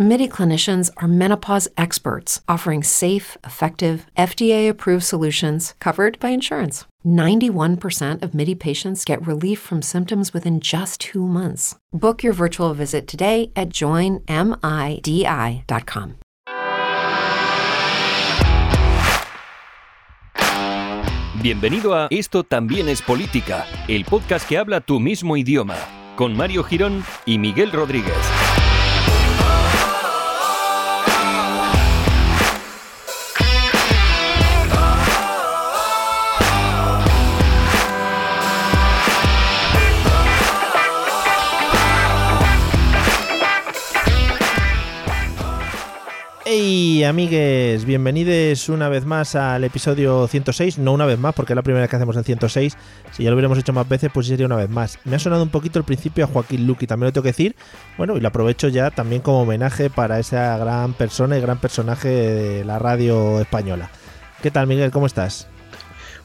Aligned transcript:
MIDI 0.00 0.28
clinicians 0.28 0.92
are 0.98 1.08
menopause 1.08 1.66
experts 1.76 2.40
offering 2.46 2.84
safe, 2.84 3.36
effective, 3.42 4.06
FDA 4.16 4.68
approved 4.68 5.02
solutions 5.02 5.74
covered 5.80 6.20
by 6.20 6.28
insurance. 6.28 6.84
91% 7.04 8.22
of 8.22 8.32
MIDI 8.32 8.54
patients 8.54 9.04
get 9.04 9.26
relief 9.26 9.58
from 9.58 9.82
symptoms 9.82 10.32
within 10.32 10.60
just 10.60 11.00
two 11.00 11.26
months. 11.26 11.74
Book 11.92 12.22
your 12.22 12.32
virtual 12.32 12.74
visit 12.74 13.08
today 13.08 13.50
at 13.56 13.70
joinmidi.com. 13.70 14.20
Bienvenido 21.42 21.94
a 21.94 22.06
Esto 22.10 22.44
también 22.44 22.88
es 22.88 23.02
política, 23.02 23.66
el 23.88 24.04
podcast 24.04 24.48
que 24.48 24.58
habla 24.58 24.80
tu 24.80 25.00
mismo 25.00 25.36
idioma, 25.36 25.74
con 26.14 26.36
Mario 26.36 26.62
Girón 26.62 27.02
y 27.26 27.38
Miguel 27.38 27.72
Rodríguez. 27.72 28.14
Hey 46.50 47.04
amigues, 47.04 47.84
bienvenidos 47.84 48.70
una 48.70 48.88
vez 48.88 49.04
más 49.04 49.34
al 49.34 49.64
episodio 49.64 50.26
106, 50.26 50.78
no 50.78 50.94
una 50.94 51.04
vez 51.04 51.18
más 51.18 51.34
porque 51.34 51.52
es 51.52 51.54
la 51.54 51.62
primera 51.62 51.82
vez 51.82 51.90
que 51.90 51.96
hacemos 51.96 52.16
el 52.16 52.24
106, 52.24 52.74
si 53.10 53.22
ya 53.22 53.28
lo 53.28 53.36
hubiéramos 53.36 53.58
hecho 53.58 53.74
más 53.74 53.86
veces 53.86 54.10
pues 54.14 54.28
sería 54.28 54.46
una 54.46 54.56
vez 54.56 54.70
más. 54.70 54.98
Me 55.04 55.16
ha 55.16 55.18
sonado 55.18 55.42
un 55.42 55.50
poquito 55.50 55.78
el 55.78 55.84
principio 55.84 56.24
a 56.24 56.26
Joaquín 56.26 56.66
Luqui, 56.66 56.86
también 56.86 57.08
lo 57.08 57.12
tengo 57.12 57.24
que 57.24 57.32
decir, 57.32 57.54
bueno 57.98 58.16
y 58.16 58.20
lo 58.20 58.28
aprovecho 58.28 58.68
ya 58.68 58.90
también 58.90 59.20
como 59.20 59.42
homenaje 59.42 59.90
para 59.90 60.18
esa 60.18 60.56
gran 60.56 60.94
persona 60.94 61.36
y 61.36 61.42
gran 61.42 61.58
personaje 61.58 62.08
de 62.08 62.64
la 62.64 62.78
radio 62.78 63.42
española. 63.42 63.90
¿Qué 64.42 64.50
tal 64.50 64.66
Miguel, 64.66 64.90
cómo 64.90 65.04
estás? 65.04 65.48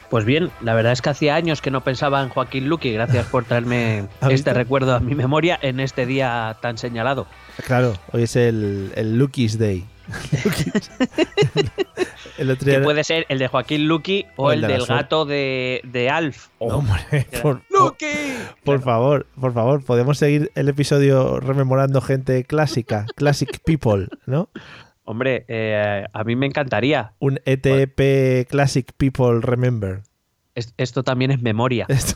Pues 0.09 0.23
bien, 0.23 0.51
la 0.61 0.73
verdad 0.73 0.93
es 0.93 1.01
que 1.01 1.09
hacía 1.09 1.35
años 1.35 1.61
que 1.61 1.69
no 1.69 1.83
pensaba 1.83 2.23
en 2.23 2.29
Joaquín 2.29 2.69
Luqui, 2.69 2.93
gracias 2.93 3.25
por 3.25 3.43
traerme 3.43 4.07
este 4.29 4.53
recuerdo 4.53 4.95
a 4.95 5.01
mi 5.01 5.15
memoria 5.15 5.59
en 5.61 5.81
este 5.81 6.05
día 6.05 6.55
tan 6.61 6.77
señalado. 6.77 7.27
Claro, 7.65 7.93
hoy 8.13 8.23
es 8.23 8.37
el, 8.37 8.93
el 8.95 9.17
Luqui's 9.17 9.59
Day. 9.59 9.85
el 12.37 12.51
otro 12.51 12.65
día 12.65 12.79
que 12.79 12.83
puede 12.83 13.03
ser 13.03 13.25
el 13.29 13.39
de 13.39 13.47
Joaquín 13.47 13.87
Luqui 13.87 14.25
o, 14.35 14.51
el, 14.51 14.61
del 14.61 14.85
gato 14.85 15.25
de, 15.25 15.81
de 15.83 16.09
Alf. 16.09 16.47
Hombre, 16.59 17.27
por, 17.41 17.61
por, 18.63 18.81
favor, 18.81 19.25
por 19.39 19.53
favor, 19.53 19.83
podemos 19.83 20.17
seguir 20.17 20.51
el 20.55 20.69
episodio 20.69 21.39
rememorando 21.39 22.01
gente 22.01 22.43
clásica, 22.43 23.05
classic 23.15 23.59
people, 23.65 24.07
¿no? 24.25 24.49
Hombre, 25.05 25.45
eh, 25.47 26.05
a 26.11 26.23
mí 26.23 26.35
me 26.35 26.45
encantaría. 26.45 27.13
Un 27.19 27.39
ETP 27.45 28.47
Classic 28.49 28.89
People 28.93 29.41
Remember. 29.41 30.03
esto 30.55 31.03
también 31.03 31.31
es 31.31 31.41
memoria. 31.41 31.85
Esto, 31.89 32.15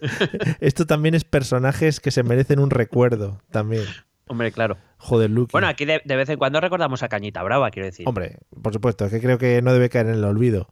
esto 0.60 0.86
también 0.86 1.14
es 1.14 1.24
personajes 1.24 2.00
que 2.00 2.10
se 2.10 2.22
merecen 2.22 2.58
un 2.58 2.70
recuerdo 2.70 3.42
también. 3.50 3.84
Hombre, 4.28 4.50
claro. 4.50 4.76
Joder, 4.98 5.30
Luke. 5.30 5.50
Bueno, 5.52 5.68
aquí 5.68 5.84
de, 5.84 6.00
vez 6.04 6.28
en 6.28 6.38
cuando 6.38 6.60
recordamos 6.60 7.02
a 7.02 7.08
Cañita 7.08 7.42
Brava, 7.42 7.70
quiero 7.70 7.86
decir. 7.86 8.08
Hombre, 8.08 8.38
por 8.60 8.72
supuesto, 8.72 9.04
es 9.04 9.12
que 9.12 9.20
creo 9.20 9.38
que 9.38 9.62
no 9.62 9.72
debe 9.72 9.88
caer 9.88 10.06
en 10.06 10.14
el 10.14 10.24
olvido. 10.24 10.68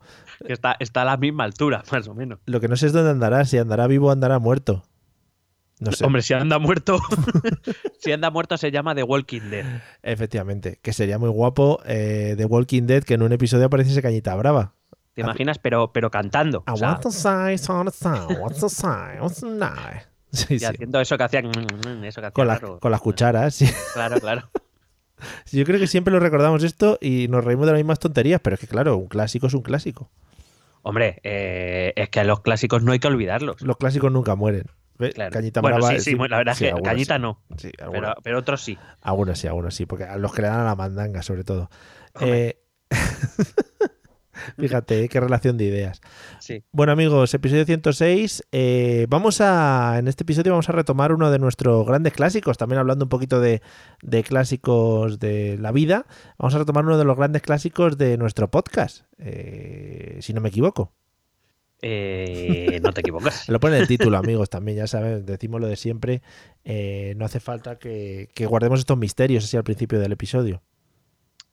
Está, 0.47 0.77
está 0.81 1.03
a 1.03 1.05
la 1.05 1.17
misma 1.17 1.45
altura, 1.45 1.85
más 1.93 2.09
o 2.09 2.15
menos. 2.15 2.41
Lo 2.47 2.61
que 2.61 2.69
no 2.69 2.77
sé 2.77 2.87
es 2.87 2.93
dónde 2.93 3.11
andará, 3.11 3.45
si 3.45 3.59
andará 3.59 3.87
vivo 3.87 4.09
o 4.09 4.11
andará 4.11 4.39
muerto. 4.39 4.85
No 5.79 5.93
sé. 5.93 6.05
Hombre, 6.05 6.23
si 6.23 6.35
anda 6.35 6.59
muerto, 6.59 6.99
si 7.99 8.13
anda 8.13 8.31
muerto 8.31 8.57
se 8.57 8.71
llama 8.71 8.95
The 8.95 9.05
Walking 9.05 9.51
Dead. 9.51 9.83
Efectivamente, 10.03 10.79
que 10.83 10.93
sería 10.93 11.19
muy 11.19 11.31
guapo 11.31 11.81
eh, 11.85 12.35
The 12.37 12.47
Walking 12.47 12.87
Dead 12.87 13.05
que 13.05 13.15
en 13.15 13.23
un 13.23 13.33
episodio 13.33 13.67
apareciese 13.67 14.03
Cañita 14.03 14.35
Brava. 14.35 14.75
¿Te 15.15 15.21
imaginas? 15.21 15.61
Pero, 15.61 15.93
pero 15.93 16.11
cantando. 16.11 16.65
I 16.67 16.73
want 16.81 17.03
to 17.03 17.13
say, 17.13 17.57
what's 17.69 18.61
the 18.61 18.69
sign, 18.69 19.21
what's 19.21 19.41
y 20.49 20.65
haciendo 20.65 21.01
eso 21.01 21.17
que 21.17 21.25
hacían. 21.25 21.51
con, 22.33 22.79
con, 22.79 22.91
las 22.91 23.01
cucharas, 23.01 23.55
sí. 23.55 23.69
Claro, 23.93 24.21
claro. 24.21 24.49
Yo 25.53 25.65
creo 25.65 25.79
que 25.79 25.87
siempre 25.87 26.13
lo 26.13 26.21
recordamos 26.21 26.63
esto 26.63 26.99
y 27.01 27.29
nos 27.29 27.45
reímos 27.45 27.67
de 27.67 27.73
las 27.73 27.79
mismas 27.79 27.99
tonterías, 27.99 28.41
pero 28.43 28.55
es 28.55 28.61
que, 28.61 28.67
claro, 28.67 28.97
un 28.97 29.07
clásico 29.07 29.47
es 29.47 29.55
un 29.55 29.63
clásico. 29.63 30.11
Hombre, 30.83 31.21
eh, 31.23 31.93
es 31.97 32.11
que 32.11 32.21
a 32.21 32.25
los 32.25 32.41
clásicos 32.41 32.83
no 32.83 32.93
hay 32.93 32.99
que 32.99 33.09
olvidarlos. 33.09 33.63
Los 33.63 33.77
clásicos 33.77 34.13
nunca 34.13 34.35
mueren. 34.35 34.65
Cañita 35.33 35.61
bueno, 35.61 35.79
brava, 35.79 35.95
sí, 35.95 36.13
sí, 36.13 36.17
la 36.17 36.39
verdad 36.39 36.53
es 36.53 36.59
que 36.59 36.83
Cañita 36.83 37.19
no. 37.19 37.41
pero, 37.91 38.15
pero, 38.23 38.39
otros 38.39 38.63
sí. 38.63 38.79
Algunos 39.01 39.39
sí, 39.39 39.49
algunos 39.49 39.75
sí, 39.75 39.87
porque 39.87 40.05
a 40.05 40.17
los 40.17 40.33
que 40.33 40.43
le 40.43 40.49
dan 40.49 40.61
a 40.61 40.65
la 40.65 40.77
mandanga, 40.77 41.23
sobre 41.23 41.43
todo. 41.43 41.71
Eh... 42.21 42.61
Fíjate, 44.59 45.09
qué 45.09 45.21
relación 45.21 45.57
de 45.57 45.65
ideas. 45.65 46.01
Bueno, 46.73 46.93
amigos, 46.93 47.35
episodio 47.35 47.65
106. 47.65 48.45
Eh, 48.53 49.07
vamos 49.09 49.41
a. 49.41 49.97
En 49.99 50.09
este 50.09 50.25
episodio 50.25 50.53
vamos 50.53 50.69
a 50.69 50.73
retomar 50.73 51.13
uno 51.13 51.31
de 51.31 51.39
nuestros 51.39 51.87
grandes 51.87 52.13
clásicos. 52.13 52.59
También 52.59 52.79
hablando 52.79 53.05
un 53.05 53.09
poquito 53.09 53.41
de, 53.41 53.63
clásicos 54.25 55.19
de 55.19 55.59
la 55.59 55.73
vida. 55.73 56.07
Vamos 56.39 56.55
a 56.55 56.59
retomar 56.59 56.85
uno 56.85 56.99
de 56.99 57.05
los 57.05 57.17
grandes 57.17 57.43
clásicos 57.43 57.99
de 57.99 58.17
nuestro 58.17 58.51
podcast. 58.51 59.03
Eh, 59.19 60.19
si 60.21 60.33
no 60.33 60.41
me 60.41 60.49
equivoco. 60.49 60.93
Eh, 61.83 62.81
no 62.83 62.93
te 62.93 63.01
equivocas. 63.01 63.49
lo 63.49 63.61
pone 63.61 63.79
el 63.79 63.87
título, 63.87 64.17
amigos, 64.17 64.49
también, 64.49 64.79
ya 64.79 64.87
sabes, 64.87 65.27
decimos 65.27 65.61
lo 65.61 65.67
de 65.67 65.77
siempre. 65.77 66.23
no 66.65 67.25
hace 67.27 67.41
falta 67.41 67.79
que, 67.79 68.31
que 68.35 68.47
guardemos 68.47 68.81
estos 68.81 68.97
misterios 68.97 69.45
así 69.45 69.57
al 69.57 69.65
principio 69.65 70.01
del 70.01 70.13
episodio. 70.13 70.63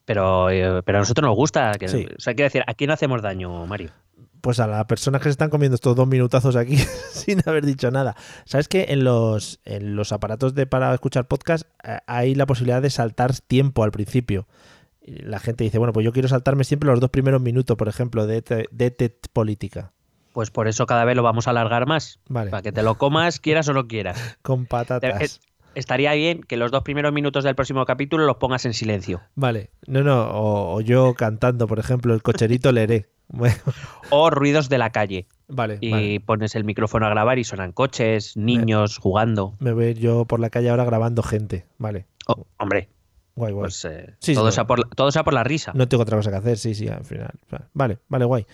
Pero, 0.04 0.50
eh, 0.50 0.82
pero 0.84 0.98
a 0.98 1.00
nosotros 1.00 1.26
nos 1.26 1.36
gusta. 1.36 1.72
Que, 1.78 1.86
O 1.86 2.20
sea, 2.20 2.34
quiero 2.34 2.46
decir, 2.46 2.64
aquí 2.66 2.86
no 2.86 2.92
hacemos 2.92 3.22
daño, 3.22 3.66
Mario. 3.66 3.90
Pues 4.40 4.58
a 4.58 4.66
las 4.66 4.84
personas 4.86 5.20
que 5.20 5.24
se 5.24 5.30
están 5.30 5.50
comiendo 5.50 5.76
estos 5.76 5.94
dos 5.94 6.08
minutazos 6.08 6.56
aquí 6.56 6.76
sin 7.12 7.40
haber 7.46 7.64
dicho 7.64 7.90
nada. 7.92 8.16
¿Sabes 8.44 8.66
que 8.66 8.86
en 8.88 9.04
los, 9.04 9.60
en 9.64 9.94
los 9.94 10.10
aparatos 10.12 10.54
de 10.54 10.66
para 10.66 10.92
escuchar 10.92 11.28
podcast 11.28 11.64
eh, 11.84 11.98
hay 12.06 12.34
la 12.34 12.46
posibilidad 12.46 12.82
de 12.82 12.90
saltar 12.90 13.32
tiempo 13.38 13.84
al 13.84 13.92
principio? 13.92 14.48
La 15.04 15.38
gente 15.38 15.64
dice, 15.64 15.78
bueno, 15.78 15.92
pues 15.92 16.04
yo 16.04 16.12
quiero 16.12 16.28
saltarme 16.28 16.64
siempre 16.64 16.88
los 16.88 17.00
dos 17.00 17.10
primeros 17.10 17.40
minutos, 17.40 17.76
por 17.76 17.88
ejemplo, 17.88 18.26
de, 18.26 18.42
de, 18.70 19.18
política. 19.32 19.92
Pues 20.32 20.50
por 20.50 20.66
eso 20.66 20.86
cada 20.86 21.04
vez 21.04 21.16
lo 21.16 21.22
vamos 21.22 21.46
a 21.46 21.50
alargar 21.50 21.86
más. 21.86 22.20
Vale. 22.28 22.50
Para 22.50 22.62
que 22.62 22.72
te 22.72 22.82
lo 22.82 22.96
comas, 22.96 23.38
quieras 23.38 23.68
o 23.68 23.72
no 23.74 23.86
quieras. 23.86 24.38
Con 24.42 24.66
patatas 24.66 25.40
estaría 25.74 26.12
bien 26.12 26.42
que 26.42 26.56
los 26.56 26.70
dos 26.70 26.82
primeros 26.82 27.12
minutos 27.12 27.44
del 27.44 27.54
próximo 27.54 27.84
capítulo 27.84 28.24
los 28.24 28.36
pongas 28.36 28.64
en 28.64 28.74
silencio. 28.74 29.20
Vale, 29.34 29.70
no, 29.86 30.02
no, 30.02 30.30
o, 30.32 30.80
yo 30.80 31.14
cantando, 31.14 31.66
por 31.66 31.78
ejemplo, 31.78 32.14
el 32.14 32.22
cocherito 32.22 32.72
leeré. 32.72 33.08
o 34.10 34.30
ruidos 34.30 34.68
de 34.68 34.78
la 34.78 34.90
calle. 34.90 35.26
Vale. 35.48 35.78
Y 35.80 36.18
pones 36.18 36.54
el 36.54 36.64
micrófono 36.64 37.06
a 37.06 37.10
grabar 37.10 37.38
y 37.38 37.44
suenan 37.44 37.72
coches, 37.72 38.36
niños 38.36 38.98
jugando. 38.98 39.54
Me 39.58 39.72
veo 39.72 39.92
yo 39.92 40.24
por 40.26 40.40
la 40.40 40.50
calle 40.50 40.70
ahora 40.70 40.84
grabando 40.84 41.22
gente. 41.22 41.66
Vale. 41.78 42.06
Oh, 42.26 42.46
hombre. 42.58 42.88
Guay, 43.34 43.52
guay. 43.52 43.62
Pues, 43.62 43.84
eh, 43.86 44.14
todo, 44.34 44.50
sea 44.50 44.66
por, 44.66 44.88
todo 44.90 45.10
sea 45.10 45.24
por 45.24 45.32
la 45.32 45.44
risa. 45.44 45.72
No 45.74 45.88
tengo 45.88 46.02
otra 46.02 46.18
cosa 46.18 46.30
que 46.30 46.36
hacer, 46.36 46.58
sí, 46.58 46.74
sí, 46.74 46.88
al 46.88 47.04
final. 47.04 47.32
Vale, 47.72 47.98
vale, 48.08 48.24
guay. 48.26 48.46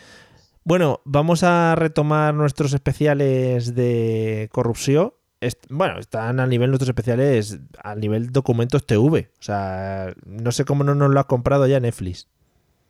Bueno, 0.65 1.01
vamos 1.05 1.43
a 1.45 1.75
retomar 1.75 2.35
nuestros 2.35 2.75
especiales 2.75 3.75
de 3.75 4.49
corrupción 4.53 5.15
bueno, 5.69 5.99
están 5.99 6.41
a 6.41 6.47
nivel 6.47 6.71
nuestros 6.71 6.89
especiales, 6.89 7.61
a 7.83 7.95
nivel 7.95 8.33
documentos 8.33 8.87
TV. 8.87 9.31
O 9.39 9.43
sea, 9.43 10.15
no 10.27 10.53
sé 10.53 10.65
cómo 10.65 10.85
no 10.85 10.95
nos 10.95 11.11
lo 11.11 11.21
ha 11.21 11.27
comprado 11.27 11.67
ya 11.67 11.81
Netflix. 11.81 12.29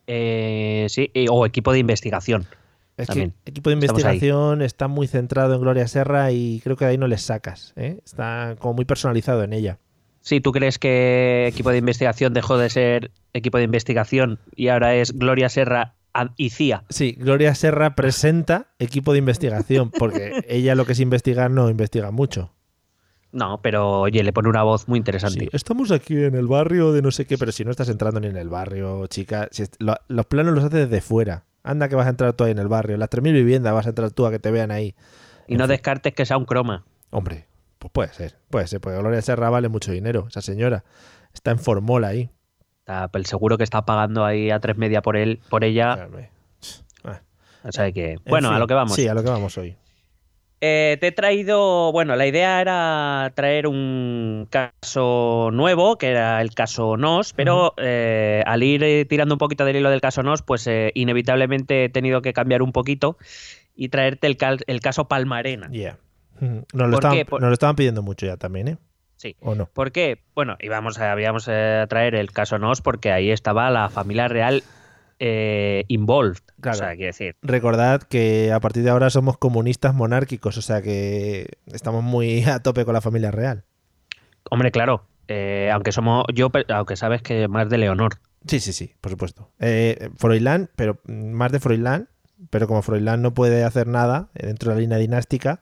Eh, 0.07 0.87
sí, 0.89 1.11
o 1.29 1.45
equipo 1.45 1.71
de 1.71 1.79
investigación. 1.79 2.47
Es 2.97 3.07
que 3.07 3.31
equipo 3.45 3.69
de 3.69 3.75
investigación 3.75 4.61
está 4.61 4.89
muy 4.89 5.07
centrado 5.07 5.53
en 5.53 5.61
Gloria 5.61 5.87
Serra 5.87 6.31
y 6.31 6.59
creo 6.61 6.75
que 6.75 6.83
de 6.83 6.91
ahí 6.91 6.97
no 6.97 7.07
les 7.07 7.21
sacas. 7.21 7.73
¿eh? 7.77 7.99
Está 8.03 8.57
como 8.59 8.73
muy 8.73 8.85
personalizado 8.85 9.43
en 9.43 9.53
ella. 9.53 9.77
Sí, 10.21 10.41
¿tú 10.41 10.51
crees 10.51 10.79
que 10.79 11.47
equipo 11.47 11.71
de 11.71 11.77
investigación 11.77 12.33
dejó 12.33 12.57
de 12.57 12.69
ser 12.69 13.11
equipo 13.33 13.57
de 13.57 13.63
investigación 13.63 14.39
y 14.53 14.67
ahora 14.67 14.95
es 14.95 15.17
Gloria 15.17 15.47
Serra 15.47 15.93
y 16.35 16.49
CIA. 16.49 16.83
Sí, 16.89 17.15
Gloria 17.17 17.55
Serra 17.55 17.95
presenta 17.95 18.67
equipo 18.79 19.13
de 19.13 19.19
investigación, 19.19 19.91
porque 19.91 20.43
ella 20.47 20.75
lo 20.75 20.85
que 20.85 20.93
es 20.93 20.99
investigar 20.99 21.51
no 21.51 21.69
investiga 21.69 22.11
mucho. 22.11 22.53
No, 23.31 23.61
pero 23.61 24.01
oye, 24.01 24.23
le 24.23 24.33
pone 24.33 24.49
una 24.49 24.63
voz 24.63 24.87
muy 24.87 24.97
interesante. 24.97 25.39
Sí, 25.41 25.49
estamos 25.53 25.91
aquí 25.91 26.15
en 26.15 26.35
el 26.35 26.47
barrio 26.47 26.91
de 26.91 27.01
no 27.01 27.11
sé 27.11 27.25
qué, 27.25 27.37
pero 27.37 27.51
si 27.51 27.63
no 27.63 27.71
estás 27.71 27.89
entrando 27.89 28.19
ni 28.19 28.27
en 28.27 28.37
el 28.37 28.49
barrio, 28.49 29.05
chica, 29.07 29.47
si 29.51 29.65
los 29.79 30.25
planos 30.25 30.55
los 30.55 30.63
haces 30.63 30.89
desde 30.89 31.01
fuera. 31.01 31.45
Anda 31.61 31.89
que 31.89 31.95
vas 31.95 32.07
a 32.07 32.09
entrar 32.09 32.33
tú 32.33 32.45
ahí 32.45 32.51
en 32.51 32.59
el 32.59 32.67
barrio. 32.67 32.97
Las 32.97 33.09
3.000 33.09 33.33
viviendas 33.33 33.73
vas 33.73 33.85
a 33.85 33.89
entrar 33.89 34.11
tú 34.11 34.25
a 34.25 34.31
que 34.31 34.39
te 34.39 34.49
vean 34.49 34.71
ahí. 34.71 34.95
Y 35.47 35.57
no 35.57 35.67
descartes 35.67 36.13
que 36.13 36.25
sea 36.25 36.37
un 36.37 36.45
croma. 36.45 36.85
Hombre, 37.11 37.45
pues 37.77 37.91
puede 37.91 38.13
ser, 38.13 38.37
puede 38.49 38.65
ser, 38.67 38.81
porque 38.81 38.97
Gloria 38.97 39.21
Serra 39.21 39.49
vale 39.49 39.69
mucho 39.69 39.91
dinero, 39.91 40.25
esa 40.29 40.41
señora. 40.41 40.83
Está 41.33 41.51
en 41.51 41.59
formola 41.59 42.07
ahí. 42.07 42.31
Está, 42.89 43.07
el 43.13 43.25
seguro 43.27 43.59
que 43.59 43.63
está 43.63 43.85
pagando 43.85 44.25
ahí 44.25 44.49
a 44.49 44.59
tres 44.59 44.75
media 44.75 45.03
por 45.03 45.15
él, 45.15 45.39
por 45.49 45.63
ella. 45.63 46.09
Ah. 47.03 47.21
O 47.63 47.71
sea 47.71 47.91
que, 47.91 48.17
bueno, 48.25 48.49
En 48.49 48.55
a 48.55 48.59
lo 48.59 48.65
que 48.65 48.73
vamos. 48.73 48.95
Sí, 48.95 49.07
a 49.07 49.13
lo 49.13 49.21
que 49.21 49.29
vamos 49.29 49.55
hoy. 49.59 49.75
Eh, 50.59 50.97
te 50.99 51.07
he 51.07 51.11
traído, 51.11 51.91
bueno, 51.91 52.15
la 52.15 52.25
idea 52.25 52.59
era 52.59 53.31
traer 53.35 53.67
un 53.67 54.47
caso 54.49 55.51
nuevo, 55.53 55.99
que 55.99 56.07
era 56.07 56.41
el 56.41 56.55
caso 56.55 56.97
Nos, 56.97 57.33
pero 57.33 57.75
eh, 57.77 58.41
al 58.47 58.63
ir 58.63 58.83
eh, 58.83 59.05
tirando 59.05 59.35
un 59.35 59.39
poquito 59.39 59.65
del 59.65 59.75
hilo 59.75 59.91
del 59.91 60.01
caso 60.01 60.23
Nos, 60.23 60.41
pues 60.41 60.65
eh, 60.65 60.91
inevitablemente 60.95 61.85
he 61.85 61.89
tenido 61.89 62.23
que 62.23 62.33
cambiar 62.33 62.63
un 62.63 62.71
poquito 62.71 63.17
y 63.75 63.89
traerte 63.89 64.25
el, 64.25 64.37
el 64.65 64.79
caso 64.81 65.07
Palmarena. 65.07 65.69
Yeah. 65.69 65.99
Nos 66.39 66.65
lo, 66.73 66.85
¿Por 66.89 66.93
estaban, 66.95 67.17
nos 67.29 67.41
lo 67.41 67.53
estaban 67.53 67.75
pidiendo 67.75 68.01
mucho 68.01 68.25
ya 68.25 68.35
también, 68.35 68.67
¿eh? 68.67 68.77
Sí. 69.19 69.35
¿O 69.41 69.53
no? 69.53 69.65
¿Por 69.65 69.91
qué? 69.91 70.23
Bueno, 70.33 70.55
íbamos 70.61 70.97
a, 70.97 71.19
íbamos 71.19 71.49
a 71.49 71.85
traer 71.87 72.15
el 72.15 72.31
caso 72.31 72.57
Nos 72.57 72.81
porque 72.81 73.11
ahí 73.11 73.31
estaba 73.31 73.69
la 73.69 73.89
familia 73.89 74.29
real 74.29 74.63
eh, 75.19 75.83
involved. 75.89 76.39
Claro. 76.61 76.77
O 76.77 76.79
sea, 76.79 76.95
quiero 76.95 77.07
decir, 77.07 77.35
Recordad 77.41 78.01
que 78.01 78.53
a 78.53 78.61
partir 78.61 78.83
de 78.83 78.91
ahora 78.91 79.09
somos 79.09 79.37
comunistas 79.37 79.93
monárquicos, 79.93 80.57
o 80.57 80.61
sea 80.61 80.81
que 80.81 81.57
estamos 81.65 82.01
muy 82.01 82.45
a 82.45 82.59
tope 82.59 82.85
con 82.85 82.93
la 82.93 83.01
familia 83.01 83.29
real. 83.29 83.65
hombre, 84.49 84.71
claro, 84.71 85.03
eh, 85.27 85.69
aunque 85.73 85.91
somos, 85.91 86.23
yo, 86.33 86.49
aunque 86.69 86.95
sabes 86.95 87.21
que 87.21 87.49
más 87.49 87.69
de 87.69 87.77
Leonor. 87.77 88.21
Sí, 88.47 88.61
sí, 88.61 88.71
sí, 88.71 88.93
por 89.01 89.11
supuesto. 89.11 89.51
Eh, 89.59 90.11
Froilán, 90.15 90.69
pero 90.77 91.01
más 91.03 91.51
de 91.51 91.59
Froilán, 91.59 92.07
pero 92.49 92.67
como 92.67 92.81
Froilán 92.83 93.21
no 93.21 93.33
puede 93.33 93.65
hacer 93.65 93.85
nada 93.87 94.29
dentro 94.33 94.69
de 94.69 94.75
la 94.75 94.81
línea 94.81 94.97
dinástica, 94.97 95.59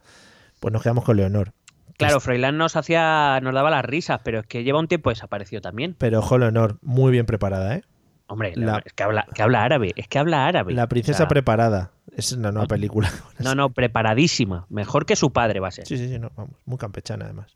pues 0.60 0.72
nos 0.72 0.84
quedamos 0.84 1.04
con 1.04 1.18
Leonor. 1.18 1.54
Claro, 1.98 2.20
Froilán 2.20 2.58
nos 2.58 2.76
hacía, 2.76 3.40
nos 3.42 3.54
daba 3.54 3.70
las 3.72 3.84
risas, 3.84 4.22
pero 4.24 4.40
es 4.40 4.46
que 4.48 4.64
lleva 4.64 4.80
un 4.80 4.88
tiempo 4.88 5.10
desaparecido 5.10 5.62
también. 5.62 5.96
Pero 5.98 6.20
ojo, 6.20 6.38
Leonor, 6.38 6.78
muy 6.82 7.12
bien 7.12 7.26
preparada, 7.26 7.76
¿eh? 7.76 7.84
Hombre, 8.28 8.54
La- 8.56 8.82
es 8.86 8.94
que 8.94 9.04
habla, 9.04 9.26
que 9.34 9.42
habla 9.42 9.64
árabe, 9.64 9.94
es 9.96 10.08
que 10.08 10.20
habla 10.20 10.48
árabe. 10.48 10.74
La 10.74 10.84
O 10.84 10.88
princesa 10.90 11.20
sea, 11.20 11.28
preparada. 11.28 11.92
Es 12.16 12.32
una 12.34 12.52
nueva 12.52 12.68
película. 12.68 13.10
No, 13.40 13.56
no, 13.56 13.70
preparadísima. 13.72 14.66
Mejor 14.70 15.06
que 15.06 15.16
su 15.16 15.32
padre 15.32 15.60
va 15.60 15.70
a 15.70 15.72
ser. 15.72 15.88
Sí, 15.88 15.98
sí, 15.98 16.08
sí, 16.10 16.20
no, 16.20 16.32
vamos, 16.36 16.56
muy 16.66 16.78
campechana 16.78 17.26
además. 17.26 17.56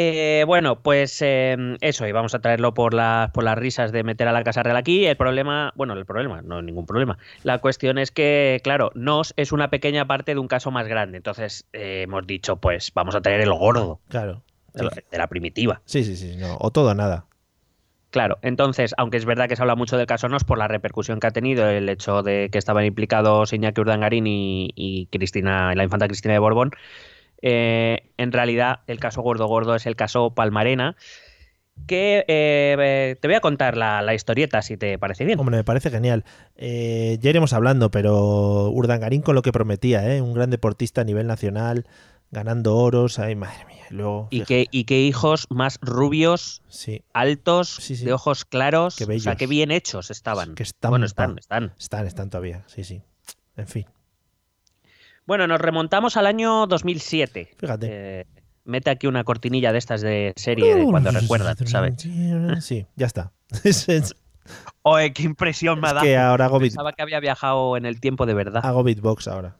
Eh, 0.00 0.44
bueno, 0.46 0.80
pues 0.80 1.20
eh, 1.22 1.56
eso, 1.80 2.06
y 2.06 2.12
vamos 2.12 2.32
a 2.32 2.38
traerlo 2.38 2.72
por 2.72 2.94
las, 2.94 3.32
por 3.32 3.42
las 3.42 3.58
risas 3.58 3.90
de 3.90 4.04
meter 4.04 4.28
a 4.28 4.32
la 4.32 4.44
Casa 4.44 4.62
Real 4.62 4.76
aquí. 4.76 5.04
El 5.06 5.16
problema, 5.16 5.72
bueno, 5.74 5.94
el 5.94 6.06
problema, 6.06 6.40
no 6.40 6.62
ningún 6.62 6.86
problema. 6.86 7.18
La 7.42 7.58
cuestión 7.58 7.98
es 7.98 8.12
que, 8.12 8.60
claro, 8.62 8.92
Nos 8.94 9.34
es 9.36 9.50
una 9.50 9.70
pequeña 9.70 10.06
parte 10.06 10.34
de 10.34 10.38
un 10.40 10.46
caso 10.46 10.70
más 10.70 10.86
grande. 10.86 11.16
Entonces 11.16 11.66
eh, 11.72 12.02
hemos 12.02 12.24
dicho, 12.28 12.58
pues 12.58 12.92
vamos 12.94 13.16
a 13.16 13.20
traer 13.22 13.40
el 13.40 13.52
gordo 13.52 13.98
Claro. 14.08 14.44
de, 14.72 14.84
lo- 14.84 14.90
de 14.90 15.18
la 15.18 15.26
primitiva. 15.26 15.80
Sí, 15.84 16.04
sí, 16.04 16.14
sí, 16.14 16.36
no. 16.36 16.56
O 16.60 16.70
todo 16.70 16.90
o 16.90 16.94
nada. 16.94 17.24
Claro, 18.10 18.38
entonces, 18.42 18.94
aunque 18.98 19.16
es 19.16 19.24
verdad 19.24 19.48
que 19.48 19.56
se 19.56 19.62
habla 19.62 19.74
mucho 19.74 19.96
del 19.98 20.06
caso 20.06 20.28
Nos 20.28 20.44
por 20.44 20.58
la 20.58 20.68
repercusión 20.68 21.18
que 21.18 21.26
ha 21.26 21.30
tenido 21.32 21.68
el 21.68 21.88
hecho 21.88 22.22
de 22.22 22.50
que 22.52 22.58
estaban 22.58 22.84
implicados 22.84 23.52
Iñaki 23.52 23.80
Urdangarín 23.80 24.28
y, 24.28 24.70
y 24.76 25.06
Cristina, 25.06 25.74
la 25.74 25.82
infanta 25.82 26.06
Cristina 26.06 26.34
de 26.34 26.38
Borbón, 26.38 26.70
eh, 27.42 28.10
en 28.16 28.32
realidad 28.32 28.80
el 28.86 28.98
caso 29.00 29.22
gordo 29.22 29.46
gordo 29.46 29.74
es 29.74 29.86
el 29.86 29.96
caso 29.96 30.30
Palmarena, 30.34 30.96
que 31.86 32.24
eh, 32.26 33.16
te 33.20 33.28
voy 33.28 33.36
a 33.36 33.40
contar 33.40 33.76
la, 33.76 34.02
la 34.02 34.12
historieta 34.14 34.62
si 34.62 34.76
te 34.76 34.98
parece 34.98 35.24
bien. 35.24 35.38
Hombre, 35.38 35.56
me 35.58 35.64
parece 35.64 35.90
genial. 35.90 36.24
Eh, 36.56 37.18
ya 37.20 37.30
iremos 37.30 37.52
hablando, 37.52 37.90
pero 37.92 38.68
Urdangarín 38.70 39.22
con 39.22 39.34
lo 39.36 39.42
que 39.42 39.52
prometía, 39.52 40.12
¿eh? 40.14 40.20
Un 40.20 40.34
gran 40.34 40.50
deportista 40.50 41.02
a 41.02 41.04
nivel 41.04 41.28
nacional, 41.28 41.86
ganando 42.32 42.76
oros. 42.76 43.20
Ay, 43.20 43.36
madre 43.36 43.64
mía. 43.66 43.84
y 43.90 43.94
Luego, 43.94 44.26
Y 44.30 44.42
qué, 44.42 44.66
y 44.72 44.84
qué 44.84 45.02
hijos 45.02 45.46
más 45.50 45.78
rubios, 45.80 46.62
sí, 46.68 47.02
altos, 47.14 47.76
Sí, 47.80 47.94
sí. 47.96 48.04
de 48.04 48.12
ojos 48.12 48.44
claros, 48.44 48.96
Qué 48.96 49.04
o 49.04 49.20
sea, 49.20 49.36
qué 49.36 49.46
bien 49.46 49.70
hechos 49.70 50.10
estaban. 50.10 50.56
que 50.56 50.64
están, 50.64 50.90
bueno, 50.90 51.06
están, 51.06 51.38
están. 51.38 51.72
están, 51.78 52.06
están 52.08 52.28
todavía. 52.28 52.64
Sí, 52.66 52.82
sí. 52.82 53.02
En 53.56 53.68
fin, 53.68 53.86
Bueno, 55.28 55.46
nos 55.46 55.60
remontamos 55.60 56.16
al 56.16 56.26
año 56.26 56.66
2007. 56.66 57.50
fíjate. 57.58 57.86
Eh, 57.90 58.26
mete 58.64 58.88
aquí 58.88 59.06
una 59.06 59.24
cortinilla 59.24 59.72
de 59.72 59.78
estas 59.78 60.00
de 60.00 60.32
serie 60.36 60.74
de 60.74 60.84
cuando 60.84 61.10
recuerdan, 61.10 61.54
¿sabes? 61.66 61.94
Sí, 62.60 62.86
ya 62.96 63.04
está. 63.06 63.30
Es- 63.62 63.88
es 63.90 64.16
Oye, 64.80 65.12
qué 65.12 65.24
impresión 65.24 65.78
me 65.80 65.88
ha 65.88 65.92
dado. 65.92 66.06
que 66.06 66.16
ahora 66.16 66.46
hago, 66.46 66.56
beat- 66.58 66.70
Pensaba 66.70 66.94
que 66.94 67.02
había 67.02 67.20
viajado 67.20 67.76
en 67.76 67.84
el 67.84 68.00
tiempo 68.00 68.24
de 68.24 68.32
verdad. 68.32 68.64
hago 68.64 68.82
beatbox 68.82 69.28
ahora. 69.28 69.56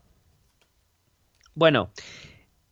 Bueno, 1.55 1.91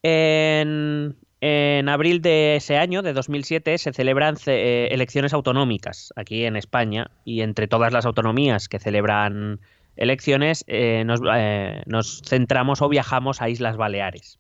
en, 0.02 1.16
en 1.42 1.88
abril 1.90 2.22
de 2.22 2.56
ese 2.56 2.78
año, 2.78 3.02
de 3.02 3.12
2007, 3.12 3.76
se 3.76 3.92
celebran 3.92 4.36
ce- 4.38 4.86
eh, 4.86 4.94
elecciones 4.94 5.34
autonómicas 5.34 6.14
aquí 6.16 6.46
en 6.46 6.56
España 6.56 7.10
y 7.26 7.42
entre 7.42 7.68
todas 7.68 7.92
las 7.92 8.06
autonomías 8.06 8.70
que 8.70 8.78
celebran 8.78 9.60
elecciones 9.96 10.64
eh, 10.66 11.04
nos, 11.04 11.20
eh, 11.34 11.82
nos 11.86 12.22
centramos 12.22 12.82
o 12.82 12.88
viajamos 12.88 13.42
a 13.42 13.48
Islas 13.48 13.76
Baleares. 13.76 14.38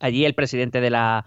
Allí 0.00 0.24
el 0.24 0.34
presidente 0.34 0.80
de 0.80 0.90
la, 0.90 1.26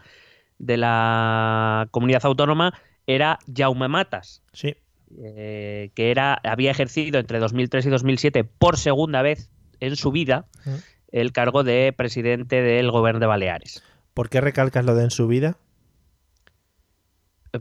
de 0.58 0.78
la 0.78 1.88
comunidad 1.92 2.26
autónoma 2.26 2.74
era 3.08 3.40
Jaume 3.54 3.88
Matas, 3.88 4.44
Sí, 4.52 4.76
eh, 5.24 5.92
que 5.96 6.12
era, 6.12 6.40
había 6.44 6.72
ejercido 6.72 7.20
entre 7.20 7.40
2003 7.40 7.86
y 7.86 7.90
2007 7.90 8.44
por 8.44 8.78
segunda 8.78 9.22
vez 9.22 9.50
en 9.80 9.96
su 9.96 10.12
vida 10.12 10.48
el 11.12 11.32
cargo 11.32 11.64
de 11.64 11.94
presidente 11.96 12.62
del 12.62 12.92
gobierno 12.92 13.20
de 13.20 13.28
Baleares. 13.28 13.84
¿por 14.14 14.30
qué 14.30 14.42
recalcas 14.42 14.86
lo 14.86 14.96
de 14.96 15.06
en 15.06 15.12
su 15.12 15.28
vida? 15.28 15.58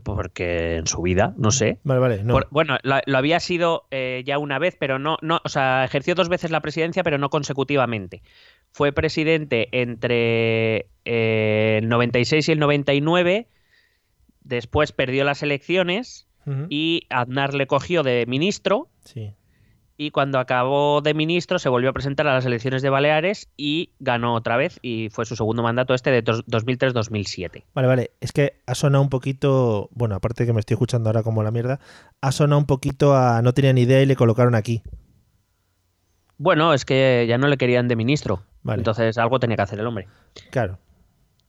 Porque 0.03 0.77
en 0.77 0.87
su 0.87 1.01
vida, 1.03 1.33
no 1.37 1.51
sé. 1.51 1.77
Vale, 1.83 1.99
vale, 1.99 2.23
no. 2.23 2.33
Por- 2.33 2.47
bueno, 2.49 2.77
lo, 2.81 2.95
lo 3.05 3.17
había 3.17 3.39
sido 3.39 3.85
eh, 3.91 4.23
ya 4.25 4.39
una 4.39 4.57
vez, 4.57 4.75
pero 4.79 4.97
no, 4.97 5.17
no, 5.21 5.39
o 5.43 5.49
sea, 5.49 5.83
ejerció 5.85 6.15
dos 6.15 6.29
veces 6.29 6.49
la 6.49 6.61
presidencia, 6.61 7.03
pero 7.03 7.19
no 7.19 7.29
consecutivamente. 7.29 8.23
Fue 8.71 8.91
presidente 8.91 9.69
entre 9.71 10.87
eh, 11.05 11.77
el 11.81 11.89
96 11.89 12.49
y 12.49 12.51
el 12.53 12.59
99, 12.59 13.47
después 14.41 14.91
perdió 14.91 15.23
las 15.25 15.43
elecciones 15.43 16.27
y 16.69 17.03
Aznar 17.09 17.53
le 17.53 17.67
cogió 17.67 18.03
de 18.03 18.25
ministro 18.27 18.89
Sí. 19.05 19.31
Y 20.05 20.11
cuando 20.11 20.37
acabó 20.39 21.01
de 21.01 21.13
ministro 21.13 21.59
se 21.59 21.69
volvió 21.69 21.89
a 21.89 21.93
presentar 21.93 22.27
a 22.27 22.33
las 22.33 22.45
elecciones 22.45 22.81
de 22.81 22.89
Baleares 22.89 23.47
y 23.55 23.91
ganó 23.99 24.33
otra 24.35 24.57
vez 24.57 24.79
y 24.81 25.09
fue 25.11 25.25
su 25.25 25.35
segundo 25.35 25.63
mandato 25.63 25.93
este 25.93 26.11
de 26.11 26.21
dos- 26.21 26.45
2003-2007. 26.45 27.63
Vale, 27.73 27.87
vale. 27.87 28.11
Es 28.19 28.31
que 28.33 28.61
ha 28.65 28.75
sonado 28.75 29.01
un 29.01 29.09
poquito. 29.09 29.89
Bueno, 29.93 30.15
aparte 30.15 30.45
que 30.45 30.51
me 30.53 30.59
estoy 30.59 30.75
escuchando 30.75 31.09
ahora 31.09 31.23
como 31.23 31.41
la 31.43 31.51
mierda. 31.51 31.79
Ha 32.21 32.31
sonado 32.33 32.59
un 32.59 32.65
poquito 32.65 33.15
a. 33.15 33.41
No 33.41 33.53
tenía 33.53 33.71
ni 33.71 33.81
idea 33.83 34.01
y 34.01 34.05
le 34.05 34.15
colocaron 34.15 34.55
aquí. 34.55 34.81
Bueno, 36.37 36.73
es 36.73 36.83
que 36.83 37.25
ya 37.27 37.37
no 37.37 37.47
le 37.47 37.57
querían 37.57 37.87
de 37.87 37.95
ministro, 37.95 38.43
Vale. 38.63 38.79
entonces 38.81 39.17
algo 39.17 39.39
tenía 39.39 39.55
que 39.55 39.61
hacer 39.61 39.79
el 39.79 39.87
hombre. 39.87 40.07
Claro. 40.49 40.79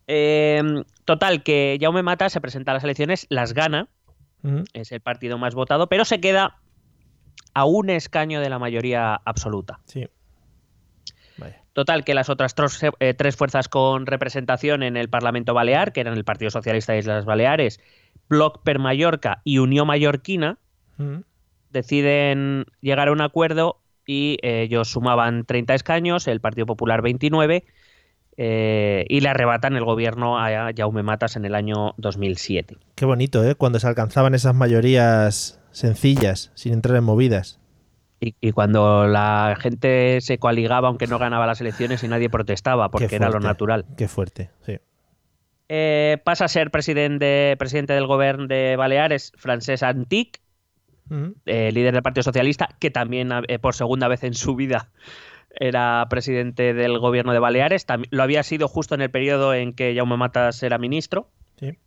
Eh, 0.07 0.63
total, 1.05 1.43
que 1.43 1.79
Jaume 1.81 2.03
Mata 2.03 2.29
se 2.29 2.41
presenta 2.41 2.71
a 2.71 2.75
las 2.75 2.85
elecciones, 2.85 3.27
las 3.31 3.55
gana, 3.55 3.89
es 4.75 4.93
el 4.93 5.01
partido 5.01 5.39
más 5.39 5.55
votado, 5.55 5.89
pero 5.89 6.05
se 6.05 6.21
queda 6.21 6.59
a 7.55 7.65
un 7.65 7.89
escaño 7.91 8.41
de 8.41 8.51
la 8.51 8.59
mayoría 8.59 9.15
absoluta. 9.25 9.81
Sí. 9.85 10.07
Total, 11.73 12.05
que 12.05 12.15
las 12.15 12.29
otras 12.31 12.55
tros- 12.55 12.95
eh, 13.01 13.15
tres 13.15 13.35
fuerzas 13.35 13.69
con 13.69 14.07
representación 14.07 14.85
en 14.85 14.97
el 14.97 15.09
Parlamento 15.09 15.55
Balear, 15.55 15.93
que 15.93 16.01
eran 16.03 16.15
el 16.15 16.25
Partido 16.25 16.53
Socialista 16.53 16.93
de 16.93 17.01
Islas 17.01 17.25
Baleares, 17.25 17.81
Bloc 18.29 18.63
per 18.63 18.79
Mallorca 18.79 19.41
y 19.43 19.59
Unión 19.59 19.89
Mallorquina, 19.89 20.59
Ujú. 21.01 21.25
deciden 21.71 22.67
llegar 22.81 23.09
a 23.09 23.13
un 23.13 23.21
acuerdo 23.21 23.81
y 24.07 24.39
eh, 24.43 24.63
ellos 24.63 24.89
sumaban 24.89 25.45
30 25.47 25.75
escaños, 25.75 26.29
el 26.29 26.41
Partido 26.41 26.65
Popular 26.67 27.03
29, 27.03 27.65
eh, 28.37 29.05
y 29.09 29.21
le 29.21 29.29
arrebatan 29.29 29.77
el 29.77 29.85
gobierno 29.85 30.39
a 30.39 30.71
Jaume 30.77 31.03
Matas 31.03 31.37
en 31.37 31.45
el 31.45 31.55
año 31.55 31.95
2007. 31.99 32.77
Qué 32.95 33.05
bonito, 33.05 33.45
¿eh? 33.45 33.55
Cuando 33.55 33.79
se 33.79 33.87
alcanzaban 33.87 34.35
esas 34.35 34.55
mayorías 34.55 35.61
sencillas, 35.71 36.51
sin 36.55 36.73
entrar 36.73 36.97
en 36.97 37.05
movidas. 37.05 37.61
Y, 38.21 38.35
y 38.41 38.53
cuando 38.53 39.07
la 39.07 39.57
gente 39.61 40.21
se 40.21 40.39
coaligaba, 40.39 40.89
aunque 40.89 41.07
no 41.07 41.19
ganaba 41.19 41.47
las 41.47 41.61
elecciones, 41.61 42.03
y 42.05 42.09
nadie 42.09 42.31
protestaba, 42.31 42.91
porque 42.91 43.17
era 43.17 43.29
lo 43.29 43.41
natural. 43.41 43.85
Qué 43.97 44.09
fuerte, 44.09 44.51
sí. 44.65 44.79
Eh, 45.69 46.19
pasa 46.25 46.45
a 46.45 46.49
ser 46.49 46.71
presidente, 46.71 47.57
presidente 47.59 47.95
del 47.95 48.07
gobierno 48.07 48.47
de 48.47 48.77
Baleares, 48.77 49.33
Francesc 49.37 49.83
Antic, 49.83 50.41
eh, 51.47 51.71
líder 51.73 51.95
del 51.95 52.03
Partido 52.03 52.23
Socialista, 52.23 52.69
que 52.79 52.91
también 52.91 53.31
eh, 53.49 53.59
por 53.59 53.75
segunda 53.75 54.09
vez 54.09 54.25
en 54.25 54.35
su 54.35 54.57
vida 54.57 54.91
era 55.61 56.07
presidente 56.11 56.75
del 56.75 56.99
gobierno 56.99 57.33
de 57.33 57.39
Baleares. 57.39 57.87
Lo 58.11 58.23
había 58.23 58.43
sido 58.43 58.69
justo 58.69 58.95
en 58.95 59.01
el 59.03 59.11
periodo 59.11 59.55
en 59.55 59.73
que 59.73 59.95
Jaume 59.97 60.17
Matas 60.17 60.63
era 60.63 60.79
ministro. 60.79 61.29
Sí. 61.59 61.79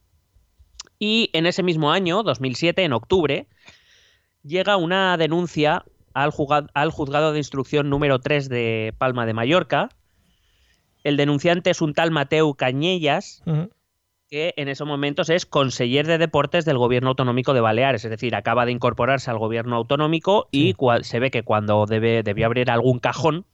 Y 1.00 1.29
en 1.33 1.45
ese 1.45 1.63
mismo 1.63 1.91
año, 1.91 2.24
2007, 2.24 2.83
en 2.83 2.93
octubre, 2.93 3.47
llega 4.43 4.77
una 4.77 5.17
denuncia 5.17 5.83
al, 6.13 6.31
juzga- 6.31 6.69
al 6.74 6.91
juzgado 6.91 7.31
de 7.33 7.39
instrucción 7.39 7.89
número 7.89 8.19
3 8.19 8.50
de 8.50 8.93
Palma 8.97 9.25
de 9.25 9.33
Mallorca. 9.33 9.89
El 11.03 11.17
denunciante 11.17 11.69
es 11.69 11.81
un 11.81 11.93
tal 11.93 12.12
Mateu 12.12 12.55
Cañellas, 12.55 13.43
que 14.29 14.53
en 14.57 14.67
esos 14.67 14.86
momentos 14.88 15.29
es 15.29 15.45
conseller 15.45 16.05
de 16.07 16.17
deportes 16.17 16.65
del 16.65 16.77
gobierno 16.77 17.09
autonómico 17.09 17.53
de 17.53 17.62
Baleares, 17.62 18.03
es 18.03 18.12
decir, 18.12 18.36
acaba 18.36 18.65
de 18.65 18.74
incorporarse 18.74 19.31
al 19.31 19.38
gobierno 19.38 19.77
autonómico 19.77 20.50
y 20.51 20.74
se 21.03 21.19
ve 21.19 21.31
que 21.31 21.43
cuando 21.43 21.86
debe, 21.86 22.24
debió 22.24 22.47
abrir 22.47 22.69
algún 22.69 23.00
cajón, 23.00 23.45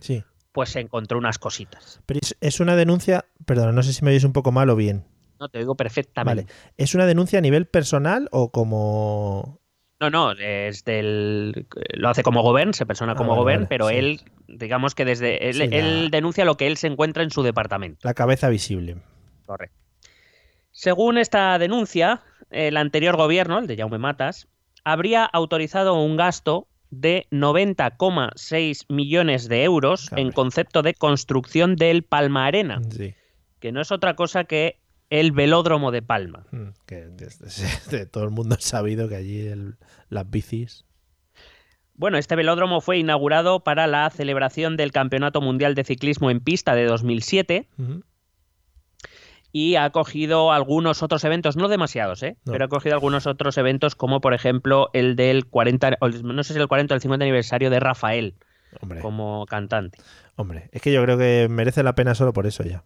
sí. 0.00 0.24
pues 0.52 0.70
se 0.70 0.80
encontró 0.80 1.18
unas 1.18 1.38
cositas. 1.38 2.00
Pero 2.06 2.20
es, 2.40 2.60
una 2.60 2.76
denuncia, 2.76 3.26
perdón, 3.46 3.74
no 3.74 3.82
sé 3.82 3.92
si 3.92 4.04
me 4.04 4.10
oyes 4.10 4.24
un 4.24 4.32
poco 4.32 4.52
mal 4.52 4.70
o 4.70 4.76
bien. 4.76 5.04
No, 5.40 5.48
te 5.48 5.58
digo 5.58 5.76
perfectamente. 5.76 6.44
Vale. 6.44 6.72
¿Es 6.76 6.94
una 6.94 7.06
denuncia 7.06 7.38
a 7.38 7.42
nivel 7.42 7.66
personal 7.66 8.28
o 8.30 8.50
como 8.50 9.60
no, 10.00 10.10
no, 10.10 10.32
es 10.32 10.84
del, 10.84 11.66
lo 11.94 12.08
hace 12.08 12.22
como 12.22 12.42
gobierno, 12.42 12.72
se 12.72 12.84
persona 12.84 13.12
ah, 13.12 13.16
como 13.16 13.36
gobierno, 13.36 13.66
pero 13.68 13.90
él, 13.90 14.20
digamos 14.48 14.94
que 14.94 15.04
desde 15.04 15.48
él, 15.48 16.10
denuncia 16.10 16.44
lo 16.44 16.56
que 16.56 16.66
él 16.66 16.76
se 16.76 16.88
encuentra 16.88 17.22
en 17.22 17.30
su 17.30 17.42
departamento. 17.42 18.00
La 18.02 18.14
cabeza 18.14 18.48
visible. 18.48 18.96
Correcto. 19.46 19.78
Según 20.72 21.16
esta 21.16 21.58
denuncia, 21.58 22.22
el 22.50 22.76
anterior 22.76 23.16
gobierno, 23.16 23.58
el 23.58 23.66
de 23.66 23.76
Jaume 23.76 23.98
Matas, 23.98 24.48
habría 24.82 25.24
autorizado 25.24 25.94
un 25.94 26.16
gasto 26.16 26.68
de 27.00 27.26
90,6 27.30 28.84
millones 28.88 29.48
de 29.48 29.64
euros 29.64 30.10
en 30.16 30.32
concepto 30.32 30.82
de 30.82 30.94
construcción 30.94 31.76
del 31.76 32.02
Palma 32.02 32.46
Arena, 32.46 32.80
que 33.60 33.72
no 33.72 33.80
es 33.80 33.92
otra 33.92 34.16
cosa 34.16 34.44
que 34.44 34.80
el 35.10 35.32
velódromo 35.32 35.90
de 35.90 36.02
Palma. 36.02 36.46
Que 36.86 37.06
desde, 37.08 38.06
todo 38.10 38.24
el 38.24 38.30
mundo 38.30 38.56
ha 38.56 38.60
sabido 38.60 39.08
que 39.08 39.16
allí 39.16 39.48
las 40.08 40.30
bicis. 40.30 40.84
Bueno, 41.94 42.18
este 42.18 42.34
velódromo 42.34 42.80
fue 42.80 42.98
inaugurado 42.98 43.60
para 43.60 43.86
la 43.86 44.10
celebración 44.10 44.76
del 44.76 44.90
Campeonato 44.90 45.40
Mundial 45.40 45.76
de 45.76 45.84
Ciclismo 45.84 46.30
en 46.30 46.40
Pista 46.40 46.74
de 46.74 46.86
2007 46.86 47.68
y 49.56 49.76
ha 49.76 49.84
acogido 49.84 50.50
algunos 50.50 51.04
otros 51.04 51.22
eventos, 51.22 51.56
no 51.56 51.68
demasiados, 51.68 52.24
¿eh? 52.24 52.36
pero 52.44 52.64
ha 52.64 52.66
acogido 52.66 52.96
algunos 52.96 53.28
otros 53.28 53.56
eventos 53.56 53.94
como 53.94 54.20
por 54.20 54.34
ejemplo 54.34 54.90
el 54.94 55.14
del 55.14 55.46
40, 55.46 55.98
no 56.00 56.42
sé 56.42 56.54
si 56.54 56.58
el 56.58 56.66
40 56.66 56.92
o 56.92 56.96
el 56.96 57.00
50 57.00 57.22
aniversario 57.24 57.70
de 57.70 57.78
Rafael 57.78 58.34
como 59.00 59.46
cantante. 59.46 59.98
Hombre, 60.34 60.70
es 60.72 60.82
que 60.82 60.92
yo 60.92 61.00
creo 61.04 61.16
que 61.16 61.46
merece 61.48 61.84
la 61.84 61.94
pena 61.94 62.16
solo 62.16 62.32
por 62.32 62.48
eso 62.48 62.64
ya. 62.64 62.82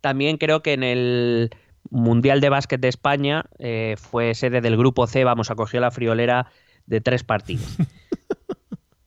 También 0.00 0.38
creo 0.38 0.62
que 0.62 0.72
en 0.72 0.82
el 0.82 1.50
Mundial 1.90 2.40
de 2.40 2.48
Básquet 2.48 2.80
de 2.80 2.88
España 2.88 3.44
eh, 3.58 3.96
fue 3.98 4.34
sede 4.34 4.62
del 4.62 4.78
Grupo 4.78 5.06
C, 5.06 5.24
vamos, 5.24 5.50
acogió 5.50 5.78
la 5.78 5.90
friolera 5.90 6.46
de 6.86 7.02
tres 7.02 7.22
partidos. 7.22 7.76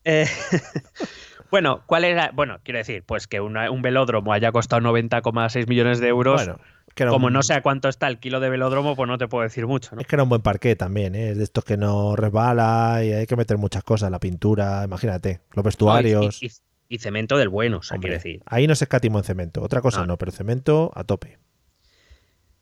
Eh, 0.03 0.25
bueno, 1.51 1.83
¿cuál 1.85 2.05
era? 2.05 2.31
Bueno, 2.33 2.57
quiero 2.63 2.79
decir, 2.79 3.03
pues 3.05 3.27
que 3.27 3.39
un 3.39 3.81
velódromo 3.83 4.33
haya 4.33 4.51
costado 4.51 4.81
90,6 4.81 5.67
millones 5.67 5.99
de 5.99 6.07
euros. 6.07 6.49
Como 6.95 7.29
no 7.29 7.43
sé 7.43 7.53
a 7.53 7.61
cuánto 7.61 7.89
está 7.89 8.07
el 8.07 8.19
kilo 8.19 8.39
de 8.39 8.49
velódromo, 8.49 8.95
pues 8.95 9.07
no 9.07 9.17
te 9.17 9.27
puedo 9.27 9.43
decir 9.43 9.67
mucho. 9.67 9.95
Es 9.97 10.07
que 10.07 10.15
era 10.15 10.23
un 10.23 10.29
buen 10.29 10.41
parqué 10.41 10.75
también, 10.75 11.15
¿eh? 11.15 11.31
es 11.31 11.37
de 11.37 11.43
estos 11.43 11.63
que 11.63 11.77
no 11.77 12.15
resbala 12.15 13.01
y 13.03 13.11
hay 13.13 13.27
que 13.27 13.35
meter 13.35 13.57
muchas 13.57 13.83
cosas, 13.83 14.11
la 14.11 14.19
pintura, 14.19 14.83
imagínate, 14.83 15.41
los 15.53 15.63
vestuarios. 15.63 16.41
y, 16.89 16.97
cemento 16.97 17.37
del 17.37 17.49
bueno, 17.49 17.77
o 17.77 17.83
sea, 17.83 17.97
quiero 17.97 18.15
decir. 18.15 18.41
Ahí 18.45 18.67
no 18.67 18.75
se 18.75 18.85
escatimó 18.85 19.19
en 19.19 19.23
cemento, 19.23 19.61
otra 19.61 19.81
cosa 19.81 20.05
no, 20.05 20.17
pero 20.17 20.31
cemento 20.31 20.91
a 20.93 21.03
tope. 21.03 21.39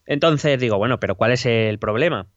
Entonces 0.05 0.59
digo, 0.59 0.77
bueno, 0.77 0.99
pero 0.99 1.15
¿cuál 1.15 1.31
es 1.31 1.45
el 1.45 1.77
problema? 1.77 2.27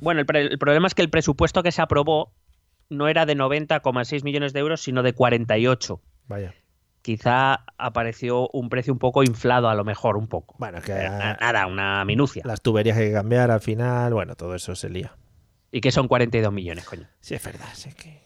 Bueno, 0.00 0.20
el, 0.20 0.58
problema 0.58 0.86
es 0.86 0.94
que 0.94 1.02
el 1.02 1.10
presupuesto 1.10 1.62
que 1.62 1.72
se 1.72 1.82
aprobó 1.82 2.34
no 2.90 3.08
era 3.08 3.26
de 3.26 3.36
90,6 3.36 4.24
millones 4.24 4.52
de 4.52 4.60
euros, 4.60 4.80
sino 4.80 5.02
de 5.02 5.12
48. 5.12 6.00
Vaya. 6.26 6.54
Quizá 7.08 7.64
apareció 7.78 8.50
un 8.50 8.68
precio 8.68 8.92
un 8.92 8.98
poco 8.98 9.22
inflado, 9.22 9.70
a 9.70 9.74
lo 9.74 9.82
mejor, 9.82 10.18
un 10.18 10.26
poco. 10.26 10.56
Bueno, 10.58 10.82
que. 10.82 10.92
Nada, 10.92 11.66
una 11.66 12.04
minucia. 12.04 12.42
Las 12.44 12.60
tuberías 12.60 12.98
hay 12.98 13.06
que 13.06 13.14
cambiar 13.14 13.50
al 13.50 13.62
final, 13.62 14.12
bueno, 14.12 14.34
todo 14.34 14.54
eso 14.54 14.74
se 14.74 14.90
lía. 14.90 15.16
Y 15.72 15.80
que 15.80 15.90
son 15.90 16.06
42 16.06 16.52
millones, 16.52 16.84
coño. 16.84 17.08
Sí, 17.20 17.34
es 17.34 17.42
verdad, 17.42 17.64
sí 17.72 17.94
que. 17.94 18.20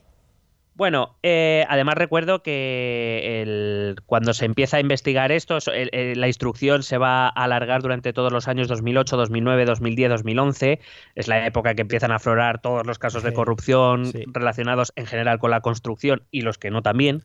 Bueno, 0.74 1.16
eh, 1.22 1.64
además 1.68 1.94
recuerdo 1.94 2.42
que 2.42 3.94
cuando 4.06 4.34
se 4.34 4.46
empieza 4.46 4.78
a 4.78 4.80
investigar 4.80 5.30
esto, 5.30 5.58
la 5.92 6.26
instrucción 6.26 6.82
se 6.82 6.98
va 6.98 7.26
a 7.26 7.28
alargar 7.28 7.82
durante 7.82 8.12
todos 8.12 8.32
los 8.32 8.48
años 8.48 8.66
2008, 8.66 9.16
2009, 9.16 9.64
2010, 9.64 10.10
2011. 10.10 10.80
Es 11.14 11.28
la 11.28 11.46
época 11.46 11.76
que 11.76 11.82
empiezan 11.82 12.10
a 12.10 12.16
aflorar 12.16 12.60
todos 12.60 12.84
los 12.84 12.98
casos 12.98 13.22
de 13.22 13.32
corrupción 13.32 14.10
relacionados 14.26 14.92
en 14.96 15.06
general 15.06 15.38
con 15.38 15.52
la 15.52 15.60
construcción 15.60 16.24
y 16.32 16.40
los 16.40 16.58
que 16.58 16.70
no 16.72 16.82
también. 16.82 17.22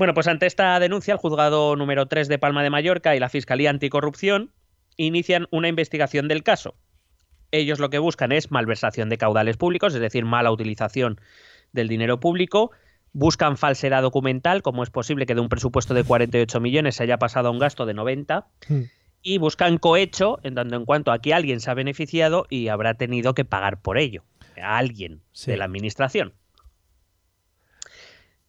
Bueno, 0.00 0.14
pues 0.14 0.28
ante 0.28 0.46
esta 0.46 0.80
denuncia, 0.80 1.12
el 1.12 1.18
juzgado 1.18 1.76
número 1.76 2.06
3 2.06 2.26
de 2.26 2.38
Palma 2.38 2.62
de 2.62 2.70
Mallorca 2.70 3.14
y 3.14 3.20
la 3.20 3.28
Fiscalía 3.28 3.68
Anticorrupción 3.68 4.50
inician 4.96 5.46
una 5.50 5.68
investigación 5.68 6.26
del 6.26 6.42
caso. 6.42 6.74
Ellos 7.50 7.80
lo 7.80 7.90
que 7.90 7.98
buscan 7.98 8.32
es 8.32 8.50
malversación 8.50 9.10
de 9.10 9.18
caudales 9.18 9.58
públicos, 9.58 9.94
es 9.94 10.00
decir, 10.00 10.24
mala 10.24 10.52
utilización 10.52 11.20
del 11.72 11.88
dinero 11.88 12.18
público. 12.18 12.70
Buscan 13.12 13.58
falsedad 13.58 14.00
documental, 14.00 14.62
como 14.62 14.84
es 14.84 14.88
posible 14.88 15.26
que 15.26 15.34
de 15.34 15.42
un 15.42 15.50
presupuesto 15.50 15.92
de 15.92 16.02
48 16.02 16.60
millones 16.60 16.96
se 16.96 17.02
haya 17.02 17.18
pasado 17.18 17.48
a 17.48 17.50
un 17.50 17.58
gasto 17.58 17.84
de 17.84 17.92
90. 17.92 18.46
Hmm. 18.68 18.84
Y 19.20 19.36
buscan 19.36 19.76
cohecho, 19.76 20.40
en 20.42 20.54
tanto 20.54 20.76
en 20.76 20.86
cuanto 20.86 21.12
aquí 21.12 21.32
alguien 21.32 21.60
se 21.60 21.70
ha 21.70 21.74
beneficiado 21.74 22.46
y 22.48 22.68
habrá 22.68 22.94
tenido 22.94 23.34
que 23.34 23.44
pagar 23.44 23.82
por 23.82 23.98
ello. 23.98 24.22
A 24.62 24.78
alguien 24.78 25.20
de 25.44 25.58
la 25.58 25.66
administración. 25.66 26.32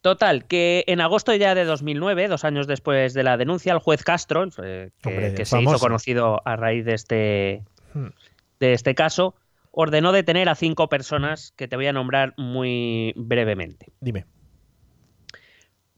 Total, 0.02 0.44
que 0.46 0.82
en 0.88 1.00
agosto 1.00 1.32
ya 1.32 1.54
de 1.54 1.64
2009, 1.64 2.26
dos 2.26 2.44
años 2.44 2.66
después 2.66 3.14
de 3.14 3.22
la 3.22 3.36
denuncia, 3.36 3.72
el 3.72 3.78
juez 3.78 4.02
Castro, 4.02 4.48
eh, 4.62 4.90
que, 5.00 5.44
se 5.44 5.62
hizo 5.62 5.78
conocido 5.78 6.42
a 6.44 6.56
raíz 6.56 6.84
de 6.84 6.94
este, 6.94 7.62
hmm. 7.94 8.08
de 8.58 8.72
este 8.72 8.96
caso, 8.96 9.36
ordenó 9.70 10.10
detener 10.10 10.48
a 10.48 10.56
cinco 10.56 10.88
personas 10.88 11.52
que 11.56 11.68
te 11.68 11.76
voy 11.76 11.86
a 11.86 11.92
nombrar 11.92 12.34
muy 12.36 13.12
brevemente. 13.14 13.92
Dime. 14.00 14.26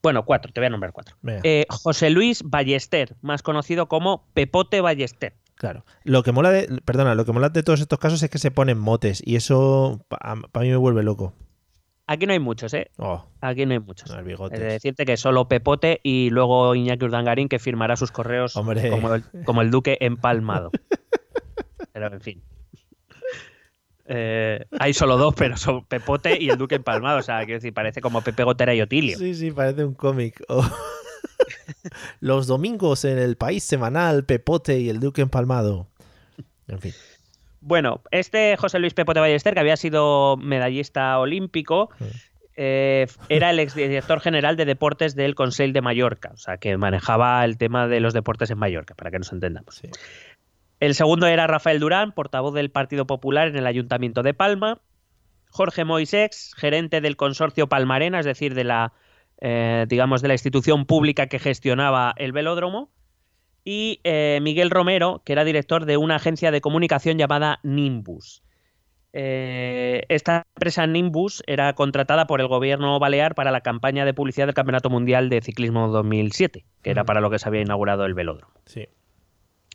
Bueno, 0.02 0.26
cuatro, 0.26 0.52
te 0.52 0.61
voy 0.61 0.66
a 0.66 0.70
nombrar 0.70 0.92
cuatro. 0.92 1.16
Eh, 1.42 1.64
José 1.70 2.11
Luis 2.11 2.42
Ballester, 2.44 3.16
más 3.23 3.42
conocido 3.42 3.88
como 3.88 4.26
Pepote 4.34 4.82
Ballester. 4.82 5.32
Claro. 5.54 5.87
Lo 6.02 6.23
que 6.23 6.32
mola 6.32 6.50
de, 6.50 6.78
perdona, 6.84 7.14
lo 7.14 7.25
que 7.25 7.32
mola 7.32 7.49
de 7.49 7.62
todos 7.62 7.80
estos 7.80 7.99
casos 7.99 8.23
es 8.23 8.28
que 8.28 8.38
se 8.38 8.50
ponen 8.50 8.76
motes 8.76 9.23
y 9.25 9.37
eso 9.37 10.04
para 10.08 10.37
mí 10.37 10.68
me 10.68 10.76
vuelve 10.76 11.02
loco. 11.02 11.32
Aquí 12.06 12.26
no 12.26 12.32
hay 12.32 12.38
muchos, 12.38 12.75
¿eh? 12.75 12.90
Oh. 12.99 13.25
Aquí 13.40 13.64
no 13.64 13.73
hay 13.73 13.80
muchos. 13.80 14.11
es 14.11 14.61
decirte 14.61 15.06
que 15.06 15.16
solo 15.16 15.49
Pepote 15.49 16.00
y 16.02 16.28
luego 16.30 16.75
Iñaki 16.75 17.04
Urdangarín 17.04 17.49
que 17.49 17.58
firmará 17.58 17.96
sus 17.96 18.12
correos 18.12 18.52
como 18.52 18.73
el, 18.73 19.25
como 19.44 19.62
el 19.62 19.70
duque 19.70 19.96
empalmado. 20.00 20.70
Pero 21.92 22.12
en 22.12 22.20
fin. 22.20 22.42
Eh, 24.06 24.66
hay 24.78 24.92
solo 24.92 25.16
dos, 25.16 25.34
pero 25.34 25.56
son 25.56 25.84
Pepote 25.87 26.40
y 26.40 26.50
el 26.50 26.58
Duque 26.58 26.75
Empalmado. 26.75 27.18
O 27.18 27.23
sea, 27.23 27.38
quiero 27.44 27.54
decir, 27.54 27.73
parece 27.73 28.00
como 28.00 28.20
Pepe 28.20 28.44
Gotera 28.44 28.75
y 28.75 28.80
Otilio. 28.80 29.16
Sí, 29.16 29.34
sí, 29.34 29.50
parece 29.50 29.84
un 29.84 29.94
cómic. 29.94 30.44
Los 32.20 32.46
domingos 32.46 33.04
en 33.04 33.18
el 33.18 33.37
país 33.37 33.64
semanal, 33.64 34.25
Pepote 34.25 34.78
y 34.78 34.90
el 34.90 35.00
Duque 35.00 35.23
Empalmado. 35.23 35.88
En 36.68 36.80
fin. 36.80 36.92
Bueno, 37.66 38.02
este 38.11 38.59
José 38.59 38.78
Luis 38.78 38.92
Pepote 38.92 39.21
Ballester, 39.21 39.54
que 39.54 39.61
había 39.61 39.78
sido 39.78 40.37
medallista 40.37 41.18
olímpico, 41.18 41.88
eh, 42.56 43.06
era 43.30 43.50
el 43.50 43.59
exdirector 43.59 44.21
general 44.21 44.56
de 44.56 44.66
deportes 44.66 45.14
del 45.14 45.35
Consell 45.35 45.73
de 45.73 45.80
Mallorca, 45.80 46.33
o 46.35 46.37
sea, 46.37 46.59
que 46.59 46.76
manejaba 46.76 47.42
el 47.42 47.56
tema 47.56 47.88
de 47.88 48.00
los 48.00 48.12
deportes 48.12 48.50
en 48.50 48.59
Mallorca, 48.59 48.94
para 48.94 49.11
que 49.11 49.18
nos 49.18 49.33
entendamos. 49.33 49.76
Sí. 49.76 49.88
El 50.78 50.94
segundo 50.94 51.26
era 51.26 51.47
Rafael 51.47 51.80
Durán, 51.80 52.12
portavoz 52.12 52.52
del 52.52 52.71
Partido 52.71 53.06
Popular 53.06 53.49
en 53.49 53.56
el 53.56 53.66
Ayuntamiento 53.66 54.23
de 54.23 54.35
Palma. 54.35 54.83
Jorge 55.49 55.87
Moisex, 55.87 56.52
gerente 56.59 57.00
del 57.00 57.16
consorcio 57.16 57.66
Palmarena, 57.66 58.21
es 58.21 58.26
decir, 58.26 58.54
de 58.54 58.64
la, 58.64 58.92
eh, 59.40 59.87
digamos, 59.88 60.21
de 60.21 60.28
la 60.28 60.35
institución 60.35 60.85
pública 60.85 61.28
que 61.28 61.38
gestionaba 61.38 62.12
el 62.18 62.33
velódromo. 62.33 62.90
Y 63.64 64.00
eh, 64.04 64.38
Miguel 64.42 64.71
Romero, 64.71 65.23
que 65.25 65.33
era 65.33 65.44
director 65.44 65.87
de 65.87 65.97
una 65.97 66.16
agencia 66.16 66.50
de 66.50 66.61
comunicación 66.61 67.16
llamada 67.16 67.61
Nimbus. 67.62 68.42
Eh, 69.16 70.04
esta 70.09 70.44
empresa 70.56 70.87
Nimbus 70.87 71.42
era 71.47 71.73
contratada 71.75 72.26
por 72.26 72.40
el 72.40 72.49
gobierno 72.49 72.99
balear 72.99 73.37
para 73.37 73.52
la 73.52 73.61
campaña 73.61 74.04
de 74.04 74.12
publicidad 74.12 74.47
del 74.47 74.54
Campeonato 74.54 74.90
Mundial 74.90 75.28
de 75.30 75.40
Ciclismo 75.40 75.88
2007, 75.88 76.64
que 76.83 76.90
era 76.90 77.04
para 77.04 77.21
lo 77.21 77.30
que 77.30 77.38
se 77.38 77.49
había 77.49 77.62
inaugurado 77.62 78.04
el 78.06 78.14
velódromo. 78.14 78.52
Sí. 78.66 78.88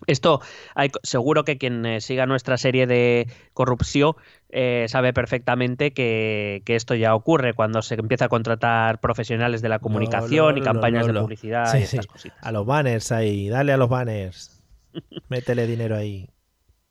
Esto, 0.08 0.42
hay, 0.76 0.90
seguro 1.04 1.44
que 1.44 1.58
quien 1.58 1.86
eh, 1.86 2.02
siga 2.02 2.26
nuestra 2.26 2.58
serie 2.58 2.88
de 2.88 3.28
corrupción 3.54 4.16
eh, 4.50 4.86
sabe 4.88 5.14
perfectamente 5.14 5.92
que, 5.92 6.64
esto 6.66 6.96
ya 6.96 7.14
ocurre 7.14 7.54
cuando 7.54 7.82
se 7.82 7.96
empieza 7.96 8.26
a 8.26 8.30
contratar 8.30 9.00
profesionales 9.00 9.62
de 9.62 9.70
la 9.70 9.80
comunicación 9.80 10.58
y 10.58 10.62
campañas 10.62 11.06
de 11.08 11.14
publicidad 11.14 11.78
y 11.78 11.84
estas 11.84 12.08
cositas. 12.08 12.40
A 12.42 12.52
los 12.52 12.66
banners 12.66 13.12
ahí, 13.12 13.50
dale 13.50 13.74
a 13.74 13.78
los 13.78 13.90
banners. 13.90 14.64
Métele 15.30 15.68
dinero 15.68 15.96
ahí. 15.96 16.30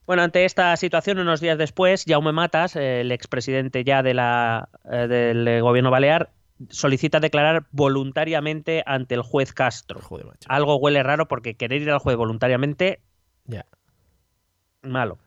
Bueno, 0.06 0.22
ante 0.22 0.46
esta 0.46 0.74
situación, 0.76 1.18
unos 1.18 1.40
días 1.40 1.58
después, 1.58 2.04
Jaume 2.06 2.32
Matas, 2.32 2.76
el 2.76 3.12
expresidente 3.12 3.84
ya 3.84 4.02
de 4.02 4.14
la, 4.14 4.70
eh, 4.90 5.06
del 5.06 5.60
gobierno 5.60 5.90
balear, 5.90 6.30
solicita 6.70 7.20
declarar 7.20 7.66
voluntariamente 7.70 8.82
ante 8.86 9.14
el 9.14 9.22
juez 9.22 9.52
Castro. 9.52 10.00
Algo 10.46 10.76
huele 10.76 11.02
raro 11.02 11.28
porque 11.28 11.56
querer 11.56 11.82
ir 11.82 11.90
al 11.90 11.98
juez 11.98 12.16
voluntariamente. 12.16 13.00
Ya. 13.44 13.66
Malo. 14.82 15.18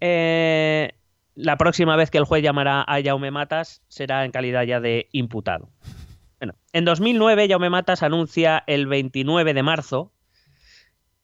Eh, 0.00 0.92
la 1.34 1.56
próxima 1.56 1.96
vez 1.96 2.10
que 2.10 2.18
el 2.18 2.24
juez 2.24 2.42
llamará 2.42 2.82
a 2.82 3.02
Jaume 3.02 3.30
Matas 3.30 3.82
será 3.88 4.24
en 4.24 4.32
calidad 4.32 4.62
ya 4.64 4.80
de 4.80 5.08
imputado. 5.12 5.68
Bueno, 6.38 6.54
en 6.72 6.84
2009 6.84 7.48
Jaume 7.48 7.70
Matas 7.70 8.02
anuncia 8.02 8.62
el 8.66 8.86
29 8.86 9.54
de 9.54 9.62
marzo 9.62 10.12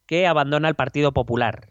que 0.05 0.27
abandona 0.27 0.69
el 0.69 0.75
Partido 0.75 1.13
Popular. 1.13 1.69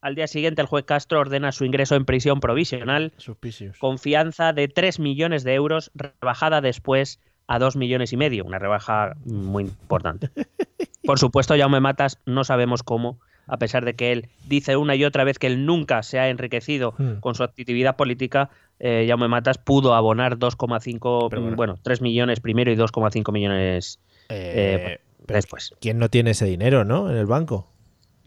Al 0.00 0.14
día 0.14 0.26
siguiente 0.28 0.60
el 0.62 0.68
juez 0.68 0.84
Castro 0.84 1.20
ordena 1.20 1.50
su 1.52 1.64
ingreso 1.64 1.96
en 1.96 2.04
prisión 2.04 2.40
provisional 2.40 3.12
Suspicious. 3.16 3.78
con 3.78 3.98
fianza 3.98 4.52
de 4.52 4.68
3 4.68 5.00
millones 5.00 5.42
de 5.44 5.54
euros, 5.54 5.90
rebajada 5.94 6.60
después 6.60 7.20
a 7.48 7.58
2 7.58 7.76
millones 7.76 8.12
y 8.12 8.16
medio, 8.16 8.44
una 8.44 8.58
rebaja 8.58 9.14
muy 9.24 9.64
importante. 9.64 10.30
Por 11.04 11.18
supuesto, 11.18 11.56
Jaume 11.56 11.80
Matas 11.80 12.18
no 12.26 12.44
sabemos 12.44 12.82
cómo, 12.82 13.18
a 13.46 13.56
pesar 13.56 13.84
de 13.84 13.94
que 13.94 14.12
él 14.12 14.28
dice 14.46 14.76
una 14.76 14.94
y 14.94 15.04
otra 15.04 15.24
vez 15.24 15.38
que 15.38 15.46
él 15.46 15.64
nunca 15.64 16.02
se 16.02 16.18
ha 16.18 16.28
enriquecido 16.28 16.94
Hmm. 16.98 17.20
con 17.20 17.34
su 17.34 17.42
actividad 17.42 17.96
política, 17.96 18.50
eh, 18.78 19.06
Jaume 19.08 19.26
Matas 19.28 19.58
pudo 19.58 19.94
abonar 19.94 20.38
2,5, 20.38 21.28
Pero 21.30 21.42
bueno. 21.42 21.56
bueno, 21.56 21.78
3 21.82 22.02
millones 22.02 22.40
primero 22.40 22.70
y 22.70 22.76
2,5 22.76 23.32
millones 23.32 23.98
Eh, 24.28 25.00
pero 25.26 25.36
después. 25.38 25.74
¿Quién 25.80 25.98
no 25.98 26.08
tiene 26.10 26.30
ese 26.32 26.44
dinero, 26.44 26.84
no? 26.84 27.10
En 27.10 27.16
el 27.16 27.26
banco. 27.26 27.72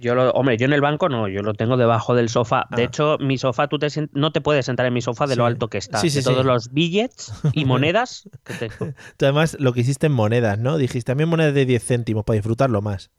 Yo 0.02 0.16
lo, 0.16 0.32
hombre, 0.32 0.58
yo 0.58 0.66
en 0.66 0.74
el 0.74 0.82
banco 0.82 1.08
no, 1.10 1.28
yo 1.28 1.44
lo 1.44 1.54
tengo 1.54 1.78
debajo 1.78 2.16
del 2.16 2.28
sofá. 2.28 2.66
De 2.76 2.82
Ah. 2.82 2.86
hecho, 2.86 3.18
mi 3.20 3.38
sofá, 3.38 3.68
tú 3.68 3.78
te 3.78 3.88
no 4.14 4.32
te 4.32 4.42
puedes 4.42 4.66
sentar 4.66 4.86
en 4.88 4.94
mi 4.94 5.02
sofá 5.02 5.28
de 5.28 5.36
lo 5.36 5.46
alto 5.46 5.68
que 5.70 5.78
está. 5.78 6.00
Sí, 6.00 6.10
sí, 6.10 6.18
de 6.18 6.24
todos 6.24 6.44
los 6.44 6.74
billets 6.74 7.32
y 7.54 7.66
monedas 7.66 8.28
que 8.44 8.56
tengo. 8.56 8.94
Tú 9.18 9.26
además 9.26 9.56
lo 9.60 9.74
que 9.74 9.82
hiciste 9.82 10.08
en 10.08 10.14
monedas, 10.14 10.58
¿no? 10.58 10.78
Dijiste 10.78 11.12
también 11.12 11.30
monedas 11.30 11.54
de 11.54 11.66
10 11.66 11.86
céntimos 11.86 12.24
para 12.26 12.36
disfrutarlo 12.36 12.82
más. 12.82 13.12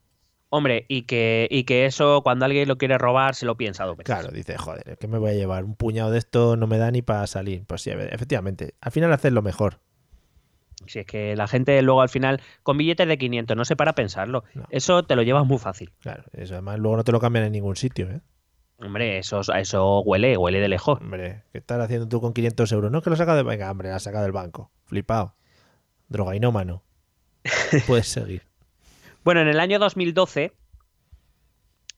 Hombre, 0.54 0.84
y 0.88 1.02
que, 1.02 1.48
y 1.50 1.64
que 1.64 1.86
eso, 1.86 2.20
cuando 2.22 2.44
alguien 2.44 2.68
lo 2.68 2.76
quiere 2.76 2.98
robar, 2.98 3.34
se 3.34 3.46
lo 3.46 3.56
piensa 3.56 3.84
dos 3.84 3.96
veces. 3.96 4.14
Claro, 4.14 4.30
dice, 4.32 4.58
joder, 4.58 4.98
¿qué 5.00 5.08
me 5.08 5.16
voy 5.18 5.30
a 5.30 5.34
llevar? 5.34 5.64
Un 5.64 5.76
puñado 5.76 6.10
de 6.10 6.18
esto 6.18 6.56
no 6.56 6.66
me 6.66 6.76
da 6.76 6.90
ni 6.90 7.00
para 7.00 7.26
salir. 7.26 7.64
Pues 7.66 7.80
sí, 7.80 7.90
efectivamente. 7.90 8.74
Al 8.82 8.92
final 8.92 9.10
haces 9.14 9.32
lo 9.32 9.40
mejor. 9.40 9.78
Si 10.86 10.98
es 11.00 11.06
que 11.06 11.34
la 11.36 11.46
gente 11.48 11.80
luego 11.82 12.02
al 12.02 12.08
final, 12.08 12.40
con 12.62 12.76
billetes 12.78 13.06
de 13.08 13.18
500, 13.18 13.56
no 13.56 13.64
se 13.64 13.76
para 13.76 13.92
a 13.92 13.94
pensarlo. 13.94 14.44
No. 14.54 14.64
Eso 14.70 15.02
te 15.04 15.16
lo 15.16 15.22
llevas 15.22 15.46
muy 15.46 15.58
fácil. 15.58 15.92
Claro, 16.00 16.24
eso 16.32 16.54
además 16.54 16.78
luego 16.78 16.96
no 16.98 17.04
te 17.04 17.12
lo 17.12 17.20
cambian 17.20 17.44
en 17.44 17.52
ningún 17.52 17.76
sitio, 17.76 18.08
¿eh? 18.10 18.20
Hombre, 18.78 19.18
eso, 19.18 19.40
eso 19.54 20.00
huele, 20.00 20.36
huele 20.36 20.58
de 20.58 20.68
lejos. 20.68 21.00
Hombre, 21.00 21.44
¿qué 21.52 21.58
estás 21.58 21.78
haciendo 21.80 22.08
tú 22.08 22.20
con 22.20 22.32
500 22.32 22.72
euros? 22.72 22.90
No, 22.90 23.00
que 23.00 23.10
lo 23.10 23.16
saca 23.16 23.36
de... 23.36 23.44
Venga, 23.44 23.70
hombre, 23.70 23.90
la 23.90 24.00
saca 24.00 24.20
del 24.22 24.32
banco. 24.32 24.72
Flipado. 24.86 25.36
Drogainómano. 26.08 26.82
Puedes 27.86 28.08
seguir. 28.08 28.42
Bueno, 29.24 29.40
en 29.40 29.48
el 29.48 29.60
año 29.60 29.78
2012, 29.78 30.52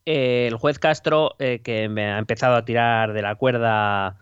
eh, 0.06 0.46
el 0.48 0.56
juez 0.56 0.78
Castro, 0.78 1.36
eh, 1.38 1.60
que 1.64 1.88
me 1.88 2.12
ha 2.12 2.18
empezado 2.18 2.56
a 2.56 2.64
tirar 2.64 3.12
de 3.14 3.22
la 3.22 3.34
cuerda, 3.36 4.18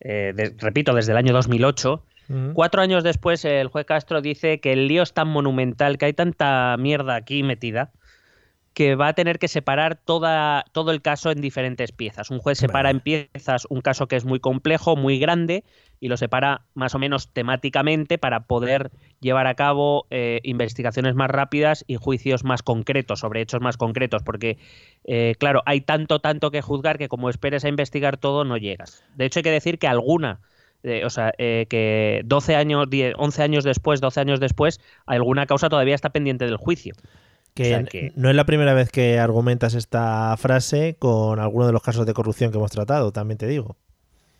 eh, 0.00 0.32
de- 0.34 0.54
repito, 0.58 0.94
desde 0.94 1.12
el 1.12 1.18
año 1.18 1.32
2008, 1.34 2.04
Cuatro 2.54 2.80
años 2.80 3.04
después, 3.04 3.44
el 3.44 3.68
juez 3.68 3.84
Castro 3.86 4.22
dice 4.22 4.60
que 4.60 4.72
el 4.72 4.88
lío 4.88 5.02
es 5.02 5.12
tan 5.12 5.28
monumental, 5.28 5.98
que 5.98 6.06
hay 6.06 6.12
tanta 6.14 6.76
mierda 6.78 7.16
aquí 7.16 7.42
metida, 7.42 7.92
que 8.74 8.96
va 8.96 9.08
a 9.08 9.12
tener 9.12 9.38
que 9.38 9.46
separar 9.46 9.94
toda, 9.94 10.64
todo 10.72 10.90
el 10.90 11.00
caso 11.00 11.30
en 11.30 11.40
diferentes 11.40 11.92
piezas. 11.92 12.30
Un 12.30 12.40
juez 12.40 12.58
separa 12.58 12.88
Vale. 12.88 12.96
en 12.96 13.00
piezas 13.00 13.66
un 13.70 13.80
caso 13.80 14.08
que 14.08 14.16
es 14.16 14.24
muy 14.24 14.40
complejo, 14.40 14.96
muy 14.96 15.18
grande, 15.18 15.64
y 16.00 16.08
lo 16.08 16.16
separa 16.16 16.62
más 16.74 16.94
o 16.94 16.98
menos 16.98 17.32
temáticamente 17.32 18.18
para 18.18 18.46
poder 18.46 18.90
llevar 19.20 19.46
a 19.46 19.54
cabo 19.54 20.06
eh, 20.10 20.40
investigaciones 20.42 21.14
más 21.14 21.30
rápidas 21.30 21.84
y 21.86 21.96
juicios 21.96 22.42
más 22.42 22.62
concretos, 22.62 23.20
sobre 23.20 23.42
hechos 23.42 23.60
más 23.60 23.76
concretos, 23.76 24.22
porque, 24.24 24.58
eh, 25.04 25.34
claro, 25.38 25.62
hay 25.66 25.80
tanto, 25.80 26.18
tanto 26.18 26.50
que 26.50 26.60
juzgar 26.60 26.98
que 26.98 27.08
como 27.08 27.30
esperes 27.30 27.64
a 27.64 27.68
investigar 27.68 28.16
todo, 28.16 28.44
no 28.44 28.56
llegas. 28.56 29.04
De 29.14 29.24
hecho, 29.24 29.38
hay 29.38 29.44
que 29.44 29.50
decir 29.52 29.78
que 29.78 29.86
alguna 29.86 30.40
eh, 30.84 31.04
o 31.04 31.10
sea, 31.10 31.32
eh, 31.38 31.66
que 31.68 32.22
12 32.24 32.54
años, 32.54 32.88
10, 32.88 33.14
11 33.18 33.42
años 33.42 33.64
después, 33.64 34.00
12 34.00 34.20
años 34.20 34.38
después, 34.38 34.80
alguna 35.06 35.46
causa 35.46 35.68
todavía 35.68 35.94
está 35.96 36.10
pendiente 36.10 36.44
del 36.44 36.56
juicio. 36.56 36.94
Que, 37.54 37.62
O 37.62 37.66
sea 37.66 37.78
n- 37.80 37.88
que- 37.88 38.12
no 38.16 38.30
es 38.30 38.36
la 38.36 38.44
primera 38.44 38.74
vez 38.74 38.90
que 38.90 39.18
argumentas 39.18 39.74
esta 39.74 40.36
frase 40.36 40.96
con 40.98 41.38
alguno 41.40 41.66
de 41.66 41.72
los 41.72 41.82
casos 41.82 42.04
de 42.06 42.12
corrupción 42.14 42.50
que 42.52 42.58
hemos 42.58 42.70
tratado, 42.70 43.10
también 43.12 43.38
te 43.38 43.46
digo. 43.46 43.76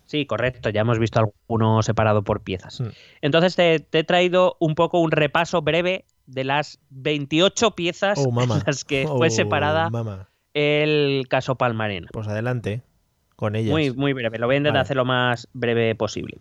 Sí, 0.05 0.25
correcto, 0.27 0.69
ya 0.69 0.81
hemos 0.81 0.99
visto 0.99 1.19
alguno 1.19 1.81
separado 1.81 2.23
por 2.23 2.41
piezas. 2.43 2.79
Mm. 2.79 2.89
Entonces 3.21 3.55
te, 3.55 3.79
te 3.79 3.99
he 3.99 4.03
traído 4.03 4.55
un 4.59 4.75
poco 4.75 4.99
un 4.99 5.09
repaso 5.11 5.61
breve 5.63 6.05
de 6.27 6.43
las 6.43 6.77
28 6.91 7.71
piezas 7.71 8.19
Oh, 8.23 8.41
en 8.41 8.49
las 8.49 8.83
que 8.85 9.05
Oh, 9.07 9.17
fue 9.17 9.29
separada 9.31 9.89
mamá. 9.89 10.29
el 10.53 11.25
caso 11.27 11.55
Palmarena. 11.55 12.07
Pues 12.11 12.27
adelante 12.27 12.81
con 13.35 13.55
ellas. 13.55 13.71
Muy, 13.71 13.91
muy 13.93 14.13
breve, 14.13 14.37
lo 14.39 14.47
voy 14.47 14.55
a 14.55 14.57
intentar 14.57 14.79
Vale. 14.79 14.83
hacer 14.83 14.97
lo 14.97 15.05
más 15.05 15.47
breve 15.53 15.93
posible. 15.95 16.37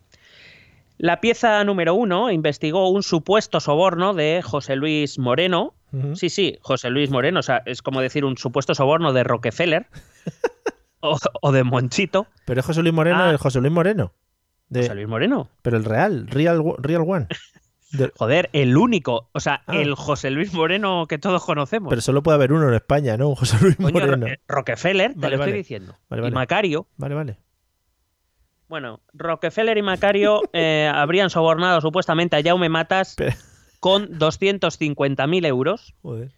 La 0.97 1.21
pieza 1.21 1.63
número 1.65 1.95
uno 1.95 2.31
investigó 2.31 2.89
un 2.89 3.03
supuesto 3.03 3.59
soborno 3.61 4.15
de 4.15 4.43
José 4.43 4.77
Luis 4.77 5.19
Moreno. 5.19 5.75
Sí, 6.15 6.29
sí, 6.29 6.59
José 6.61 6.91
Luis 6.91 7.11
Moreno. 7.11 7.39
O 7.41 7.43
sea, 7.43 7.63
es 7.67 7.81
como 7.83 8.01
decir 8.01 8.25
un 8.25 8.37
supuesto 8.37 8.75
soborno 8.75 9.13
de 9.13 9.23
Rockefeller 9.23 9.87
o, 11.01 11.17
o 11.41 11.53
de 11.53 11.63
Monchito. 11.63 12.27
Pero 12.47 12.61
es 12.61 12.67
José 12.67 12.83
Luis 12.83 12.95
Moreno, 12.95 13.23
Ah. 13.25 13.31
el 13.31 13.37
José 13.37 13.61
Luis 13.61 13.73
Moreno. 13.73 14.13
De- 14.69 14.83
José 14.83 14.95
Luis 14.97 15.07
Moreno. 15.09 15.49
Pero 15.63 15.77
el 15.77 15.85
real, 15.85 16.27
real, 16.29 16.63
real 16.79 17.03
one. 17.07 17.27
De- 17.97 18.13
Joder, 18.17 18.51
el 18.53 18.77
único. 18.77 19.29
O 19.33 19.41
sea, 19.41 19.63
Ah. 19.67 19.77
el 19.77 19.95
José 19.95 20.31
Luis 20.31 20.53
Moreno 20.53 21.07
que 21.09 21.19
todos 21.19 21.45
conocemos. 21.45 21.89
pero 21.91 22.01
solo 22.03 22.23
puede 22.23 22.37
haber 22.37 22.53
uno 22.53 22.69
en 22.69 22.75
España, 22.75 23.17
¿no? 23.17 23.35
José 23.35 23.57
Luis 23.61 23.77
Coño, 23.77 23.93
Moreno. 23.93 24.27
Ro- 24.27 24.35
Rockefeller, 24.49 25.15
te 25.15 25.21
Vale, 25.21 25.37
lo 25.37 25.39
vale. 25.41 25.51
estoy 25.53 25.59
diciendo. 25.63 25.97
Vale, 26.09 26.29
Y. 26.29 26.31
Macario. 26.33 26.87
Vale, 26.97 27.15
vale. 27.15 27.39
Bueno, 28.69 29.01
Rockefeller 29.13 29.77
y 29.79 29.83
Macario 29.83 30.41
eh, 30.53 30.91
habrían 30.93 31.31
sobornado 31.31 31.81
supuestamente 31.81 32.37
a 32.37 32.43
Jaume 32.43 32.69
Matas 32.69 33.15
Pero- 33.17 33.35
con 33.81 34.19
250.000 34.19 35.45
euros 35.47 35.95
Joder. 36.03 36.33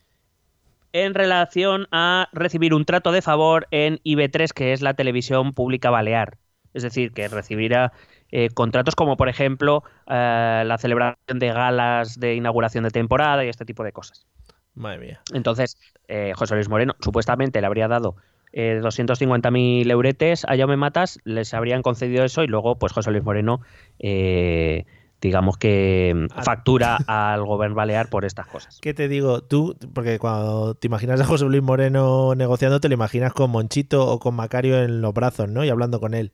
en 0.92 1.14
relación 1.14 1.86
a 1.92 2.28
recibir 2.32 2.74
un 2.74 2.84
trato 2.84 3.12
de 3.12 3.22
favor 3.22 3.66
en 3.70 4.00
IB3, 4.04 4.52
que 4.52 4.72
es 4.72 4.82
la 4.82 4.94
televisión 4.94 5.52
pública 5.54 5.90
balear. 5.90 6.38
Es 6.74 6.82
decir, 6.82 7.12
que 7.12 7.28
recibirá 7.28 7.92
eh, 8.30 8.48
contratos 8.50 8.94
como, 8.94 9.16
por 9.16 9.28
ejemplo, 9.28 9.82
eh, 10.06 10.62
la 10.66 10.78
celebración 10.78 11.38
de 11.38 11.48
galas 11.52 12.18
de 12.18 12.34
inauguración 12.34 12.84
de 12.84 12.90
temporada 12.90 13.44
y 13.44 13.48
este 13.48 13.64
tipo 13.64 13.84
de 13.84 13.92
cosas. 13.92 14.26
Madre 14.74 14.98
mía. 14.98 15.20
Entonces, 15.32 15.76
eh, 16.08 16.32
José 16.36 16.54
Luis 16.54 16.68
Moreno 16.68 16.94
supuestamente 17.00 17.60
le 17.60 17.66
habría 17.66 17.88
dado 17.88 18.16
eh, 18.52 18.80
250.000 18.82 19.90
euretes 19.90 20.44
a 20.44 20.56
Jaume 20.56 20.76
Matas, 20.76 21.18
les 21.24 21.52
habrían 21.54 21.82
concedido 21.82 22.24
eso 22.24 22.42
y 22.42 22.46
luego, 22.46 22.78
pues 22.78 22.92
José 22.92 23.10
Luis 23.10 23.24
Moreno, 23.24 23.60
eh, 23.98 24.84
digamos 25.20 25.56
que 25.56 26.12
mm, 26.14 26.26
Ah. 26.34 26.42
factura 26.42 26.98
al 27.06 27.44
gobierno 27.44 27.74
balear 27.74 28.08
por 28.08 28.24
estas 28.24 28.46
cosas. 28.46 28.78
¿Qué 28.80 28.94
te 28.94 29.08
digo? 29.08 29.42
Tú, 29.42 29.76
porque 29.94 30.18
cuando 30.18 30.74
te 30.74 30.86
imaginas 30.86 31.20
a 31.20 31.24
José 31.24 31.46
Luis 31.46 31.62
Moreno 31.62 32.34
negociando, 32.34 32.80
te 32.80 32.88
lo 32.88 32.94
imaginas 32.94 33.32
con 33.32 33.50
Monchito 33.50 34.06
o 34.06 34.18
con 34.20 34.34
Macario 34.34 34.82
en 34.82 35.00
los 35.00 35.12
brazos, 35.14 35.48
¿no? 35.48 35.64
Y 35.64 35.68
hablando 35.70 36.00
con 36.00 36.14
él. 36.14 36.32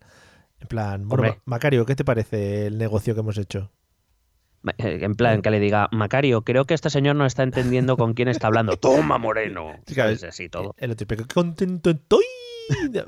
En 0.63 0.69
plan, 0.69 1.09
bueno, 1.09 1.37
Macario, 1.45 1.85
¿qué 1.85 1.95
te 1.97 2.05
parece 2.05 2.67
el 2.69 2.79
negocio 2.79 3.15
que 3.15 3.21
hemos 3.21 3.37
hecho? 3.37 3.71
Eh, 4.79 5.01
En 5.03 5.17
plan, 5.17 5.43
que 5.43 5.51
le 5.51 5.59
diga, 5.59 5.89
Macario, 5.91 6.43
creo 6.43 6.65
que 6.67 6.75
este 6.75 6.89
señor 6.89 7.17
no 7.17 7.27
está 7.27 7.43
entendiendo 7.43 7.97
con 7.97 8.15
quién 8.15 8.29
está 8.29 8.47
hablando. 8.47 8.77
Toma, 8.79 9.19
Moreno. 9.19 9.73
Sí, 9.87 9.95
claro. 9.95 10.11
¿Sabes? 10.17 10.25
Así 10.35 10.49
todo. 10.49 10.75
El 10.79 10.93
otro, 10.93 11.07
pero 11.07 11.27
qué 11.27 11.35
contento 11.35 11.91
estoy. 11.91 12.25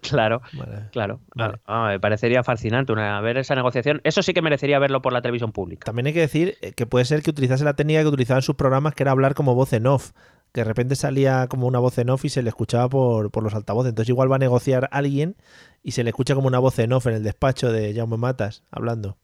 Claro, 0.03 0.43
Vale. 0.53 0.89
claro. 0.91 1.21
Vale. 1.37 1.61
Ah, 1.65 1.87
me 1.91 2.01
parecería 2.01 2.43
fascinante 2.43 2.93
una, 2.93 3.21
ver 3.21 3.39
esa 3.39 3.55
negociación. 3.55 4.01
Eso 4.03 4.21
sí 4.23 4.35
que 4.35 4.43
merecería 4.43 4.81
verlo 4.81 5.01
por 5.01 5.13
la 5.13 5.23
televisión 5.23 5.53
pública. 5.53 5.85
También 5.87 6.07
hay 6.09 6.13
que 6.13 6.21
decir 6.21 6.57
eh, 6.61 6.73
que 6.73 6.87
puede 6.87 7.05
ser 7.05 7.23
que 7.23 7.31
utilizase 7.31 7.63
la 7.65 7.75
técnica 7.75 8.03
que 8.03 8.09
utilizaban 8.09 8.43
sus 8.43 8.57
programas, 8.57 8.95
que 8.97 9.05
era 9.05 9.13
hablar 9.13 9.35
como 9.35 9.55
voz 9.55 9.73
en 9.73 9.87
off. 9.87 10.11
Que 10.55 10.63
de 10.63 10.65
repente 10.65 10.97
salía 10.97 11.49
como 11.49 11.67
una 11.67 11.81
voz 11.81 11.99
en 11.99 12.09
off 12.09 12.25
y 12.25 12.31
se 12.31 12.43
le 12.43 12.49
escuchaba 12.49 12.89
por, 12.89 13.31
por 13.31 13.43
los 13.43 13.55
altavoces. 13.55 13.91
Entonces 13.91 14.09
igual 14.09 14.31
va 14.33 14.37
a 14.37 14.39
negociar 14.39 14.89
alguien 14.93 15.37
y 15.83 15.91
se 15.91 16.05
le 16.05 16.11
escucha 16.11 16.35
como 16.35 16.47
una 16.47 16.61
voz 16.61 16.79
en 16.79 16.93
off 16.95 17.07
en 17.09 17.15
el 17.15 17.23
despacho 17.25 17.71
de 17.71 17.93
Jaume 17.93 18.17
Matas 18.17 18.63
hablando. 18.71 19.19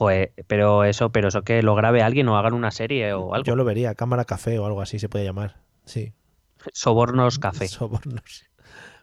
Joder, 0.00 0.32
pero 0.46 0.84
eso, 0.84 1.12
pero 1.12 1.28
eso 1.28 1.42
que 1.42 1.62
lo 1.62 1.74
grabe 1.74 2.02
alguien 2.02 2.26
o 2.28 2.38
hagan 2.38 2.54
una 2.54 2.70
serie 2.70 3.12
o 3.12 3.34
algo. 3.34 3.44
Yo 3.44 3.54
lo 3.54 3.66
vería, 3.66 3.94
cámara 3.94 4.24
café 4.24 4.58
o 4.58 4.64
algo 4.64 4.80
así 4.80 4.98
se 4.98 5.10
puede 5.10 5.26
llamar. 5.26 5.58
Sí. 5.84 6.14
Sobornos 6.72 7.38
café. 7.38 7.68
Sobornos. 7.68 8.46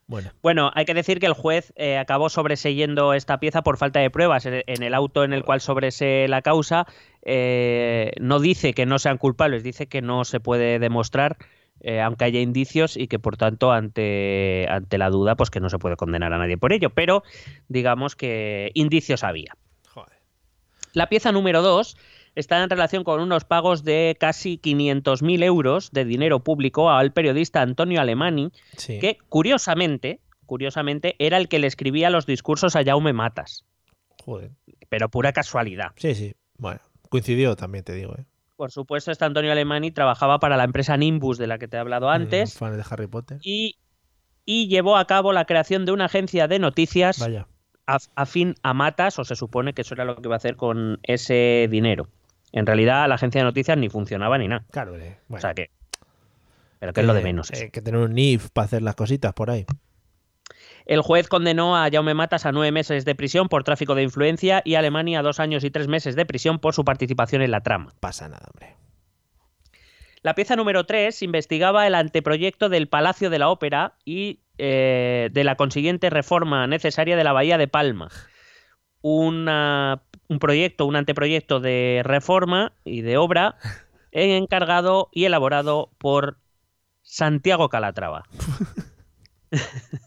Bueno, 0.07 0.31
Bueno, 0.41 0.71
hay 0.73 0.85
que 0.85 0.93
decir 0.93 1.19
que 1.19 1.25
el 1.25 1.33
juez 1.33 1.73
eh, 1.75 1.97
acabó 1.97 2.29
sobreseyendo 2.29 3.13
esta 3.13 3.39
pieza 3.39 3.61
por 3.61 3.77
falta 3.77 3.99
de 3.99 4.09
pruebas. 4.09 4.45
En 4.45 4.63
en 4.65 4.81
el 4.81 4.93
auto 4.93 5.23
en 5.23 5.33
el 5.33 5.43
cual 5.43 5.59
sobresee 5.59 6.29
la 6.29 6.41
causa, 6.41 6.87
eh, 7.29 8.11
no 8.19 8.39
dice 8.39 8.73
que 8.73 8.85
no 8.85 8.97
sean 8.99 9.17
culpables, 9.17 9.61
dice 9.63 9.87
que 9.87 10.01
no 10.01 10.23
se 10.25 10.39
puede 10.39 10.79
demostrar, 10.79 11.37
eh, 11.81 11.99
aunque 12.01 12.23
haya 12.25 12.39
indicios, 12.39 12.95
y 12.97 13.07
que 13.07 13.19
por 13.19 13.35
tanto, 13.37 13.71
ante, 13.73 14.65
ante 14.69 14.97
la 14.97 15.09
duda, 15.09 15.35
pues 15.35 15.49
que 15.51 15.59
no 15.59 15.69
se 15.69 15.77
puede 15.77 15.97
condenar 15.97 16.31
a 16.33 16.37
nadie 16.37 16.57
por 16.57 16.71
ello. 16.73 16.89
Pero 16.91 17.23
digamos 17.67 18.15
que 18.15 18.71
indicios 18.73 19.23
había. 19.23 19.55
joder. 19.89 20.17
La 20.93 21.09
pieza 21.09 21.31
número 21.31 21.61
2 21.61 21.97
está 22.35 22.63
en 22.63 22.69
relación 22.69 23.03
con 23.03 23.19
unos 23.19 23.43
pagos 23.45 23.83
de 23.83 24.15
casi 24.19 24.57
500.000 24.57 25.43
euros 25.43 25.91
de 25.91 26.05
dinero 26.05 26.39
público 26.43 26.89
al 26.89 27.11
periodista 27.11 27.61
Antonio 27.61 27.99
Alemani, 27.99 28.51
Sí. 28.77 28.99
que 28.99 29.17
curiosamente, 29.29 30.21
curiosamente 30.45 31.15
era 31.19 31.37
el 31.37 31.47
que 31.49 31.59
le 31.59 31.67
escribía 31.67 32.09
los 32.09 32.25
discursos 32.25 32.75
a 32.75 32.83
Jaume 32.85 33.11
Matas, 33.13 33.65
Joder. 34.23 34.51
pero 34.89 35.09
pura 35.09 35.33
casualidad. 35.33 35.91
Sí, 35.97 36.15
sí. 36.15 36.33
Bueno, 36.59 36.79
coincidió 37.09 37.55
también, 37.55 37.83
te 37.83 37.93
digo, 37.93 38.15
¿eh? 38.17 38.25
Por 38.55 38.71
supuesto, 38.71 39.11
este 39.11 39.23
Antonio 39.25 39.51
Alemani 39.51 39.91
trabajaba 39.91 40.39
para 40.39 40.57
la 40.57 40.63
empresa 40.63 40.97
Nimbus 40.97 41.37
de 41.37 41.45
la 41.47 41.59
que 41.59 41.67
te 41.67 41.77
he 41.77 41.79
hablado 41.79 42.09
antes 42.09 42.55
Mm, 42.55 42.57
fan 42.57 42.75
de 42.77 42.83
Harry 42.89 43.07
Potter. 43.07 43.37
y, 43.43 43.77
y 44.45 44.67
llevó 44.67 44.97
a 44.97 45.05
cabo 45.05 45.31
la 45.33 45.45
creación 45.45 45.85
de 45.85 45.91
una 45.91 46.05
agencia 46.05 46.47
de 46.47 46.57
noticias 46.57 47.19
Vaya. 47.19 47.47
af- 47.85 48.09
afín 48.15 48.55
a 48.63 48.73
Matas, 48.73 49.19
o 49.19 49.23
se 49.25 49.35
supone 49.35 49.73
que 49.73 49.81
eso 49.83 49.93
era 49.93 50.05
lo 50.05 50.15
que 50.15 50.21
iba 50.27 50.35
a 50.35 50.37
hacer 50.37 50.55
con 50.55 50.99
ese 51.03 51.67
dinero. 51.69 52.07
En 52.51 52.65
realidad, 52.65 53.07
la 53.07 53.15
agencia 53.15 53.41
de 53.41 53.45
noticias 53.45 53.77
ni 53.77 53.89
funcionaba 53.89 54.37
ni 54.39 54.47
nada. 54.47 54.65
Claro, 54.71 54.95
eh, 54.95 55.17
bueno. 55.27 55.37
O 55.39 55.41
sea 55.41 55.53
que. 55.53 55.69
Pero 56.79 56.93
que 56.93 57.01
es 57.01 57.07
lo 57.07 57.13
de 57.13 57.19
Eh, 57.19 57.23
menos. 57.23 57.51
eh, 57.51 57.55
eso. 57.63 57.71
Que 57.71 57.81
tener 57.81 57.99
un 57.99 58.13
NIF 58.13 58.49
para 58.51 58.65
hacer 58.65 58.81
las 58.81 58.95
cositas 58.95 59.33
por 59.33 59.49
ahí. 59.51 59.65
El 60.87 61.01
juez 61.01 61.27
condenó 61.27 61.75
a 61.75 61.89
Jaume 61.91 62.13
Matas 62.13 62.45
a 62.45 62.53
nueve 62.53 62.71
meses 62.71 63.03
de 63.03 63.13
prisión 63.13 63.49
por 63.49 63.65
tráfico 63.65 63.93
de 63.93 64.03
influencia 64.03 64.61
y 64.63 64.75
a 64.75 64.79
Alemania 64.79 65.19
a 65.19 65.21
dos 65.21 65.41
años 65.41 65.65
y 65.65 65.69
tres 65.69 65.89
meses 65.89 66.15
de 66.15 66.25
prisión 66.25 66.59
por 66.59 66.73
su 66.73 66.85
participación 66.85 67.41
en 67.41 67.51
la 67.51 67.59
trama. 67.61 67.91
Pasa 67.99 68.29
nada, 68.29 68.47
hombre. 68.53 68.77
La 70.21 70.33
pieza 70.33 70.55
número 70.55 70.85
3 70.85 71.21
investigaba 71.23 71.85
el 71.87 71.93
anteproyecto 71.93 72.69
del 72.69 72.87
Palacio 72.87 73.29
de 73.29 73.37
la 73.37 73.49
Ópera 73.49 73.95
y 74.05 74.39
eh, 74.57 75.29
de 75.33 75.43
la 75.43 75.55
consiguiente 75.55 76.09
reforma 76.09 76.67
necesaria 76.67 77.17
de 77.17 77.23
la 77.25 77.33
Bahía 77.33 77.57
de 77.57 77.67
Palma. 77.67 78.09
Una- 79.01 80.01
un 80.29 80.39
proyecto, 80.39 80.85
un 80.85 80.95
anteproyecto 80.95 81.59
de 81.59 82.01
reforma 82.05 82.71
y 82.85 83.01
de 83.01 83.17
obra 83.17 83.55
encargado 84.13 85.09
y 85.11 85.25
elaborado 85.25 85.91
por 85.97 86.37
Santiago 87.01 87.67
Calatrava. 87.67 88.23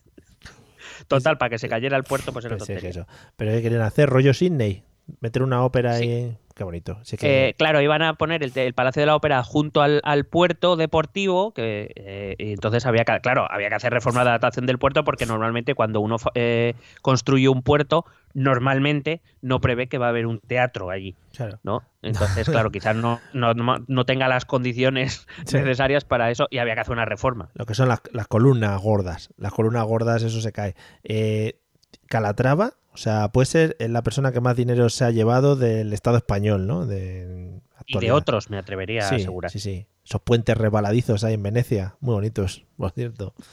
Total, 1.11 1.37
para 1.38 1.51
que 1.51 1.59
se 1.59 1.68
cayera 1.68 1.96
el 1.96 2.05
puerto, 2.05 2.33
pues 2.33 2.44
era 2.44 2.57
Pues 2.57 2.68
tontería. 2.68 2.90
eso. 2.90 3.07
Pero 3.37 3.51
¿qué 3.51 3.61
quieren 3.62 3.81
hacer? 3.81 4.09
¿Rollo 4.09 4.33
Sydney? 4.33 4.85
¿Meter 5.20 5.42
una 5.42 5.64
ópera 5.64 5.96
Sí. 5.99 6.05
ahí? 6.05 6.38
Qué 6.61 6.64
bonito. 6.64 6.99
Sí 7.05 7.16
que... 7.16 7.49
Eh, 7.49 7.55
claro, 7.57 7.81
iban 7.81 8.03
a 8.03 8.12
poner 8.16 8.42
el, 8.42 8.53
el 8.55 8.75
Palacio 8.75 9.01
de 9.01 9.07
la 9.07 9.16
Ópera 9.16 9.42
junto 9.42 9.81
al, 9.81 10.03
al 10.05 10.27
puerto 10.27 10.77
deportivo, 10.77 11.55
que 11.55 11.90
eh, 11.96 12.35
entonces 12.38 12.85
había 12.85 13.05
que, 13.07 13.18
claro, 13.23 13.46
había 13.51 13.70
que 13.70 13.77
hacer 13.77 13.90
reforma 13.94 14.25
de 14.25 14.29
adaptación 14.29 14.66
del 14.66 14.77
puerto 14.79 15.03
porque 15.03 15.25
normalmente 15.25 15.75
cuando 15.75 16.03
uno 16.03 16.16
eh, 16.35 16.75
construye 17.01 17.49
un 17.49 17.62
puerto, 17.62 18.05
normalmente 18.35 19.23
no 19.40 19.62
prevé 19.62 19.88
que 19.88 19.96
va 19.96 20.05
a 20.05 20.09
haber 20.11 20.27
un 20.27 20.38
teatro 20.40 20.90
allí, 20.90 21.16
claro. 21.35 21.59
¿no? 21.62 21.83
Entonces, 22.03 22.46
claro, 22.46 22.70
quizás 22.73 22.94
no, 22.94 23.20
no, 23.33 23.55
no- 23.55 23.83
no 23.88 24.05
tenga 24.05 24.29
las 24.29 24.44
condiciones 24.44 25.27
Sí. 25.46 25.57
necesarias 25.57 26.05
para 26.05 26.31
eso 26.31 26.46
y 26.51 26.59
había 26.59 26.75
que 26.75 26.81
hacer 26.81 26.92
una 26.92 27.07
reforma. 27.07 27.49
Lo 27.55 27.64
que 27.64 27.75
son 27.75 27.88
las, 27.88 28.03
las 28.12 28.27
columnas 28.29 28.79
gordas. 28.83 29.31
Las 29.38 29.55
columnas 29.55 29.85
gordas, 29.87 30.23
eso 30.25 30.42
se 30.42 30.53
cae. 30.53 30.75
Eh, 31.05 31.59
Calatrava, 32.07 32.75
o 32.92 32.96
sea, 32.96 33.29
puede 33.29 33.46
ser 33.46 33.76
la 33.79 34.03
persona 34.03 34.33
que 34.33 34.40
más 34.40 34.57
dinero 34.57 34.88
se 34.88 35.05
ha 35.05 35.11
llevado 35.11 35.57
del 35.57 35.92
Estado 35.92 36.16
español, 36.16 36.66
¿no? 36.66 36.87
De, 36.87 37.61
Y 37.87 37.98
de 37.98 38.12
otros, 38.12 38.50
me 38.50 38.59
atrevería 38.59 39.03
sí, 39.03 39.14
a 39.14 39.18
asegurar. 39.18 39.50
Sí, 39.50 39.61
sí. 39.61 39.87
Esos 40.05 40.20
puentes 40.22 40.57
rebaladizos 40.57 41.22
ahí 41.24 41.35
en 41.35 41.42
Venecia. 41.42 41.96
Muy 42.00 42.14
bonitos, 42.14 42.64
por 42.76 42.90
cierto. 42.92 43.35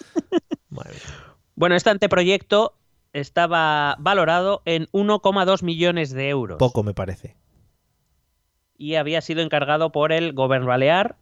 Bueno, 1.56 1.76
este 1.76 1.90
anteproyecto 1.90 2.76
estaba 3.14 3.96
valorado 4.00 4.62
en 4.66 4.86
1,2 4.92 5.64
millones 5.64 6.12
de 6.12 6.30
euros. 6.30 6.58
Poco 6.60 6.84
me 6.84 6.94
parece. 6.94 7.36
y 8.78 8.94
había 8.94 9.22
sido 9.22 9.42
encargado 9.42 9.92
por 9.92 10.12
el 10.12 10.34
gobierno 10.34 10.68
balear 10.68 11.16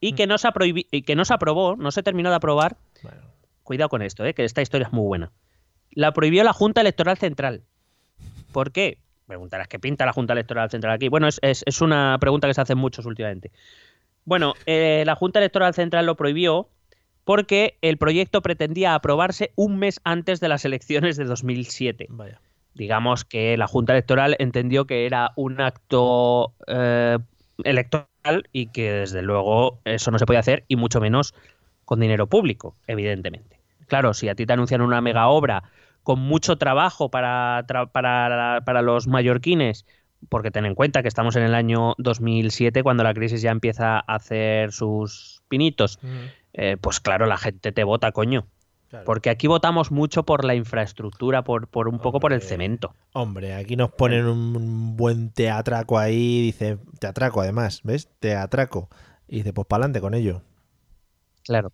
y 0.00 0.14
que 0.14 0.26
no 0.26 0.36
se, 0.36 0.48
y 0.90 1.02
que 1.02 1.14
no 1.14 1.24
se 1.24 1.32
aprobó, 1.34 1.76
no 1.76 1.92
se 1.92 2.02
terminó 2.02 2.30
de 2.30 2.36
aprobar. 2.36 2.76
Bueno, 3.04 3.22
Cuidado 3.62 3.88
con 3.88 4.02
esto, 4.02 4.24
eh, 4.24 4.34
que 4.34 4.44
esta 4.44 4.62
historia 4.62 4.86
es 4.88 4.92
muy 4.92 5.06
buena. 5.06 5.30
La 5.92 6.12
prohibió 6.12 6.44
la 6.44 6.52
Junta 6.52 6.80
Electoral 6.80 7.18
Central. 7.18 7.62
¿Por 8.52 8.72
qué? 8.72 8.98
Preguntarás, 9.26 9.68
¿qué 9.68 9.78
pinta 9.78 10.06
la 10.06 10.12
Junta 10.12 10.32
Electoral 10.32 10.70
Central 10.70 10.94
aquí? 10.94 11.08
Bueno, 11.08 11.28
es, 11.28 11.38
es- 11.42 11.62
es 11.66 11.80
una 11.80 12.16
pregunta 12.20 12.48
que 12.48 12.54
se 12.54 12.60
hacen 12.60 12.78
muchos 12.78 13.04
últimamente. 13.06 13.50
Bueno, 14.24 14.54
eh, 14.66 15.02
la 15.06 15.14
Junta 15.16 15.38
Electoral 15.38 15.74
Central 15.74 16.06
lo 16.06 16.16
prohibió 16.16 16.68
porque 17.24 17.76
el 17.82 17.98
proyecto 17.98 18.40
pretendía 18.42 18.94
aprobarse 18.94 19.52
un 19.54 19.78
mes 19.78 20.00
antes 20.04 20.40
de 20.40 20.48
las 20.48 20.64
elecciones 20.64 21.16
de 21.16 21.24
2007 21.24 22.06
vaya. 22.08 22.40
digamos 22.74 23.24
que 23.24 23.56
la 23.58 23.66
Junta 23.66 23.92
Electoral 23.92 24.36
entendió 24.38 24.86
que 24.86 25.04
era 25.06 25.32
un 25.36 25.60
acto 25.60 26.54
eh, 26.66 27.18
electoral 27.64 28.48
y 28.52 28.68
que 28.68 28.92
desde 28.92 29.20
luego 29.22 29.78
eso 29.84 30.10
no 30.10 30.18
se 30.18 30.26
podía 30.26 30.40
hacer 30.40 30.64
y 30.68 30.76
mucho 30.76 31.00
menos 31.00 31.34
con 31.84 32.00
dinero 32.00 32.26
público, 32.28 32.74
evidentemente. 32.86 33.58
Claro, 33.88 34.14
si 34.14 34.28
a 34.28 34.34
ti 34.34 34.46
te 34.46 34.52
anuncian 34.52 34.80
una 34.82 35.00
mega 35.00 35.28
obra 35.28 35.64
con 36.08 36.20
mucho 36.20 36.56
trabajo 36.56 37.10
para, 37.10 37.66
tra- 37.66 37.92
para, 37.92 38.62
para 38.64 38.80
los 38.80 39.06
mallorquines, 39.08 39.84
porque 40.30 40.50
ten 40.50 40.64
en 40.64 40.74
cuenta 40.74 41.02
que 41.02 41.08
estamos 41.08 41.36
en 41.36 41.42
el 41.42 41.54
año 41.54 41.94
2007 41.98 42.82
cuando 42.82 43.04
la 43.04 43.12
crisis 43.12 43.42
ya 43.42 43.50
empieza 43.50 43.98
a 43.98 44.14
hacer 44.14 44.72
sus 44.72 45.42
pinitos, 45.48 45.98
eh, 46.54 46.78
pues 46.80 47.00
claro, 47.00 47.26
la 47.26 47.36
gente 47.36 47.72
te 47.72 47.84
vota, 47.84 48.10
coño. 48.12 48.46
Claro. 48.88 49.04
Porque 49.04 49.28
aquí 49.28 49.48
votamos 49.48 49.90
mucho 49.90 50.22
por 50.22 50.46
la 50.46 50.54
infraestructura, 50.54 51.44
por, 51.44 51.68
por 51.68 51.88
un 51.88 51.98
poco 51.98 52.20
por 52.20 52.32
el 52.32 52.40
cemento. 52.40 52.94
Hombre, 53.12 53.52
aquí 53.52 53.76
nos 53.76 53.90
ponen 53.90 54.24
un 54.24 54.96
buen 54.96 55.30
teatraco 55.30 55.98
ahí, 55.98 56.40
dice, 56.40 56.78
teatraco 57.00 57.42
además, 57.42 57.82
¿ves? 57.84 58.08
Teatraco. 58.18 58.88
Y 59.28 59.36
dice, 59.36 59.52
pues 59.52 59.66
para 59.66 59.82
adelante 59.84 60.00
con 60.00 60.14
ello. 60.14 60.40
Claro. 61.44 61.70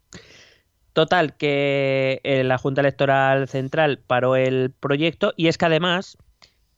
Total, 0.95 1.37
que 1.37 2.21
eh, 2.23 2.45
la 2.45 2.57
Junta 2.57 2.81
Electoral 2.81 3.49
Central 3.49 4.01
paró 4.07 4.37
el 4.37 4.71
proyecto 4.71 5.35
y 5.37 5.49
es 5.49 5.59
que 5.59 5.67
además 5.67 6.17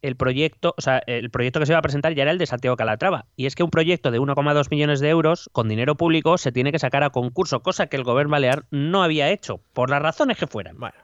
el 0.01 0.17
proyecto, 0.17 0.75
o 0.79 0.81
sea, 0.81 1.03
el 1.07 1.31
proyecto 1.31 1.61
que 1.61 1.67
se 1.67 1.73
iba 1.73 1.81
a 1.81 1.83
presentar 1.83 2.15
ya 2.15 2.23
era 2.23 2.33
el 2.33 2.39
de 2.39 2.47
Santiago 2.47 2.77
Calatrava. 2.77 3.27
Y 3.37 3.45
es 3.45 3.55
que 3.55 3.63
un 3.63 3.71
proyecto 3.71 4.11
de 4.11 4.19
1,2 4.19 4.71
millones 4.71 5.01
de 5.01 5.11
euros 5.11 5.51
con 5.53 5.69
dinero 5.69 5.97
público 5.97 6.39
se 6.39 6.51
tiene 6.51 6.73
que 6.73 6.79
sacar 6.79 7.03
a 7.03 7.11
concurso, 7.11 7.61
cosa 7.61 7.89
que 7.89 7.97
el 7.97 8.05
gobierno 8.05 8.33
balear 8.33 8.65
no 8.71 9.03
había 9.03 9.31
hecho, 9.31 9.61
por 9.75 9.91
las 9.91 10.01
razones 10.01 10.39
que 10.39 10.47
fueran, 10.47 10.79
Bueno, 10.79 10.97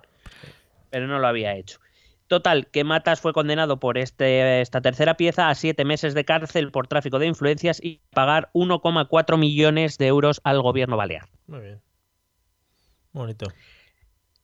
pero 0.89 1.07
no 1.07 1.19
lo 1.19 1.27
había 1.27 1.55
hecho. 1.55 1.81
Total, 2.29 2.69
que 2.69 2.83
Matas 2.83 3.21
fue 3.21 3.35
condenado 3.35 3.79
por 3.79 3.99
este, 3.99 4.63
esta 4.63 4.81
tercera 4.81 5.19
pieza 5.19 5.51
a 5.51 5.55
siete 5.55 5.85
meses 5.85 6.15
de 6.15 6.25
cárcel 6.25 6.71
por 6.71 6.87
tráfico 6.87 7.19
de 7.19 7.27
influencias 7.27 7.79
y 7.83 8.01
pagar 8.15 8.49
1,4 8.55 9.37
millones 9.37 9.99
de 9.99 10.07
euros 10.07 10.41
al 10.45 10.63
gobierno 10.63 10.97
balear. 10.97 11.29
muy 11.47 11.61
bien. 11.61 11.92
Bonito. 13.13 13.47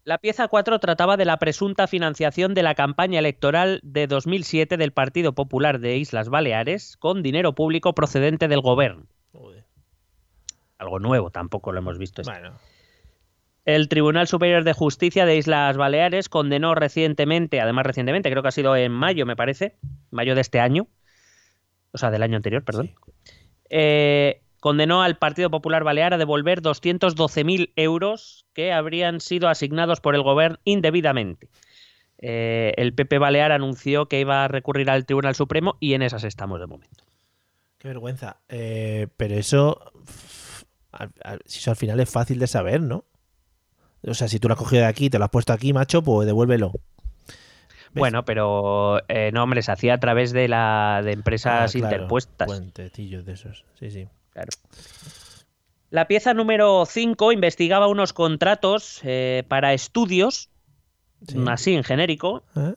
La 0.04 0.18
pieza 0.18 0.48
4 0.48 0.78
trataba 0.78 1.16
de 1.16 1.26
la 1.26 1.38
presunta 1.38 1.86
financiación 1.86 2.54
de 2.54 2.62
la 2.62 2.74
campaña 2.74 3.18
electoral 3.18 3.80
de 3.82 4.06
2007 4.06 4.78
del 4.78 4.92
Partido 4.92 5.34
Popular 5.34 5.80
de 5.80 5.98
Islas 5.98 6.30
Baleares 6.30 6.96
con 6.96 7.22
dinero 7.22 7.54
público 7.54 7.94
procedente 7.94 8.48
del 8.48 8.62
gobierno. 8.62 9.06
Algo 10.78 10.98
nuevo, 10.98 11.30
tampoco 11.30 11.72
lo 11.72 11.80
hemos 11.80 11.98
visto. 11.98 12.22
Bueno, 12.22 12.58
El 13.64 13.88
Tribunal 13.88 14.28
Superior 14.28 14.64
de 14.64 14.72
Justicia 14.72 15.26
de 15.26 15.36
Islas 15.36 15.76
Baleares 15.76 16.28
condenó 16.28 16.74
recientemente, 16.74 17.60
además 17.60 17.84
recientemente, 17.84 18.30
creo 18.30 18.42
que 18.42 18.48
ha 18.48 18.52
sido 18.52 18.76
en 18.76 18.92
mayo, 18.92 19.26
me 19.26 19.36
parece, 19.36 19.76
mayo 20.10 20.34
de 20.34 20.40
este 20.40 20.60
año, 20.60 20.86
o 21.92 21.98
sea, 21.98 22.10
del 22.10 22.22
año 22.22 22.36
anterior, 22.36 22.64
perdón, 22.64 22.94
eh, 23.68 24.40
condenó 24.60 25.02
al 25.02 25.16
Partido 25.18 25.50
Popular 25.50 25.84
Balear 25.84 26.14
a 26.14 26.18
devolver 26.18 26.62
212.000 26.62 27.72
euros 27.76 28.46
que 28.52 28.72
habrían 28.72 29.20
sido 29.20 29.48
asignados 29.48 30.00
por 30.00 30.14
el 30.14 30.22
gobierno 30.22 30.58
indebidamente. 30.64 31.48
Eh, 32.20 32.72
el 32.76 32.94
PP 32.94 33.18
Balear 33.18 33.52
anunció 33.52 34.06
que 34.08 34.18
iba 34.20 34.44
a 34.44 34.48
recurrir 34.48 34.90
al 34.90 35.06
Tribunal 35.06 35.34
Supremo 35.36 35.76
y 35.78 35.94
en 35.94 36.02
esas 36.02 36.24
estamos 36.24 36.58
de 36.60 36.66
momento. 36.66 37.04
qué 37.78 37.86
vergüenza. 37.88 38.38
Eh, 38.48 39.06
pero 39.16 39.34
eso, 39.36 39.92
pff, 40.04 40.64
al- 40.90 41.12
al- 41.22 41.40
si 41.44 41.60
eso 41.60 41.70
al 41.70 41.76
final 41.76 42.00
es 42.00 42.10
fácil 42.10 42.40
de 42.40 42.48
saber, 42.48 42.80
¿no? 42.80 43.04
O 44.04 44.14
sea, 44.14 44.26
si 44.26 44.40
tú 44.40 44.48
lo 44.48 44.54
has 44.54 44.58
cogido 44.58 44.82
de 44.82 44.88
aquí 44.88 45.06
y 45.06 45.10
te 45.10 45.18
lo 45.18 45.24
has 45.24 45.30
puesto 45.30 45.52
aquí, 45.52 45.72
macho, 45.72 46.02
pues 46.02 46.26
devuélvelo. 46.26 46.72
¿Ves? 46.72 47.94
Bueno, 47.94 48.24
pero 48.24 48.98
eh, 49.08 49.30
no, 49.32 49.44
hombre, 49.44 49.62
se 49.62 49.70
hacía 49.72 49.94
a 49.94 49.98
través 50.00 50.32
de 50.32 50.48
la 50.48 51.02
de 51.04 51.12
empresas 51.12 51.72
Ah, 51.74 51.78
claro, 51.78 51.94
interpuestas. 51.94 52.46
Puentecillos 52.46 53.24
de 53.24 53.32
esos. 53.32 53.64
Sí, 53.78 53.90
sí. 53.92 54.08
Claro. 54.38 54.50
La 55.90 56.06
pieza 56.06 56.34
número 56.34 56.84
5 56.86 57.32
investigaba 57.32 57.88
unos 57.88 58.12
contratos 58.12 59.00
eh, 59.04 59.42
para 59.48 59.72
estudios, 59.72 60.50
Sí. 61.26 61.36
así 61.48 61.74
en 61.74 61.82
genérico, 61.82 62.44
¿Eh? 62.54 62.74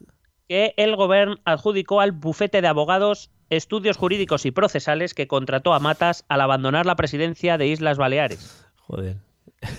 que 0.48 0.74
el 0.78 0.96
gobierno 0.96 1.36
adjudicó 1.46 2.02
al 2.02 2.12
bufete 2.12 2.62
de 2.62 2.68
abogados 2.68 3.30
estudios 3.52 3.98
jurídicos 3.98 4.46
y 4.48 4.52
procesales 4.52 5.14
que 5.14 5.28
contrató 5.28 5.74
a 5.74 5.80
Matas 5.80 6.26
al 6.30 6.42
abandonar 6.42 6.86
la 6.88 6.96
presidencia 6.96 7.58
de 7.60 7.68
Islas 7.68 7.98
Baleares. 7.98 8.66
Joder. 8.78 9.18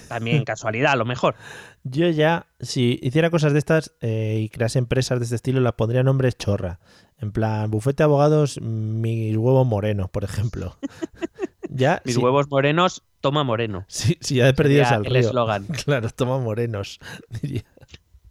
También 0.08 0.44
casualidad, 0.44 0.92
a 0.92 0.96
lo 0.96 1.04
mejor. 1.04 1.34
Yo 1.82 2.08
ya, 2.10 2.46
si 2.60 3.00
hiciera 3.02 3.30
cosas 3.30 3.52
de 3.52 3.58
estas 3.58 3.92
eh, 4.00 4.38
y 4.42 4.48
crease 4.50 4.78
empresas 4.78 5.18
de 5.18 5.24
este 5.24 5.36
estilo, 5.36 5.60
las 5.60 5.72
pondría 5.72 6.04
nombres 6.04 6.36
chorra. 6.38 6.78
En 7.18 7.32
plan, 7.32 7.70
bufete 7.70 7.98
de 7.98 8.04
abogados, 8.04 8.60
mis 8.60 9.36
huevos 9.36 9.66
morenos, 9.66 10.08
por 10.10 10.22
ejemplo. 10.22 10.76
ya, 11.74 12.02
Mis 12.04 12.14
sí, 12.16 12.20
huevos 12.20 12.48
morenos, 12.50 13.02
toma 13.20 13.44
moreno. 13.44 13.84
sí, 13.88 14.16
sí, 14.20 14.36
ya 14.36 14.48
he 14.48 14.54
perdido 14.54 14.84
al 14.86 15.06
el 15.06 15.16
eslogan. 15.16 15.66
Claro, 15.84 16.08
toma 16.10 16.38
morenos. 16.38 16.98
diría. 17.42 17.62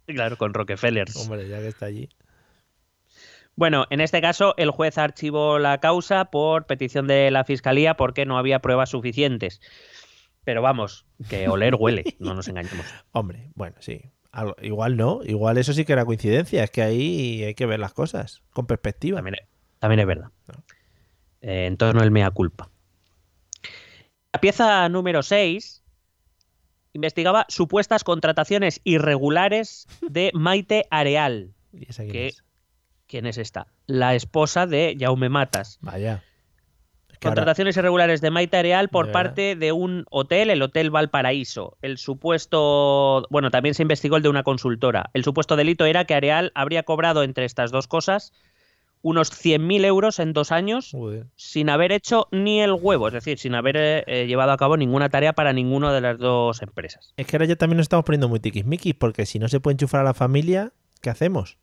Claro, 0.06 0.36
con 0.36 0.52
Rockefeller. 0.54 1.08
Hombre, 1.16 1.48
ya 1.48 1.58
que 1.58 1.68
está 1.68 1.86
allí. 1.86 2.08
Bueno, 3.54 3.86
en 3.90 4.00
este 4.00 4.20
caso, 4.20 4.54
el 4.56 4.70
juez 4.70 4.96
archivó 4.98 5.58
la 5.58 5.78
causa 5.78 6.26
por 6.26 6.66
petición 6.66 7.06
de 7.06 7.30
la 7.30 7.44
fiscalía 7.44 7.94
porque 7.94 8.24
no 8.24 8.38
había 8.38 8.60
pruebas 8.60 8.90
suficientes. 8.90 9.60
Pero 10.44 10.62
vamos, 10.62 11.06
que 11.28 11.48
oler 11.48 11.74
huele, 11.76 12.16
no 12.18 12.34
nos 12.34 12.48
engañemos. 12.48 12.86
Hombre, 13.12 13.50
bueno, 13.54 13.76
sí. 13.80 14.00
Algo- 14.32 14.56
igual 14.62 14.96
no, 14.96 15.20
igual 15.24 15.58
eso 15.58 15.72
sí 15.74 15.84
que 15.84 15.92
era 15.92 16.04
coincidencia. 16.06 16.64
Es 16.64 16.70
que 16.70 16.82
ahí 16.82 17.44
hay 17.44 17.54
que 17.54 17.66
ver 17.66 17.78
las 17.78 17.92
cosas 17.92 18.42
con 18.52 18.66
perspectiva. 18.66 19.18
También, 19.18 19.36
también 19.78 20.00
es 20.00 20.06
verdad. 20.06 20.30
Eh, 21.42 21.66
entonces 21.66 21.94
no 21.94 22.02
el 22.02 22.10
mea 22.10 22.30
culpa. 22.30 22.70
La 24.32 24.40
pieza 24.40 24.88
número 24.88 25.22
6 25.22 25.82
investigaba 26.94 27.44
supuestas 27.48 28.04
contrataciones 28.04 28.80
irregulares 28.84 29.86
de 30.00 30.30
Maite 30.34 30.86
Areal. 30.90 31.52
¿Y 31.72 31.88
esa 31.90 32.02
quién 32.02 32.12
que- 32.12 32.26
es? 32.28 32.44
¿Quién 33.06 33.26
es 33.26 33.36
esta? 33.38 33.66
La 33.86 34.14
esposa 34.14 34.66
de 34.66 34.96
Jaume 34.98 35.28
Matas. 35.28 35.78
Vaya. 35.82 36.22
Es 37.10 37.18
que 37.18 37.28
ahora- 37.28 37.36
Contrataciones 37.36 37.76
irregulares 37.76 38.22
de 38.22 38.30
Maite 38.30 38.56
Areal 38.56 38.88
por 38.88 39.12
parte 39.12 39.54
de 39.54 39.72
un 39.72 40.06
hotel, 40.10 40.48
el 40.48 40.62
Hotel 40.62 40.90
Valparaíso. 40.90 41.76
El 41.82 41.98
supuesto, 41.98 43.26
bueno, 43.30 43.50
también 43.50 43.74
se 43.74 43.82
investigó 43.82 44.16
el 44.16 44.22
de 44.22 44.30
una 44.30 44.42
consultora. 44.44 45.10
El 45.12 45.24
supuesto 45.24 45.56
delito 45.56 45.84
era 45.84 46.06
que 46.06 46.14
Areal 46.14 46.52
habría 46.54 46.84
cobrado 46.84 47.22
entre 47.22 47.44
estas 47.44 47.70
dos 47.70 47.86
cosas 47.86 48.32
unos 49.02 49.30
100.000 49.30 49.84
euros 49.84 50.18
en 50.20 50.32
dos 50.32 50.52
años 50.52 50.96
sin 51.36 51.68
haber 51.68 51.92
hecho 51.92 52.28
ni 52.30 52.60
el 52.60 52.72
huevo, 52.72 53.08
es 53.08 53.14
decir, 53.14 53.38
sin 53.38 53.54
haber 53.54 53.76
eh, 53.76 54.04
eh, 54.06 54.26
llevado 54.26 54.52
a 54.52 54.56
cabo 54.56 54.76
ninguna 54.76 55.08
tarea 55.08 55.32
para 55.32 55.52
ninguna 55.52 55.92
de 55.92 56.00
las 56.00 56.18
dos 56.18 56.62
empresas. 56.62 57.12
Es 57.16 57.26
que 57.26 57.36
ahora 57.36 57.46
ya 57.46 57.56
también 57.56 57.78
nos 57.78 57.84
estamos 57.84 58.04
poniendo 58.04 58.28
muy 58.28 58.40
tiquismiquis, 58.40 58.94
porque 58.94 59.26
si 59.26 59.38
no 59.38 59.48
se 59.48 59.60
puede 59.60 59.74
enchufar 59.74 60.00
a 60.00 60.04
la 60.04 60.14
familia, 60.14 60.72
¿qué 61.00 61.10
hacemos? 61.10 61.58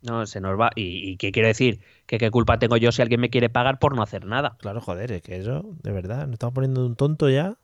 No, 0.00 0.26
se 0.26 0.40
nos 0.40 0.58
va. 0.58 0.70
¿Y, 0.74 1.10
y 1.10 1.16
qué 1.16 1.30
quiere 1.30 1.48
decir? 1.48 1.80
¿Que 2.06 2.18
qué 2.18 2.30
culpa 2.30 2.58
tengo 2.58 2.76
yo 2.76 2.90
si 2.90 3.02
alguien 3.02 3.20
me 3.20 3.30
quiere 3.30 3.48
pagar 3.50 3.78
por 3.78 3.94
no 3.94 4.02
hacer 4.02 4.24
nada? 4.24 4.56
Claro, 4.58 4.80
joder, 4.80 5.12
es 5.12 5.22
que 5.22 5.36
eso, 5.36 5.62
de 5.82 5.92
verdad, 5.92 6.26
nos 6.26 6.34
estamos 6.34 6.54
poniendo 6.54 6.84
un 6.84 6.96
tonto 6.96 7.28
ya. 7.28 7.56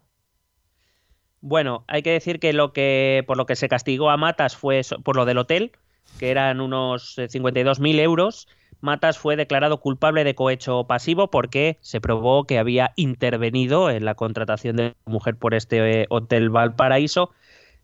Bueno, 1.40 1.84
hay 1.88 2.02
que 2.02 2.12
decir 2.12 2.40
que 2.40 2.52
lo 2.52 2.72
que 2.72 3.24
por 3.26 3.36
lo 3.36 3.46
que 3.46 3.56
se 3.56 3.68
castigó 3.68 4.10
a 4.10 4.16
Matas 4.16 4.56
fue 4.56 4.82
por 5.04 5.16
lo 5.16 5.24
del 5.24 5.38
hotel, 5.38 5.72
que 6.18 6.30
eran 6.30 6.60
unos 6.60 7.18
eh, 7.18 7.28
52.000 7.28 8.00
euros. 8.00 8.48
Matas 8.80 9.18
fue 9.18 9.36
declarado 9.36 9.80
culpable 9.80 10.24
de 10.24 10.34
cohecho 10.34 10.84
pasivo 10.84 11.30
porque 11.30 11.78
se 11.80 12.00
probó 12.00 12.44
que 12.44 12.58
había 12.58 12.92
intervenido 12.96 13.90
en 13.90 14.04
la 14.04 14.14
contratación 14.14 14.76
de 14.76 14.94
la 15.04 15.12
mujer 15.12 15.36
por 15.36 15.54
este 15.54 16.02
eh, 16.02 16.06
hotel 16.10 16.50
Valparaíso. 16.50 17.30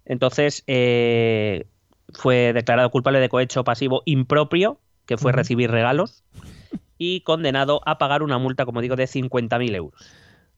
Entonces 0.05 0.63
eh, 0.67 1.67
fue 2.13 2.53
declarado 2.53 2.91
culpable 2.91 3.21
de 3.21 3.29
cohecho 3.29 3.65
pasivo 3.65 4.03
impropio, 4.05 4.79
que 5.07 5.17
fue 5.17 5.33
recibir 5.33 5.71
regalos, 5.71 6.23
y 6.99 7.21
condenado 7.23 7.81
a 7.87 7.99
pagar 7.99 8.23
una 8.23 8.39
multa, 8.39 8.65
como 8.65 8.81
digo, 8.81 8.97
de 8.97 9.05
50.000 9.05 9.75
euros. 9.75 10.01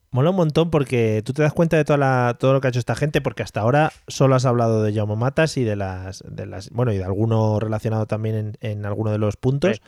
Mola 0.09 0.29
un 0.29 0.37
montón 0.37 0.71
porque 0.71 1.21
tú 1.25 1.33
te 1.33 1.41
das 1.41 1.51
cuenta 1.51 1.75
de 1.75 1.83
toda 1.83 1.97
la, 1.97 2.37
todo 2.39 2.53
lo 2.53 2.61
que 2.61 2.67
ha 2.67 2.69
hecho 2.69 2.79
esta 2.79 2.95
gente, 2.95 3.19
porque 3.19 3.43
hasta 3.43 3.59
ahora 3.59 3.91
solo 4.07 4.35
has 4.35 4.45
hablado 4.45 4.81
de 4.83 4.93
Jaume 4.93 5.17
Matas 5.17 5.57
y 5.57 5.63
de 5.63 5.75
las, 5.75 6.23
de 6.25 6.45
las 6.45 6.69
bueno, 6.69 6.93
y 6.93 6.97
de 6.97 7.03
alguno 7.03 7.59
relacionado 7.59 8.05
también 8.05 8.35
en, 8.35 8.57
en 8.61 8.85
alguno 8.85 9.11
de 9.11 9.17
los 9.17 9.35
puntos. 9.35 9.75
Sí. 9.75 9.81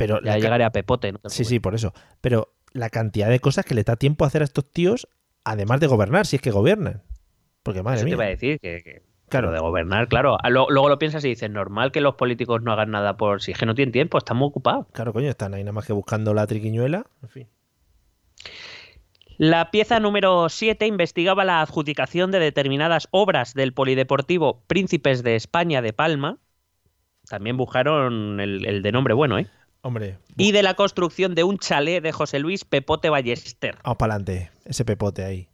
Pero 0.00 0.20
Ya 0.22 0.36
llegaré 0.38 0.64
a 0.64 0.70
Pepote. 0.72 1.12
no 1.12 1.18
sí, 1.26 1.44
sí, 1.44 1.60
por 1.60 1.74
eso. 1.74 1.92
Pero 2.20 2.52
la 2.72 2.88
cantidad 2.90 3.28
de 3.28 3.38
cosas 3.40 3.64
que 3.64 3.74
le 3.74 3.82
da 3.84 3.96
tiempo 3.96 4.24
a 4.24 4.28
hacer 4.28 4.42
a 4.42 4.44
estos 4.44 4.70
tíos, 4.70 5.06
además 5.44 5.78
de 5.80 5.86
gobernar, 5.86 6.26
si 6.26 6.36
es 6.36 6.42
que 6.42 6.50
gobiernan. 6.50 7.02
Porque 7.62 7.82
madre 7.82 7.98
Eso 7.98 8.06
te 8.06 8.10
iba 8.12 8.24
a 8.24 8.26
mía. 8.26 8.30
decir, 8.34 8.58
que, 8.60 8.82
que- 8.82 9.02
Claro. 9.28 9.52
de 9.52 9.60
gobernar, 9.60 10.08
claro. 10.08 10.38
Luego 10.48 10.88
lo 10.88 10.98
piensas 10.98 11.24
y 11.24 11.28
dices, 11.28 11.48
normal 11.50 11.92
que 11.92 12.00
los 12.00 12.16
políticos 12.16 12.62
no 12.62 12.72
hagan 12.72 12.90
nada 12.90 13.16
por 13.16 13.40
si 13.42 13.52
es 13.52 13.58
que 13.58 13.64
no 13.66 13.76
tienen 13.76 13.92
tiempo, 13.92 14.18
están 14.18 14.36
muy 14.36 14.48
ocupados. 14.48 14.86
Claro, 14.92 15.12
coño, 15.12 15.28
están 15.28 15.54
ahí 15.54 15.62
nada 15.62 15.72
más 15.72 15.86
que 15.86 15.92
buscando 15.92 16.34
la 16.34 16.46
triquiñuela. 16.48 17.04
En 17.22 17.28
fin. 17.28 17.48
La 19.38 19.70
pieza 19.70 20.00
número 20.00 20.48
7 20.48 20.86
investigaba 20.86 21.44
la 21.44 21.60
adjudicación 21.62 22.30
de 22.30 22.40
determinadas 22.40 23.08
obras 23.10 23.54
del 23.54 23.72
Polideportivo 23.72 24.62
Príncipes 24.66 25.22
de 25.22 25.36
España 25.36 25.80
de 25.80 25.92
Palma. 25.92 26.38
También 27.28 27.56
buscaron 27.56 28.40
el, 28.40 28.66
el 28.66 28.82
de 28.82 28.92
nombre 28.92 29.14
bueno, 29.14 29.38
¿eh? 29.38 29.46
Hombre, 29.82 30.18
Y 30.36 30.52
de 30.52 30.62
la 30.62 30.74
construcción 30.74 31.34
de 31.34 31.44
un 31.44 31.58
chalet 31.58 32.02
de 32.02 32.12
José 32.12 32.38
Luis 32.38 32.64
Pepote 32.64 33.08
Ballester. 33.08 33.76
vamos 33.82 33.96
para 33.98 34.14
adelante. 34.14 34.50
Ese 34.66 34.84
pepote 34.84 35.24
ahí. 35.24 35.48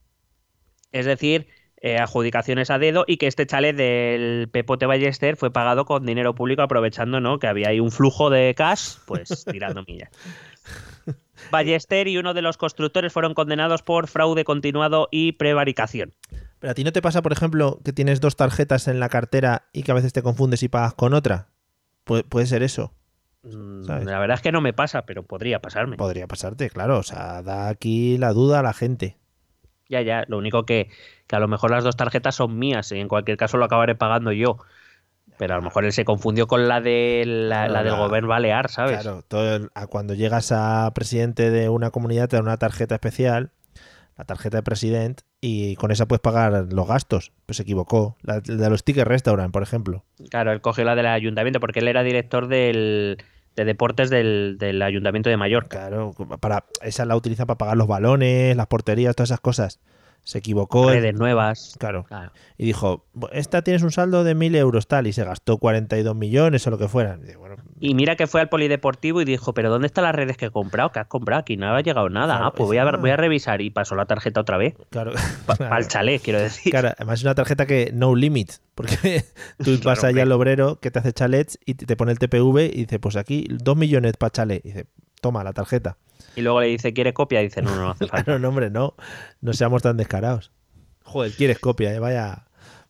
Es 0.93 1.07
decir, 1.07 1.47
eh, 1.81 1.99
adjudicaciones 1.99 2.71
a 2.71 2.79
dedo 2.79 3.05
y 3.07 3.19
que 3.19 3.27
este 3.29 3.47
chalet 3.47 3.77
del 3.77 4.49
Pepote 4.51 4.87
Ballester 4.87 5.37
fue 5.37 5.53
pagado 5.53 5.85
con 5.85 6.05
dinero 6.07 6.35
público 6.35 6.63
aprovechando 6.63 7.21
¿no? 7.21 7.39
que 7.39 7.47
había 7.47 7.69
ahí 7.69 7.79
un 7.81 7.93
flujo 7.93 8.31
de 8.31 8.55
cash, 8.57 8.97
pues 9.07 9.45
tirando 9.51 9.85
millas. 9.87 10.11
Ballester 11.51 12.09
y 12.09 12.17
uno 12.19 12.35
de 12.35 12.43
los 12.43 12.57
constructores 12.57 13.13
fueron 13.13 13.35
condenados 13.35 13.83
por 13.83 14.09
fraude 14.09 14.45
continuado 14.45 15.09
y 15.13 15.33
prevaricación. 15.33 16.15
Pero 16.59 16.71
a 16.71 16.75
ti 16.75 16.83
no 16.83 16.93
te 16.93 17.03
pasa, 17.03 17.23
por 17.23 17.33
ejemplo, 17.33 17.79
que 17.85 17.93
tienes 17.93 18.21
dos 18.21 18.35
tarjetas 18.37 18.89
en 18.89 18.99
la 18.99 19.09
cartera 19.09 19.69
y 19.73 19.83
que 19.83 19.93
a 19.93 19.95
veces 19.95 20.13
te 20.13 20.23
confundes 20.23 20.63
y 20.63 20.69
pagas 20.69 20.95
con 20.95 21.15
otra. 21.15 21.49
Pu- 22.07 22.25
puede 22.25 22.47
ser 22.47 22.63
eso. 22.63 22.95
Mm, 23.55 23.85
¿Sabes? 23.85 24.05
La 24.07 24.19
verdad 24.19 24.37
es 24.37 24.43
que 24.43 24.53
no 24.53 24.61
me 24.61 24.73
pasa, 24.73 25.07
pero 25.07 25.23
podría 25.23 25.61
pasarme. 25.61 25.97
Podría 25.97 26.27
pasarte, 26.27 26.71
claro. 26.71 26.99
O 26.99 27.03
sea, 27.03 27.43
da 27.43 27.69
aquí 27.69 28.19
la 28.19 28.33
duda 28.33 28.61
a 28.61 28.63
la 28.63 28.73
gente. 28.73 29.17
Ya, 29.89 30.03
ya. 30.03 30.25
Lo 30.29 30.39
único 30.39 30.65
que, 30.67 30.91
que 31.27 31.37
a 31.37 31.41
lo 31.41 31.49
mejor 31.49 31.71
las 31.71 31.85
dos 31.85 31.97
tarjetas 31.97 32.35
son 32.35 32.59
mías 32.59 32.91
y 32.93 32.99
en 32.99 33.09
cualquier 33.09 33.37
caso 33.37 33.57
lo 33.57 33.65
acabaré 33.67 33.95
pagando 33.95 34.33
yo. 34.33 34.59
Pero 35.39 35.55
a 35.55 35.57
lo 35.59 35.63
mejor 35.63 35.85
él 35.85 35.93
se 35.93 36.05
confundió 36.05 36.47
con 36.47 36.67
la, 36.67 36.81
de 36.81 37.25
la, 37.27 37.67
Claro, 37.67 37.73
la 37.75 37.83
del 37.85 37.93
la- 37.93 37.99
gobierno 37.99 38.29
balear, 38.29 38.71
¿sabes? 38.71 39.01
Claro, 39.01 39.23
todo 39.29 39.57
el- 39.57 39.71
a 39.75 39.87
cuando 39.87 40.15
llegas 40.15 40.51
a 40.51 40.91
presidente 40.95 41.51
de 41.51 41.69
una 41.69 41.91
comunidad 41.91 42.29
te 42.29 42.37
dan 42.37 42.47
una 42.47 42.57
tarjeta 42.57 42.95
especial, 42.95 43.51
la 44.17 44.25
tarjeta 44.25 44.57
de 44.57 44.63
presidente, 44.63 45.25
y 45.43 45.77
con 45.77 45.91
esa 45.91 46.07
puedes 46.09 46.23
pagar 46.23 46.67
los 46.73 46.89
gastos. 46.89 47.33
Pues 47.45 47.59
se 47.59 47.65
equivocó. 47.65 48.17
La 48.23 48.41
de 48.41 48.71
los 48.71 48.83
tickets 48.83 49.07
restaurant, 49.07 49.53
por 49.53 49.63
ejemplo. 49.63 50.05
Claro, 50.31 50.53
él 50.53 50.63
cogió 50.63 50.85
la 50.85 50.95
del 50.95 51.07
ayuntamiento 51.07 51.61
porque 51.61 51.81
él 51.81 51.89
era 51.89 52.03
director 52.03 52.49
del, 52.49 53.19
de 53.57 53.65
deportes 53.65 54.11
del, 54.11 54.57
del 54.59 54.83
ayuntamiento 54.83 55.31
de 55.31 55.37
Mallorca. 55.37 55.79
Claro, 55.79 56.15
para, 56.41 56.65
esa 56.83 57.05
la 57.05 57.17
utiliza 57.17 57.47
para 57.47 57.59
pagar 57.59 57.77
los 57.77 57.89
balones, 57.89 58.57
las 58.57 58.67
porterías, 58.67 59.17
todas 59.17 59.31
esas 59.31 59.41
cosas. 59.41 59.81
Se 60.29 60.39
equivocó. 60.39 60.91
Redes 60.91 61.15
nuevas. 61.15 61.77
Claro. 61.79 62.03
Claro. 62.03 62.33
Y 62.59 62.65
dijo, 62.67 63.07
esta 63.31 63.63
tienes 63.63 63.85
un 63.85 63.93
saldo 63.93 64.25
de 64.25 64.35
mil 64.35 64.57
euros 64.57 64.89
tal, 64.89 65.07
y 65.07 65.13
se 65.13 65.23
gastó 65.23 65.57
42 65.59 66.17
millones 66.17 66.67
o 66.67 66.71
lo 66.71 66.79
que 66.79 66.89
fuera. 66.89 67.17
Y 67.33 67.37
bueno, 67.37 67.55
Y 67.79 67.95
mira 67.95 68.17
que 68.17 68.27
fue 68.27 68.41
al 68.41 68.49
polideportivo 68.49 69.23
y 69.23 69.25
dijo, 69.25 69.55
pero 69.55 69.71
¿dónde 69.71 69.87
están 69.87 70.03
las 70.03 70.17
redes 70.17 70.37
que 70.37 70.47
he 70.47 70.51
comprado? 70.51 70.91
¿Qué 70.91 70.99
has 70.99 71.07
comprado? 71.07 71.43
Aquí 71.43 71.57
no 71.57 71.73
ha 71.73 71.81
llegado 71.81 72.09
nada. 72.09 72.35
Claro, 72.35 72.47
ah, 72.47 72.53
pues 72.57 72.67
voy 72.67 72.79
a, 72.79 72.85
ver- 72.85 72.97
voy 72.99 73.11
a 73.11 73.17
revisar 73.17 73.61
y 73.61 73.71
pasó 73.71 73.95
la 73.95 74.07
tarjeta 74.07 74.41
otra 74.41 74.57
vez. 74.59 74.75
claro. 74.91 75.13
Para 75.47 75.57
claro. 75.59 75.77
el 75.79 75.87
chalet, 75.87 76.21
quiero 76.21 76.41
decir. 76.41 76.73
Claro, 76.73 76.89
además 76.97 77.21
es 77.21 77.25
una 77.25 77.37
tarjeta 77.37 77.65
que 77.67 77.93
no 77.95 78.13
limit, 78.17 78.51
porque 78.75 79.25
tú 79.65 79.79
vas 79.85 80.03
allá 80.03 80.23
al 80.25 80.33
obrero 80.33 80.81
que 80.81 80.91
te 80.91 80.99
hace 80.99 81.13
chalets 81.13 81.57
y 81.65 81.75
te 81.75 81.95
pone 81.97 82.11
el 82.11 82.19
TPV 82.19 82.63
y 82.73 82.79
dice, 82.81 82.99
pues 82.99 83.15
aquí 83.15 83.47
dos 83.49 83.77
millones 83.77 84.15
para 84.19 84.31
chalet. 84.31 84.61
Y 84.65 84.71
dice, 84.71 84.87
toma 85.21 85.45
la 85.45 85.53
tarjeta. 85.53 85.99
Y 86.37 86.43
luego 86.43 86.61
le 86.61 86.69
dice, 86.69 86.93
¿quiere 86.93 87.13
copia? 87.13 87.41
Y 87.41 87.45
dice, 87.45 87.63
no, 87.63 87.75
no, 87.75 87.83
no 87.83 87.91
hace 87.91 88.07
falta. 88.09 88.39
No, 88.39 88.49
hombre, 88.49 88.71
no, 88.71 88.95
no 89.41 89.53
seamos 89.53 89.83
tan 89.83 89.97
descarados. 89.97 90.53
Joder, 91.03 91.33
quieres 91.33 91.59
copia, 91.59 91.93
eh? 91.95 91.99
vaya, 91.99 92.47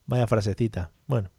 vaya 0.07 0.27
frasecita. 0.27 0.91
Bueno, 1.07 1.31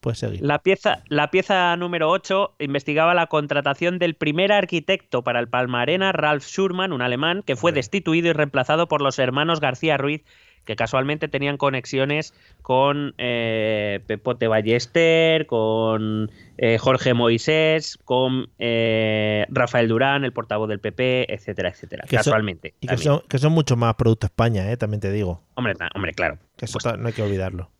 puedes 0.00 0.18
seguir. 0.18 0.40
La 0.42 0.60
pieza, 0.60 1.02
la 1.08 1.30
pieza 1.30 1.76
número 1.76 2.10
8 2.10 2.56
investigaba 2.60 3.14
la 3.14 3.26
contratación 3.26 3.98
del 3.98 4.14
primer 4.14 4.52
arquitecto 4.52 5.24
para 5.24 5.40
el 5.40 5.48
Palma 5.48 5.80
Arena, 5.82 6.12
Ralf 6.12 6.46
Schurman, 6.46 6.92
un 6.92 7.02
alemán, 7.02 7.42
que 7.42 7.56
fue 7.56 7.72
destituido 7.72 8.28
y 8.28 8.32
reemplazado 8.32 8.86
por 8.86 9.02
los 9.02 9.18
hermanos 9.18 9.60
García 9.60 9.96
Ruiz, 9.96 10.24
que 10.66 10.76
casualmente 10.76 11.28
tenían 11.28 11.56
conexiones 11.56 12.34
con 12.60 13.14
eh, 13.16 14.00
Pepote 14.06 14.48
Ballester, 14.48 15.46
con 15.46 16.30
eh, 16.58 16.76
Jorge 16.76 17.14
Moisés, 17.14 17.98
con 18.04 18.50
eh, 18.58 19.46
Rafael 19.48 19.88
Durán, 19.88 20.24
el 20.24 20.32
portavoz 20.32 20.68
del 20.68 20.80
PP, 20.80 21.32
etcétera, 21.32 21.70
etcétera. 21.70 22.04
Que 22.06 22.16
casualmente. 22.16 22.74
Y 22.80 22.88
que 22.88 22.98
son, 22.98 23.22
que 23.28 23.38
son 23.38 23.52
mucho 23.52 23.76
más 23.76 23.94
Producto 23.94 24.26
España, 24.26 24.70
eh, 24.70 24.76
también 24.76 25.00
te 25.00 25.10
digo. 25.10 25.42
hombre, 25.54 25.74
hombre, 25.94 26.12
claro. 26.12 26.38
Que 26.56 26.66
eso 26.66 26.78
Pues 26.82 26.98
no 26.98 27.06
hay 27.06 27.14
que 27.14 27.22
olvidarlo. 27.22 27.70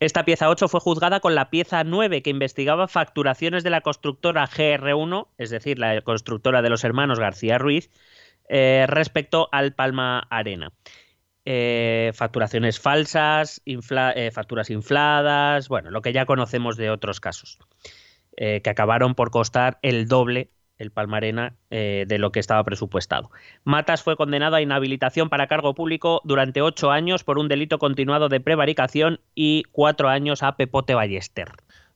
Esta 0.00 0.24
pieza 0.24 0.48
8 0.48 0.66
fue 0.66 0.80
juzgada 0.80 1.20
con 1.20 1.36
la 1.36 1.48
pieza 1.48 1.84
9 1.84 2.22
que 2.22 2.30
investigaba 2.30 2.88
facturaciones 2.88 3.62
de 3.62 3.70
la 3.70 3.82
constructora 3.82 4.48
GR1, 4.48 5.28
es 5.38 5.50
decir, 5.50 5.78
la 5.78 6.00
constructora 6.00 6.60
de 6.60 6.70
los 6.70 6.82
hermanos 6.82 7.20
García 7.20 7.56
Ruiz, 7.56 7.88
eh, 8.48 8.86
respecto 8.88 9.48
al 9.52 9.74
Palma 9.74 10.26
Arena. 10.28 10.72
Eh, 11.44 12.12
facturaciones 12.14 12.78
falsas, 12.78 13.62
eh, 13.66 14.30
facturas 14.30 14.70
infladas, 14.70 15.68
bueno, 15.68 15.90
lo 15.90 16.00
que 16.00 16.12
ya 16.12 16.24
conocemos 16.24 16.76
de 16.76 16.88
otros 16.90 17.18
casos, 17.18 17.58
eh, 18.36 18.60
que 18.62 18.70
acabaron 18.70 19.16
por 19.16 19.32
costar 19.32 19.78
el 19.82 20.06
doble 20.06 20.50
el 20.78 20.90
Palmarena 20.90 21.54
de 21.70 22.18
lo 22.18 22.32
que 22.32 22.40
estaba 22.40 22.64
presupuestado. 22.64 23.30
Matas 23.62 24.02
fue 24.02 24.16
condenado 24.16 24.56
a 24.56 24.62
inhabilitación 24.62 25.28
para 25.28 25.46
cargo 25.46 25.74
público 25.76 26.20
durante 26.24 26.60
ocho 26.60 26.90
años 26.90 27.22
por 27.22 27.38
un 27.38 27.46
delito 27.46 27.78
continuado 27.78 28.28
de 28.28 28.40
prevaricación 28.40 29.20
y 29.32 29.62
cuatro 29.70 30.08
años 30.08 30.42
a 30.42 30.56
Pepote 30.56 30.94
Ballester. 30.94 31.52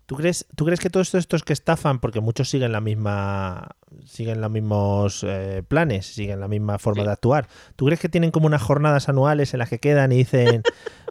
¿Tú 0.06 0.14
crees, 0.14 0.46
¿Tú 0.54 0.64
crees 0.64 0.78
que 0.80 0.88
todos 0.88 1.14
estos 1.14 1.42
que 1.42 1.52
estafan, 1.52 1.98
porque 1.98 2.20
muchos 2.20 2.48
siguen 2.48 2.70
la 2.72 2.80
misma, 2.80 3.70
siguen 4.04 4.40
los 4.40 4.50
mismos 4.50 5.24
eh, 5.26 5.64
planes, 5.66 6.06
siguen 6.06 6.38
la 6.40 6.46
misma 6.48 6.78
forma 6.78 7.02
Sí. 7.02 7.06
de 7.06 7.12
actuar? 7.12 7.48
¿Tú 7.74 7.86
crees 7.86 7.98
que 8.00 8.08
tienen 8.08 8.30
como 8.30 8.46
unas 8.46 8.62
jornadas 8.62 9.08
anuales 9.08 9.52
en 9.52 9.58
las 9.58 9.68
que 9.68 9.80
quedan 9.80 10.12
y 10.12 10.18
dicen, 10.18 10.62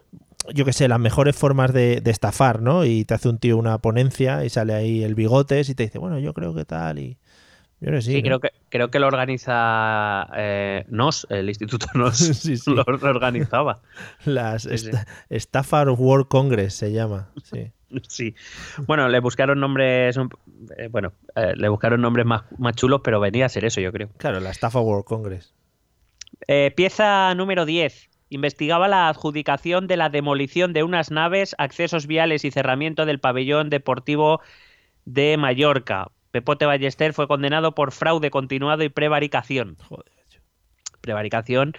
yo 0.54 0.64
qué 0.64 0.72
sé, 0.72 0.88
las 0.88 0.98
mejores 0.98 1.36
formas 1.36 1.74
de, 1.74 2.00
de 2.00 2.10
estafar, 2.10 2.62
¿no? 2.62 2.84
Y 2.86 3.04
te 3.04 3.12
hace 3.14 3.28
un 3.28 3.38
tío 3.38 3.58
una 3.58 3.78
ponencia 3.78 4.44
y 4.46 4.48
sale 4.48 4.72
ahí 4.72 5.04
el 5.04 5.14
bigotes 5.14 5.68
y 5.68 5.74
te 5.74 5.82
dice, 5.82 5.98
bueno, 5.98 6.18
yo 6.18 6.32
creo 6.32 6.54
que 6.54 6.64
tal 6.64 6.98
y 6.98 7.18
yo 7.80 8.00
sí. 8.00 8.14
¿no? 8.16 8.22
creo 8.22 8.40
que 8.40 8.48
creo 8.70 8.90
que 8.90 8.98
lo 8.98 9.06
organiza 9.06 10.26
eh, 10.34 10.86
NOS, 10.88 11.26
el 11.28 11.50
Instituto 11.50 11.86
NOS 11.94 12.16
Sí, 12.16 12.56
sí. 12.56 12.70
Lo, 12.74 12.82
lo 12.84 13.10
organizaba. 13.10 13.82
Las 14.24 14.62
Sí, 14.62 14.88
Stafford 15.28 15.90
World 16.00 16.28
Congress 16.28 16.72
se 16.72 16.92
llama. 16.92 17.28
Sí. 17.44 17.72
Sí. 18.08 18.34
Bueno, 18.86 19.08
le 19.08 19.20
buscaron 19.20 19.60
nombres, 19.60 20.16
eh, 20.76 20.88
bueno, 20.90 21.12
eh, 21.34 21.54
le 21.56 21.68
buscaron 21.68 22.00
nombres 22.00 22.26
más, 22.26 22.42
más 22.58 22.74
chulos, 22.74 23.00
pero 23.02 23.20
venía 23.20 23.46
a 23.46 23.48
ser 23.48 23.64
eso, 23.64 23.80
yo 23.80 23.92
creo. 23.92 24.08
Claro, 24.18 24.40
la 24.40 24.50
Stafford 24.50 24.84
World 24.84 25.04
Congress. 25.04 25.54
Eh, 26.48 26.72
pieza 26.76 27.34
número 27.34 27.64
10. 27.64 28.10
Investigaba 28.28 28.88
la 28.88 29.08
adjudicación 29.08 29.86
de 29.86 29.96
la 29.96 30.08
demolición 30.08 30.72
de 30.72 30.82
unas 30.82 31.10
naves, 31.10 31.54
accesos 31.58 32.06
viales 32.06 32.44
y 32.44 32.50
cerramiento 32.50 33.06
del 33.06 33.20
pabellón 33.20 33.70
deportivo 33.70 34.40
de 35.04 35.36
Mallorca. 35.36 36.10
Pepote 36.32 36.66
Ballester 36.66 37.14
fue 37.14 37.28
condenado 37.28 37.74
por 37.74 37.92
fraude 37.92 38.30
continuado 38.30 38.82
y 38.82 38.88
prevaricación. 38.88 39.76
Joder. 39.88 40.12
Prevaricación, 41.00 41.74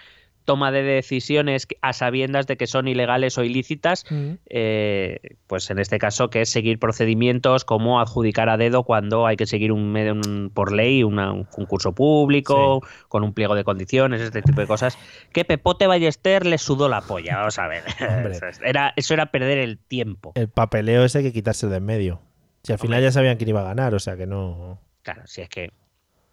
toma 0.48 0.72
de 0.72 0.82
decisiones 0.82 1.68
a 1.82 1.92
sabiendas 1.94 2.48
de 2.48 2.56
que 2.58 2.66
son 2.66 2.88
ilegales 2.88 3.38
o 3.38 3.44
ilícitas, 3.44 4.06
eh, 4.50 5.20
pues 5.46 5.70
en 5.70 5.78
este 5.78 6.00
caso 6.00 6.30
que 6.30 6.42
es 6.42 6.50
seguir 6.50 6.80
procedimientos 6.80 7.66
como 7.66 8.00
adjudicar 8.00 8.50
a 8.50 8.58
dedo 8.58 8.84
cuando 8.84 9.28
hay 9.28 9.36
que 9.36 9.46
seguir 9.46 9.72
un, 9.72 9.96
un- 9.96 10.50
por 10.54 10.72
ley 10.72 11.04
una- 11.04 11.32
un 11.34 11.44
concurso 11.44 11.94
público 11.94 12.82
con 13.10 13.24
un 13.24 13.34
pliego 13.34 13.56
de 13.56 13.64
condiciones 13.64 14.22
este 14.22 14.42
tipo 14.42 14.62
de 14.62 14.68
cosas. 14.68 14.98
Que 15.34 15.44
Pepote 15.46 15.86
Ballester 15.86 16.46
le 16.46 16.58
sudó 16.58 16.88
la 16.90 17.02
polla 17.02 17.38
vamos 17.38 17.60
a 17.60 17.68
ver. 17.68 17.84
Eso, 18.32 18.48
es- 18.48 18.62
era, 18.64 18.94
eso 18.96 19.14
era 19.14 19.28
perder 19.28 19.58
el 19.58 19.78
tiempo. 19.78 20.32
El 20.36 20.48
papeleo 20.50 21.04
ese 21.04 21.20
hay 21.20 21.24
que 21.26 21.34
quitarse 21.34 21.68
de 21.68 21.78
en 21.78 21.86
medio. 21.86 22.22
Si 22.64 22.72
al 22.72 22.80
final 22.80 23.00
Hombre. 23.00 23.08
ya 23.10 23.12
sabían 23.12 23.38
quién 23.38 23.50
iba 23.50 23.62
a 23.62 23.66
ganar, 23.66 23.94
o 23.94 24.00
sea 24.00 24.16
que 24.18 24.26
no. 24.26 24.80
claro 25.04 25.22
si 25.26 25.42
es 25.42 25.50
que 25.50 25.72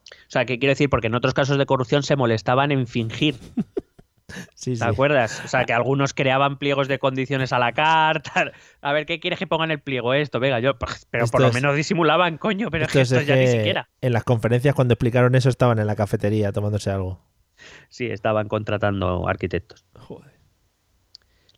o 0.05 0.31
sea, 0.35 0.45
que 0.45 0.59
quiero 0.59 0.73
decir, 0.73 0.91
porque 0.91 1.07
en 1.07 1.15
otros 1.15 1.33
casos 1.33 1.57
de 1.59 1.65
corrupción 1.67 2.03
se 2.03 2.15
molestaban 2.15 2.71
en 2.73 2.87
fingir, 2.87 3.37
Sí, 4.55 4.73
¿te 4.73 4.77
sí. 4.77 4.85
acuerdas? 4.85 5.41
O 5.45 5.49
sea, 5.49 5.65
que 5.65 5.73
algunos 5.73 6.15
creaban 6.15 6.59
pliegos 6.59 6.89
de 6.89 6.99
condiciones 6.99 7.53
a 7.53 7.59
la 7.59 7.73
carta. 7.73 8.53
A 8.81 8.93
ver, 8.93 9.07
¿qué 9.07 9.21
quieres 9.21 9.39
que 9.39 9.47
ponga 9.47 9.65
en 9.65 9.71
el 9.71 9.81
pliego 9.81 10.15
esto? 10.15 10.41
Venga, 10.41 10.61
yo, 10.61 10.79
pero 11.11 11.25
Esto 11.25 11.33
por 11.33 11.41
lo 11.43 11.49
es- 11.49 11.55
menos 11.55 11.77
disimulaban, 11.77 12.39
coño, 12.39 12.71
pero 12.71 12.85
es 12.87 12.93
que 12.93 13.01
Esto 13.03 13.17
esto 13.17 13.23
es 13.23 13.27
ya 13.29 13.37
ni 13.37 13.47
siquiera. 13.47 13.89
En 14.01 14.13
las 14.13 14.25
conferencias, 14.25 14.75
cuando 14.75 14.95
explicaron 14.95 15.35
eso, 15.35 15.49
estaban 15.49 15.79
en 15.79 15.87
la 15.87 15.97
cafetería 15.97 16.53
tomándose 16.53 16.91
algo. 16.91 17.21
Sí, 17.89 18.07
estaban 18.07 18.49
contratando 18.49 19.29
arquitectos. 19.29 19.85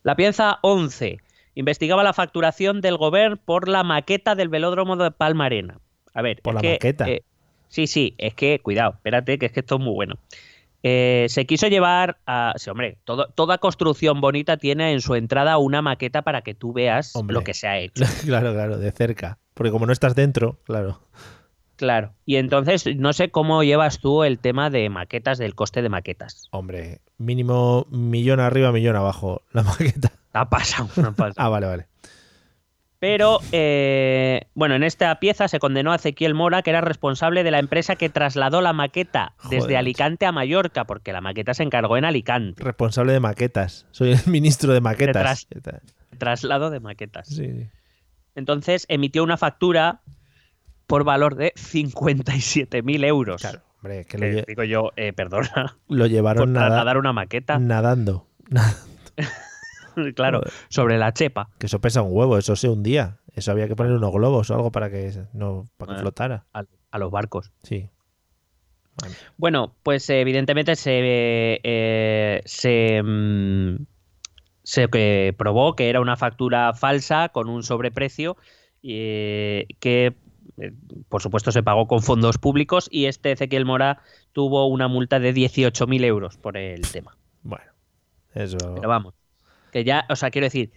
La 0.03 0.15
pieza 0.15 0.59
11. 0.63 1.19
Investigaba 1.55 2.05
la 2.05 2.13
facturación 2.13 2.81
del 2.81 2.97
gobierno 2.97 3.39
por 3.39 3.69
la 3.69 3.83
maqueta 3.83 4.35
del 4.35 4.49
velódromo 4.49 4.97
de 4.97 5.11
Palmarena. 5.11 5.81
A 6.15 6.23
ver, 6.23 6.43
¿Por 6.43 6.53
es 6.53 6.55
la 6.57 6.61
que, 6.61 6.73
maqueta? 6.75 7.09
eh, 7.09 7.23
sí, 7.69 7.87
sí, 7.87 8.15
es 8.19 8.35
que, 8.35 8.61
cuidado, 8.61 8.93
espérate, 8.95 9.39
que 9.39 9.47
es 9.47 9.53
que 9.53 9.61
esto 9.61 9.77
es 9.77 9.81
muy 9.81 9.95
bueno. 9.95 10.17
Eh, 10.89 11.27
se 11.31 11.47
quiso 11.47 11.67
llevar 11.67 12.19
a. 12.27 12.53
Sí, 12.57 12.71
hombre, 12.71 12.99
todo- 13.05 13.27
toda 13.35 13.59
construcción 13.59 14.21
bonita 14.21 14.57
tiene 14.57 14.93
en 14.93 15.01
su 15.01 15.17
entrada 15.17 15.59
una 15.59 15.83
maqueta 15.83 16.23
para 16.23 16.43
que 16.43 16.55
tú 16.55 16.73
veas 16.73 17.17
Hombre. 17.17 17.35
lo 17.35 17.43
que 17.43 17.55
se 17.55 17.67
ha 17.67 17.77
hecho. 17.81 18.05
claro, 18.25 18.53
claro, 18.53 18.79
de 18.79 18.93
cerca. 18.93 19.39
Porque 19.55 19.73
como 19.73 19.87
no 19.87 19.93
estás 19.93 20.15
dentro, 20.15 20.61
claro. 20.65 21.01
Claro. 21.75 22.15
Y 22.25 22.37
entonces, 22.37 22.87
no 22.97 23.13
sé 23.13 23.31
cómo 23.31 23.65
llevas 23.65 23.99
tú 23.99 24.23
el 24.23 24.39
tema 24.39 24.71
de 24.71 24.89
maquetas, 24.89 25.39
del 25.39 25.55
coste 25.57 25.83
de 25.83 25.89
maquetas. 25.89 26.47
Hombre, 26.53 27.01
mínimo 27.19 27.87
millón 27.91 28.39
arriba, 28.41 28.71
millón 28.71 28.95
abajo. 28.97 29.43
La 29.53 29.63
maqueta. 29.65 30.13
Ha 30.35 30.49
pasado, 30.49 30.89
ha 30.99 31.11
pasado. 31.13 31.35
Ah, 31.37 31.49
vale, 31.49 31.67
vale. 31.67 31.87
Pero, 33.09 33.39
eh, 33.53 34.49
bueno, 34.55 34.75
en 34.75 34.83
esta 34.83 35.21
pieza 35.21 35.47
se 35.47 35.61
condenó 35.61 35.93
a 35.93 35.95
Ezequiel 35.95 36.35
Mora, 36.35 36.63
que 36.63 36.71
era 36.71 36.81
responsable 36.81 37.45
de 37.45 37.53
la 37.53 37.61
empresa 37.61 37.95
que 37.95 38.09
trasladó 38.09 38.61
la 38.63 38.73
maqueta 38.73 39.35
Joder, 39.37 39.61
desde. 39.61 39.77
Alicante 39.77 40.27
a 40.27 40.33
Mallorca, 40.33 40.87
porque 40.87 41.13
la 41.13 41.21
maqueta 41.21 41.55
se 41.55 41.63
encargó 41.63 41.97
en 41.97 42.05
Alicante. 42.05 42.65
Responsable 42.65 43.13
de 43.13 43.21
maquetas. 43.21 43.87
Soy 43.93 44.11
el 44.11 44.19
ministro 44.27 44.73
de 44.73 44.81
maquetas. 44.81 45.47
Traslado 46.19 46.69
de 46.71 46.81
maquetas. 46.81 47.29
Sí, 47.29 47.47
sí. 47.47 47.69
Entonces 48.35 48.87
emitió 48.89 49.23
una 49.23 49.37
factura 49.37 50.01
por 50.89 51.05
valor 51.05 51.37
de 51.37 51.53
57.000 51.55 53.05
euros. 53.05 53.41
Claro, 53.41 53.61
hombre, 53.77 54.05
que 54.05 54.19
lo, 54.19 54.43
digo 54.49 54.65
yo, 54.65 54.91
eh, 54.97 55.13
perdona, 55.13 55.77
lo 55.87 56.07
llevaron 56.07 56.53
nada- 56.55 56.67
trasladar 56.67 56.99
una 56.99 57.13
maqueta, 57.13 57.61
nadando. 57.61 58.27
claro, 60.15 60.43
sobre 60.69 60.99
la 60.99 61.13
chepa. 61.13 61.51
Que 61.59 61.67
eso 61.67 61.81
pesa 61.81 62.03
un 62.03 62.17
huevo, 62.17 62.39
eso 62.39 62.57
se 62.57 62.69
hundía. 62.69 63.19
Eso 63.35 63.51
había 63.53 63.69
que 63.69 63.77
poner 63.77 63.93
unos 63.93 64.13
globos 64.13 64.51
o 64.51 64.55
algo 64.55 64.73
para 64.73 64.91
que 64.91 65.13
no 65.35 65.67
para 65.77 65.95
que 65.95 66.01
flotara. 66.01 66.47
a, 66.55 66.65
a 66.91 66.99
los 66.99 67.11
barcos. 67.11 67.53
Sí. 67.63 67.91
Bueno, 69.37 69.75
pues 69.83 70.09
eh, 70.09 70.21
evidentemente 70.21 70.75
se, 70.75 71.01
eh, 71.63 72.41
se, 72.47 73.03
mm, 73.03 73.85
se 74.63 74.89
que 74.89 75.35
probó 75.37 75.77
que 75.77 75.91
era 75.91 76.01
una 76.01 76.17
factura 76.17 76.73
falsa 76.73 77.29
con 77.29 77.49
un 77.49 77.63
sobreprecio 77.63 78.37
eh, 78.83 79.67
que, 79.81 80.15
eh, 80.59 80.73
por 81.09 81.21
supuesto, 81.21 81.53
se 81.53 81.63
pagó 81.63 81.87
con 81.87 82.03
fondos 82.03 82.39
públicos 82.39 82.89
y 82.91 83.07
este 83.07 83.33
Ezequiel 83.33 83.65
Mora 83.65 84.01
tuvo 84.33 84.67
una 84.67 84.89
multa 84.89 85.19
de 85.19 85.35
18.000 85.35 86.05
euros 86.05 86.37
por 86.37 86.57
el 86.57 86.83
tema. 86.91 87.17
Bueno, 87.43 87.73
eso. 88.35 88.57
Pero 88.77 88.89
vamos, 88.89 89.15
que 89.77 89.85
ya, 89.85 90.07
o 90.09 90.17
sea, 90.17 90.31
quiero 90.31 90.47
decir, 90.47 90.73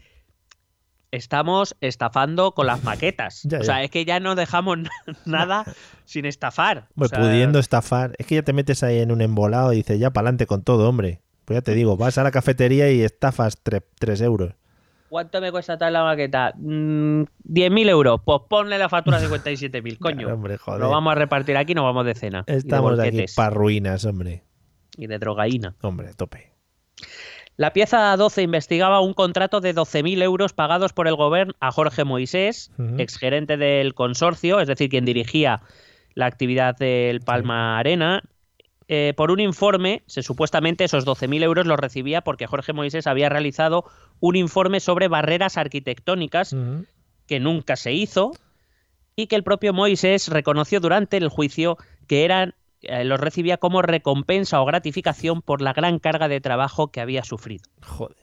estamos 1.11 1.77
estafando 1.79 2.51
con 2.51 2.67
las 2.67 2.83
maquetas. 2.83 3.43
Ya, 3.49 3.59
o 3.59 3.63
sea, 3.63 3.81
es 3.81 3.91
que 3.91 4.03
ya 4.03 4.19
no 4.19 4.35
dejamos 4.35 4.77
nada 5.25 5.63
sin 6.03 6.25
estafar. 6.25 6.89
O 6.89 7.05
Hombre, 7.05 7.07
sea, 7.07 7.19
pudiendo 7.19 7.59
estafar. 7.59 8.13
Es 8.17 8.27
que 8.27 8.35
ya 8.35 8.41
te 8.41 8.51
metes 8.51 8.83
ahí 8.83 8.99
en 8.99 9.13
un 9.13 9.21
embolado 9.21 9.71
y 9.71 9.77
dices, 9.77 10.01
ya 10.01 10.11
para 10.11 10.25
adelante 10.25 10.47
con 10.47 10.63
todo, 10.63 10.89
hombre. 10.89 11.21
Pues 11.45 11.55
ya 11.55 11.61
te 11.61 11.75
digo, 11.75 11.95
vas 11.95 12.17
a 12.17 12.23
la 12.23 12.31
cafetería 12.31 12.91
y 12.91 13.01
estafas 13.01 13.61
3 13.63 14.19
euros. 14.19 14.55
¿Cuánto 15.07 15.39
me 15.39 15.49
cuesta 15.49 15.77
tal 15.77 15.93
la 15.93 16.03
maqueta? 16.03 16.51
Mm, 16.57 17.21
10.000 17.45 17.89
euros. 17.89 18.19
Pues 18.25 18.41
ponle 18.49 18.77
la 18.77 18.89
factura 18.89 19.21
de 19.21 19.29
57.000, 19.29 19.97
coño. 19.99 20.17
Claro, 20.17 20.33
hombre, 20.35 20.57
joder. 20.57 20.81
Lo 20.81 20.89
vamos 20.89 21.13
a 21.13 21.15
repartir 21.15 21.55
aquí, 21.55 21.73
nos 21.73 21.85
vamos 21.85 22.05
de 22.05 22.15
cena. 22.15 22.43
y 22.45 22.51
de 22.51 22.57
Estamos 22.57 22.99
aquí 22.99 23.25
para 23.33 23.49
ruinas, 23.49 24.03
hombre. 24.03 24.43
Y 24.97 25.07
de 25.07 25.17
drogaína. 25.19 25.77
Hombre, 25.81 26.13
tope. 26.15 26.51
La 27.59 27.73
pieza 27.73 28.15
12 28.15 28.41
investigaba 28.41 29.01
un 29.01 29.13
contrato 29.13 29.59
de 29.59 29.75
12.000 29.75 30.23
euros 30.23 30.53
pagados 30.53 30.93
por 30.93 31.09
el 31.09 31.17
gobierno 31.17 31.55
a 31.59 31.73
Jorge 31.73 32.05
Moisés, 32.05 32.71
Ujú. 32.77 32.95
exgerente 32.99 33.57
del 33.57 33.93
consorcio, 33.93 34.61
es 34.61 34.69
decir, 34.69 34.89
quien 34.89 35.03
dirigía 35.03 35.61
la 36.13 36.25
actividad 36.25 36.77
del 36.77 37.19
Palma 37.19 37.77
Arena. 37.77 38.23
Eh, 38.87 39.13
por 39.17 39.29
un 39.29 39.41
informe, 39.41 40.03
se 40.05 40.23
supuestamente 40.23 40.85
esos 40.85 41.05
12.000 41.05 41.43
euros 41.43 41.67
los 41.67 41.77
recibía 41.77 42.21
porque 42.21 42.47
Jorge 42.47 42.71
Moisés 42.71 43.07
había 43.07 43.27
realizado 43.27 43.83
un 44.21 44.37
informe 44.37 44.79
sobre 44.79 45.09
barreras 45.09 45.57
arquitectónicas 45.57 46.55
que 47.27 47.41
nunca 47.41 47.75
se 47.75 47.91
hizo 47.91 48.31
y 49.17 49.27
que 49.27 49.35
el 49.35 49.43
propio 49.43 49.73
Moisés 49.73 50.29
reconoció 50.29 50.79
durante 50.79 51.17
el 51.17 51.27
juicio 51.27 51.77
que 52.07 52.23
eran 52.23 52.55
eh, 52.81 53.03
los 53.03 53.19
recibía 53.19 53.57
como 53.57 53.81
recompensa 53.81 54.61
o 54.61 54.65
gratificación 54.65 55.41
por 55.41 55.61
la 55.61 55.73
gran 55.73 55.99
carga 55.99 56.27
de 56.27 56.41
trabajo 56.41 56.89
que 56.91 57.01
había 57.01 57.23
sufrido. 57.23 57.63
Joder. 57.85 58.17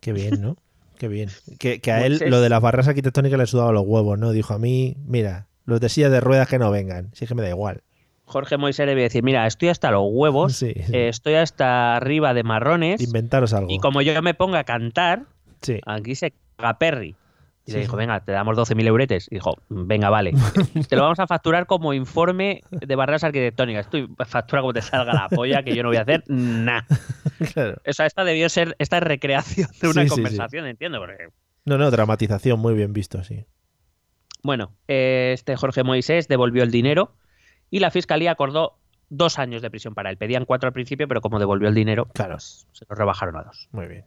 Qué 0.00 0.12
bien, 0.12 0.40
¿no? 0.40 0.56
Qué 0.98 1.08
bien. 1.08 1.28
Que, 1.58 1.80
que 1.80 1.92
a 1.92 2.04
él 2.04 2.12
Moisés. 2.12 2.30
lo 2.30 2.40
de 2.40 2.48
las 2.48 2.60
barras 2.60 2.88
arquitectónicas 2.88 3.38
le 3.38 3.46
sudaba 3.46 3.72
los 3.72 3.84
huevos, 3.86 4.18
¿no? 4.18 4.32
Dijo 4.32 4.54
a 4.54 4.58
mí, 4.58 4.96
mira, 5.06 5.46
los 5.64 5.80
de 5.80 5.88
silla 5.88 6.08
de 6.10 6.20
ruedas 6.20 6.48
que 6.48 6.58
no 6.58 6.70
vengan. 6.70 7.10
Sí 7.14 7.26
que 7.26 7.34
me 7.34 7.42
da 7.42 7.48
igual. 7.50 7.82
Jorge 8.24 8.58
Moisés 8.58 8.86
debe 8.86 9.02
decir, 9.02 9.22
mira, 9.22 9.46
estoy 9.46 9.68
hasta 9.70 9.90
los 9.90 10.02
huevos, 10.06 10.54
Sí, 10.54 10.72
sí. 10.74 10.94
eh, 10.94 11.08
estoy 11.08 11.34
hasta 11.34 11.96
arriba 11.96 12.34
de 12.34 12.42
marrones 12.42 13.00
Inventaros 13.00 13.54
algo. 13.54 13.70
y 13.70 13.78
como 13.78 14.02
yo 14.02 14.20
me 14.22 14.34
ponga 14.34 14.58
a 14.58 14.64
cantar, 14.64 15.22
Sí. 15.62 15.80
aquí 15.86 16.14
se 16.14 16.34
caga 16.56 16.78
Perry. 16.78 17.16
Y 17.68 17.72
Sí, 17.72 17.76
le 17.76 17.80
dijo, 17.82 17.92
sí. 17.92 17.98
venga, 17.98 18.20
te 18.24 18.32
damos 18.32 18.56
12.000 18.56 18.86
euretes. 18.86 19.28
Y 19.30 19.34
dijo, 19.36 19.54
venga, 19.68 20.08
vale. 20.08 20.32
te 20.88 20.96
lo 20.96 21.02
vamos 21.02 21.18
a 21.20 21.26
facturar 21.26 21.66
como 21.66 21.92
informe 21.92 22.62
de 22.70 22.96
barreras 22.96 23.24
arquitectónicas. 23.24 23.90
Tú 23.90 24.08
factura 24.26 24.62
como 24.62 24.72
te 24.72 24.80
salga 24.82 25.12
la 25.12 25.28
polla, 25.28 25.62
que 25.62 25.74
yo 25.76 25.82
no 25.82 25.90
voy 25.90 25.98
a 25.98 26.02
hacer 26.02 26.24
nada. 26.28 26.86
Claro. 27.54 27.76
O 27.86 27.92
sea, 27.92 28.06
esta 28.06 28.24
debió 28.24 28.48
ser, 28.48 28.74
esta 28.80 28.96
es 28.96 29.02
recreación 29.04 29.68
de 29.80 29.88
una 29.88 30.02
Sí, 30.02 30.08
conversación, 30.08 30.66
entiendo. 30.66 30.98
Porque, 30.98 31.28
No, 31.66 31.78
no, 31.78 31.88
dramatización 31.90 32.58
muy 32.58 32.74
bien 32.74 32.92
visto, 32.92 33.22
sí. 33.22 33.44
bueno, 34.42 34.74
eh, 34.88 35.30
este 35.34 35.54
Jorge 35.56 35.84
Moisés 35.84 36.26
devolvió 36.26 36.64
el 36.64 36.72
dinero 36.72 37.14
y 37.70 37.78
la 37.78 37.90
fiscalía 37.92 38.32
acordó 38.32 38.78
dos 39.08 39.38
años 39.38 39.62
de 39.62 39.70
prisión 39.70 39.94
para 39.94 40.10
él. 40.10 40.16
Pedían 40.16 40.46
cuatro 40.46 40.66
al 40.66 40.72
principio, 40.72 41.06
pero 41.06 41.20
como 41.20 41.38
devolvió 41.38 41.68
el 41.68 41.74
dinero, 41.74 42.06
Claro. 42.14 42.34
pues, 42.34 42.66
se 42.72 42.84
lo 42.88 42.96
rebajaron 42.96 43.36
a 43.36 43.42
dos. 43.44 43.68
Muy 43.72 43.86
bien. 43.86 44.04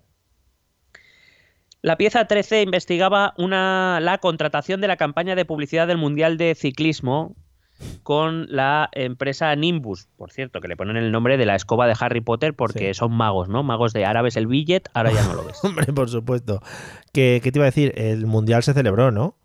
La 1.81 1.97
pieza 1.97 2.25
13 2.25 2.61
investigaba 2.61 3.33
una, 3.37 3.99
la 4.01 4.19
contratación 4.19 4.81
de 4.81 4.87
la 4.87 4.97
campaña 4.97 5.35
de 5.35 5.45
publicidad 5.45 5.87
del 5.87 5.97
Mundial 5.97 6.37
de 6.37 6.53
Ciclismo 6.55 7.35
con 8.03 8.45
la 8.55 8.89
empresa 8.91 9.55
Nimbus, 9.55 10.07
por 10.15 10.31
cierto, 10.31 10.61
que 10.61 10.67
le 10.67 10.77
ponen 10.77 10.97
el 10.97 11.11
nombre 11.11 11.37
de 11.37 11.47
la 11.47 11.55
escoba 11.55 11.87
de 11.87 11.95
Harry 11.99 12.21
Potter 12.21 12.53
porque 12.53 12.93
Sí. 12.93 12.99
son 12.99 13.11
magos, 13.13 13.49
¿no? 13.49 13.63
Magos 13.63 13.93
de 13.93 14.05
árabes 14.05 14.35
el 14.37 14.45
billet, 14.45 14.87
ahora 14.93 15.11
ya 15.11 15.23
no 15.23 15.33
lo 15.33 15.43
ves. 15.45 15.59
Hombre, 15.63 15.91
por 15.91 16.07
supuesto. 16.07 16.61
¿Qué, 17.11 17.39
qué 17.43 17.51
te 17.51 17.57
iba 17.57 17.65
a 17.65 17.71
decir? 17.71 17.93
El 17.95 18.27
mundial 18.27 18.61
se 18.61 18.73
celebró, 18.75 19.09
¿no? 19.09 19.35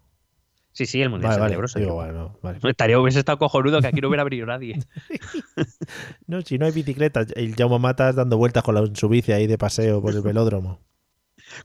Sí, 0.72 0.84
sí, 0.84 1.00
el 1.00 1.08
Mundial 1.08 1.30
Vale, 1.40 1.54
se 1.54 1.56
vale. 1.56 1.68
celebró, 1.68 1.80
Digo, 1.80 1.94
bueno, 1.94 2.38
vale. 2.42 2.58
Estaría, 2.70 3.00
hubiese 3.00 3.20
estado 3.20 3.38
cojonudo 3.38 3.80
que 3.80 3.86
aquí 3.86 4.02
no 4.02 4.08
hubiera 4.08 4.24
venido 4.24 4.44
nadie. 4.44 4.78
No, 6.26 6.42
si 6.42 6.58
no 6.58 6.66
hay 6.66 6.72
bicicletas, 6.72 7.28
el 7.36 7.54
Jaume 7.54 7.78
Matas 7.78 8.14
dando 8.16 8.36
vueltas 8.36 8.62
con 8.62 8.74
la, 8.74 8.84
su 8.92 9.08
bici 9.08 9.32
ahí 9.32 9.46
de 9.46 9.56
paseo 9.56 10.02
por 10.02 10.12
el 10.14 10.20
velódromo. 10.20 10.80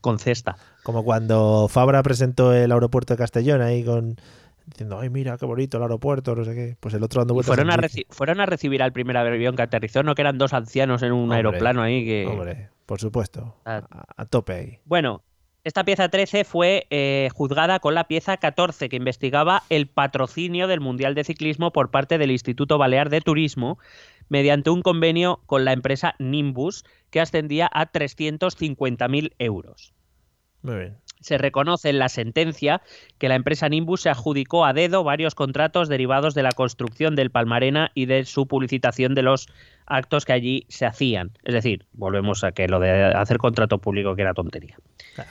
Con 0.00 0.18
cesta. 0.18 0.56
Como 0.82 1.04
cuando 1.04 1.68
Fabra 1.68 2.02
presentó 2.02 2.52
el 2.54 2.72
aeropuerto 2.72 3.14
de 3.14 3.18
Castellón 3.18 3.60
ahí 3.62 3.84
con 3.84 4.16
diciendo, 4.66 4.98
ay, 5.00 5.10
mira, 5.10 5.36
qué 5.38 5.44
bonito 5.44 5.76
el 5.76 5.82
aeropuerto, 5.82 6.34
no 6.34 6.44
sé 6.44 6.54
qué. 6.54 6.76
Pues 6.80 6.94
el 6.94 7.02
otro 7.02 7.20
dando 7.20 7.34
vueltas. 7.34 7.54
fueron, 7.54 7.70
a 7.70 7.76
reci- 7.76 8.06
fueron 8.10 8.40
a 8.40 8.46
recibir 8.46 8.82
al 8.82 8.92
primer 8.92 9.16
avión 9.16 9.56
que 9.56 9.62
aterrizó, 9.62 10.02
no 10.02 10.14
que 10.14 10.22
eran 10.22 10.38
dos 10.38 10.52
ancianos 10.52 11.02
en 11.02 11.12
un 11.12 11.22
Hombre, 11.24 11.36
aeroplano 11.38 11.82
ahí 11.82 12.04
que... 12.04 12.26
Hombre, 12.26 12.68
por 12.86 13.00
supuesto. 13.00 13.56
Ah. 13.64 13.82
A, 13.90 14.22
a 14.22 14.24
tope 14.26 14.52
ahí. 14.52 14.78
Bueno, 14.84 15.22
esta 15.64 15.84
pieza 15.84 16.08
13 16.08 16.44
fue 16.44 16.86
eh, 16.90 17.28
juzgada 17.34 17.80
con 17.80 17.94
la 17.94 18.04
pieza 18.04 18.36
14 18.36 18.88
que 18.88 18.96
investigaba 18.96 19.62
el 19.68 19.88
patrocinio 19.88 20.66
del 20.68 20.80
Mundial 20.80 21.14
de 21.14 21.24
Ciclismo 21.24 21.72
por 21.72 21.90
parte 21.90 22.18
del 22.18 22.30
Instituto 22.30 22.78
Balear 22.78 23.10
de 23.10 23.20
Turismo 23.20 23.78
mediante 24.32 24.70
un 24.70 24.80
convenio 24.80 25.42
con 25.44 25.66
la 25.66 25.74
empresa 25.74 26.14
Nimbus 26.18 26.84
que 27.10 27.20
ascendía 27.20 27.68
a 27.70 27.92
350.000 27.92 29.34
euros. 29.38 29.92
Muy 30.62 30.76
bien. 30.76 30.96
Se 31.20 31.36
reconoce 31.36 31.90
en 31.90 31.98
la 31.98 32.08
sentencia 32.08 32.80
que 33.18 33.28
la 33.28 33.34
empresa 33.34 33.68
Nimbus 33.68 34.00
se 34.00 34.08
adjudicó 34.08 34.64
a 34.64 34.72
dedo 34.72 35.04
varios 35.04 35.34
contratos 35.34 35.90
derivados 35.90 36.32
de 36.32 36.44
la 36.44 36.52
construcción 36.52 37.14
del 37.14 37.30
Palmarena 37.30 37.90
y 37.94 38.06
de 38.06 38.24
su 38.24 38.46
publicitación 38.48 39.14
de 39.14 39.20
los 39.20 39.48
actos 39.84 40.24
que 40.24 40.32
allí 40.32 40.64
se 40.70 40.86
hacían. 40.86 41.32
Es 41.44 41.52
decir, 41.52 41.84
volvemos 41.92 42.42
a 42.42 42.52
que 42.52 42.68
lo 42.68 42.80
de 42.80 43.04
hacer 43.04 43.36
contrato 43.36 43.80
público 43.82 44.16
que 44.16 44.22
era 44.22 44.32
tontería. 44.32 44.78
Claro. 45.14 45.30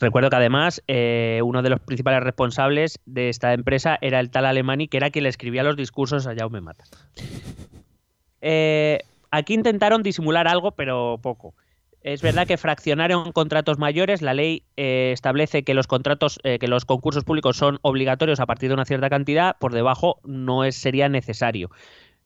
Recuerdo 0.00 0.28
que 0.28 0.36
además 0.36 0.82
eh, 0.88 1.40
uno 1.44 1.62
de 1.62 1.70
los 1.70 1.78
principales 1.78 2.24
responsables 2.24 2.98
de 3.06 3.28
esta 3.28 3.52
empresa 3.52 3.96
era 4.00 4.18
el 4.18 4.30
tal 4.30 4.46
Alemani, 4.46 4.88
que 4.88 4.96
era 4.96 5.10
quien 5.10 5.22
le 5.22 5.28
escribía 5.28 5.62
los 5.62 5.76
discursos 5.76 6.26
a 6.26 6.34
Jaume 6.34 6.60
Matas. 6.60 6.90
Eh, 8.42 8.98
aquí 9.30 9.54
intentaron 9.54 10.02
disimular 10.02 10.46
algo, 10.46 10.72
pero 10.72 11.18
poco. 11.22 11.54
Es 12.02 12.20
verdad 12.20 12.48
que 12.48 12.56
fraccionaron 12.56 13.30
contratos 13.32 13.78
mayores. 13.78 14.22
La 14.22 14.34
ley 14.34 14.64
eh, 14.76 15.10
establece 15.12 15.62
que 15.62 15.72
los 15.72 15.86
contratos, 15.86 16.40
eh, 16.42 16.58
que 16.58 16.66
los 16.66 16.84
concursos 16.84 17.24
públicos 17.24 17.56
son 17.56 17.78
obligatorios 17.82 18.40
a 18.40 18.46
partir 18.46 18.68
de 18.68 18.74
una 18.74 18.84
cierta 18.84 19.08
cantidad. 19.08 19.56
Por 19.58 19.72
debajo 19.72 20.18
no 20.24 20.64
es, 20.64 20.74
sería 20.74 21.08
necesario. 21.08 21.70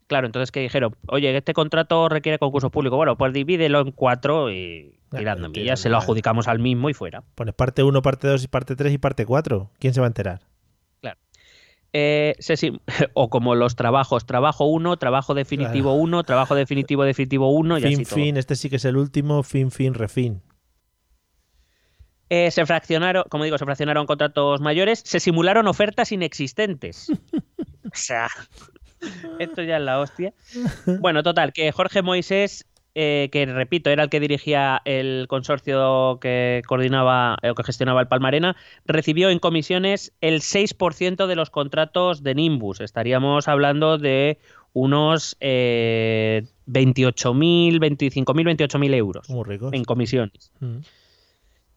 Claro, 0.06 0.26
entonces 0.26 0.50
que 0.50 0.60
dijeron, 0.60 0.96
oye, 1.08 1.36
este 1.36 1.52
contrato 1.52 2.08
requiere 2.08 2.38
concurso 2.38 2.70
público. 2.70 2.96
Bueno, 2.96 3.16
pues 3.16 3.32
divídelo 3.32 3.80
en 3.80 3.90
cuatro 3.90 4.50
y 4.50 4.94
tirando 5.10 5.50
millas, 5.50 5.80
se 5.80 5.88
lo 5.88 5.98
adjudicamos 5.98 6.48
al 6.48 6.58
mismo 6.58 6.88
y 6.88 6.94
fuera. 6.94 7.22
Pones 7.34 7.54
parte 7.54 7.82
1, 7.82 8.02
parte 8.02 8.28
2 8.28 8.44
y 8.44 8.48
parte 8.48 8.76
3 8.76 8.92
y 8.94 8.98
parte 8.98 9.26
4. 9.26 9.70
¿Quién 9.78 9.94
se 9.94 10.00
va 10.00 10.06
a 10.06 10.08
enterar? 10.08 10.40
Eh, 11.98 12.36
se 12.40 12.56
o 13.14 13.30
como 13.30 13.54
los 13.54 13.74
trabajos, 13.74 14.26
trabajo 14.26 14.66
1, 14.66 14.98
trabajo 14.98 15.32
definitivo 15.32 15.94
1, 15.94 16.24
trabajo 16.24 16.54
definitivo 16.54 17.04
definitivo 17.04 17.50
1 17.50 17.78
y 17.78 17.80
fin, 17.80 17.92
así 17.94 18.04
todo. 18.04 18.14
fin, 18.16 18.36
este 18.36 18.54
sí 18.54 18.68
que 18.68 18.76
es 18.76 18.84
el 18.84 18.98
último. 18.98 19.42
Fin, 19.42 19.70
fin, 19.70 19.94
refin. 19.94 20.42
Eh, 22.28 22.50
se 22.50 22.66
fraccionaron, 22.66 23.24
como 23.30 23.44
digo, 23.44 23.56
se 23.56 23.64
fraccionaron 23.64 24.04
contratos 24.04 24.60
mayores, 24.60 25.00
se 25.06 25.20
simularon 25.20 25.68
ofertas 25.68 26.12
inexistentes. 26.12 27.08
o 27.90 27.94
sea, 27.94 28.28
esto 29.38 29.62
ya 29.62 29.78
es 29.78 29.82
la 29.82 29.98
hostia. 29.98 30.34
Bueno, 31.00 31.22
total, 31.22 31.54
que 31.54 31.72
Jorge 31.72 32.02
Moisés, 32.02 32.66
eh, 32.98 33.28
que 33.30 33.44
repito, 33.44 33.90
era 33.90 34.04
el 34.04 34.08
que 34.08 34.20
dirigía 34.20 34.80
el 34.86 35.26
consorcio 35.28 36.18
que 36.18 36.62
coordinaba 36.66 37.36
eh, 37.42 37.50
o 37.50 37.54
que 37.54 37.62
gestionaba 37.62 38.00
el 38.00 38.08
Palmarena, 38.08 38.56
recibió 38.86 39.28
en 39.28 39.38
comisiones 39.38 40.14
el 40.22 40.40
6% 40.40 41.26
de 41.26 41.36
los 41.36 41.50
contratos 41.50 42.22
de 42.22 42.34
Nimbus. 42.34 42.80
Estaríamos 42.80 43.48
hablando 43.48 43.98
de 43.98 44.38
unos 44.72 45.36
eh, 45.40 46.44
28.000, 46.68 47.78
25.000, 47.78 48.24
28.000 48.24 48.94
euros 48.94 49.28
Muy 49.28 49.44
rico. 49.44 49.68
en 49.72 49.84
comisiones 49.84 50.50
Mm. 50.60 50.78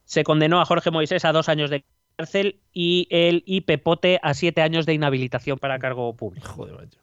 se 0.05 0.23
condenó 0.23 0.61
a 0.61 0.65
Jorge 0.65 0.89
Moisés 0.89 1.25
a 1.25 1.33
dos 1.33 1.49
años 1.49 1.69
de 1.69 1.83
cárcel 2.15 2.59
y 2.71 3.07
el 3.11 3.43
y 3.45 3.61
Pepote 3.61 4.19
a 4.23 4.33
siete 4.33 4.61
años 4.61 4.85
de 4.85 4.93
inhabilitación 4.93 5.59
para 5.59 5.79
cargo 5.79 6.15
público. 6.15 6.47
Joder, 6.47 6.75
macho. 6.75 6.99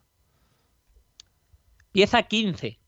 Pieza 1.91 2.23
15. 2.23 2.79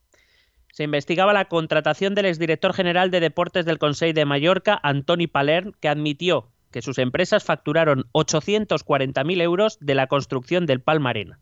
Se 0.79 0.85
investigaba 0.85 1.33
la 1.33 1.49
contratación 1.49 2.15
del 2.15 2.27
exdirector 2.27 2.71
general 2.71 3.11
de 3.11 3.19
Deportes 3.19 3.65
del 3.65 3.79
Consell 3.79 4.13
de 4.13 4.23
Mallorca, 4.23 4.79
Antoni 4.81 5.27
Palern, 5.27 5.75
que 5.81 5.89
admitió 5.89 6.53
que 6.71 6.81
sus 6.81 6.99
empresas 6.99 7.43
facturaron 7.43 8.05
840.000 8.13 9.41
euros 9.41 9.77
de 9.81 9.95
la 9.95 10.07
construcción 10.07 10.65
del 10.65 10.79
Palmarena. 10.79 11.37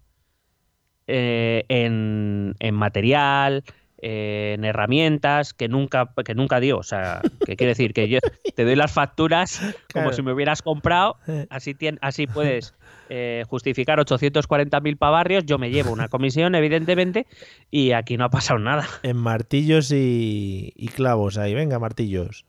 Eh, 1.06 1.66
en 1.70 2.56
material, 2.74 3.64
eh, 4.02 4.54
en 4.58 4.66
herramientas, 4.66 5.54
que 5.54 5.68
nunca, 5.68 6.12
que 6.26 6.36
nunca 6.36 6.60
dio. 6.60 6.78
O 6.78 6.84
sea, 6.84 7.22
que 7.46 7.56
quiere 7.56 7.72
decir 7.72 7.94
que 7.94 8.08
yo 8.10 8.20
te 8.56 8.64
doy 8.66 8.76
las 8.76 8.92
facturas 8.92 9.60
como 9.60 9.76
Claro. 9.88 10.14
si 10.14 10.22
me 10.22 10.32
hubieras 10.34 10.62
comprado, 10.62 11.18
así, 11.50 11.74
tien- 11.74 11.98
así 12.02 12.28
puedes 12.28 12.74
eh, 13.10 13.44
justificar 13.48 14.00
840.000 14.00 14.98
pavarrios, 14.98 15.46
yo 15.46 15.58
me 15.58 15.70
llevo 15.72 15.92
una 15.92 16.08
comisión, 16.10 16.56
evidentemente, 16.56 17.26
y 17.72 17.92
aquí 17.94 18.18
no 18.18 18.26
ha 18.26 18.30
pasado 18.30 18.60
nada. 18.60 18.86
En 19.04 19.18
martillos 19.18 19.92
y, 19.92 20.74
y 20.76 20.88
clavos 20.90 21.38
ahí. 21.38 21.54
Venga, 21.56 21.80
martillos. 21.80 22.46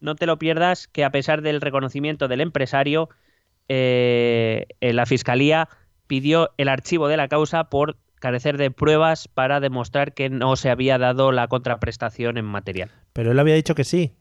No 0.00 0.14
te 0.16 0.26
lo 0.26 0.38
pierdas 0.38 0.88
que 0.88 1.04
a 1.04 1.10
pesar 1.10 1.42
del 1.42 1.60
reconocimiento 1.60 2.26
del 2.28 2.40
empresario, 2.40 3.08
eh, 3.68 4.66
la 4.80 5.06
Fiscalía 5.06 5.68
pidió 6.06 6.50
el 6.58 6.68
archivo 6.68 7.08
de 7.08 7.16
la 7.16 7.28
causa 7.28 7.64
por 7.70 7.96
carecer 8.22 8.56
de 8.56 8.70
pruebas 8.70 9.26
para 9.26 9.58
demostrar 9.58 10.14
que 10.14 10.30
no 10.30 10.54
se 10.54 10.70
había 10.70 10.96
dado 10.96 11.32
la 11.32 11.48
contraprestación 11.48 12.38
en 12.38 12.44
material. 12.44 12.88
Pero 13.12 13.32
él 13.32 13.38
había 13.40 13.56
dicho 13.56 13.74
que 13.74 13.82
sí. 13.82 14.14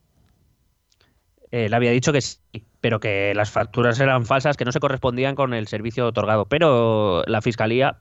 Le 1.51 1.75
había 1.75 1.91
dicho 1.91 2.11
que 2.11 2.21
sí, 2.21 2.39
pero 2.79 2.99
que 2.99 3.33
las 3.35 3.51
facturas 3.51 3.99
eran 3.99 4.25
falsas, 4.25 4.57
que 4.57 4.65
no 4.65 4.71
se 4.71 4.79
correspondían 4.79 5.35
con 5.35 5.53
el 5.53 5.67
servicio 5.67 6.07
otorgado. 6.07 6.45
Pero 6.45 7.23
la 7.27 7.41
Fiscalía... 7.41 7.99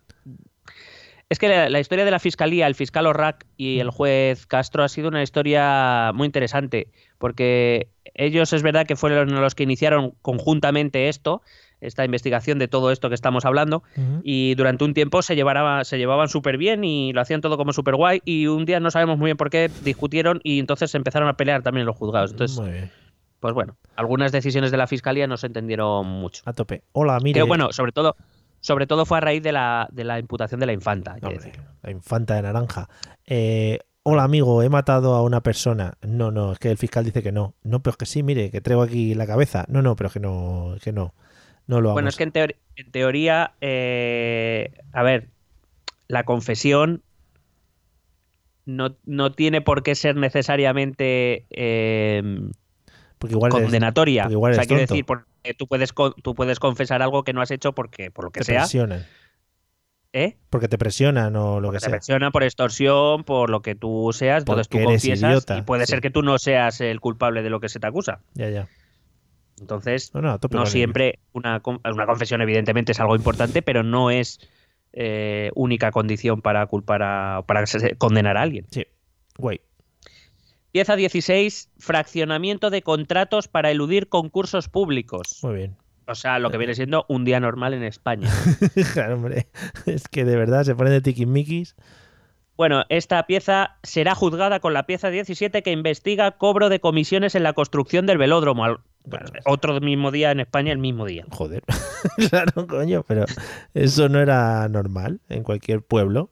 Es 1.28 1.38
que 1.38 1.48
la, 1.48 1.68
la 1.68 1.80
historia 1.80 2.07
de 2.07 2.11
la 2.11 2.18
Fiscalía, 2.18 2.66
el 2.66 2.74
fiscal 2.74 3.07
Orrac 3.07 3.46
y 3.57 3.78
el 3.78 3.90
juez 3.90 4.46
Castro 4.46 4.82
ha 4.82 4.88
sido 4.88 5.09
una 5.09 5.22
historia 5.22 6.11
muy 6.14 6.26
interesante, 6.26 6.88
porque 7.18 7.88
ellos 8.14 8.53
es 8.53 8.62
verdad 8.62 8.86
que 8.86 8.96
fueron 8.96 9.32
los 9.40 9.55
que 9.55 9.62
iniciaron 9.62 10.14
conjuntamente 10.22 11.09
esto, 11.09 11.42
esta 11.81 12.05
investigación 12.05 12.59
de 12.59 12.68
todo 12.68 12.91
esto 12.91 13.09
que 13.09 13.14
estamos 13.14 13.45
hablando, 13.45 13.83
y 14.22 14.55
durante 14.55 14.85
un 14.85 14.95
tiempo 14.95 15.22
se, 15.22 15.35
llevará- 15.37 15.85
se 15.85 15.99
llevaban 15.99 16.28
súper 16.28 16.57
bien 16.59 16.85
y 16.85 17.12
lo 17.12 17.20
hacían 17.20 17.41
todo 17.41 17.57
como 17.57 17.72
súper 17.72 17.97
guay, 17.97 18.20
y 18.24 18.47
un 18.47 18.64
día 18.64 18.81
no 18.81 18.91
sabemos 18.91 19.18
muy 19.18 19.26
bien 19.26 19.37
por 19.37 19.51
qué 19.51 19.70
discutieron 19.85 20.41
y 20.45 20.59
entonces 20.59 20.91
se 20.91 20.97
empezaron 20.99 21.28
a 21.28 21.35
pelear 21.37 21.62
también 21.62 21.87
los 21.87 21.97
juzgados. 21.97 22.33
Entonces, 22.33 22.59
Muy 22.59 22.70
bien. 22.70 22.91
pues 23.41 23.55
bueno, 23.55 23.76
algunas 23.97 24.33
decisiones 24.33 24.70
de 24.70 24.76
la 24.76 24.87
fiscalía 24.87 25.26
no 25.26 25.37
se 25.37 25.47
entendieron 25.47 26.07
mucho. 26.07 26.43
A 26.47 26.53
tope. 26.53 26.83
Hola, 26.93 27.18
mire. 27.20 27.35
Pero 27.35 27.47
bueno, 27.47 27.72
sobre 27.72 27.93
todo, 27.93 28.16
sobre 28.61 28.87
todo 28.87 29.07
fue 29.07 29.18
a 29.18 29.20
raíz 29.22 29.43
de 29.43 29.53
la, 29.53 29.89
de 29.91 30.05
la 30.05 30.18
imputación 30.18 30.61
de 30.61 30.66
la 30.66 30.72
infanta. 30.72 31.12
Hombre, 31.22 31.39
decir. 31.39 31.53
la 31.83 31.91
infanta 31.91 32.35
de 32.35 32.43
naranja. 32.43 32.89
Eh, 33.26 33.78
hola, 34.03 34.24
amigo, 34.24 34.62
he 34.62 34.68
matado 34.68 35.14
a 35.14 35.22
una 35.22 35.41
persona. 35.43 35.95
No, 36.03 36.31
no, 36.31 36.53
es 36.53 36.59
que 36.59 36.70
el 36.70 36.76
fiscal 36.76 37.05
dice 37.05 37.22
que 37.22 37.33
no. 37.33 37.55
No, 37.62 37.81
pero 37.81 37.93
es 37.93 37.97
que 37.97 38.07
sí, 38.07 38.22
mire, 38.22 38.51
que 38.51 38.61
traigo 38.61 38.83
aquí 38.83 39.14
la 39.14 39.26
cabeza. 39.26 39.64
No, 39.68 39.81
no, 39.81 39.97
pero 39.97 40.09
es 40.09 40.12
que 40.12 40.20
no, 40.20 40.74
es 40.76 40.83
que 40.83 40.93
no. 40.93 41.14
No 41.70 41.80
lo 41.80 41.88
vamos. 41.90 41.94
Bueno, 41.94 42.08
es 42.08 42.16
que 42.16 42.24
en, 42.24 42.32
teor- 42.32 42.56
en 42.74 42.90
teoría, 42.90 43.52
eh, 43.60 44.72
a 44.92 45.02
ver, 45.04 45.28
la 46.08 46.24
confesión 46.24 47.02
no, 48.64 48.96
no 49.04 49.32
tiene 49.32 49.60
por 49.60 49.82
qué 49.84 49.94
ser 49.94 50.16
necesariamente 50.16 51.46
eh, 51.50 52.22
porque 53.18 53.34
igual 53.34 53.52
eres- 53.52 53.62
condenatoria. 53.62 54.24
porque 54.24 54.32
igual 54.32 54.52
o 54.52 54.54
sea, 54.56 54.64
quiero 54.66 54.80
decir, 54.80 55.04
porque 55.04 55.54
tú 55.56 55.68
puedes, 55.68 55.94
tú 56.22 56.34
puedes 56.34 56.58
confesar 56.58 57.02
algo 57.02 57.22
que 57.22 57.32
no 57.32 57.40
has 57.40 57.52
hecho 57.52 57.72
porque, 57.72 58.10
por 58.10 58.24
lo 58.24 58.30
que 58.32 58.40
te 58.40 58.44
sea, 58.44 58.60
presionan. 58.62 59.06
¿eh? 60.12 60.36
Porque 60.50 60.66
te 60.66 60.76
presionan 60.76 61.36
o 61.36 61.60
lo 61.60 61.70
que 61.70 61.76
te 61.78 61.80
sea. 61.82 61.90
presiona 61.90 62.32
por 62.32 62.42
extorsión, 62.42 63.22
por 63.22 63.48
lo 63.48 63.62
que 63.62 63.76
tú 63.76 64.10
seas, 64.12 64.42
entonces 64.42 64.66
Porque 64.66 64.84
tú 64.84 64.90
eres 64.90 65.02
confiesas 65.02 65.28
idiota, 65.30 65.56
y 65.58 65.62
puede 65.62 65.86
sí. 65.86 65.90
ser 65.92 66.00
que 66.00 66.10
tú 66.10 66.22
no 66.22 66.36
seas 66.38 66.80
el 66.80 67.00
culpable 67.00 67.42
de 67.44 67.50
lo 67.50 67.60
que 67.60 67.68
se 67.68 67.78
te 67.78 67.86
acusa. 67.86 68.18
Ya, 68.34 68.48
ya. 68.50 68.66
Entonces, 69.61 70.12
No, 70.14 70.30
a 70.30 70.66
siempre 70.66 71.18
una, 71.32 71.61
una 71.64 72.06
confesión 72.06 72.40
evidentemente 72.40 72.92
es 72.92 73.00
algo 73.00 73.14
importante, 73.14 73.62
pero 73.62 73.82
no 73.82 74.11
es 74.11 74.40
eh, 74.92 75.50
única 75.54 75.92
condición 75.92 76.40
para 76.40 76.66
culpar 76.66 77.02
a, 77.02 77.44
para 77.46 77.64
condenar 77.98 78.36
a 78.36 78.42
alguien. 78.42 78.66
Sí. 78.70 78.86
Guay. 79.36 79.61
Pieza 80.72 80.96
16, 80.96 81.70
fraccionamiento 81.78 82.70
de 82.70 82.82
contratos 82.82 83.48
para 83.48 83.70
eludir 83.70 84.08
concursos 84.08 84.68
públicos. 84.68 85.40
Muy 85.42 85.54
bien. 85.54 85.76
O 86.06 86.14
sea, 86.14 86.38
lo 86.38 86.50
que 86.50 86.58
viene 86.58 86.74
siendo 86.74 87.04
un 87.08 87.24
día 87.24 87.38
normal 87.38 87.74
en 87.74 87.84
España. 87.84 88.28
claro, 88.94 89.14
hombre. 89.14 89.48
Es 89.86 90.08
que 90.08 90.24
de 90.24 90.36
verdad 90.36 90.64
se 90.64 90.74
ponen 90.74 90.92
de 90.92 91.00
tiquismiquis. 91.00 91.76
Bueno, 92.56 92.84
esta 92.88 93.26
pieza 93.26 93.78
será 93.82 94.14
juzgada 94.14 94.61
con 94.61 94.74
la 94.74 94.86
pieza 94.86 95.11
17 95.11 95.62
que 95.62 95.70
investiga 95.70 96.32
cobro 96.32 96.68
de 96.68 96.80
comisiones 96.80 97.34
en 97.34 97.42
la 97.42 97.52
construcción 97.52 98.06
del 98.06 98.18
velódromo. 98.18 98.80
Claro. 99.09 99.26
Otro 99.46 99.80
mismo 99.80 100.11
día 100.11 100.30
en 100.30 100.40
España, 100.40 100.72
el 100.72 100.78
mismo 100.78 101.07
día. 101.07 101.24
Joder. 101.30 101.62
claro, 102.30 102.66
coño, 102.66 103.03
pero 103.07 103.24
eso 103.74 104.09
no 104.09 104.20
era 104.20 104.68
normal 104.68 105.20
en 105.28 105.42
cualquier 105.42 105.82
pueblo. 105.82 106.30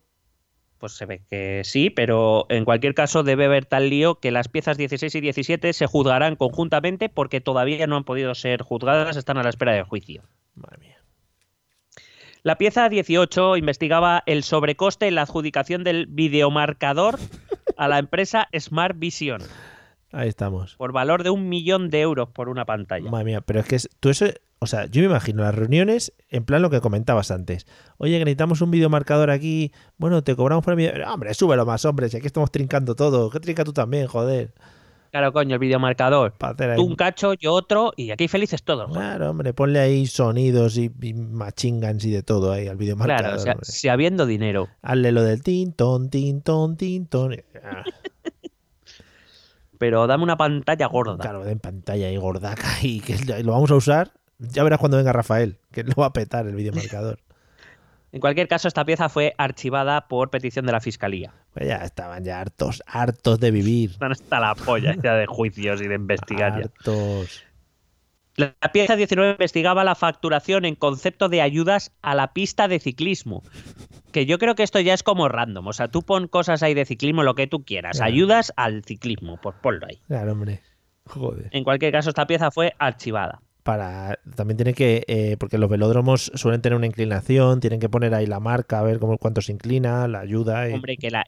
Pues 0.79 0.93
se 0.93 1.07
ve 1.07 1.23
que 1.29 1.63
sí, 1.65 1.91
pero 1.91 2.47
en 2.51 2.65
cualquier 2.65 2.95
caso 2.95 3.25
debe 3.25 3.47
haber 3.47 3.65
tal 3.65 3.91
lío 3.91 4.21
que 4.21 4.31
las 4.31 4.49
piezas 4.49 4.77
16 4.77 5.13
y 5.17 5.21
17 5.21 5.73
se 5.73 5.87
juzgarán 5.87 6.37
conjuntamente 6.37 7.09
porque 7.09 7.41
todavía 7.41 7.87
no 7.89 7.97
han 7.97 8.05
podido 8.05 8.35
ser 8.37 8.63
juzgadas, 8.63 9.17
están 9.17 9.39
a 9.39 9.43
la 9.43 9.49
espera 9.49 9.73
de 9.73 9.83
juicio. 9.83 10.23
Madre 10.55 10.79
mía. 10.79 10.99
La 12.45 12.59
pieza 12.59 12.89
18 12.89 13.57
investigaba 13.57 14.23
el 14.27 14.45
sobrecoste 14.45 15.09
en 15.09 15.17
la 15.17 15.23
adjudicación 15.23 15.83
del 15.83 16.07
videomarcador 16.07 17.19
a 17.77 17.89
la 17.89 17.99
empresa 17.99 18.49
Smart 18.57 18.97
Vision 18.97 19.43
Ahí 20.13 20.29
estamos. 20.29 20.75
por 20.77 20.93
valor 20.93 21.23
de 21.23 21.31
un 21.31 21.49
millón 21.49 21.91
de 21.91 22.01
euros 22.01 22.29
por 22.31 22.49
una 22.49 22.65
pantalla. 22.65 23.11
Madre 23.11 23.25
mía, 23.27 23.41
pero 23.43 23.61
es 23.61 23.67
que 23.67 23.77
es- 23.77 23.91
tú 24.01 24.09
eso, 24.09 24.27
o 24.59 24.67
sea, 24.67 24.87
yo 24.87 25.01
me 25.03 25.07
imagino 25.09 25.43
las 25.43 25.55
reuniones 25.55 26.13
en 26.31 26.45
plan 26.45 26.63
lo 26.63 26.71
que 26.71 26.81
comentabas 26.81 27.31
antes. 27.31 27.67
Oye, 27.99 28.13
que 28.19 28.25
necesitamos 28.25 28.61
un 28.63 28.71
videomarcador 28.71 29.31
aquí. 29.31 29.73
Bueno, 29.99 30.23
te 30.25 30.35
cobramos 30.35 30.65
por 30.65 30.73
el 30.73 30.79
video. 30.79 31.13
Hombre, 31.13 31.35
súbelo 31.35 31.67
más, 31.67 31.85
hombre, 31.85 32.09
si 32.09 32.17
aquí 32.17 32.27
estamos 32.27 32.51
trincando 32.51 32.95
todo. 32.95 33.29
Que 33.31 33.39
trinca 33.41 33.65
tú 33.65 33.73
también, 33.73 34.07
joder. 34.07 34.53
Claro, 35.11 35.33
coño, 35.33 35.55
el 35.55 35.59
videomarcador. 35.59 36.35
Ahí- 36.41 36.77
Tú 36.77 36.85
un 36.85 36.95
cacho, 36.95 37.33
yo 37.33 37.55
otro, 37.55 37.93
y 37.97 38.11
aquí 38.11 38.29
felices 38.29 38.63
todos. 38.63 38.89
joder. 38.89 39.01
Claro, 39.03 39.31
hombre, 39.31 39.55
ponle 39.55 39.79
ahí 39.79 40.07
sonidos 40.07 40.77
y, 40.77 40.91
y 41.01 41.15
machingans 41.15 42.05
y 42.05 42.11
de 42.11 42.23
todo 42.23 42.53
ahí 42.53 42.67
al 42.69 42.77
videomarcador. 42.77 43.21
Claro, 43.23 43.37
o 43.37 43.39
sea, 43.41 43.57
si 43.63 43.89
habiendo 43.89 44.27
dinero. 44.27 44.69
Hazle 44.83 45.13
lo 45.13 45.23
del 45.23 45.43
tintón, 45.43 46.11
tintón, 46.11 46.77
tintón. 46.77 47.37
Pero 49.79 50.07
dame 50.07 50.25
una 50.25 50.37
pantalla 50.37 50.87
gorda. 50.87 51.19
Claro, 51.19 51.47
en 51.47 51.59
pantalla 51.59 52.11
y 52.11 52.17
gordaca 52.17 52.69
y 52.83 53.01
que 53.01 53.43
lo 53.43 53.53
vamos 53.53 53.71
a 53.71 53.77
usar. 53.77 54.13
Ya 54.39 54.63
verás 54.63 54.79
cuando 54.79 54.97
venga 54.97 55.13
Rafael, 55.13 55.59
que 55.73 55.83
lo 55.83 55.95
va 55.95 56.07
a 56.07 56.13
petar 56.13 56.47
el 56.47 56.55
videomarcador. 56.55 57.19
En 58.11 58.21
cualquier 58.21 58.49
caso, 58.49 58.69
esta 58.69 58.87
pieza 58.87 59.11
fue 59.11 59.35
archivada 59.37 60.09
por 60.09 60.31
petición 60.31 60.65
de 60.65 60.73
la 60.73 60.81
fiscalía. 60.81 61.35
Pues 61.53 61.69
ya 61.69 61.77
estaban 61.85 62.25
ya 62.25 62.41
hartos, 62.41 62.83
hartos 62.87 63.39
de 63.39 63.51
vivir. 63.51 63.91
Están 63.91 64.13
hasta 64.13 64.41
la 64.41 64.55
polla 64.55 64.95
ya 65.03 65.15
de 65.15 65.27
juicios 65.27 65.83
y 65.83 65.89
de 65.89 65.97
investigar. 65.97 66.53
Hartos. 66.53 67.45
La 68.39 68.55
pieza 68.73 68.95
19 68.95 69.33
investigaba 69.33 69.83
la 69.83 69.97
facturación 69.97 70.65
en 70.65 70.77
concepto 70.77 71.29
de 71.29 71.43
ayudas 71.43 71.91
a 72.03 72.15
la 72.15 72.33
pista 72.33 72.69
de 72.69 72.79
ciclismo. 72.79 73.43
Que 74.13 74.27
yo 74.27 74.39
creo 74.39 74.55
que 74.55 74.63
esto 74.63 74.79
ya 74.79 74.95
es 74.95 75.03
como 75.03 75.29
random. 75.29 75.67
O 75.67 75.73
sea, 75.73 75.89
tú 75.89 76.03
pon 76.03 76.29
cosas 76.29 76.63
ahí 76.63 76.73
de 76.73 76.85
ciclismo, 76.85 77.25
lo 77.25 77.35
que 77.35 77.49
tú 77.49 77.65
quieras. 77.65 77.97
Claro. 77.97 78.13
Ayudas 78.13 78.53
al 78.57 78.85
ciclismo, 78.85 79.41
pues 79.43 79.57
ponlo 79.61 79.85
ahí. 79.89 80.01
Claro, 80.07 80.33
hombre. 80.33 80.61
Joder. 81.07 81.49
En 81.51 81.65
cualquier 81.65 81.91
caso, 81.91 82.11
esta 82.11 82.29
pieza 82.29 82.53
fue 82.53 82.75
archivada. 82.79 83.43
Para, 83.65 84.21
también 84.37 84.57
tiene 84.57 84.73
que, 84.73 85.05
eh, 85.09 85.37
porque 85.37 85.59
los 85.59 85.69
velódromos 85.69 86.31
suelen 86.37 86.63
tener 86.63 86.77
una 86.77 86.87
inclinación, 86.87 87.59
tienen 87.59 87.81
que 87.81 87.89
poner 87.89 88.15
ahí 88.15 88.27
la 88.27 88.39
marca, 88.39 88.79
a 88.79 88.83
ver 88.83 89.01
cómo, 89.01 89.19
cuánto 89.19 89.43
se 89.43 89.51
inclina, 89.51 90.07
la 90.07 90.21
ayuda. 90.21 90.69
Y... 90.69 90.75
Hombre, 90.75 90.97
que 90.97 91.11
la, 91.11 91.27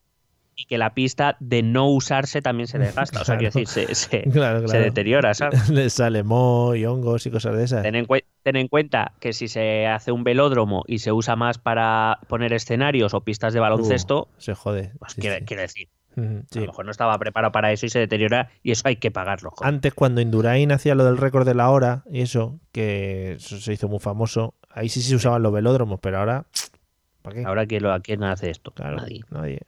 y 0.61 0.66
que 0.66 0.76
la 0.78 0.92
pista 0.92 1.36
de 1.40 1.62
no 1.62 1.88
usarse 1.88 2.42
también 2.42 2.66
se 2.66 2.78
desgasta. 2.78 3.20
O 3.22 3.24
sea, 3.24 3.36
Claro. 3.38 3.50
quiero 3.52 3.66
decir, 3.66 3.88
se, 3.88 3.94
se- 3.94 4.22
Claro, 4.30 4.61
se 4.61 4.66
claro. 4.66 4.84
deteriora, 4.84 5.32
¿sabes? 5.34 5.68
Le 5.70 5.88
sale 5.90 6.22
moho 6.22 6.74
y 6.74 6.84
hongos 6.84 7.24
y 7.26 7.30
cosas 7.30 7.56
de 7.56 7.64
esas. 7.64 7.82
Ten 7.82 7.94
en, 7.94 8.06
ten 8.42 8.56
en 8.56 8.68
cuenta 8.68 9.12
que 9.20 9.32
si 9.32 9.48
se 9.48 9.86
hace 9.86 10.12
un 10.12 10.22
velódromo 10.24 10.84
y 10.86 10.98
se 10.98 11.12
usa 11.12 11.34
más 11.36 11.58
para 11.58 12.18
poner 12.28 12.52
escenarios 12.52 13.14
o 13.14 13.22
pistas 13.22 13.54
de 13.54 13.61
baloncesto, 13.61 14.28
Uh, 14.36 14.40
se 14.40 14.54
jode. 14.54 14.92
pues 14.98 15.12
Sí, 15.12 15.22
sí. 15.22 15.28
quiero 15.46 15.62
decir, 15.62 15.88
Ujú, 16.16 16.40
a 16.40 16.42
sí. 16.50 16.61
lo 16.61 16.66
mejor 16.66 16.84
no 16.84 16.90
estaba 16.90 17.16
preparado 17.18 17.52
para 17.52 17.72
eso 17.72 17.86
y 17.86 17.88
se 17.88 17.98
deteriora 18.00 18.50
y 18.62 18.72
eso 18.72 18.82
hay 18.86 18.96
que 18.96 19.11
pagarlo. 19.11 19.50
joder. 19.52 19.72
Antes, 19.72 19.94
cuando 19.94 20.20
Indurain 20.20 20.72
hacía 20.72 20.94
lo 20.94 21.04
del 21.04 21.16
récord 21.16 21.46
de 21.46 21.54
la 21.54 21.70
hora 21.70 22.02
y 22.11 22.20
eso, 22.20 22.61
que 22.72 23.32
eso 23.34 23.58
se 23.58 23.72
hizo 23.72 23.88
muy 23.88 24.00
famoso, 24.00 24.54
ahí 24.68 24.88
sí 24.90 25.00
se 25.00 25.14
usaban 25.16 25.42
los 25.42 25.52
velódromos, 25.52 26.00
pero 26.02 26.18
ahora. 26.18 26.44
¿Para 27.22 27.36
qué? 27.36 27.44
Ahora, 27.44 27.66
¿quién, 27.66 27.82
lo, 27.82 28.00
¿quién 28.00 28.22
hace 28.24 28.50
esto? 28.50 28.72
claro, 28.72 28.96
Nadie. 28.96 29.20
nadie. 29.30 29.61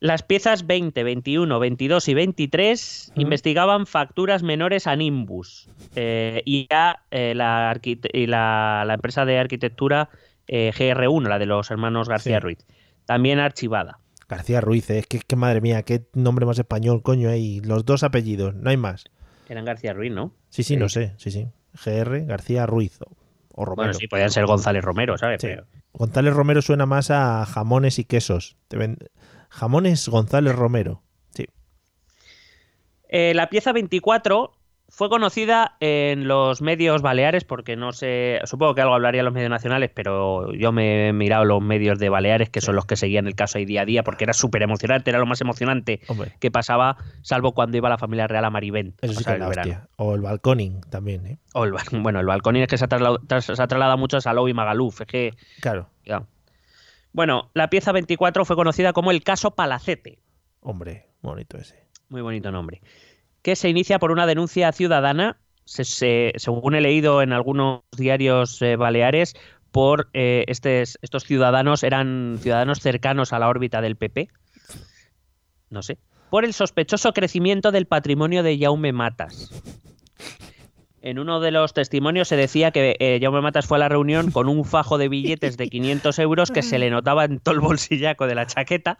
Las 0.00 0.22
piezas 0.24 0.66
20, 0.66 1.04
21, 1.04 1.58
22 1.60 2.08
y 2.08 2.14
23 2.14 3.08
Ujú. 3.12 3.20
investigaban 3.20 3.86
facturas 3.86 4.42
menores 4.42 4.86
a 4.88 4.96
Nimbus 4.96 5.68
eh, 5.94 6.42
y 6.44 6.66
a 6.72 7.04
eh, 7.12 7.34
la, 7.36 7.72
arquite- 7.72 8.10
y 8.12 8.26
la, 8.26 8.82
la 8.86 8.94
empresa 8.94 9.24
de 9.24 9.38
arquitectura 9.38 10.08
eh, 10.48 10.72
GR1, 10.76 11.28
la 11.28 11.38
de 11.38 11.46
los 11.46 11.70
hermanos 11.70 12.08
García 12.08 12.38
Sí. 12.38 12.40
Ruiz, 12.40 12.66
también 13.04 13.38
archivada. 13.38 14.00
García 14.28 14.60
Ruiz, 14.60 14.90
eh, 14.90 14.98
es 14.98 15.06
que, 15.06 15.20
que 15.20 15.36
madre 15.36 15.60
mía, 15.60 15.82
qué 15.84 16.02
nombre 16.14 16.46
más 16.46 16.58
español, 16.58 17.02
coño, 17.02 17.28
hay 17.28 17.60
los 17.60 17.84
dos 17.84 18.02
apellidos, 18.02 18.54
no 18.56 18.70
hay 18.70 18.76
más. 18.76 19.04
Eran 19.48 19.64
García 19.64 19.92
Ruiz, 19.92 20.10
¿no? 20.12 20.32
Sí, 20.48 20.64
sí, 20.64 20.76
no 20.76 20.88
sé, 20.88 21.12
sí, 21.16 21.30
sí. 21.30 21.46
GR, 21.84 22.24
García 22.26 22.66
Ruiz 22.66 22.98
o, 23.02 23.12
o 23.52 23.64
Romero. 23.64 23.76
Bueno, 23.76 23.94
sí, 23.94 24.08
podían 24.08 24.30
ser 24.30 24.46
González 24.46 24.82
Romero, 24.82 25.16
¿sabes? 25.16 25.40
Sí. 25.40 25.46
Pero- 25.48 25.66
González 25.92 26.34
Romero 26.34 26.62
suena 26.62 26.86
más 26.86 27.10
a 27.10 27.44
jamones 27.46 27.98
y 27.98 28.04
quesos. 28.04 28.56
Jamones 29.50 30.08
González 30.08 30.54
Romero. 30.54 31.02
Sí. 31.34 31.46
Eh, 33.08 33.34
la 33.34 33.50
pieza 33.50 33.72
24 33.72 34.52
fue 34.94 35.08
conocida 35.08 35.76
en 35.80 36.28
los 36.28 36.60
medios 36.60 37.00
baleares 37.00 37.44
porque 37.44 37.76
no 37.76 37.92
sé, 37.92 38.40
supongo 38.44 38.74
que 38.74 38.82
algo 38.82 38.92
hablaría 38.92 39.22
los 39.22 39.32
medios 39.32 39.48
nacionales, 39.48 39.90
pero 39.92 40.52
yo 40.52 40.70
me 40.70 41.08
he 41.08 41.12
mirado 41.14 41.46
los 41.46 41.62
medios 41.62 41.98
de 41.98 42.10
Baleares, 42.10 42.50
que 42.50 42.60
son 42.60 42.76
los 42.76 42.84
que 42.84 42.96
seguían 42.96 43.26
el 43.26 43.34
caso 43.34 43.56
ahí 43.56 43.64
día 43.64 43.82
a 43.82 43.84
día, 43.86 44.02
porque 44.02 44.24
era 44.24 44.34
súper 44.34 44.62
emocionante, 44.62 45.08
era 45.08 45.18
lo 45.18 45.24
más 45.24 45.40
emocionante 45.40 46.00
Hombre, 46.08 46.34
que 46.40 46.50
pasaba, 46.50 46.98
salvo 47.22 47.52
cuando 47.52 47.78
iba 47.78 47.88
la 47.88 47.96
familia 47.96 48.26
real 48.26 48.44
a 48.44 48.50
Marivent. 48.50 49.02
eso 49.02 49.14
sí 49.14 49.24
que 49.24 49.32
el 49.32 49.40
verano. 49.40 49.88
O 49.96 50.14
el 50.14 50.20
balconing 50.20 50.82
también, 50.82 51.26
¿eh? 51.26 51.38
O 51.54 51.64
el, 51.64 51.72
bueno, 51.92 52.20
el 52.20 52.26
balconín 52.26 52.60
es 52.62 52.68
que 52.68 52.76
se 52.76 52.84
ha 52.84 52.88
se 52.88 53.52
ha 53.62 53.66
trasladado 53.66 53.96
mucho 53.96 54.18
a 54.18 54.20
Salou 54.20 54.46
y 54.46 54.52
Magaluf. 54.52 55.00
Es 55.00 55.06
que, 55.06 55.34
Claro. 55.62 55.88
ya. 56.04 56.24
Bueno, 57.14 57.50
la 57.54 57.70
pieza 57.70 57.92
24 57.92 58.44
fue 58.44 58.56
conocida 58.56 58.92
como 58.92 59.10
el 59.10 59.22
caso 59.22 59.52
Palacete. 59.52 60.18
Hombre, 60.60 61.06
bonito 61.22 61.56
ese. 61.56 61.82
Muy 62.10 62.20
bonito 62.20 62.50
nombre. 62.52 62.82
Que 63.42 63.56
se 63.56 63.68
inicia 63.68 63.98
por 63.98 64.10
una 64.12 64.26
denuncia 64.26 64.70
ciudadana, 64.72 65.36
se- 65.64 65.84
se- 65.84 66.32
según 66.36 66.74
he 66.74 66.80
leído 66.80 67.22
en 67.22 67.32
algunos 67.32 67.82
diarios 67.96 68.60
eh, 68.62 68.76
baleares, 68.76 69.34
por 69.70 70.08
eh, 70.12 70.44
estes- 70.48 70.98
estos 71.02 71.24
ciudadanos, 71.24 71.82
eran 71.82 72.38
ciudadanos 72.40 72.80
cercanos 72.80 73.32
a 73.32 73.38
la 73.38 73.48
órbita 73.48 73.80
del 73.80 73.96
PP. 73.96 74.28
No 75.70 75.82
sé. 75.82 75.98
Por 76.30 76.44
el 76.44 76.52
sospechoso 76.52 77.12
crecimiento 77.12 77.72
del 77.72 77.86
patrimonio 77.86 78.42
de 78.42 78.58
Jaume 78.58 78.92
Matas. 78.92 79.50
En 81.00 81.18
uno 81.18 81.40
de 81.40 81.50
los 81.50 81.74
testimonios 81.74 82.28
se 82.28 82.36
decía 82.36 82.70
que 82.70 82.96
eh, 83.00 83.18
Jaume 83.20 83.40
Matas 83.40 83.66
fue 83.66 83.76
a 83.78 83.80
la 83.80 83.88
reunión 83.88 84.30
con 84.30 84.48
un 84.48 84.64
fajo 84.64 84.98
de 84.98 85.08
billetes 85.08 85.56
de 85.56 85.68
500 85.68 86.18
euros 86.20 86.50
que 86.52 86.62
se 86.62 86.78
le 86.78 86.90
notaba 86.90 87.24
en 87.24 87.40
todo 87.40 87.54
el 87.54 87.60
bolsillaco 87.60 88.26
de 88.26 88.34
la 88.36 88.46
chaqueta. 88.46 88.98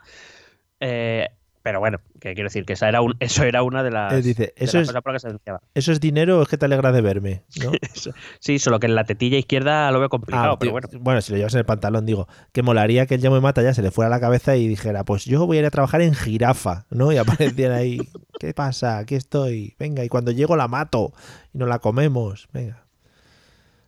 Eh, 0.80 1.28
pero 1.62 1.80
bueno, 1.80 1.98
que 2.20 2.34
quiero 2.34 2.48
decir 2.48 2.64
que 2.64 2.72
esa 2.74 2.88
era 2.88 3.00
un, 3.00 3.14
eso 3.20 3.44
era 3.44 3.62
una 3.62 3.82
de 3.82 3.90
las, 3.90 4.12
Él 4.12 4.22
dice, 4.22 4.52
de 4.56 4.64
eso 4.64 4.78
las 4.78 4.82
es- 4.82 4.88
cosas 4.88 5.02
por 5.02 5.12
las 5.12 5.22
que 5.22 5.26
se 5.26 5.28
denunciaba. 5.28 5.60
¿Eso 5.74 5.92
es 5.92 6.00
dinero 6.00 6.38
o 6.38 6.42
es 6.42 6.48
que 6.48 6.58
te 6.58 6.64
alegra 6.66 6.92
de 6.92 7.00
verme? 7.00 7.42
¿no? 7.62 7.72
Sí, 8.40 8.58
solo 8.58 8.80
que 8.80 8.86
en 8.86 8.94
la 8.94 9.04
tetilla 9.04 9.38
izquierda 9.38 9.90
lo 9.92 10.00
veo 10.00 10.08
complicado, 10.08 10.52
Ah, 10.52 10.58
pero 10.58 10.80
tío, 10.88 10.98
bueno. 11.00 11.20
si 11.20 11.32
lo 11.32 11.38
llevas 11.38 11.54
en 11.54 11.60
el 11.60 11.64
pantalón, 11.66 12.04
digo, 12.06 12.26
que 12.52 12.62
molaría 12.62 13.06
que 13.06 13.14
el 13.14 13.20
llamo 13.22 13.40
mata 13.40 13.62
ya 13.62 13.74
se 13.74 13.82
le 13.82 13.90
fuera 13.90 14.08
a 14.08 14.10
la 14.10 14.20
cabeza 14.20 14.56
y 14.56 14.66
dijera, 14.68 15.04
pues 15.04 15.24
yo 15.24 15.46
voy 15.46 15.58
a 15.58 15.60
ir 15.60 15.66
a 15.66 15.70
trabajar 15.70 16.00
en 16.02 16.14
jirafa, 16.14 16.86
¿no? 16.90 17.12
Y 17.12 17.16
aparecían 17.18 17.72
ahí, 17.72 17.98
¿qué 18.40 18.52
pasa? 18.54 18.98
Aquí 18.98 19.14
estoy, 19.14 19.74
venga, 19.78 20.04
y 20.04 20.08
cuando 20.08 20.30
llego 20.32 20.56
la 20.56 20.68
mato 20.68 21.12
y 21.52 21.58
nos 21.58 21.68
la 21.68 21.78
comemos, 21.78 22.48
venga. 22.52 22.84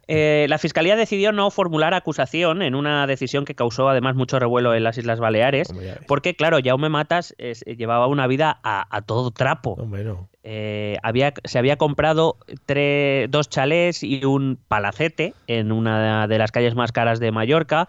Eh, 0.09 0.47
la 0.49 0.59
fiscalía 0.59 0.97
decidió 0.97 1.33
no 1.33 1.51
formular 1.51 1.95
acusación 1.95 2.63
en 2.63 2.75
una 2.75 3.07
decisión 3.07 3.45
que 3.45 3.55
causó 3.55 3.89
además 3.89 4.15
mucho 4.15 4.39
revuelo 4.39 4.75
en 4.75 4.85
las 4.85 4.99
Islas 4.99 5.21
Baleares, 5.21 5.69
porque 6.07 6.35
claro, 6.37 6.59
Jaume 6.65 6.89
Matas 6.89 7.35
es- 7.39 7.65
llevaba 7.65 8.07
una 8.07 8.27
vida 8.27 8.59
a, 8.63 8.87
a 8.95 9.03
todo 9.03 9.31
trapo. 9.31 9.73
Hombre, 9.81 10.05
no. 10.05 10.29
Eh, 10.43 10.99
había, 11.03 11.33
se 11.45 11.59
había 11.59 11.77
comprado 11.77 12.37
tre- 12.67 13.29
dos 13.29 13.49
chalés 13.49 14.03
y 14.03 14.25
un 14.27 14.59
palacete 14.69 15.33
en 15.47 15.73
una 15.73 16.27
de 16.27 16.39
las 16.39 16.53
calles 16.53 16.75
más 16.75 16.93
caras 16.93 17.19
de 17.19 17.33
Mallorca. 17.33 17.89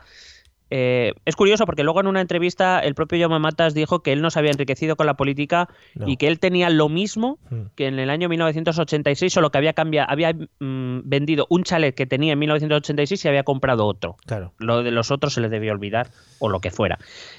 Eh, 0.78 1.14
es 1.24 1.38
curioso 1.38 1.66
porque 1.66 1.84
luego 1.84 2.02
en 2.02 2.08
una 2.08 2.20
entrevista 2.20 2.80
el 2.80 2.96
propio 2.96 3.18
Jaume 3.18 3.40
Matas 3.40 3.74
dijo 3.74 4.02
que 4.02 4.12
él 4.12 4.22
no 4.22 4.30
se 4.30 4.40
había 4.40 4.52
enriquecido 4.52 4.98
con 4.98 5.06
la 5.06 5.14
política 5.14 5.70
No. 5.96 6.06
y 6.10 6.18
que 6.18 6.28
él 6.28 6.38
tenía 6.40 6.70
lo 6.70 6.90
mismo 6.90 7.40
Mm. 7.50 7.62
que 7.76 7.88
en 7.88 7.98
el 8.00 8.10
año 8.10 8.28
1986, 8.28 9.32
solo 9.32 9.52
que 9.52 9.58
había 9.58 9.72
cambiado, 9.72 10.10
había 10.12 10.34
mm, 10.34 11.00
vendido 11.06 11.48
un 11.50 11.64
chalet 11.64 11.96
que 11.96 12.06
tenía 12.06 12.34
en 12.34 12.40
1986 12.40 13.24
y 13.24 13.28
había 13.30 13.44
comprado 13.44 13.86
otro. 13.86 14.18
Claro. 14.26 14.52
Lo 14.58 14.84
de 14.84 14.92
los 14.92 15.12
otros 15.12 15.34
se 15.34 15.40
les 15.40 15.50
debió 15.50 15.72
olvidar 15.72 16.10
o 16.40 16.50
lo 16.50 16.60
que 16.60 16.72
fuera. 16.72 16.98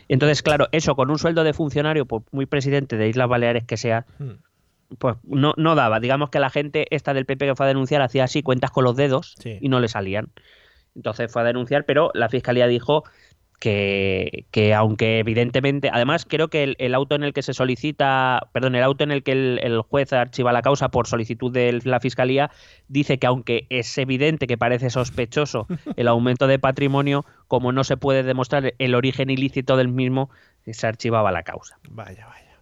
Entonces, 0.09 0.43
claro, 0.43 0.68
eso 0.72 0.95
con 0.97 1.11
un 1.11 1.18
sueldo 1.18 1.45
de 1.45 1.53
funcionario, 1.53 2.07
por 2.07 2.22
muy 2.32 2.47
presidente 2.47 2.97
de 2.97 3.09
Islas 3.09 3.28
Baleares 3.28 3.64
que 3.64 3.76
sea, 3.76 4.07
Mm. 4.18 4.30
pues 4.99 5.16
no, 5.24 5.53
no 5.59 5.74
daba. 5.74 6.01
Digamos 6.01 6.30
que 6.30 6.39
la 6.41 6.49
gente 6.49 6.87
esta 6.91 7.12
del 7.12 7.26
PP 7.26 7.45
que 7.47 7.55
fue 7.55 7.66
a 7.66 7.68
denunciar 7.68 8.01
hacía 8.01 8.24
así 8.24 8.43
cuentas 8.43 8.70
con 8.70 8.84
los 8.84 8.97
dedos 8.97 9.34
Sí. 9.41 9.59
y 9.61 9.68
no 9.68 9.78
le 9.80 9.89
salían. 9.89 10.28
Entonces 10.95 11.30
fue 11.30 11.43
a 11.43 11.45
denunciar, 11.45 11.84
pero 11.84 12.11
la 12.14 12.30
fiscalía 12.30 12.66
dijo 12.66 13.05
que, 13.59 14.47
que 14.51 14.75
aunque 14.75 15.19
evidentemente, 15.19 15.91
además 15.93 16.27
creo 16.29 16.49
que 16.49 16.63
el, 16.63 16.77
el 16.79 16.95
auto 16.95 17.15
en 17.15 17.23
el 17.23 17.33
que 17.33 17.43
se 17.43 17.55
solicita, 17.55 18.49
perdón, 18.53 18.75
el 18.75 18.83
auto 18.83 19.05
en 19.05 19.11
el 19.11 19.23
que 19.23 19.33
el, 19.33 19.61
el 19.63 19.81
juez 19.81 20.13
archiva 20.13 20.53
la 20.53 20.63
causa 20.63 20.91
por 20.91 21.07
solicitud 21.07 21.53
de 21.53 21.81
la 21.85 22.01
fiscalía, 22.01 22.51
dice 22.89 23.19
que 23.19 23.27
aunque 23.27 23.67
es 23.71 23.97
evidente 23.99 24.47
que 24.47 24.59
parece 24.59 24.91
sospechoso 24.91 25.67
el 25.97 26.09
aumento 26.09 26.47
de 26.47 26.59
patrimonio, 26.59 27.25
como 27.49 27.73
no 27.73 27.85
se 27.85 27.97
puede 27.97 28.23
demostrar 28.23 28.75
el 28.79 28.95
origen 28.95 29.31
ilícito 29.31 29.77
del 29.77 29.89
mismo, 29.89 30.31
se 30.67 30.87
archivaba 30.87 31.33
la 31.33 31.43
causa. 31.43 31.79
Vaya, 31.89 32.27
vaya. 32.27 32.61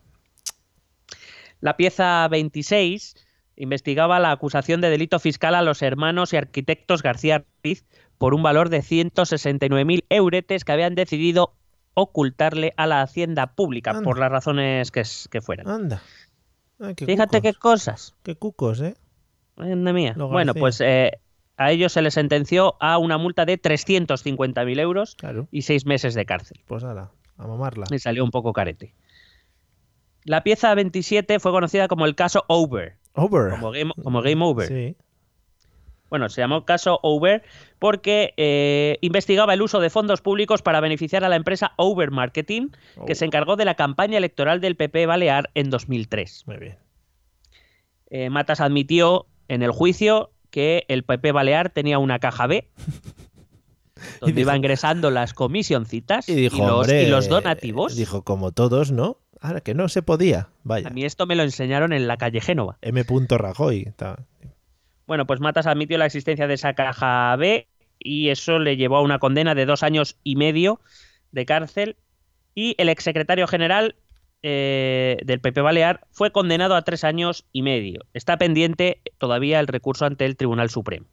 La 1.60 1.76
pieza 1.76 2.28
26 2.28 3.14
investigaba 3.56 4.18
la 4.20 4.32
acusación 4.32 4.80
de 4.80 4.90
delito 4.90 5.18
fiscal 5.18 5.54
a 5.54 5.62
los 5.62 5.82
hermanos 5.82 6.32
y 6.32 6.36
arquitectos 6.36 7.02
García 7.02 7.44
Ruiz 7.62 7.84
por 8.18 8.34
un 8.34 8.42
valor 8.42 8.68
de 8.68 8.80
169.000 8.80 10.04
euretes 10.08 10.64
que 10.64 10.72
habían 10.72 10.94
decidido 10.94 11.54
ocultarle 11.94 12.74
a 12.76 12.86
la 12.86 13.02
hacienda 13.02 13.54
pública 13.54 13.90
Anda. 13.90 14.02
por 14.02 14.18
las 14.18 14.30
razones 14.30 14.90
que, 14.90 15.40
fueran. 15.40 15.68
Anda. 15.68 16.02
Ay, 16.80 16.94
qué 16.94 17.06
Fíjate 17.06 17.40
qué 17.40 17.54
cosas. 17.54 18.14
Qué 18.22 18.34
cucos, 18.34 18.80
¿eh? 18.80 18.94
Anda 19.56 19.92
mía. 19.92 20.14
Bueno, 20.16 20.54
pues 20.54 20.80
eh, 20.80 21.12
a 21.56 21.70
ellos 21.70 21.92
se 21.92 22.02
les 22.02 22.14
sentenció 22.14 22.74
a 22.80 22.98
una 22.98 23.18
multa 23.18 23.44
de 23.44 23.60
350.000 23.60 24.80
euros 24.80 25.14
Claro. 25.14 25.46
y 25.52 25.62
seis 25.62 25.86
meses 25.86 26.14
de 26.14 26.24
cárcel. 26.26 26.60
Pues 26.66 26.82
ala, 26.82 27.12
a 27.38 27.46
mamarla. 27.46 27.86
Me 27.90 27.98
salió 28.00 28.24
un 28.24 28.30
poco 28.30 28.52
carete. 28.52 28.94
La 30.24 30.42
pieza 30.42 30.74
27 30.74 31.38
fue 31.38 31.52
conocida 31.52 31.86
como 31.86 32.06
el 32.06 32.14
caso 32.16 32.44
Over, 32.48 32.96
Over. 33.12 33.50
como 33.50 33.70
Game, 33.70 33.92
como 34.02 34.22
game 34.22 34.42
Over. 34.44 34.68
Sí. 34.68 34.96
Bueno, 36.10 36.28
se 36.28 36.40
llamó 36.40 36.64
caso 36.64 36.98
Over 37.02 37.42
porque 37.84 38.32
eh, 38.38 38.96
investigaba 39.02 39.52
el 39.52 39.60
uso 39.60 39.78
de 39.78 39.90
fondos 39.90 40.22
públicos 40.22 40.62
para 40.62 40.80
beneficiar 40.80 41.22
a 41.22 41.28
la 41.28 41.36
empresa 41.36 41.72
Over 41.76 42.10
Marketing, 42.12 42.68
que 43.06 43.12
Oh. 43.12 43.14
se 43.14 43.26
encargó 43.26 43.56
de 43.56 43.66
la 43.66 43.74
campaña 43.74 44.16
electoral 44.16 44.62
del 44.62 44.74
PP 44.74 45.04
Balear 45.04 45.50
en 45.52 45.68
2003. 45.68 46.44
Muy 46.46 46.56
bien. 46.56 46.78
Eh, 48.08 48.30
Matas 48.30 48.62
admitió 48.62 49.26
en 49.48 49.62
el 49.62 49.70
juicio 49.70 50.30
que 50.48 50.86
el 50.88 51.02
PP 51.02 51.32
Balear 51.32 51.68
tenía 51.68 51.98
una 51.98 52.20
caja 52.20 52.46
B 52.46 52.70
donde 54.20 54.32
dijo- 54.32 54.40
iba 54.40 54.56
ingresando 54.56 55.10
las 55.10 55.34
comisioncitas 55.34 56.26
Y 56.26 56.34
dijo, 56.36 56.66
los, 56.66 56.70
hombre. 56.88 57.02
y 57.02 57.06
los 57.10 57.28
donativos. 57.28 57.96
Dijo, 57.96 58.22
como 58.22 58.52
todos, 58.52 58.92
¿no? 58.92 59.18
Ahora 59.42 59.60
que 59.60 59.74
no 59.74 59.90
se 59.90 60.00
podía. 60.00 60.48
Vaya. 60.62 60.88
A 60.88 60.90
mí 60.90 61.04
esto 61.04 61.26
me 61.26 61.34
lo 61.36 61.42
enseñaron 61.42 61.92
en 61.92 62.06
la 62.08 62.16
calle 62.16 62.40
Génova. 62.40 62.78
M. 62.80 63.04
Rajoy. 63.28 63.92
Bueno, 65.06 65.26
pues 65.26 65.38
Matas 65.40 65.66
admitió 65.66 65.98
la 65.98 66.06
existencia 66.06 66.46
de 66.46 66.54
esa 66.54 66.72
caja 66.72 67.36
B 67.36 67.68
y 68.04 68.28
eso 68.28 68.60
le 68.60 68.76
llevó 68.76 68.98
a 68.98 69.02
una 69.02 69.18
condena 69.18 69.56
de 69.56 69.66
dos 69.66 69.82
años 69.82 70.16
y 70.22 70.36
medio 70.36 70.80
de 71.32 71.44
cárcel 71.46 71.96
y 72.54 72.76
el 72.78 72.88
exsecretario 72.88 73.48
general 73.48 73.96
eh, 74.42 75.16
del 75.24 75.40
PP 75.40 75.62
Balear 75.62 76.06
fue 76.12 76.30
condenado 76.30 76.76
a 76.76 76.82
tres 76.82 77.02
años 77.02 77.46
y 77.50 77.62
medio. 77.62 78.02
Está 78.12 78.36
pendiente 78.36 79.00
todavía 79.18 79.58
el 79.58 79.66
recurso 79.66 80.04
ante 80.04 80.26
el 80.26 80.36
Tribunal 80.36 80.68
Supremo. 80.70 81.06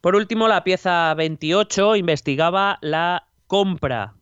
Por 0.00 0.16
último, 0.16 0.48
la 0.48 0.64
pieza 0.64 1.12
28 1.14 1.96
investigaba 1.96 2.78
la 2.80 3.28
compra 3.46 4.14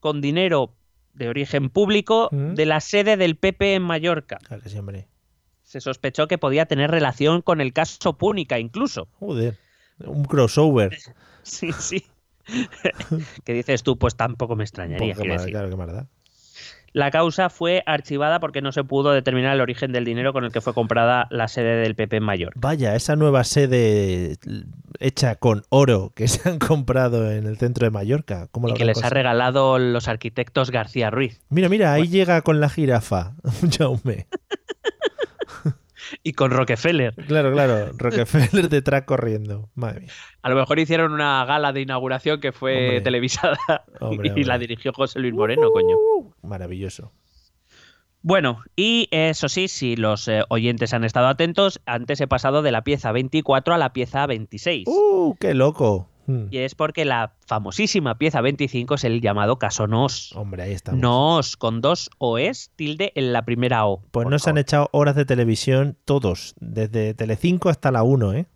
con 0.00 0.20
dinero 0.20 0.74
de 1.14 1.28
origen 1.28 1.70
público 1.70 2.28
Mm. 2.30 2.54
de 2.54 2.66
la 2.66 2.80
sede 2.80 3.16
del 3.16 3.36
PP 3.36 3.74
en 3.74 3.82
Mallorca 3.82 4.36
Claro 4.38 4.62
que 4.62 4.68
sí, 4.68 4.78
hombre. 4.78 5.08
Se 5.76 5.82
sospechó 5.82 6.26
que 6.26 6.38
podía 6.38 6.64
tener 6.64 6.90
relación 6.90 7.42
con 7.42 7.60
el 7.60 7.74
caso 7.74 8.14
Púnica 8.14 8.58
incluso. 8.58 9.08
Joder. 9.18 9.58
Un 10.04 10.24
crossover. 10.24 10.96
Sí, 11.42 11.70
sí. 11.78 12.04
que 13.44 13.52
dices 13.52 13.84
tú, 13.84 13.98
pues 13.98 14.16
tampoco 14.16 14.56
me 14.56 14.64
extrañaría. 14.64 15.14
Poco 15.14 15.28
decir. 15.28 15.50
claro 15.50 15.70
que 15.70 15.76
más 15.76 15.92
da. 15.92 16.08
La 16.92 17.12
causa 17.12 17.50
fue 17.50 17.84
archivada 17.86 18.40
porque 18.40 18.62
no 18.62 18.72
se 18.72 18.82
pudo 18.82 19.12
determinar 19.12 19.54
el 19.54 19.60
origen 19.60 19.92
del 19.92 20.04
dinero 20.04 20.32
con 20.32 20.44
el 20.44 20.50
que 20.50 20.60
fue 20.60 20.74
comprada 20.74 21.28
la 21.30 21.46
sede 21.46 21.76
del 21.82 21.94
PP 21.94 22.16
en 22.16 22.24
Mallorca. 22.24 22.58
Vaya, 22.60 22.96
esa 22.96 23.14
nueva 23.14 23.44
sede 23.44 24.38
hecha 24.98 25.36
con 25.36 25.62
oro 25.68 26.10
que 26.16 26.26
se 26.26 26.48
han 26.48 26.58
comprado 26.58 27.30
en 27.30 27.46
el 27.46 27.58
centro 27.58 27.84
de 27.84 27.92
Mallorca. 27.92 28.48
¿Cómo 28.50 28.70
Y 28.70 28.74
que 28.74 28.86
les 28.86 29.04
ha 29.04 29.10
regalado 29.10 29.78
los 29.78 30.08
arquitectos 30.08 30.72
García 30.72 31.10
Ruiz. 31.10 31.40
Mira, 31.48 31.68
mira, 31.68 31.92
ahí 31.92 32.08
llega 32.08 32.42
con 32.42 32.58
la 32.58 32.68
jirafa. 32.70 33.34
Jaume. 33.78 34.26
Y 36.22 36.32
con 36.34 36.50
Rockefeller. 36.50 37.14
Claro, 37.26 37.52
claro. 37.52 37.92
Rockefeller 37.96 38.68
detrás 38.68 39.02
corriendo. 39.02 39.70
Madre 39.74 40.00
mía. 40.00 40.12
A 40.42 40.50
lo 40.50 40.56
mejor 40.56 40.78
hicieron 40.78 41.12
una 41.12 41.44
gala 41.44 41.72
de 41.72 41.80
inauguración 41.82 42.40
que 42.40 42.52
fue 42.52 42.74
Hombre. 42.76 43.00
televisada 43.02 43.56
Hombre, 44.00 44.28
y 44.28 44.30
hombre. 44.30 44.44
la 44.44 44.58
dirigió 44.58 44.92
José 44.92 45.18
Luis 45.20 45.34
Moreno, 45.34 45.70
coño. 45.72 45.96
Maravilloso. 46.42 47.12
Bueno, 48.22 48.62
y 48.74 49.08
eso 49.12 49.48
sí, 49.48 49.68
si 49.68 49.94
los 49.94 50.26
eh, 50.26 50.42
oyentes 50.48 50.92
han 50.92 51.04
estado 51.04 51.28
atentos, 51.28 51.80
antes 51.86 52.20
he 52.20 52.26
pasado 52.26 52.62
de 52.62 52.72
la 52.72 52.82
pieza 52.82 53.12
24 53.12 53.74
a 53.74 53.78
la 53.78 53.92
pieza 53.92 54.26
26. 54.26 54.88
¡Uh! 54.88 55.36
¡Qué 55.38 55.54
loco! 55.54 56.08
Mm. 56.26 56.46
Y 56.50 56.58
es 56.58 56.74
porque 56.74 57.04
la 57.04 57.34
famosísima 57.46 58.18
pieza 58.18 58.40
25 58.40 58.94
es 58.96 59.04
el 59.04 59.20
llamado 59.20 59.58
caso 59.58 59.86
Nos. 59.86 60.32
Hombre, 60.36 60.64
ahí 60.64 60.72
estamos. 60.72 61.00
Nos, 61.00 61.56
con 61.56 61.80
dos 61.80 62.10
OEs, 62.18 62.72
tilde 62.76 63.12
en 63.14 63.32
la 63.32 63.44
primera 63.44 63.86
O. 63.86 64.02
Pues 64.10 64.26
nos 64.28 64.46
han 64.46 64.54
favor. 64.54 64.60
echado 64.60 64.88
horas 64.92 65.14
de 65.14 65.24
televisión 65.24 65.96
todos, 66.04 66.54
desde 66.60 67.14
Telecinco 67.14 67.68
hasta 67.68 67.90
la 67.90 68.02
1, 68.02 68.34
¿eh? 68.34 68.46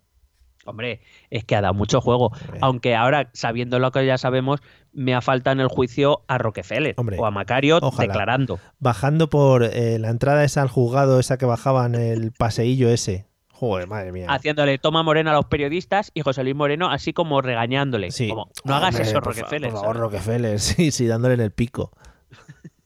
Hombre, 0.67 1.01
es 1.31 1.45
que 1.45 1.57
ha 1.57 1.63
dado 1.63 1.75
mucho 1.75 2.01
juego. 2.01 2.27
Hombre. 2.27 2.59
Aunque 2.61 2.95
ahora, 2.95 3.31
sabiendo 3.33 3.79
lo 3.79 3.91
que 3.93 4.05
ya 4.05 4.19
sabemos, 4.19 4.61
me 4.93 5.15
ha 5.15 5.21
faltado 5.23 5.55
en 5.55 5.61
el 5.61 5.69
juicio 5.69 6.23
a 6.29 6.37
Rockefeller 6.39 6.95
Hombre, 6.99 7.17
o 7.19 7.25
a 7.27 7.31
Macario 7.31 7.79
ojalá. 7.81 8.07
declarando. 8.07 8.59
Bajando 8.79 9.31
por 9.31 9.65
eh, 9.65 9.99
la 9.99 10.11
entrada 10.11 10.45
esa 10.45 10.63
al 10.63 10.69
juzgado, 10.69 11.19
esa 11.19 11.39
que 11.39 11.47
bajaban 11.47 11.95
el 11.95 12.33
paseillo 12.33 12.91
ese. 12.91 13.30
Joder, 13.61 13.89
madre 13.89 14.11
mía. 14.11 14.27
Haciéndole 14.27 14.79
toma 14.79 15.03
morena 15.03 15.33
a 15.33 15.35
los 15.35 15.45
periodistas 15.45 16.13
y 16.15 16.23
José 16.23 16.43
Luis 16.45 16.57
Moreno 16.57 16.89
así 16.89 17.13
como 17.13 17.43
regañándole. 17.43 18.11
Sí. 18.11 18.31
Como, 18.31 18.51
no 18.65 18.75
hagas 18.75 18.99
eso, 18.99 19.21
por 19.21 19.37
Rockefeller. 19.37 19.71
Por 19.71 19.81
favor, 19.81 19.97
¿sabes? 19.97 20.01
Rockefeller, 20.01 20.59
sí, 20.61 20.91
sí, 20.91 21.07
dándole 21.07 21.35
en 21.35 21.41
el 21.41 21.51
pico. 21.53 21.93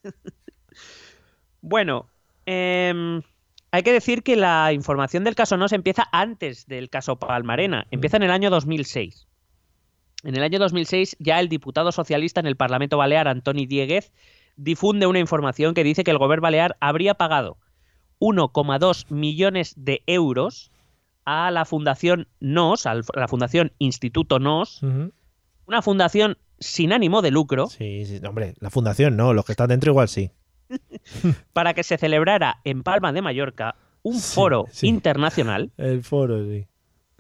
Bueno, 1.67 2.11
em, 2.45 3.23
hay 3.71 3.83
que 3.85 3.93
decir 3.95 4.23
que 4.23 4.37
la 4.37 4.75
información 4.75 5.25
del 5.25 5.35
caso 5.35 5.57
Nos 5.57 5.73
empieza 5.73 6.07
antes 6.13 6.67
del 6.67 6.91
caso 6.91 7.17
Palmarena. 7.17 7.87
Empieza 7.91 8.19
en 8.19 8.25
el 8.25 8.31
año 8.31 8.51
2006. 8.51 9.27
En 10.25 10.37
el 10.37 10.43
año 10.43 10.59
2006 10.59 11.17
ya 11.21 11.41
el 11.41 11.49
diputado 11.49 11.91
socialista 11.91 12.41
en 12.41 12.47
el 12.47 12.57
Parlamento 12.57 12.99
Balear, 12.99 13.29
Antoni 13.29 13.65
Dieguez, 13.65 14.13
difunde 14.57 15.07
una 15.07 15.21
información 15.21 15.73
que 15.73 15.85
dice 15.85 16.05
que 16.05 16.11
el 16.11 16.19
gobierno 16.19 16.43
balear 16.43 16.77
habría 16.81 17.15
pagado 17.15 17.57
1,2 18.21 19.11
millones 19.11 19.75
de 19.77 20.03
euros 20.07 20.71
a 21.25 21.51
la 21.51 21.65
Fundación 21.65 22.29
NOS, 22.41 22.87
a 22.87 22.95
la 22.95 23.29
Fundación 23.29 23.73
Instituto 23.79 24.39
NOS, 24.39 24.83
una 25.67 25.83
fundación 25.83 26.37
sin 26.59 26.93
ánimo 26.93 27.23
de 27.23 27.31
lucro, 27.31 27.67
Sí, 27.69 28.05
sí, 28.07 28.21
hombre, 28.27 28.55
la 28.61 28.71
fundación 28.71 29.17
no, 29.17 29.33
los 29.35 29.45
que 29.45 29.53
están 29.53 29.69
dentro 29.69 29.91
igual 29.91 30.09
sí. 30.09 30.31
para 31.53 31.75
que 31.75 31.83
se 31.83 31.99
celebrara 31.99 32.61
en 32.65 32.83
Palma 32.83 33.13
de 33.13 33.23
Mallorca 33.23 33.77
un 34.03 34.15
Sí, 34.19 34.35
foro 34.35 34.67
sí. 34.71 34.87
internacional, 34.87 35.73
El 35.77 36.03
foro, 36.03 36.45
sí. 36.45 36.67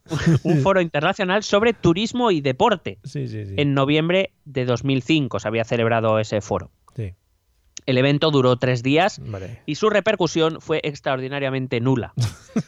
un 0.44 0.58
foro 0.60 0.80
internacional 0.82 1.42
sobre 1.42 1.72
turismo 1.72 2.30
y 2.30 2.42
deporte. 2.42 2.98
Sí, 3.04 3.26
sí, 3.26 3.46
sí. 3.46 3.54
En 3.56 3.72
noviembre 3.72 4.32
de 4.44 4.66
2005 4.66 5.40
se 5.40 5.48
había 5.48 5.64
celebrado 5.64 6.18
ese 6.18 6.42
foro. 6.42 6.70
El 7.86 7.98
evento 7.98 8.30
duró 8.30 8.56
tres 8.56 8.82
días 8.82 9.20
y 9.66 9.74
su 9.74 9.90
repercusión 9.90 10.60
fue 10.60 10.80
extraordinariamente 10.84 11.80
nula. 11.80 12.14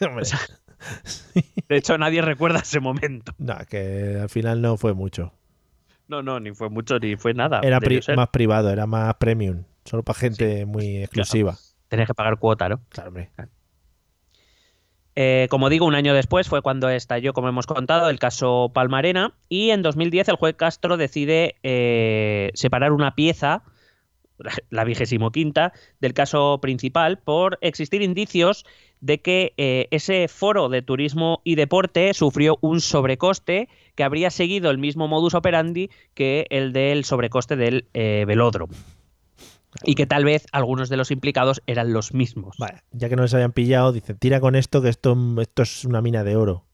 De 1.69 1.75
hecho, 1.77 1.97
nadie 1.97 2.21
recuerda 2.21 2.59
ese 2.59 2.79
momento. 2.79 3.33
no, 3.37 3.55
que 3.69 4.19
al 4.21 4.29
final 4.29 4.61
no 4.61 4.77
fue 4.77 4.93
mucho. 4.93 5.33
No, 6.07 6.21
no, 6.21 6.39
ni 6.39 6.51
fue 6.53 6.69
mucho 6.69 6.99
ni 6.99 7.15
fue 7.17 7.33
nada. 7.33 7.59
Era 7.63 7.79
Debió 7.79 7.97
pri- 7.99 8.03
ser. 8.05 8.15
más 8.15 8.29
privado, 8.29 8.69
era 8.69 8.85
más 8.85 9.13
premium. 9.15 9.63
Solo 9.85 10.03
para 10.03 10.19
gente 10.19 10.65
muy 10.65 10.97
exclusiva. 11.03 11.57
Tenés 11.89 12.07
que 12.07 12.13
pagar 12.13 12.37
cuota, 12.37 12.69
¿no? 12.69 12.81
Claro, 12.89 13.09
hombre. 13.09 13.31
Eh, 15.15 15.47
como 15.49 15.69
digo, 15.69 15.85
un 15.85 15.95
año 15.95 16.13
después 16.13 16.47
fue 16.47 16.61
cuando 16.61 16.89
estalló, 16.89 17.33
como 17.33 17.49
hemos 17.49 17.65
contado, 17.65 18.09
el 18.09 18.19
caso 18.19 18.71
Palmarena 18.73 19.33
y 19.49 19.71
en 19.71 19.81
2010 19.81 20.29
el 20.29 20.35
juez 20.35 20.55
Castro 20.55 20.95
decide 20.95 21.55
eh, 21.63 22.51
separar 22.53 22.91
una 22.91 23.15
pieza, 23.15 23.63
la 24.69 24.83
vigésimo 24.83 25.31
quinta, 25.31 25.73
del 25.99 26.13
caso 26.13 26.59
principal 26.61 27.19
por 27.19 27.57
existir 27.61 28.01
indicios 28.01 28.65
de 28.99 29.21
que 29.21 29.53
eh, 29.57 29.87
ese 29.91 30.27
foro 30.27 30.69
de 30.69 30.81
turismo 30.81 31.41
y 31.43 31.55
deporte 31.55 32.13
sufrió 32.13 32.57
un 32.61 32.81
sobrecoste 32.81 33.69
que 33.95 34.03
habría 34.03 34.31
seguido 34.31 34.71
el 34.71 34.77
mismo 34.77 35.07
modus 35.07 35.35
operandi 35.35 35.89
que 36.13 36.47
el 36.49 36.73
del 36.73 37.05
sobrecoste 37.05 37.55
del 37.55 37.85
velódromo 37.93 38.73
y 39.83 39.95
que 39.95 40.05
tal 40.05 40.25
vez 40.25 40.45
algunos 40.51 40.89
de 40.89 40.97
los 40.97 41.11
implicados 41.11 41.61
eran 41.67 41.93
los 41.93 42.13
mismos. 42.13 42.57
Ya 42.91 43.09
que 43.09 43.15
no 43.15 43.23
les 43.23 43.33
habían 43.33 43.51
pillado, 43.51 43.91
dice, 43.91 44.13
tira 44.13 44.39
con 44.39 44.55
esto 44.55 44.81
que 44.81 44.89
esto, 44.89 45.15
esto 45.41 45.61
es 45.61 45.85
una 45.85 46.01
mina 46.01 46.23
de 46.23 46.35
oro. 46.35 46.66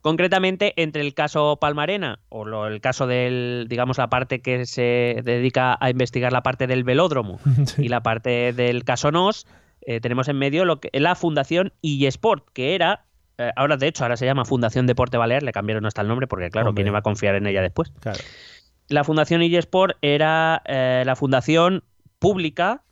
Concretamente, 0.00 0.74
entre 0.76 1.02
el 1.02 1.12
caso 1.14 1.58
Palmarena 1.60 2.20
o 2.28 2.44
lo, 2.44 2.66
el 2.66 2.80
caso 2.80 3.06
del, 3.06 3.66
digamos, 3.68 3.98
la 3.98 4.08
parte 4.08 4.40
que 4.40 4.64
se 4.64 5.20
dedica 5.24 5.76
a 5.80 5.90
investigar 5.90 6.32
la 6.32 6.42
parte 6.42 6.66
del 6.66 6.84
velódromo 6.84 7.40
y 7.78 7.88
la 7.88 8.02
parte 8.02 8.52
del 8.52 8.84
caso 8.84 9.10
NOS, 9.10 9.46
eh, 9.82 10.00
tenemos 10.00 10.28
en 10.28 10.38
medio 10.38 10.64
lo 10.64 10.80
que, 10.80 10.90
la 10.92 11.14
Fundación 11.14 11.72
eSport, 11.82 12.46
que 12.52 12.74
era, 12.74 13.06
eh, 13.38 13.50
ahora 13.56 13.76
de 13.76 13.88
hecho, 13.88 14.04
ahora 14.04 14.16
se 14.16 14.26
llama 14.26 14.44
Fundación 14.44 14.86
Deporte 14.86 15.16
Balear, 15.16 15.42
le 15.42 15.52
cambiaron 15.52 15.84
hasta 15.86 16.02
el 16.02 16.08
nombre 16.08 16.26
porque, 16.26 16.50
claro, 16.50 16.74
¿quién 16.74 16.86
iba 16.86 16.98
a 16.98 17.02
confiar 17.02 17.34
en 17.34 17.46
ella 17.46 17.62
después? 17.62 17.90
Claro. 18.00 18.20
La 18.88 19.04
Fundación 19.04 19.42
eSport 19.42 19.96
era 20.00 20.62
eh, 20.64 21.02
la 21.04 21.16
fundación 21.16 21.84
pública 22.18 22.82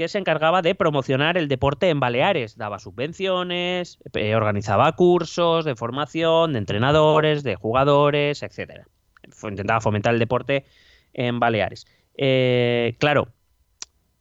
que 0.00 0.08
se 0.08 0.16
encargaba 0.16 0.62
de 0.62 0.74
promocionar 0.74 1.36
el 1.36 1.46
deporte 1.46 1.90
en 1.90 2.00
Baleares. 2.00 2.56
Daba 2.56 2.78
subvenciones, 2.78 3.98
eh, 4.14 4.34
organizaba 4.34 4.90
cursos 4.96 5.66
de 5.66 5.76
formación, 5.76 6.54
de 6.54 6.58
entrenadores, 6.58 7.42
de 7.42 7.54
jugadores, 7.56 8.42
etc. 8.42 8.86
Intentaba 9.42 9.82
fomentar 9.82 10.14
el 10.14 10.18
deporte 10.18 10.64
en 11.12 11.38
Baleares. 11.38 11.86
Eh, 12.16 12.96
claro, 12.98 13.28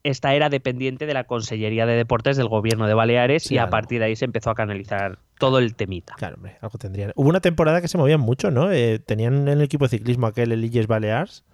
esta 0.03 0.35
era 0.35 0.49
dependiente 0.49 1.05
de 1.05 1.13
la 1.13 1.23
Consellería 1.23 1.85
de 1.85 1.93
Deportes 1.93 2.35
del 2.35 2.49
Gobierno 2.49 2.85
de 2.85 2.93
Baleares 2.93 3.49
y 3.49 3.57
a 3.57 3.69
partir 3.69 3.99
de 3.99 4.07
ahí 4.07 4.17
se 4.17 4.25
empezó 4.25 4.49
a 4.49 4.55
canalizar 4.55 5.19
todo 5.37 5.59
el 5.59 5.75
temita. 5.75 6.15
Claro, 6.17 6.35
hombre, 6.35 6.57
algo 6.59 6.77
tendrían. 6.77 7.13
Hubo 7.15 7.29
una 7.29 7.39
temporada 7.39 7.79
que 7.79 7.87
se 7.87 7.97
movían 7.97 8.19
mucho, 8.19 8.51
¿no? 8.51 8.69
Eh, 8.69 8.99
tenían 8.99 9.35
en 9.35 9.47
el 9.47 9.61
equipo 9.61 9.85
de 9.85 9.91
ciclismo 9.91 10.27
aquel 10.27 10.51
el 10.51 10.65
Illes 10.65 10.87
Balears 10.87 11.45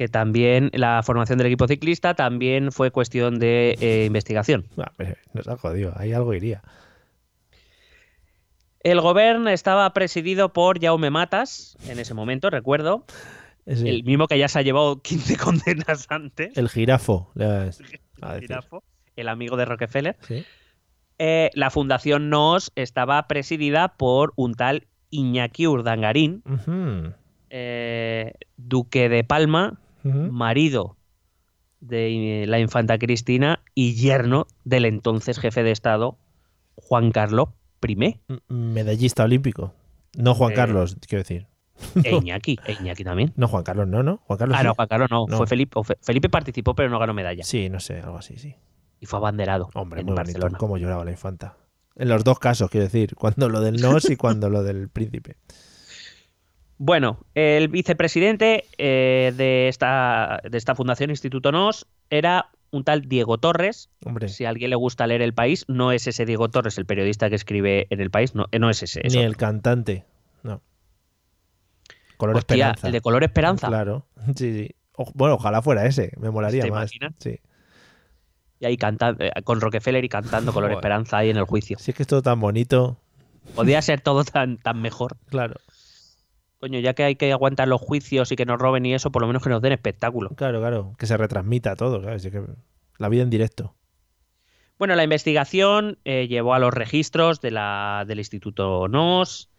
que 0.00 0.08
también 0.08 0.70
la 0.72 1.02
formación 1.02 1.36
del 1.36 1.48
equipo 1.48 1.68
ciclista 1.68 2.14
también 2.14 2.72
fue 2.72 2.90
cuestión 2.90 3.38
de 3.38 3.76
eh, 3.82 4.06
investigación. 4.06 4.64
Nos 5.34 5.46
ha 5.46 5.58
jodido, 5.58 5.92
ahí 5.94 6.14
algo 6.14 6.32
iría. 6.32 6.62
El 8.82 9.02
gobierno 9.02 9.50
estaba 9.50 9.92
presidido 9.92 10.54
por 10.54 10.80
Jaume 10.80 11.10
Matas, 11.10 11.76
en 11.86 11.98
ese 11.98 12.14
momento, 12.14 12.48
recuerdo. 12.48 13.04
El 13.66 14.02
mismo 14.04 14.26
que 14.26 14.38
ya 14.38 14.48
se 14.48 14.60
ha 14.60 14.62
llevado 14.62 15.02
15 15.02 15.36
condenas 15.36 16.06
antes. 16.08 16.56
El 16.56 16.70
jirafo. 16.70 17.30
el, 17.36 18.40
jirafo 18.40 18.82
el 19.16 19.28
amigo 19.28 19.58
de 19.58 19.66
Rockefeller. 19.66 20.16
Eh, 21.18 21.50
la 21.52 21.68
fundación 21.68 22.30
NOS 22.30 22.72
estaba 22.74 23.28
presidida 23.28 23.88
por 23.98 24.32
un 24.36 24.54
tal 24.54 24.86
Iñaki 25.10 25.66
Urdangarín, 25.66 26.42
eh, 27.50 28.32
duque 28.56 29.10
de 29.10 29.24
Palma, 29.24 29.78
marido 30.02 30.96
de 31.80 32.44
la 32.46 32.58
infanta 32.58 32.98
Cristina 32.98 33.62
y 33.74 33.94
yerno 33.94 34.46
del 34.64 34.84
entonces 34.84 35.38
jefe 35.38 35.62
de 35.62 35.70
Estado, 35.70 36.18
Juan 36.74 37.10
Carlos 37.10 37.48
I. 37.86 38.20
Medallista 38.48 39.24
olímpico. 39.24 39.74
No 40.16 40.34
Juan 40.34 40.52
eh, 40.52 40.54
Carlos, 40.54 40.96
quiero 41.06 41.22
decir. 41.22 41.46
E 42.04 42.14
Iñaki, 42.14 42.58
e 42.66 42.72
Iñaki 42.72 43.04
también. 43.04 43.32
No, 43.36 43.48
Juan 43.48 43.62
Carlos 43.62 43.88
no, 43.88 44.02
¿no? 44.02 44.18
Juan 44.26 44.38
Carlos 44.38 44.56
ah, 44.60 44.62
no, 44.62 44.74
Juan 44.74 44.88
Carlos 44.88 45.10
no. 45.10 45.26
Fue 45.28 45.46
Felipe, 45.46 45.80
Felipe 46.02 46.28
participó, 46.28 46.74
pero 46.74 46.90
no 46.90 46.98
ganó 46.98 47.14
medalla. 47.14 47.42
Sí, 47.42 47.70
no 47.70 47.80
sé, 47.80 48.00
algo 48.00 48.18
así, 48.18 48.36
sí. 48.36 48.54
Y 49.00 49.06
fue 49.06 49.18
abanderado. 49.18 49.70
Hombre, 49.74 50.02
en 50.02 50.14
Barcelona. 50.14 50.58
cómo 50.58 50.76
lloraba 50.76 51.06
la 51.06 51.10
infanta. 51.10 51.56
En 51.96 52.08
los 52.08 52.22
dos 52.22 52.38
casos, 52.38 52.70
quiero 52.70 52.84
decir, 52.84 53.14
cuando 53.14 53.48
lo 53.48 53.60
del 53.60 53.80
NOS 53.80 54.10
y 54.10 54.16
cuando 54.18 54.50
lo 54.50 54.62
del 54.62 54.90
príncipe. 54.90 55.36
Bueno, 56.82 57.18
el 57.34 57.68
vicepresidente 57.68 58.64
eh, 58.78 59.34
de, 59.36 59.68
esta, 59.68 60.40
de 60.50 60.56
esta 60.56 60.74
fundación, 60.74 61.10
Instituto 61.10 61.52
NOS, 61.52 61.86
era 62.08 62.48
un 62.70 62.84
tal 62.84 63.02
Diego 63.02 63.36
Torres. 63.36 63.90
Hombre. 64.02 64.28
Si 64.28 64.46
a 64.46 64.48
alguien 64.48 64.70
le 64.70 64.76
gusta 64.76 65.06
leer 65.06 65.20
El 65.20 65.34
País, 65.34 65.66
no 65.68 65.92
es 65.92 66.06
ese 66.06 66.24
Diego 66.24 66.48
Torres, 66.48 66.78
el 66.78 66.86
periodista 66.86 67.28
que 67.28 67.36
escribe 67.36 67.86
en 67.90 68.00
El 68.00 68.10
País, 68.10 68.34
no, 68.34 68.46
eh, 68.50 68.58
no 68.58 68.70
es 68.70 68.82
ese. 68.82 69.02
Ni 69.02 69.18
el 69.18 69.36
cantante, 69.36 70.06
no. 70.42 70.62
Color 72.16 72.38
Esperanza. 72.38 72.86
El 72.86 72.94
de 72.94 73.02
Color 73.02 73.24
Esperanza. 73.24 73.68
Claro, 73.68 74.06
sí, 74.34 74.54
sí. 74.54 74.74
bueno, 75.12 75.34
ojalá 75.34 75.60
fuera 75.60 75.84
ese, 75.84 76.12
me 76.16 76.30
molaría 76.30 76.64
más. 76.68 76.90
Sí. 77.18 77.40
Y 78.58 78.64
ahí 78.64 78.78
cantando, 78.78 79.22
eh, 79.22 79.32
con 79.44 79.60
Rockefeller 79.60 80.02
y 80.02 80.08
cantando 80.08 80.54
Color 80.54 80.72
Esperanza 80.72 81.18
ahí 81.18 81.28
en 81.28 81.36
el 81.36 81.44
juicio. 81.44 81.78
Sí, 81.78 81.90
es 81.90 81.96
que 81.98 82.04
es 82.04 82.06
todo 82.06 82.22
tan 82.22 82.40
bonito. 82.40 82.96
Podría 83.54 83.82
ser 83.82 84.00
todo 84.00 84.24
tan, 84.24 84.56
tan 84.56 84.80
mejor. 84.80 85.18
Claro 85.26 85.56
coño, 86.60 86.78
ya 86.78 86.94
que 86.94 87.02
hay 87.02 87.16
que 87.16 87.32
aguantar 87.32 87.66
los 87.66 87.80
juicios 87.80 88.30
y 88.30 88.36
que 88.36 88.44
nos 88.44 88.58
roben 88.58 88.84
y 88.84 88.94
eso, 88.94 89.10
por 89.10 89.22
lo 89.22 89.26
menos 89.26 89.42
que 89.42 89.48
nos 89.48 89.62
den 89.62 89.72
espectáculo. 89.72 90.30
Claro, 90.36 90.60
claro, 90.60 90.94
que 90.98 91.06
se 91.06 91.16
retransmita 91.16 91.74
todo, 91.74 92.02
¿sabes? 92.02 92.22
Que 92.22 92.42
la 92.98 93.08
vida 93.08 93.22
en 93.22 93.30
directo. 93.30 93.74
Bueno, 94.78 94.94
la 94.94 95.04
investigación 95.04 95.98
eh, 96.04 96.28
llevó 96.28 96.54
a 96.54 96.58
los 96.58 96.72
registros 96.72 97.40
de 97.40 97.50
la, 97.50 98.04
del 98.06 98.18
Instituto 98.18 98.88
NOS, 98.88 99.50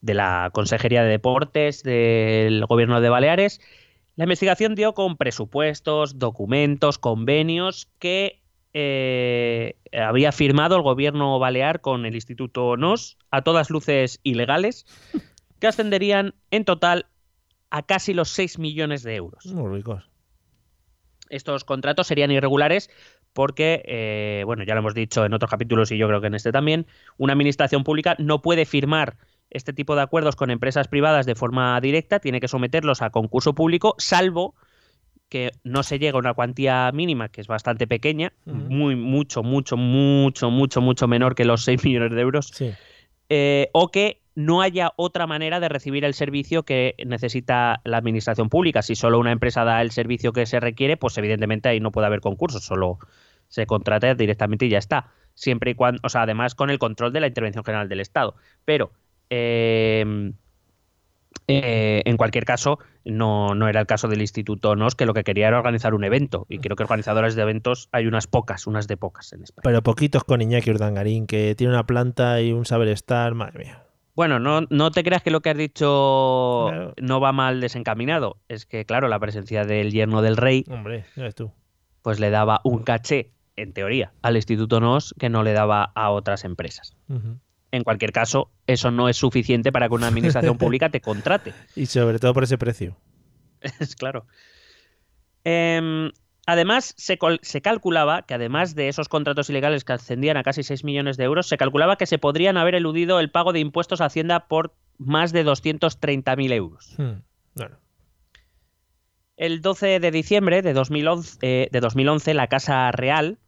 de 0.00 0.14
la 0.14 0.50
Consejería 0.52 1.02
de 1.02 1.10
Deportes 1.10 1.82
del 1.82 2.64
Gobierno 2.66 3.00
de 3.00 3.08
Baleares. 3.08 3.60
La 4.16 4.24
investigación 4.24 4.74
dio 4.74 4.94
con 4.94 5.16
presupuestos, 5.16 6.18
documentos, 6.18 6.98
convenios 6.98 7.88
que 7.98 8.42
eh, 8.72 9.76
había 9.92 10.30
firmado 10.32 10.76
el 10.76 10.82
gobierno 10.82 11.38
balear 11.38 11.80
con 11.80 12.06
el 12.06 12.14
Instituto 12.14 12.76
NOS, 12.76 13.16
a 13.30 13.42
todas 13.42 13.70
luces 13.70 14.20
ilegales, 14.24 14.86
que 15.58 15.66
ascenderían 15.66 16.34
en 16.50 16.64
total 16.64 17.06
a 17.70 17.82
casi 17.82 18.14
los 18.14 18.30
6 18.30 18.58
millones 18.58 19.02
de 19.02 19.16
euros. 19.16 19.46
Muy 19.46 19.76
ricos. 19.76 20.08
Estos 21.30 21.64
contratos 21.64 22.06
serían 22.06 22.30
irregulares 22.30 22.90
porque, 23.32 23.82
eh, 23.86 24.42
bueno, 24.46 24.62
ya 24.64 24.74
lo 24.74 24.80
hemos 24.80 24.94
dicho 24.94 25.24
en 25.24 25.34
otros 25.34 25.50
capítulos 25.50 25.90
y 25.90 25.98
yo 25.98 26.06
creo 26.06 26.20
que 26.20 26.28
en 26.28 26.34
este 26.34 26.52
también, 26.52 26.86
una 27.18 27.32
administración 27.32 27.82
pública 27.82 28.14
no 28.18 28.42
puede 28.42 28.64
firmar 28.64 29.16
este 29.50 29.72
tipo 29.72 29.96
de 29.96 30.02
acuerdos 30.02 30.36
con 30.36 30.50
empresas 30.50 30.88
privadas 30.88 31.26
de 31.26 31.34
forma 31.34 31.80
directa, 31.80 32.20
tiene 32.20 32.40
que 32.40 32.48
someterlos 32.48 33.02
a 33.02 33.10
concurso 33.10 33.54
público, 33.54 33.94
salvo 33.98 34.54
que 35.28 35.50
no 35.64 35.82
se 35.82 35.98
llegue 35.98 36.16
a 36.16 36.18
una 36.18 36.34
cuantía 36.34 36.90
mínima, 36.92 37.28
que 37.28 37.40
es 37.40 37.48
bastante 37.48 37.86
pequeña, 37.86 38.32
muy, 38.44 38.94
mucho, 38.94 39.42
mucho, 39.42 39.76
mucho, 39.76 40.50
mucho, 40.50 40.80
mucho 40.80 41.08
menor 41.08 41.34
que 41.34 41.44
los 41.44 41.64
6 41.64 41.84
millones 41.84 42.12
de 42.12 42.20
euros, 42.20 42.52
eh, 43.28 43.68
o 43.72 43.90
que 43.90 44.20
no 44.34 44.62
haya 44.62 44.92
otra 44.96 45.26
manera 45.26 45.60
de 45.60 45.68
recibir 45.68 46.04
el 46.04 46.14
servicio 46.14 46.64
que 46.64 46.94
necesita 47.06 47.80
la 47.84 47.98
administración 47.98 48.48
pública. 48.48 48.82
Si 48.82 48.96
solo 48.96 49.18
una 49.18 49.32
empresa 49.32 49.64
da 49.64 49.80
el 49.80 49.90
servicio 49.90 50.32
que 50.32 50.46
se 50.46 50.60
requiere, 50.60 50.96
pues 50.96 51.16
evidentemente 51.18 51.68
ahí 51.68 51.80
no 51.80 51.92
puede 51.92 52.06
haber 52.06 52.20
concursos, 52.20 52.64
solo 52.64 52.98
se 53.48 53.66
contrata 53.66 54.14
directamente 54.14 54.66
y 54.66 54.70
ya 54.70 54.78
está. 54.78 55.12
Siempre 55.34 55.72
y 55.72 55.74
cuando, 55.74 56.00
o 56.02 56.08
sea, 56.08 56.22
además 56.22 56.54
con 56.54 56.70
el 56.70 56.78
control 56.78 57.12
de 57.12 57.20
la 57.20 57.26
intervención 57.26 57.64
general 57.64 57.88
del 57.88 58.00
Estado. 58.00 58.34
Pero 58.64 58.92
em, 59.30 60.34
eh, 61.46 62.02
en 62.04 62.16
cualquier 62.16 62.44
caso, 62.44 62.78
no, 63.04 63.54
no, 63.54 63.68
era 63.68 63.80
el 63.80 63.86
caso 63.86 64.08
del 64.08 64.20
Instituto 64.20 64.74
NOS, 64.74 64.94
que 64.94 65.06
lo 65.06 65.14
que 65.14 65.24
quería 65.24 65.48
era 65.48 65.58
organizar 65.58 65.94
un 65.94 66.04
evento. 66.04 66.46
Y 66.48 66.58
creo 66.58 66.76
que 66.76 66.82
organizadores 66.82 67.34
de 67.34 67.42
eventos 67.42 67.88
hay 67.92 68.06
unas 68.06 68.26
pocas, 68.26 68.66
unas 68.66 68.88
de 68.88 68.96
pocas 68.96 69.32
en 69.32 69.42
España. 69.42 69.62
Pero 69.62 69.82
poquitos 69.82 70.24
con 70.24 70.40
Iñaki 70.40 70.70
Urdangarín, 70.70 71.26
que 71.26 71.54
tiene 71.54 71.72
una 71.72 71.86
planta 71.86 72.40
y 72.40 72.52
un 72.52 72.64
saber 72.64 72.88
estar, 72.88 73.34
madre 73.34 73.58
mía. 73.58 73.83
Bueno, 74.14 74.38
no, 74.38 74.62
no 74.70 74.90
te 74.90 75.02
creas 75.02 75.22
que 75.22 75.30
lo 75.30 75.40
que 75.40 75.50
has 75.50 75.56
dicho 75.56 76.70
no 77.00 77.20
va 77.20 77.32
mal 77.32 77.60
desencaminado. 77.60 78.38
Es 78.48 78.64
que, 78.64 78.84
claro, 78.84 79.08
la 79.08 79.18
presencia 79.18 79.64
del 79.64 79.90
yerno 79.90 80.22
del 80.22 80.36
rey. 80.36 80.64
Hombre, 80.68 81.04
ya 81.16 81.24
ves 81.24 81.34
tú. 81.34 81.52
Pues 82.02 82.20
le 82.20 82.30
daba 82.30 82.60
un 82.64 82.84
caché, 82.84 83.32
en 83.56 83.72
teoría, 83.72 84.12
al 84.22 84.36
Instituto 84.36 84.78
NOS 84.78 85.14
que 85.18 85.28
no 85.28 85.42
le 85.42 85.52
daba 85.52 85.90
a 85.94 86.10
otras 86.10 86.44
empresas. 86.44 86.96
En 87.72 87.82
cualquier 87.82 88.12
caso, 88.12 88.52
eso 88.68 88.92
no 88.92 89.08
es 89.08 89.16
suficiente 89.16 89.72
para 89.72 89.88
que 89.88 89.94
una 89.94 90.06
administración 90.06 90.58
pública 90.58 90.90
te 90.90 91.00
contrate. 91.00 91.52
Y 91.74 91.86
sobre 91.86 92.20
todo 92.20 92.34
por 92.34 92.44
ese 92.44 92.56
precio. 92.56 92.96
es 93.80 93.96
claro. 93.96 94.26
Eh, 95.44 96.10
Además, 96.46 96.94
se, 96.98 97.16
calculaba 97.62 98.22
que 98.22 98.34
además 98.34 98.74
de 98.74 98.88
esos 98.88 99.08
contratos 99.08 99.48
ilegales 99.48 99.84
que 99.84 99.94
ascendían 99.94 100.36
a 100.36 100.42
casi 100.42 100.62
6 100.62 100.84
millones 100.84 101.16
de 101.16 101.24
euros, 101.24 101.48
se 101.48 101.56
calculaba 101.56 101.96
que 101.96 102.06
se 102.06 102.18
podrían 102.18 102.58
haber 102.58 102.74
eludido 102.74 103.18
el 103.18 103.30
pago 103.30 103.52
de 103.52 103.60
impuestos 103.60 104.00
a 104.00 104.06
Hacienda 104.06 104.46
por 104.46 104.74
más 104.98 105.32
de 105.32 105.44
230.000 105.44 106.52
euros. 106.52 106.94
Hmm, 106.98 107.22
el 109.36 109.62
12 109.62 109.98
de 109.98 110.10
diciembre 110.10 110.62
de 110.62 110.72
2011, 110.74 111.38
eh, 111.42 111.68
de 111.72 111.80
2011, 111.80 112.34
la 112.34 112.46
Casa 112.46 112.90
Real 112.92 113.38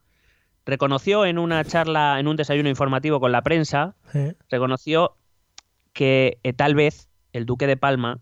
reconoció 0.65 1.25
en 1.27 1.39
una 1.39 1.65
charla, 1.65 2.19
en 2.19 2.27
un 2.27 2.35
desayuno 2.37 2.69
informativo 2.69 3.21
con 3.21 3.31
la 3.31 3.43
prensa, 3.43 3.95
¿Eh? 4.13 4.35
reconoció 4.51 5.17
que 5.93 6.39
eh, 6.43 6.53
tal 6.53 6.75
vez 6.75 7.09
el 7.33 7.47
duque 7.47 7.69
de 7.69 7.77
Palma 7.77 8.19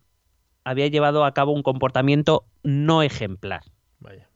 había 0.62 0.88
llevado 0.88 1.24
a 1.24 1.32
cabo 1.32 1.52
un 1.52 1.62
comportamiento 1.62 2.44
no 2.62 3.02
ejemplar. 3.02 3.62
Vaya. 3.98 4.28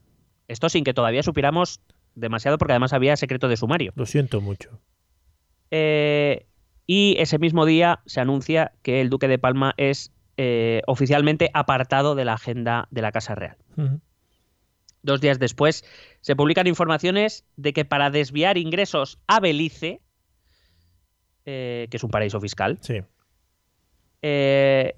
Esto 0.48 0.68
sin 0.68 0.82
que 0.84 0.94
todavía 0.94 1.22
supiéramos 1.22 1.80
demasiado 2.14 2.58
porque 2.58 2.72
además 2.72 2.92
había 2.92 3.16
secreto 3.16 3.48
de 3.48 3.56
sumario. 3.56 3.92
Lo 3.94 4.06
siento 4.06 4.40
mucho. 4.40 4.80
Eh, 5.70 6.46
y 6.86 7.16
ese 7.18 7.38
mismo 7.38 7.66
día 7.66 8.00
se 8.06 8.20
anuncia 8.20 8.72
que 8.82 9.00
el 9.00 9.10
duque 9.10 9.28
de 9.28 9.38
Palma 9.38 9.74
es 9.76 10.10
eh, 10.38 10.82
oficialmente 10.86 11.50
apartado 11.52 12.14
de 12.14 12.24
la 12.24 12.32
agenda 12.34 12.88
de 12.90 13.02
la 13.02 13.12
Casa 13.12 13.34
Real. 13.34 13.56
Dos 15.02 15.20
días 15.20 15.38
después 15.38 15.84
se 16.22 16.34
publican 16.34 16.66
informaciones 16.66 17.44
de 17.56 17.72
que 17.72 17.84
para 17.84 18.10
desviar 18.10 18.56
ingresos 18.58 19.18
a 19.26 19.38
Belice, 19.40 20.00
eh, 21.44 21.86
que 21.90 21.96
es 21.98 22.04
un 22.04 22.10
paraíso 22.10 22.40
fiscal, 22.40 22.78
Sí. 22.80 23.02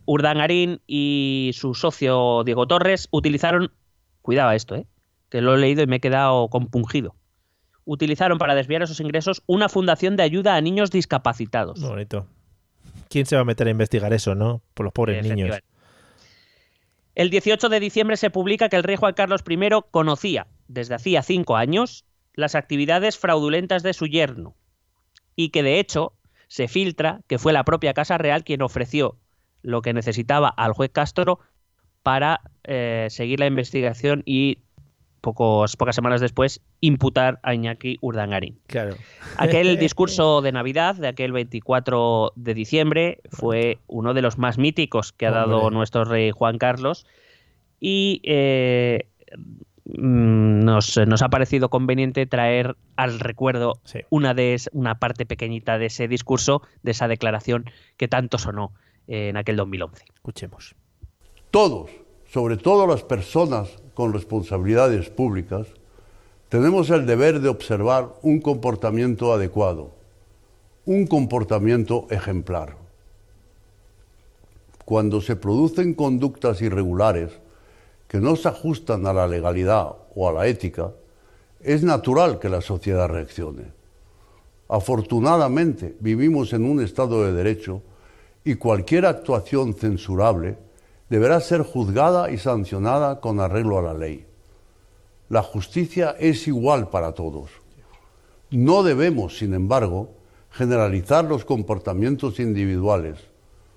Urdangarín 0.06 0.80
y 0.86 1.50
su 1.54 1.74
socio 1.74 2.42
Diego 2.44 2.66
Torres 2.66 3.08
utilizaron, 3.10 3.72
cuidado 4.22 4.48
a 4.50 4.56
esto, 4.56 4.76
eh, 4.76 4.86
que 5.30 5.40
lo 5.40 5.54
he 5.54 5.58
leído 5.58 5.82
y 5.82 5.86
me 5.86 5.96
he 5.96 6.00
quedado 6.00 6.48
compungido, 6.48 7.14
utilizaron 7.84 8.38
para 8.38 8.54
desviar 8.54 8.82
esos 8.82 9.00
ingresos 9.00 9.42
una 9.46 9.68
fundación 9.68 10.16
de 10.16 10.22
ayuda 10.22 10.56
a 10.56 10.60
niños 10.60 10.90
discapacitados. 10.90 11.80
Bonito. 11.80 12.26
¿Quién 13.08 13.26
se 13.26 13.36
va 13.36 13.42
a 13.42 13.44
meter 13.44 13.66
a 13.66 13.70
investigar 13.70 14.12
eso, 14.12 14.34
no? 14.34 14.62
Por 14.74 14.84
los 14.84 14.92
pobres 14.92 15.24
niños. 15.24 15.58
El 17.14 17.30
18 17.30 17.68
de 17.68 17.80
diciembre 17.80 18.16
se 18.16 18.30
publica 18.30 18.68
que 18.68 18.76
el 18.76 18.84
rey 18.84 18.96
Juan 18.96 19.14
Carlos 19.14 19.42
I 19.48 19.58
conocía, 19.90 20.46
desde 20.68 20.94
hacía 20.94 21.22
cinco 21.22 21.56
años, 21.56 22.04
las 22.34 22.54
actividades 22.54 23.18
fraudulentas 23.18 23.82
de 23.82 23.92
su 23.92 24.06
yerno 24.06 24.54
y 25.36 25.50
que 25.50 25.62
de 25.62 25.80
hecho 25.80 26.12
se 26.48 26.68
filtra 26.68 27.20
que 27.26 27.38
fue 27.38 27.52
la 27.52 27.64
propia 27.64 27.94
Casa 27.94 28.18
Real 28.18 28.44
quien 28.44 28.62
ofreció 28.62 29.18
lo 29.62 29.82
que 29.82 29.92
necesitaba 29.92 30.48
al 30.48 30.72
juez 30.72 30.90
Castro 30.92 31.40
para 32.02 32.40
eh, 32.64 33.08
seguir 33.10 33.40
la 33.40 33.46
investigación 33.46 34.22
y 34.24 34.58
pocos, 35.20 35.76
pocas 35.76 35.94
semanas 35.94 36.20
después 36.20 36.60
imputar 36.80 37.38
a 37.42 37.54
Iñaki 37.54 37.98
Urdangarín. 38.00 38.58
Claro. 38.66 38.96
Aquel 39.36 39.78
discurso 39.78 40.40
de 40.42 40.52
Navidad 40.52 40.94
de 40.96 41.08
aquel 41.08 41.32
24 41.32 42.32
de 42.36 42.54
diciembre 42.54 43.20
fue 43.30 43.78
uno 43.86 44.14
de 44.14 44.22
los 44.22 44.38
más 44.38 44.58
míticos 44.58 45.12
que 45.12 45.26
ha 45.26 45.30
dado 45.30 45.58
Hombre. 45.60 45.76
nuestro 45.76 46.04
rey 46.04 46.30
Juan 46.30 46.58
Carlos 46.58 47.06
y 47.80 48.20
eh, 48.24 49.06
mm, 49.86 50.60
nos, 50.64 50.96
nos 51.06 51.22
ha 51.22 51.28
parecido 51.28 51.68
conveniente 51.70 52.26
traer 52.26 52.76
al 52.96 53.20
recuerdo 53.20 53.74
Sí. 53.84 54.00
una, 54.10 54.34
de, 54.34 54.54
es- 54.54 54.70
una 54.72 54.98
parte 54.98 55.26
pequeñita 55.26 55.78
de 55.78 55.86
ese 55.86 56.08
discurso, 56.08 56.62
de 56.82 56.90
esa 56.92 57.08
declaración 57.08 57.64
que 57.96 58.08
tanto 58.08 58.38
sonó 58.38 58.72
eh, 59.08 59.28
en 59.28 59.36
aquel 59.36 59.56
2011. 59.56 60.04
Escuchemos. 60.14 60.74
Todos, 61.50 61.90
sobre 62.32 62.56
todo 62.56 62.86
las 62.86 63.02
personas 63.02 63.70
con 63.94 64.12
responsabilidades 64.12 65.10
públicas, 65.10 65.66
tenemos 66.48 66.88
el 66.90 67.04
deber 67.04 67.40
de 67.40 67.48
observar 67.48 68.14
un 68.22 68.40
comportamiento 68.40 69.32
adecuado, 69.32 69.90
un 70.86 71.06
comportamiento 71.06 72.06
ejemplar. 72.10 72.76
Cuando 74.84 75.20
se 75.20 75.34
producen 75.36 75.94
conductas 75.94 76.62
irregulares 76.62 77.32
que 78.06 78.20
no 78.20 78.36
se 78.36 78.48
ajustan 78.48 79.06
a 79.06 79.12
la 79.12 79.26
legalidad 79.26 79.96
o 80.14 80.28
a 80.28 80.32
la 80.32 80.46
ética, 80.46 80.92
es 81.60 81.82
natural 81.82 82.38
que 82.38 82.48
la 82.48 82.60
sociedad 82.60 83.08
reaccione. 83.08 83.72
Afortunadamente 84.68 85.96
vivimos 85.98 86.52
en 86.52 86.64
un 86.64 86.80
Estado 86.80 87.24
de 87.24 87.32
Derecho 87.32 87.82
y 88.44 88.54
cualquier 88.54 89.06
actuación 89.06 89.74
censurable 89.74 90.69
deberá 91.10 91.40
ser 91.40 91.62
juzgada 91.62 92.30
y 92.30 92.38
sancionada 92.38 93.20
con 93.20 93.40
arreglo 93.40 93.78
a 93.78 93.82
la 93.82 93.94
ley. 93.94 94.24
La 95.28 95.42
justicia 95.42 96.16
es 96.18 96.46
igual 96.46 96.88
para 96.88 97.12
todos. 97.12 97.50
No 98.50 98.82
debemos, 98.84 99.36
sin 99.36 99.52
embargo, 99.52 100.10
generalizar 100.52 101.24
los 101.24 101.44
comportamientos 101.44 102.40
individuales, 102.40 103.18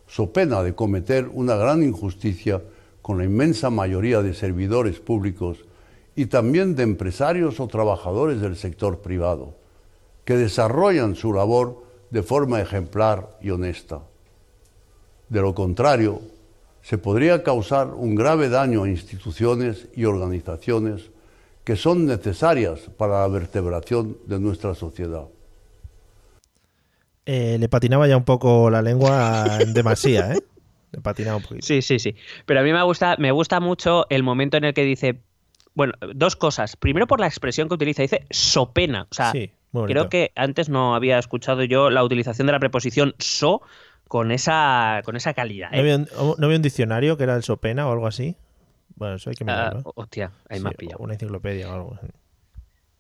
so 0.08 0.32
pena 0.32 0.64
de 0.64 0.76
cometer 0.76 1.28
una 1.28 1.56
gran 1.56 1.84
injusticia 1.84 2.62
con 3.02 3.18
la 3.18 3.26
inmensa 3.26 3.70
mayoría 3.70 4.22
de 4.22 4.34
servidores 4.34 5.00
públicos 5.00 5.66
y 6.16 6.28
también 6.28 6.76
de 6.76 6.84
empresarios 6.84 7.60
o 7.60 7.68
trabajadores 7.68 8.42
del 8.42 8.56
sector 8.56 9.00
privado, 9.00 9.56
que 10.24 10.38
desarrollan 10.38 11.16
su 11.16 11.34
labor 11.34 11.84
de 12.12 12.22
forma 12.22 12.62
ejemplar 12.62 13.38
y 13.42 13.50
honesta. 13.50 14.02
De 15.30 15.42
lo 15.42 15.56
contrario, 15.56 16.22
se 16.84 16.98
podría 16.98 17.44
causar 17.44 17.88
un 17.96 18.14
grave 18.14 18.50
daño 18.50 18.84
a 18.84 18.90
instituciones 18.90 19.88
y 19.96 20.04
organizaciones 20.04 21.10
que 21.64 21.78
son 21.78 22.06
necesarias 22.06 22.82
para 22.98 23.22
la 23.22 23.28
vertebración 23.30 24.18
de 24.28 24.40
nuestra 24.40 24.76
sociedad. 24.76 25.24
Eh, 27.26 27.56
le 27.58 27.70
patinaba 27.70 28.06
ya 28.06 28.18
un 28.18 28.26
poco 28.26 28.70
la 28.70 28.82
lengua 28.82 29.60
en 29.62 29.74
demasía, 29.74 30.34
¿eh? 30.34 30.40
Le 30.92 31.00
patinaba 31.00 31.38
un 31.38 31.44
poquito. 31.44 31.66
Sí, 31.66 31.82
sí, 31.82 32.00
sí. 32.00 32.16
Pero 32.46 32.60
a 32.60 32.64
mí 32.64 32.74
me 32.74 32.84
gusta, 32.84 33.16
me 33.18 33.32
gusta 33.32 33.62
mucho 33.62 34.06
el 34.10 34.22
momento 34.22 34.58
en 34.58 34.66
el 34.66 34.74
que 34.74 34.84
dice, 34.84 35.22
bueno, 35.74 35.94
dos 36.14 36.36
cosas. 36.36 36.76
Primero 36.76 37.08
por 37.08 37.22
la 37.22 37.28
expresión 37.28 37.70
que 37.70 37.76
utiliza, 37.76 38.02
dice 38.02 38.28
sopena. 38.30 39.08
O 39.10 39.14
sea, 39.14 39.32
Sí, 39.32 39.50
creo 39.88 40.10
que 40.10 40.34
antes 40.36 40.68
no 40.68 40.96
había 40.96 41.18
escuchado 41.18 41.64
yo 41.64 41.90
la 41.90 42.04
utilización 42.04 42.46
de 42.46 42.54
la 42.54 42.60
preposición 42.60 43.16
so 43.20 43.62
con 44.14 44.30
esa, 44.30 45.02
con 45.06 45.16
esa 45.16 45.34
calidad. 45.34 45.72
¿No 45.72 45.78
¿eh? 45.78 45.80
había, 45.80 45.96
un, 45.96 46.08
¿No 46.38 46.46
había 46.46 46.58
un 46.58 46.62
diccionario 46.62 47.18
que 47.18 47.24
era 47.24 47.36
el 47.36 47.42
Sopena 47.42 47.88
o 47.88 47.92
algo 47.94 48.06
así? 48.06 48.36
Bueno, 48.94 49.16
eso 49.16 49.32
hay 49.32 49.36
que 49.36 49.44
Ah, 49.48 49.72
mirarlo. 49.72 49.92
hostia, 49.96 50.32
ahí 50.50 50.60
Sí, 50.60 50.68
has 50.68 50.74
pillado. 50.76 51.00
Una 51.04 51.14
enciclopedia 51.14 51.68
o 51.72 51.74
algo. 51.74 52.00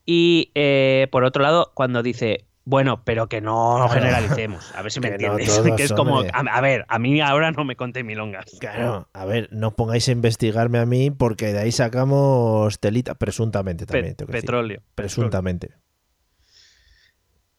Y 0.08 0.52
eh, 0.56 1.08
por 1.12 1.24
otro 1.24 1.44
lado, 1.44 1.72
cuando 1.76 2.02
dice, 2.02 2.46
bueno, 2.66 3.04
pero 3.06 3.28
que 3.30 3.42
no 3.42 3.88
generalicemos, 3.90 4.72
a 4.74 4.82
ver 4.82 4.92
si 4.92 5.00
me 5.02 5.10
Que 5.10 5.14
entiendes. 5.26 5.62
que 5.78 5.84
es 5.84 5.94
como, 5.94 6.22
a, 6.22 6.26
a 6.52 6.62
ver, 6.62 6.84
a 6.88 6.98
mí 6.98 7.22
ahora 7.22 7.52
no 7.52 7.64
me 7.64 7.76
conté 7.76 8.04
milongas. 8.04 8.46
Claro, 8.60 9.08
a 9.14 9.26
ver, 9.26 9.50
no 9.52 9.68
os 9.68 9.74
pongáis 9.76 10.10
a 10.10 10.14
investigarme 10.14 10.80
a 10.80 10.88
mí 10.88 11.12
porque 11.12 11.54
de 11.54 11.60
ahí 11.60 11.72
sacamos 11.72 12.80
telita, 12.80 13.14
presuntamente 13.14 13.86
Pe- 13.86 13.94
también. 13.94 14.16
tengo 14.16 14.32
que 14.32 14.38
decir. 14.38 14.48
petróleo. 14.48 14.82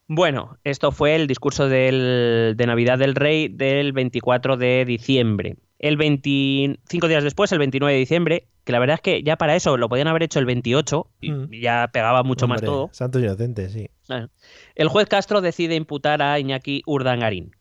Bueno, 0.06 0.58
esto 0.64 0.92
fue 0.92 1.14
el 1.16 1.26
discurso 1.26 1.68
del- 1.68 2.54
de 2.56 2.66
Navidad 2.66 2.98
del 2.98 3.14
Rey 3.14 3.48
del 3.48 3.92
24 3.92 4.56
de 4.56 4.84
diciembre. 4.84 5.56
El 5.78 5.96
25 5.96 7.08
días 7.08 7.24
después, 7.24 7.50
el 7.52 7.58
29 7.58 7.92
de 7.94 7.98
diciembre, 8.00 8.46
que 8.64 8.72
la 8.72 8.78
verdad 8.78 8.94
es 8.94 9.00
que 9.00 9.22
ya 9.22 9.36
para 9.36 9.56
eso 9.56 9.76
lo 9.76 9.88
podían 9.88 10.08
haber 10.08 10.22
hecho 10.22 10.38
el 10.38 10.46
28 10.46 11.08
y 11.20 11.30
Mm. 11.30 11.50
ya 11.60 11.88
pegaba 11.92 12.22
mucho 12.22 12.46
más 12.46 12.60
todo. 12.62 12.90
Santos 12.92 13.22
inocentes, 13.22 13.72
sí. 13.72 13.88
Ah. 14.08 14.28
El 14.74 14.88
juez 14.88 15.08
Castro 15.08 15.40
decide 15.40 15.74
imputar 15.74 16.20
a 16.22 16.38
Iñaki 16.38 16.82
Urdangarín. 16.86 17.52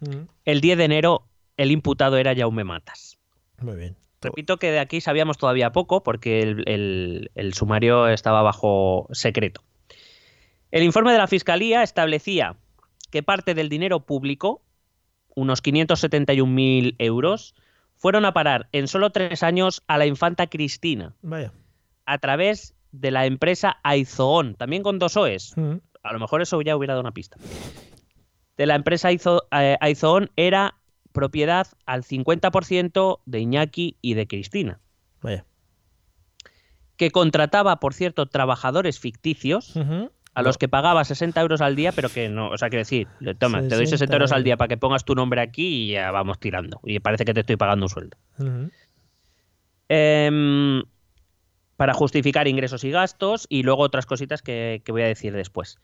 Mm. 0.00 0.26
El 0.44 0.60
10 0.60 0.78
de 0.78 0.84
enero, 0.84 1.28
el 1.56 1.70
imputado 1.70 2.16
era 2.16 2.34
Jaume 2.34 2.64
Matas. 2.64 3.18
Muy 3.60 3.76
bien. 3.76 3.96
Repito 4.20 4.56
que 4.58 4.70
de 4.70 4.78
aquí 4.80 5.00
sabíamos 5.00 5.36
todavía 5.38 5.72
poco 5.72 6.02
porque 6.02 6.42
el, 6.42 6.62
el- 6.68 7.30
el 7.34 7.54
sumario 7.54 8.08
estaba 8.08 8.42
bajo 8.42 9.08
secreto. 9.12 9.62
El 10.72 10.82
informe 10.82 11.12
de 11.12 11.18
la 11.18 11.28
Fiscalía 11.28 11.82
establecía 11.82 12.56
que 13.10 13.22
parte 13.22 13.54
del 13.54 13.68
dinero 13.68 14.00
público, 14.00 14.62
unos 15.36 15.62
571.000 15.62 16.96
euros, 16.98 17.54
fueron 17.96 18.24
a 18.24 18.32
parar 18.32 18.68
en 18.72 18.88
solo 18.88 19.10
tres 19.10 19.42
años 19.42 19.82
a 19.86 19.98
la 19.98 20.06
infanta 20.06 20.48
Cristina 20.48 21.14
Vaya. 21.22 21.52
a 22.06 22.18
través 22.18 22.74
de 22.90 23.10
la 23.10 23.26
empresa 23.26 23.78
Aizoón, 23.84 24.54
también 24.56 24.82
con 24.82 24.98
dos 24.98 25.16
OEs. 25.16 25.52
Mm. 25.56 25.74
A 26.02 26.12
lo 26.12 26.18
mejor 26.18 26.42
eso 26.42 26.60
ya 26.62 26.76
hubiera 26.76 26.94
dado 26.94 27.02
una 27.02 27.12
pista. 27.14 27.36
De 28.56 28.66
la 28.66 28.74
empresa 28.74 29.08
Aizo- 29.10 29.44
eh, 29.52 29.76
Aizoón 29.80 30.30
era 30.36 30.74
propiedad 31.12 31.68
al 31.86 32.02
50% 32.02 33.20
de 33.26 33.40
Iñaki 33.40 33.98
y 34.00 34.14
de 34.14 34.26
Cristina, 34.26 34.80
Vaya. 35.20 35.44
que 36.96 37.10
contrataba, 37.10 37.76
por 37.78 37.92
cierto, 37.94 38.26
trabajadores 38.26 38.98
ficticios 38.98 39.76
Ujú. 39.76 40.10
A 40.34 40.42
los 40.42 40.56
que 40.56 40.68
pagaba 40.68 41.04
60 41.04 41.40
euros 41.40 41.60
al 41.60 41.76
día, 41.76 41.92
pero 41.92 42.08
que 42.08 42.28
no, 42.28 42.48
o 42.48 42.58
sea, 42.58 42.70
quiero 42.70 42.80
decir, 42.80 43.06
toma, 43.38 43.60
te 43.60 43.74
doy 43.74 43.86
60 43.86 43.98
60 43.98 44.14
euros 44.14 44.32
al 44.32 44.44
día 44.44 44.56
para 44.56 44.68
que 44.68 44.76
pongas 44.76 45.04
tu 45.04 45.14
nombre 45.14 45.40
aquí 45.40 45.84
y 45.84 45.92
ya 45.92 46.10
vamos 46.10 46.38
tirando. 46.38 46.80
Y 46.84 47.00
parece 47.00 47.24
que 47.24 47.34
te 47.34 47.40
estoy 47.40 47.56
pagando 47.56 47.84
un 47.84 47.90
sueldo. 47.90 48.16
Em, 49.88 50.82
para 51.76 51.92
justificar 51.92 52.48
ingresos 52.48 52.82
y 52.84 52.90
gastos 52.90 53.46
y 53.50 53.62
luego 53.62 53.82
otras 53.82 54.06
cositas 54.06 54.40
que, 54.40 54.80
que 54.84 54.92
voy 54.92 55.02
a 55.02 55.06
decir 55.06 55.34
después. 55.34 55.78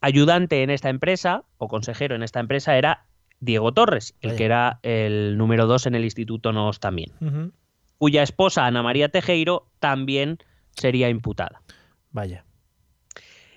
Ayudante 0.00 0.62
en 0.62 0.70
esta 0.70 0.88
empresa, 0.88 1.44
o 1.58 1.68
consejero 1.68 2.14
en 2.14 2.22
esta 2.22 2.40
empresa, 2.40 2.76
era 2.76 3.06
Diego 3.40 3.72
Torres, 3.72 4.14
el 4.20 4.30
Vaya. 4.30 4.38
que 4.38 4.44
era 4.44 4.80
el 4.82 5.36
número 5.36 5.66
dos 5.66 5.86
en 5.86 5.94
el 5.94 6.04
Instituto 6.04 6.52
NOS 6.52 6.80
también, 6.80 7.12
cuya 7.98 8.22
esposa 8.22 8.66
Ana 8.66 8.82
María 8.82 9.10
Tejeiro 9.10 9.66
también 9.80 10.38
sería 10.70 11.08
imputada. 11.10 11.62
Vaya. 12.10 12.44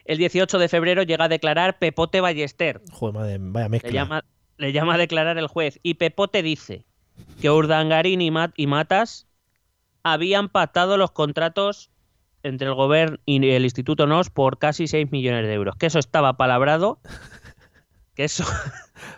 El 0.07 0.17
18 0.17 0.57
de 0.57 0.69
febrero 0.69 1.03
llega 1.03 1.25
a 1.25 1.29
declarar 1.29 1.77
Pepote 1.79 2.21
Ballester. 2.21 2.81
Joder, 2.91 3.13
madre, 3.13 3.37
vaya 3.39 3.69
mezcla. 3.69 3.89
Le 3.89 3.93
llama, 3.93 4.23
le 4.57 4.71
llama 4.73 4.93
a 4.95 4.97
declarar 4.97 5.37
el 5.37 5.47
juez. 5.47 5.79
Y 5.83 5.95
Pepote 5.95 6.41
dice 6.41 6.85
que 7.41 7.51
Urdangarín 7.51 8.21
y, 8.21 8.31
Mat- 8.31 8.53
y 8.55 8.67
Matas 8.67 9.27
habían 10.03 10.49
pactado 10.49 10.97
los 10.97 11.11
contratos 11.11 11.91
entre 12.43 12.67
el 12.67 12.73
gobierno 12.75 13.17
y 13.25 13.45
el 13.49 13.63
Instituto 13.65 14.07
NOS 14.07 14.29
por 14.29 14.57
casi 14.59 14.87
6 14.87 15.11
millones 15.11 15.45
de 15.45 15.53
euros. 15.53 15.75
Que 15.75 15.87
eso 15.87 15.99
estaba 15.99 16.37
palabrado. 16.37 16.99
Que 18.15 18.23
eso. 18.23 18.45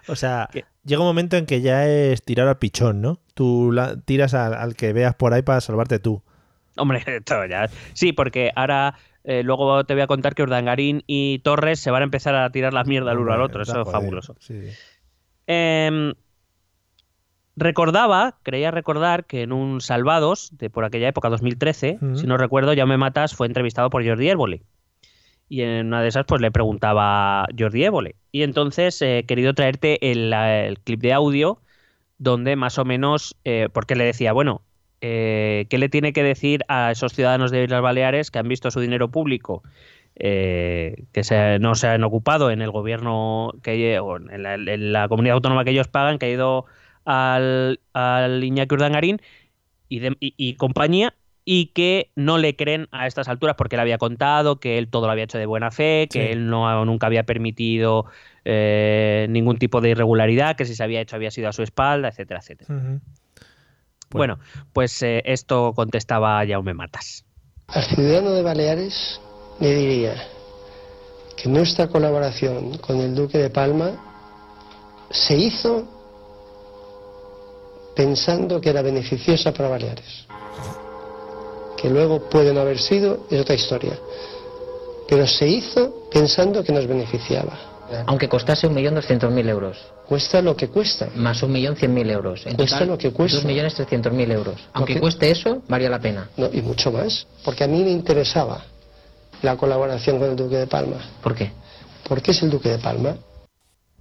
O 0.09 0.15
sea, 0.17 0.49
llega 0.83 0.99
un 1.01 1.07
momento 1.07 1.37
en 1.37 1.45
que 1.45 1.61
ya 1.61 1.87
es 1.87 2.21
tirar 2.21 2.49
al 2.49 2.57
pichón, 2.57 2.99
¿no? 2.99 3.21
Tú 3.33 3.71
la- 3.71 3.95
tiras 4.01 4.33
al, 4.33 4.53
al 4.53 4.75
que 4.75 4.91
veas 4.91 5.15
por 5.15 5.33
ahí 5.33 5.41
para 5.41 5.61
salvarte 5.61 5.99
tú. 5.99 6.21
Hombre, 6.75 7.01
esto 7.07 7.45
ya. 7.45 7.69
Sí, 7.93 8.11
porque 8.11 8.51
ahora. 8.55 8.95
Eh, 9.24 9.43
luego 9.43 9.84
te 9.84 9.93
voy 9.93 10.01
a 10.01 10.07
contar 10.07 10.36
que 10.36 10.43
Urdangarín 10.43 11.03
y 11.07 11.39
Torres 11.39 11.80
se 11.80 11.91
van 11.91 12.01
a 12.01 12.05
empezar 12.05 12.36
a 12.36 12.49
tirar 12.51 12.74
la 12.74 12.84
mierda 12.84 13.11
el 13.11 13.20
uno 13.20 13.34
al 13.34 13.41
otro. 13.41 13.61
Eso 13.63 13.82
es 13.82 13.91
fabuloso. 13.91 14.36
Sí. 14.39 14.61
Em, 15.47 16.13
recordaba, 17.55 18.38
creía 18.43 18.72
recordar 18.72 19.26
que 19.26 19.41
en 19.43 19.51
un 19.51 19.82
Salvados 19.82 20.57
de 20.57 20.70
por 20.70 20.86
aquella 20.86 21.09
época, 21.09 21.30
2013, 21.30 21.97
Ujú. 22.01 22.15
si 22.15 22.28
no 22.28 22.38
recuerdo, 22.38 22.74
Ya 22.74 22.86
me 22.86 22.97
matas 22.97 23.36
fue 23.36 23.47
entrevistado 23.47 23.89
por 23.89 24.05
Jordi 24.07 24.30
Évole. 24.30 24.63
Y 25.47 25.61
en 25.61 25.88
una 25.88 26.01
de 26.01 26.09
esas, 26.09 26.26
pues 26.26 26.41
le 26.41 26.51
preguntaba 26.51 27.47
Jordi 27.57 27.84
Évole. 27.84 28.15
Y 28.32 28.43
entonces 28.43 29.01
eh, 29.01 29.20
he 29.20 29.26
querido 29.26 29.53
traerte 29.53 30.11
el, 30.11 30.32
el 30.32 30.80
clip 30.80 31.01
de 31.01 31.13
audio 31.13 31.59
donde 32.20 32.55
más 32.55 32.78
o 32.78 32.86
menos, 32.86 33.36
eh, 33.45 33.70
porque 33.74 33.95
le 33.95 34.03
decía, 34.03 34.34
bueno, 34.34 34.61
eh, 35.01 35.65
¿qué 35.69 35.77
le 35.77 35.89
tiene 35.89 36.13
que 36.13 36.23
decir 36.23 36.63
a 36.67 36.91
esos 36.91 37.13
ciudadanos 37.13 37.51
de 37.51 37.63
Islas 37.63 37.81
Baleares 37.81 38.31
que 38.31 38.39
han 38.39 38.47
visto 38.47 38.69
su 38.71 38.79
dinero 38.79 39.09
público 39.09 39.63
eh, 40.15 41.03
que 41.13 41.23
se- 41.23 41.59
no 41.59 41.75
se 41.75 41.87
han 41.87 42.03
ocupado 42.03 42.51
en 42.51 42.61
el 42.61 42.71
gobierno 42.71 43.53
que 43.63 43.95
en 43.95 44.43
la, 44.43 44.55
en 44.55 44.91
la 44.91 45.07
comunidad 45.07 45.35
autónoma 45.35 45.63
que 45.63 45.71
ellos 45.71 45.87
pagan, 45.87 46.17
que 46.19 46.25
ha 46.25 46.29
ido 46.29 46.65
al, 47.05 47.79
al 47.93 48.43
Iñaki 48.43 48.75
Urdangarín 48.75 49.21
y, 49.87 49.99
de- 49.99 50.17
y- 50.19 50.33
y 50.37 50.55
compañía 50.55 51.13
y 51.45 51.67
que 51.67 52.11
no 52.15 52.37
le 52.37 52.55
creen 52.55 52.87
a 52.91 53.07
estas 53.07 53.27
alturas 53.29 53.55
porque 53.57 53.75
él 53.75 53.79
había 53.79 53.97
contado 53.97 54.59
que 54.59 54.77
él 54.77 54.89
todo 54.89 55.05
lo 55.07 55.13
había 55.13 55.23
hecho 55.23 55.37
de 55.39 55.45
buena 55.47 55.71
fe, 55.71 56.07
que 56.11 56.25
Sí. 56.27 56.31
él 56.33 56.49
no 56.49 56.85
nunca 56.85 57.07
había 57.07 57.23
permitido 57.23 58.05
eh, 58.45 59.25
ningún 59.29 59.57
tipo 59.57 59.79
de 59.81 59.89
irregularidad, 59.91 60.55
que 60.55 60.65
si 60.65 60.75
se 60.75 60.83
había 60.83 61.01
hecho 61.01 61.15
había 61.15 61.31
sido 61.31 61.47
a 61.49 61.53
su 61.53 61.63
espalda, 61.63 62.09
etcétera, 62.09 62.39
etcétera. 62.41 62.99
Bueno, 64.12 64.39
pues 64.74 65.01
eh, 65.03 65.22
esto 65.26 65.74
contestaba 65.76 66.45
Jaume 66.47 66.74
Matas. 66.74 67.24
Al 67.68 67.84
ciudadano 67.84 68.32
de 68.32 68.41
Baleares 68.41 69.22
le 69.60 69.76
diría 69.76 70.16
que 71.38 71.47
nuestra 71.47 71.88
colaboración 71.88 72.78
con 72.80 72.99
el 72.99 73.14
Duque 73.14 73.38
de 73.38 73.49
Palma 73.49 73.91
se 75.12 75.36
hizo 75.36 75.88
pensando 77.95 78.60
que 78.60 78.70
era 78.70 78.82
beneficiosa 78.82 79.53
para 79.53 79.70
Baleares. 79.70 80.26
Que 81.78 81.89
luego 81.89 82.30
puede 82.30 82.53
no 82.53 82.62
haber 82.62 82.80
sido, 82.80 83.28
es 83.30 83.41
otra 83.41 83.55
historia. 83.55 83.97
Pero 85.07 85.28
se 85.28 85.47
hizo 85.47 86.07
pensando 86.12 86.64
que 86.64 86.72
nos 86.72 86.88
beneficiaba. 86.88 87.68
Aunque 88.07 88.27
costase 88.29 88.67
1.200.000 88.69 89.49
euros, 89.49 89.77
Cuesta 90.07 90.41
lo 90.41 90.55
que 90.55 90.67
cuesta. 90.69 91.09
más 91.15 91.43
1.100.000 91.43 92.09
euros. 92.11 92.45
En 92.45 92.55
Cuesta 92.55 92.77
total, 92.79 92.89
lo 92.89 92.97
que 92.97 93.11
cuesta. 93.11 93.47
2.300.000 93.47 94.31
euros. 94.31 94.55
Aunque 94.73 94.95
que- 94.95 94.99
cueste 94.99 95.29
eso, 95.31 95.61
valía 95.67 95.89
la 95.89 95.99
pena. 95.99 96.29
No, 96.37 96.49
y 96.51 96.61
mucho 96.61 96.91
más. 96.91 97.27
Porque 97.45 97.63
a 97.63 97.67
mí 97.67 97.83
me 97.83 97.91
interesaba 97.91 98.63
la 99.41 99.55
colaboración 99.57 100.19
con 100.19 100.29
el 100.31 100.35
Duque 100.35 100.57
de 100.57 100.67
Palma. 100.67 100.97
¿Por 101.21 101.35
qué? 101.35 101.51
¿Por 102.07 102.21
qué 102.21 102.31
es 102.31 102.41
el 102.43 102.49
Duque 102.49 102.69
de 102.69 102.79
Palma? 102.79 103.15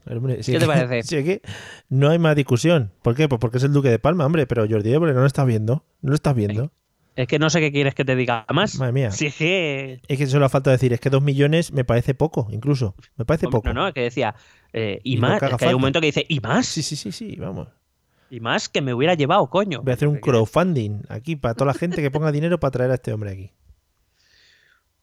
Pero, 0.05 0.19
hombre, 0.21 0.43
sí 0.43 0.53
¿Qué 0.53 0.59
te 0.59 0.67
parece? 0.67 1.03
sí 1.17 1.23
que 1.23 1.43
no 1.91 2.09
hay 2.09 2.19
más 2.19 2.35
discusión. 2.35 2.93
¿Por 3.03 3.15
qué? 3.15 3.29
Pues 3.29 3.39
porque 3.41 3.59
es 3.59 3.65
el 3.65 3.73
Duque 3.73 3.91
de 3.91 3.99
Palma, 3.99 4.25
hombre. 4.25 4.47
Pero 4.47 4.67
Jordi 4.69 4.93
Évole 4.93 5.13
no 5.13 5.21
lo 5.21 5.27
estás 5.27 5.45
viendo. 5.47 5.85
No 6.01 6.09
lo 6.11 6.15
estás 6.15 6.35
viendo. 6.35 6.71
Es 7.19 7.27
que 7.27 7.41
no 7.41 7.51
sé 7.51 7.59
qué 7.59 7.73
quieres 7.73 7.97
que 7.97 8.05
te 8.05 8.15
diga 8.15 8.47
más. 8.55 8.79
Madre 8.79 8.93
mía. 8.93 9.11
Si 9.11 9.27
es 9.27 9.35
que 9.35 10.01
Es 10.07 10.19
que 10.19 10.27
solo 10.29 10.47
ha 10.47 10.49
falta 10.49 10.71
decir, 10.71 10.93
es 10.93 11.01
que 11.01 11.11
dos 11.11 11.21
millones 11.21 11.73
me 11.73 11.85
parece 11.85 12.15
poco, 12.15 12.47
incluso. 12.53 12.95
Me 13.17 13.25
parece 13.25 13.49
poco. 13.49 13.67
No, 13.73 13.87
no, 13.87 13.93
que 13.93 14.03
decía, 14.03 14.37
eh, 14.73 15.01
y, 15.03 15.17
más, 15.17 15.43
es 15.43 15.57
que 15.57 15.67
hay 15.67 15.75
un 15.75 15.81
momento 15.81 16.01
que 16.01 16.07
dice, 16.07 16.25
y 16.29 16.39
más, 16.39 16.67
Sí, 16.67 16.81
sí, 16.81 16.95
sí, 16.95 17.11
sí, 17.11 17.35
vamos. 17.35 17.67
y 18.31 18.39
más 18.39 18.69
que 18.69 18.81
me 18.83 18.95
hubiera 18.95 19.15
llevado, 19.15 19.51
coño. 19.51 19.83
Voy 19.83 19.91
a 19.91 19.95
hacer 19.95 20.07
un 20.07 20.21
crowdfunding 20.21 21.03
aquí 21.09 21.35
para 21.35 21.55
toda 21.55 21.73
la 21.73 21.75
gente 21.75 22.01
que 22.03 22.11
ponga 22.13 22.31
dinero 22.31 22.61
para 22.61 22.71
traer 22.71 22.91
a 22.93 22.95
este 22.95 23.13
hombre 23.13 23.33
aquí. 23.33 23.51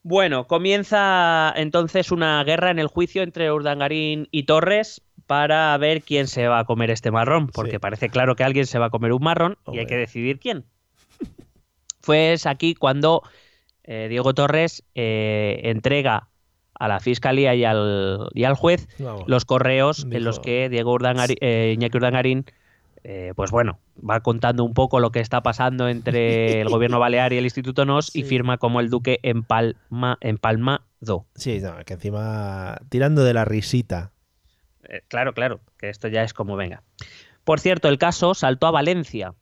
Bueno, 0.03 0.45
comienza 0.47 1.51
entonces 1.55 2.11
una 2.11 2.43
guerra 2.43 2.69
en 2.71 2.79
el 2.79 2.87
juicio 2.87 3.23
entre 3.23 3.51
Urdangarín 3.51 4.27
y 4.31 4.43
Torres 4.43 5.01
para 5.25 5.75
ver 5.79 6.01
quién 6.03 6.27
se 6.27 6.47
va 6.47 6.59
a 6.59 6.63
comer 6.65 6.91
este 6.91 7.09
marrón, 7.11 7.47
porque 7.47 7.71
Sí. 7.71 7.79
parece 7.79 8.09
claro 8.09 8.35
que 8.35 8.43
alguien 8.43 8.67
se 8.67 8.77
va 8.77 8.85
a 8.85 8.89
comer 8.91 9.11
un 9.13 9.23
marrón 9.23 9.57
y 9.71 9.79
hay 9.79 9.87
que 9.87 9.97
decidir 9.97 10.39
quién. 10.39 10.63
Pues 12.05 12.45
aquí 12.45 12.75
cuando 12.75 13.23
eh, 13.83 14.07
Diego 14.09 14.33
Torres 14.33 14.83
eh, 14.95 15.61
entrega 15.63 16.29
a 16.77 16.87
la 16.87 16.99
fiscalía 16.99 17.55
y 17.55 17.63
al, 17.63 18.29
y 18.33 18.43
al 18.43 18.55
juez 18.55 18.87
Vamos. 18.99 19.23
los 19.27 19.45
correos 19.45 20.05
en 20.11 20.23
los 20.23 20.39
que 20.39 20.69
Diego 20.69 20.93
Urdangarín, 20.93 21.37
eh, 21.41 21.73
Iñaki 21.75 21.97
Urdangarín, 21.97 22.45
eh, 23.03 23.33
pues 23.35 23.51
bueno, 23.51 23.79
va 23.97 24.19
contando 24.19 24.63
un 24.63 24.73
poco 24.73 24.99
lo 24.99 25.11
que 25.11 25.19
está 25.19 25.41
pasando 25.41 25.87
entre 25.87 26.61
el 26.61 26.69
gobierno 26.69 26.99
balear 26.99 27.33
y 27.33 27.37
el 27.37 27.45
Instituto 27.45 27.85
NOS 27.85 28.15
y 28.15 28.23
firma 28.23 28.57
como 28.57 28.79
el 28.81 28.89
duque 28.89 29.19
empalma, 29.23 30.17
empalmado. 30.21 31.25
Sí, 31.35 31.59
no, 31.61 31.75
que 31.85 31.93
encima 31.93 32.77
tirando 32.89 33.23
de 33.23 33.33
la 33.33 33.45
risita. 33.45 34.11
Claro, 35.07 35.33
claro, 35.33 35.61
que 35.79 35.89
esto 35.89 36.07
ya 36.09 36.23
es 36.23 36.33
como 36.33 36.55
venga. 36.55 36.83
Por 37.43 37.59
cierto, 37.59 37.87
el 37.89 37.97
caso 37.97 38.33
saltó 38.35 38.67
a 38.67 38.71
Valencia, 38.71 39.33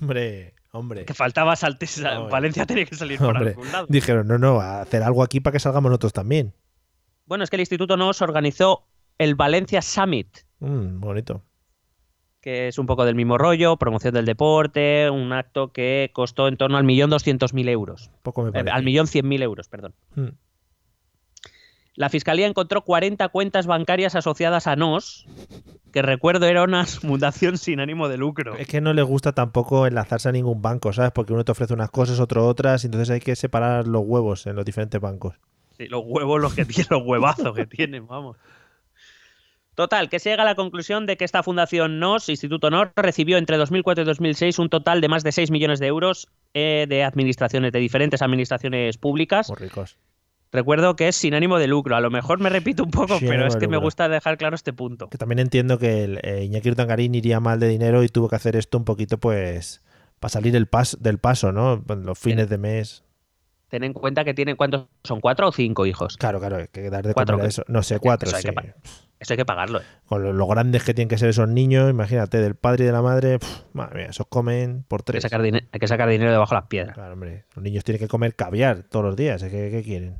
Hombre, 0.00 0.54
hombre. 0.76 1.04
que 1.04 1.14
faltaba 1.14 1.56
salte, 1.56 1.86
Hombre. 2.16 2.30
Valencia 2.30 2.66
tenía 2.66 2.84
que 2.86 2.94
salir 2.94 3.18
por 3.18 3.28
Hombre, 3.36 3.50
algún 3.50 3.72
lado. 3.72 3.86
dijeron, 3.88 4.26
no, 4.28 4.38
no, 4.38 4.60
a 4.60 4.80
hacer 4.82 5.02
algo 5.02 5.22
aquí 5.22 5.40
para 5.40 5.52
que 5.52 5.60
salgamos 5.60 5.90
nosotros 5.90 6.12
también. 6.12 6.54
Bueno, 7.26 7.42
es 7.44 7.50
que 7.50 7.56
el 7.56 7.60
Instituto 7.60 7.96
NOS 7.96 8.22
organizó 8.22 8.86
el 9.18 9.34
Valencia 9.34 9.82
Summit, 9.82 10.28
Mm, 10.60 11.00
bonito. 11.00 11.42
que 12.40 12.68
es 12.68 12.78
un 12.78 12.86
poco 12.86 13.04
del 13.04 13.14
mismo 13.16 13.36
rollo, 13.38 13.76
promoción 13.76 14.14
del 14.14 14.24
deporte, 14.24 15.10
un 15.10 15.32
acto 15.32 15.72
que 15.72 16.10
costó 16.14 16.46
en 16.48 16.56
torno 16.56 16.76
al 16.76 16.84
millón 16.84 17.10
doscientos 17.10 17.52
mil 17.52 17.68
euros. 17.68 18.10
Poco 18.22 18.42
me 18.42 18.50
Eh, 18.50 18.52
parece. 18.52 18.70
al 18.70 18.84
millón 18.84 19.06
cien 19.08 19.26
mil 19.26 19.42
euros, 19.42 19.68
perdón. 19.68 19.94
Mm. 20.14 20.28
La 21.96 22.10
fiscalía 22.10 22.46
encontró 22.46 22.82
40 22.82 23.28
cuentas 23.30 23.66
bancarias 23.66 24.14
asociadas 24.14 24.66
a 24.66 24.76
NOS, 24.76 25.26
que 25.92 26.02
recuerdo 26.02 26.46
era 26.46 26.62
una 26.62 26.84
fundación 26.86 27.56
sin 27.56 27.80
ánimo 27.80 28.08
de 28.08 28.18
lucro. 28.18 28.54
Es 28.56 28.68
que 28.68 28.82
no 28.82 28.92
les 28.92 29.04
gusta 29.04 29.32
tampoco 29.32 29.86
enlazarse 29.86 30.28
a 30.28 30.32
ningún 30.32 30.60
banco, 30.60 30.92
¿sabes? 30.92 31.12
Porque 31.12 31.32
uno 31.32 31.44
te 31.44 31.52
ofrece 31.52 31.72
unas 31.72 31.90
cosas, 31.90 32.20
otro 32.20 32.46
otras, 32.46 32.84
y 32.84 32.88
entonces 32.88 33.10
hay 33.10 33.20
que 33.20 33.34
separar 33.34 33.88
los 33.88 34.02
huevos 34.04 34.46
en 34.46 34.56
los 34.56 34.64
diferentes 34.66 35.00
bancos. 35.00 35.36
Sí, 35.78 35.86
los 35.88 36.02
huevos 36.04 36.40
los 36.40 36.54
que 36.54 36.64
tienen, 36.66 36.86
los 36.90 37.02
huevazos 37.02 37.54
que 37.54 37.66
tienen, 37.66 38.06
vamos. 38.06 38.36
Total, 39.74 40.08
que 40.08 40.18
se 40.18 40.30
llega 40.30 40.42
a 40.42 40.46
la 40.46 40.54
conclusión 40.54 41.04
de 41.04 41.18
que 41.18 41.24
esta 41.24 41.42
fundación 41.42 41.98
NOS, 41.98 42.30
Instituto 42.30 42.70
NOS, 42.70 42.88
recibió 42.96 43.36
entre 43.36 43.58
2004 43.58 44.02
y 44.02 44.06
2006 44.06 44.58
un 44.58 44.68
total 44.70 45.02
de 45.02 45.08
más 45.08 45.22
de 45.22 45.32
6 45.32 45.50
millones 45.50 45.80
de 45.80 45.86
euros 45.86 46.28
eh, 46.54 46.86
de 46.88 47.04
administraciones, 47.04 47.72
de 47.72 47.78
diferentes 47.78 48.22
administraciones 48.22 48.96
públicas. 48.96 49.50
Muy 49.50 49.58
ricos. 49.58 49.98
Recuerdo 50.56 50.96
que 50.96 51.08
es 51.08 51.16
sin 51.16 51.34
ánimo 51.34 51.58
de 51.58 51.66
lucro. 51.66 51.94
A 51.96 52.00
lo 52.00 52.10
mejor 52.10 52.40
me 52.40 52.48
repito 52.48 52.82
un 52.82 52.90
poco, 52.90 53.18
pero 53.20 53.46
es 53.46 53.56
que 53.56 53.68
me 53.68 53.76
gusta 53.76 54.08
dejar 54.08 54.38
claro 54.38 54.54
este 54.56 54.72
punto. 54.72 55.10
Que 55.10 55.18
también 55.18 55.38
entiendo 55.38 55.78
que 55.78 56.02
el, 56.04 56.18
eh, 56.22 56.44
Iñaki 56.44 56.70
Urdangarín 56.70 57.14
iría 57.14 57.38
mal 57.40 57.60
de 57.60 57.68
dinero 57.68 58.02
y 58.02 58.08
tuvo 58.08 58.28
que 58.30 58.36
hacer 58.36 58.56
esto 58.56 58.78
un 58.78 58.84
poquito, 58.86 59.18
pues, 59.18 59.84
para 60.18 60.30
salir 60.30 60.56
el 60.56 60.66
pas, 60.66 60.96
del 61.00 61.18
paso, 61.18 61.52
¿no? 61.52 61.84
Los 61.86 62.18
fines 62.18 62.48
de 62.48 62.56
mes. 62.56 63.04
Ten 63.68 63.84
en 63.84 63.92
cuenta 63.92 64.24
que 64.24 64.32
tienen, 64.32 64.56
¿cuántos 64.56 64.86
son? 65.04 65.20
¿Cuatro 65.20 65.48
o 65.48 65.52
cinco 65.52 65.84
hijos? 65.86 66.16
Claro, 66.16 66.38
claro, 66.40 66.56
hay 66.56 66.68
que 66.68 66.88
dar 66.88 67.06
de 67.06 67.12
Cuatro, 67.12 67.34
comer 67.34 67.44
a 67.44 67.48
que- 67.48 67.50
eso. 67.50 67.64
No 67.68 67.82
sé, 67.82 67.98
cuatro, 67.98 68.28
eso 68.28 68.36
hay 68.36 68.42
sí. 68.42 68.48
que 68.48 68.54
pa- 68.54 68.62
Eso 69.18 69.32
hay 69.32 69.36
que 69.36 69.44
pagarlo. 69.44 69.80
¿eh? 69.80 69.84
Con 70.06 70.22
lo, 70.22 70.32
lo 70.32 70.46
grandes 70.46 70.84
que 70.84 70.94
tienen 70.94 71.08
que 71.08 71.18
ser 71.18 71.28
esos 71.30 71.48
niños, 71.48 71.90
imagínate, 71.90 72.38
del 72.40 72.54
padre 72.54 72.84
y 72.84 72.86
de 72.86 72.92
la 72.92 73.02
madre, 73.02 73.38
pf, 73.40 73.62
madre 73.72 73.98
mía, 74.02 74.06
esos 74.10 74.26
comen 74.28 74.84
por 74.88 75.00
Hay 75.00 75.04
que, 75.04 75.12
tres. 75.12 75.22
sacar 75.22 75.40
hay 75.42 75.80
que 75.80 75.88
sacar 75.88 76.08
dinero 76.08 76.30
debajo 76.30 76.54
de 76.54 76.60
las 76.60 76.68
piedras. 76.68 76.94
Claro, 76.94 77.12
hombre, 77.14 77.44
los 77.56 77.62
niños 77.62 77.82
tienen 77.82 77.98
que 78.00 78.08
comer 78.08 78.36
caviar 78.36 78.84
todos 78.84 79.04
los 79.04 79.16
días, 79.16 79.42
¿eh? 79.42 79.50
¿qué, 79.50 79.70
qué 79.70 79.82
quieren? 79.82 80.18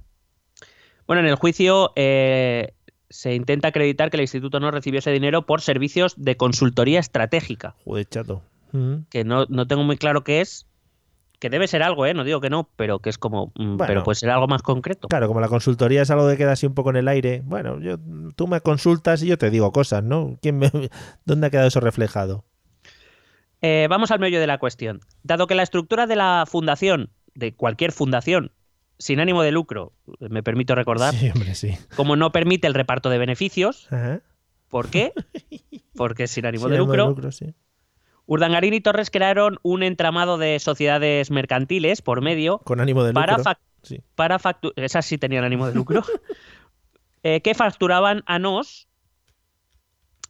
Bueno, 1.06 1.20
en 1.20 1.28
el 1.28 1.36
juicio 1.36 1.92
eh, 1.96 2.72
se 3.08 3.34
intenta 3.34 3.68
acreditar 3.68 4.10
que 4.10 4.16
el 4.16 4.22
instituto 4.22 4.60
no 4.60 4.70
recibió 4.70 4.98
ese 4.98 5.12
dinero 5.12 5.46
por 5.46 5.60
servicios 5.60 6.14
de 6.16 6.36
consultoría 6.36 6.98
estratégica, 7.00 7.74
Joder, 7.84 8.06
chato. 8.06 8.42
Mm. 8.72 9.06
que 9.10 9.24
no, 9.24 9.46
no 9.48 9.66
tengo 9.66 9.84
muy 9.84 9.96
claro 9.96 10.24
qué 10.24 10.40
es, 10.40 10.66
que 11.38 11.50
debe 11.50 11.68
ser 11.68 11.82
algo, 11.82 12.06
¿eh? 12.06 12.14
no 12.14 12.24
digo 12.24 12.40
que 12.40 12.50
no, 12.50 12.68
pero 12.76 12.98
que 12.98 13.10
es 13.10 13.18
como, 13.18 13.52
mm, 13.54 13.76
Bueno. 13.76 13.86
pero 13.86 14.02
puede 14.02 14.16
ser 14.16 14.30
algo 14.30 14.48
más 14.48 14.62
concreto. 14.62 15.06
Claro, 15.08 15.28
como 15.28 15.40
la 15.40 15.48
consultoría 15.48 16.02
es 16.02 16.10
algo 16.10 16.28
que 16.28 16.36
queda 16.36 16.52
así 16.52 16.66
un 16.66 16.74
poco 16.74 16.90
en 16.90 16.96
el 16.96 17.08
aire, 17.08 17.42
bueno, 17.44 17.78
yo, 17.80 17.98
tú 18.34 18.48
me 18.48 18.60
consultas 18.60 19.22
y 19.22 19.28
yo 19.28 19.38
te 19.38 19.50
digo 19.50 19.70
cosas, 19.70 20.02
¿no? 20.02 20.38
¿Quién 20.42 20.58
me- 20.58 20.70
¿Dónde 21.24 21.46
ha 21.46 21.50
quedado 21.50 21.68
eso 21.68 21.80
reflejado? 21.80 22.44
Eh, 23.62 23.86
vamos 23.88 24.10
al 24.10 24.18
meollo 24.18 24.40
de 24.40 24.46
la 24.46 24.58
cuestión. 24.58 25.00
Dado 25.22 25.46
que 25.46 25.54
la 25.54 25.62
estructura 25.62 26.06
de 26.06 26.16
la 26.16 26.44
fundación, 26.46 27.10
de 27.34 27.54
cualquier 27.54 27.92
fundación, 27.92 28.52
sin 28.98 29.20
ánimo 29.20 29.42
de 29.42 29.52
lucro, 29.52 29.92
me 30.20 30.42
permito 30.42 30.74
recordar, 30.74 31.14
Sí, 31.14 31.30
hombre, 31.30 31.54
sí. 31.54 31.76
como 31.96 32.16
no 32.16 32.32
permite 32.32 32.66
el 32.66 32.74
reparto 32.74 33.10
de 33.10 33.18
beneficios. 33.18 33.86
Ajá. 33.92 34.20
¿Por 34.68 34.88
qué? 34.90 35.12
Porque 35.94 36.24
es 36.24 36.30
sin 36.30 36.46
ánimo 36.46 36.64
Sí, 36.66 36.70
de 36.70 36.76
ánimo 36.78 36.94
lucro. 37.08 37.32
sí. 37.32 37.54
Urdangarín 38.28 38.74
y 38.74 38.80
Torres 38.80 39.10
crearon 39.10 39.58
un 39.62 39.82
entramado 39.84 40.36
de 40.36 40.58
sociedades 40.58 41.30
mercantiles 41.30 42.02
por 42.02 42.20
medio 42.22 42.58
Con 42.58 42.80
ánimo 42.80 43.04
de 43.04 43.12
para, 43.12 43.36
lucro. 43.36 43.52
Sí. 43.82 44.00
para 44.16 44.40
esas 44.74 45.06
sí 45.06 45.16
tenían 45.18 45.44
ánimo 45.44 45.66
de 45.68 45.74
lucro, 45.74 46.02
eh, 47.22 47.40
que 47.40 47.54
facturaban 47.54 48.24
a 48.26 48.38
nos 48.40 48.88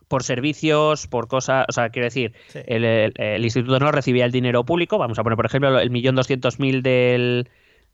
por 0.09 0.23
servicios, 0.23 1.07
por 1.09 1.27
cosas, 1.27 1.65
o 1.69 1.73
sea, 1.73 1.89
quiero 1.89 2.07
decir, 2.07 2.33
Sí. 2.49 2.61
el, 2.67 2.85
el- 2.85 3.13
el 3.17 3.45
instituto 3.45 3.79
no 3.81 3.91
recibía 3.91 4.25
el 4.25 4.31
dinero 4.31 4.65
público, 4.65 4.99
vamos 4.99 5.19
a 5.19 5.23
poner 5.25 5.37
por 5.37 5.47
ejemplo 5.47 5.79
el 5.81 5.91
millón 5.91 6.15
doscientos 6.15 6.61
mil 6.61 6.83
del, 6.83 7.49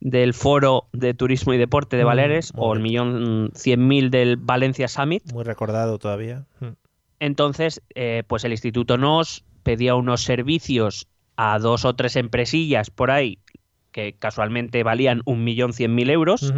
del 0.05 0.35
foro 0.35 0.89
de 0.93 1.15
turismo 1.15 1.55
y 1.55 1.59
deporte 1.59 1.97
de 1.97 2.03
Mm, 2.03 2.07
Baleares 2.07 2.53
o 2.57 2.75
el 2.75 2.81
millón 2.81 3.51
cien 3.55 3.87
mil 3.87 4.11
del 4.11 4.37
Valencia 4.37 4.89
Summit, 4.89 5.33
Muy 5.33 5.45
recordado 5.45 5.99
todavía. 5.99 6.45
Mm. 6.61 6.67
entonces 7.21 7.81
eh, 7.95 8.25
pues 8.27 8.43
el 8.45 8.51
instituto 8.51 8.99
nos 8.99 9.45
pedía 9.63 9.95
unos 9.95 10.23
servicios 10.25 11.07
a 11.37 11.59
dos 11.61 11.85
o 11.85 11.95
tres 11.95 12.17
empresillas 12.17 12.91
por 12.91 13.11
ahí 13.13 13.39
que 13.93 14.15
casualmente 14.19 14.83
valían 14.83 15.23
un 15.25 15.45
millón 15.45 15.73
cien 15.73 15.95
mil 15.95 16.11
euros. 16.11 16.53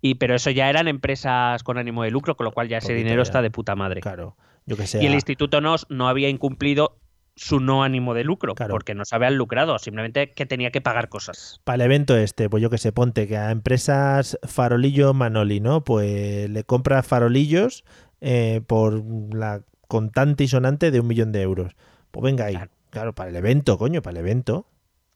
Y, 0.00 0.14
pero 0.16 0.34
eso 0.36 0.50
ya 0.50 0.70
eran 0.70 0.88
empresas 0.88 1.62
con 1.64 1.78
ánimo 1.78 2.02
de 2.04 2.10
lucro, 2.10 2.36
con 2.36 2.44
lo 2.44 2.52
cual 2.52 2.68
ya 2.68 2.78
ese 2.78 2.94
dinero 2.94 3.16
ya. 3.16 3.22
está 3.22 3.42
de 3.42 3.50
puta 3.50 3.74
madre. 3.74 4.00
Claro. 4.00 4.36
Yo 4.66 4.76
que 4.76 4.84
y 5.00 5.06
el 5.06 5.12
a- 5.12 5.16
instituto 5.16 5.60
NOS 5.60 5.86
no 5.90 6.08
había 6.08 6.28
incumplido 6.28 6.98
su 7.36 7.60
no 7.60 7.82
ánimo 7.84 8.14
de 8.14 8.24
lucro, 8.24 8.54
Claro. 8.54 8.72
porque 8.72 8.94
no 8.94 9.04
se 9.04 9.14
habían 9.14 9.36
lucrado, 9.36 9.78
simplemente 9.78 10.32
que 10.32 10.46
tenía 10.46 10.70
que 10.70 10.80
pagar 10.80 11.08
cosas. 11.10 11.60
Para 11.64 11.76
el 11.76 11.80
evento 11.82 12.16
este, 12.16 12.48
pues 12.48 12.62
yo 12.62 12.70
que 12.70 12.78
sé, 12.78 12.92
ponte 12.92 13.28
que 13.28 13.36
a 13.36 13.50
empresas 13.50 14.38
Farolillo 14.42 15.12
Manoli, 15.14 15.60
¿no? 15.60 15.84
Pues 15.84 16.48
le 16.48 16.64
compra 16.64 17.02
farolillos 17.02 17.84
eh, 18.22 18.62
por 18.66 19.02
la 19.34 19.60
contante 19.86 20.44
y 20.44 20.48
sonante 20.48 20.90
de 20.90 21.00
un 21.00 21.06
millón 21.06 21.30
de 21.32 21.42
euros. 21.42 21.76
Pues 22.10 22.24
venga 22.24 22.46
ahí. 22.46 22.54
Claro. 22.54 22.70
Claro, 22.90 23.14
para 23.14 23.28
el 23.28 23.36
evento, 23.36 23.76
coño, 23.76 24.00
para 24.00 24.12
el 24.18 24.24
evento. 24.24 24.66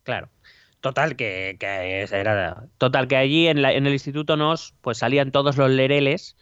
Claro. 0.02 0.28
Total, 0.80 1.16
que, 1.16 1.56
que 1.58 2.02
era. 2.10 2.66
Total, 2.76 3.08
que 3.08 3.16
allí 3.16 3.46
en, 3.48 3.62
la- 3.62 3.72
en 3.72 3.86
el 3.86 3.92
instituto 3.94 4.36
NOS, 4.36 4.74
pues 4.82 4.98
salían 4.98 5.30
todos 5.32 5.56
los 5.56 5.70
lereles 5.70 6.36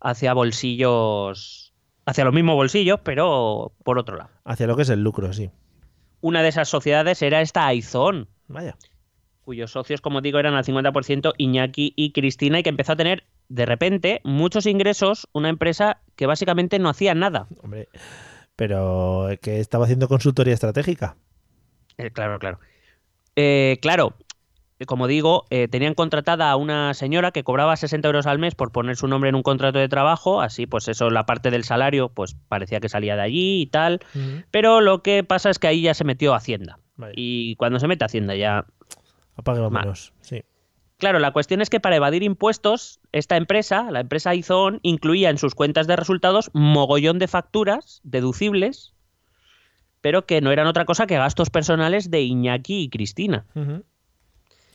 hacia 0.00 0.32
bolsillos. 0.34 1.63
Hacia 2.06 2.24
los 2.24 2.34
mismos 2.34 2.54
bolsillos, 2.54 3.00
pero 3.02 3.72
por 3.82 3.98
otro 3.98 4.16
lado. 4.16 4.30
Hacia 4.44 4.66
lo 4.66 4.76
que 4.76 4.82
es 4.82 4.90
el 4.90 5.02
lucro, 5.02 5.32
sí. 5.32 5.50
Una 6.20 6.42
de 6.42 6.48
esas 6.48 6.68
sociedades 6.68 7.20
era 7.22 7.40
esta 7.40 7.66
Aizón, 7.66 8.28
Vaya. 8.48 8.76
cuyos 9.42 9.72
socios, 9.72 10.00
como 10.00 10.20
digo, 10.20 10.38
eran 10.38 10.54
al 10.54 10.64
50% 10.64 11.32
Iñaki 11.36 11.92
y 11.96 12.12
Cristina, 12.12 12.58
y 12.58 12.62
que 12.62 12.70
empezó 12.70 12.92
a 12.92 12.96
tener, 12.96 13.24
de 13.48 13.66
repente, 13.66 14.20
muchos 14.24 14.66
ingresos, 14.66 15.28
una 15.32 15.48
empresa 15.50 16.00
que 16.16 16.26
básicamente 16.26 16.78
no 16.78 16.88
hacía 16.88 17.14
nada. 17.14 17.46
Hombre. 17.62 17.88
Pero 18.56 19.28
es 19.30 19.40
que 19.40 19.60
estaba 19.60 19.84
haciendo 19.84 20.08
consultoría 20.08 20.54
estratégica. 20.54 21.16
Eh, 21.98 22.10
claro, 22.10 22.38
claro. 22.38 22.58
Eh, 23.36 23.78
claro, 23.82 24.14
eh, 24.20 24.23
como 24.86 25.06
digo, 25.06 25.46
eh, 25.50 25.68
tenían 25.68 25.94
contratada 25.94 26.50
a 26.50 26.56
una 26.56 26.94
señora 26.94 27.30
que 27.30 27.44
cobraba 27.44 27.76
60 27.76 28.06
euros 28.08 28.26
al 28.26 28.38
mes 28.38 28.54
por 28.54 28.72
poner 28.72 28.96
su 28.96 29.06
nombre 29.06 29.30
en 29.30 29.36
un 29.36 29.42
contrato 29.42 29.78
de 29.78 29.88
trabajo, 29.88 30.40
así 30.40 30.66
pues 30.66 30.88
eso, 30.88 31.10
la 31.10 31.26
parte 31.26 31.50
del 31.50 31.64
salario, 31.64 32.08
pues 32.08 32.36
parecía 32.48 32.80
que 32.80 32.88
salía 32.88 33.16
de 33.16 33.22
allí 33.22 33.62
y 33.62 33.66
tal, 33.66 34.00
pero 34.50 34.80
lo 34.80 35.02
que 35.02 35.24
pasa 35.24 35.50
es 35.50 35.58
que 35.58 35.68
ahí 35.68 35.82
ya 35.82 35.94
se 35.94 36.04
metió 36.04 36.34
Hacienda. 36.34 36.78
Y 37.14 37.56
cuando 37.56 37.80
se 37.80 37.88
mete 37.88 38.04
Hacienda 38.04 38.34
ya 38.34 38.66
Apague 39.36 39.60
vámonos. 39.60 40.12
Sí. 40.20 40.42
Claro, 40.98 41.18
la 41.18 41.32
cuestión 41.32 41.60
es 41.60 41.70
que 41.70 41.80
para 41.80 41.96
evadir 41.96 42.22
impuestos, 42.22 43.00
esta 43.12 43.36
empresa, 43.36 43.90
la 43.90 44.00
empresa 44.00 44.34
Izon, 44.34 44.78
incluía 44.82 45.28
en 45.28 45.38
sus 45.38 45.54
cuentas 45.54 45.86
de 45.86 45.96
resultados 45.96 46.50
mogollón 46.52 47.18
de 47.18 47.28
facturas 47.28 48.00
deducibles, 48.04 48.94
pero 50.00 50.24
que 50.24 50.40
no 50.40 50.52
eran 50.52 50.66
otra 50.66 50.84
cosa 50.84 51.06
que 51.06 51.16
gastos 51.16 51.50
personales 51.50 52.10
de 52.10 52.22
Iñaki 52.22 52.82
y 52.82 52.88
Cristina. 52.90 53.44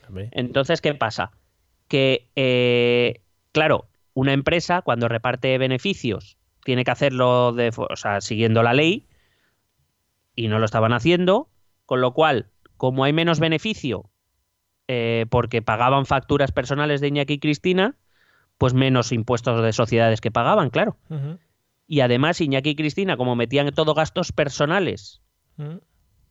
Hombre. 0.10 0.30
Entonces, 0.34 0.82
¿qué 0.82 0.94
pasa? 0.94 1.32
Que, 1.88 2.30
eh, 2.36 3.22
claro, 3.52 3.88
una 4.14 4.34
empresa 4.34 4.82
cuando 4.82 5.08
reparte 5.08 5.58
beneficios 5.58 6.38
tiene 6.66 6.84
que 6.84 6.92
hacerlo 6.92 7.54
de, 7.54 7.72
fo- 7.72 7.88
o 7.90 7.96
sea, 7.96 8.20
siguiendo 8.22 8.62
la 8.64 8.74
ley 8.74 9.08
y 10.36 10.48
no 10.48 10.60
lo 10.60 10.66
estaban 10.66 10.94
haciendo, 10.94 11.50
con 11.86 12.02
lo 12.02 12.14
cual, 12.14 12.48
como 12.78 13.04
hay 13.04 13.14
menos 13.14 13.40
beneficio 13.40 14.10
eh, 14.88 15.26
porque 15.30 15.62
pagaban 15.62 16.06
facturas 16.06 16.52
personales 16.52 17.02
de 17.02 17.08
Iñaki 17.10 17.34
y 17.34 17.40
Cristina, 17.40 17.96
pues 18.58 18.74
menos 18.74 19.12
impuestos 19.12 19.62
de 19.64 19.72
sociedades 19.74 20.22
que 20.22 20.32
pagaban, 20.32 20.70
claro. 20.70 20.98
Y 21.88 22.02
además 22.02 22.42
Iñaki 22.42 22.72
y 22.72 22.76
Cristina, 22.76 23.18
como 23.18 23.36
metían 23.36 23.72
todo 23.72 23.94
gastos 23.94 24.32
personales 24.32 25.22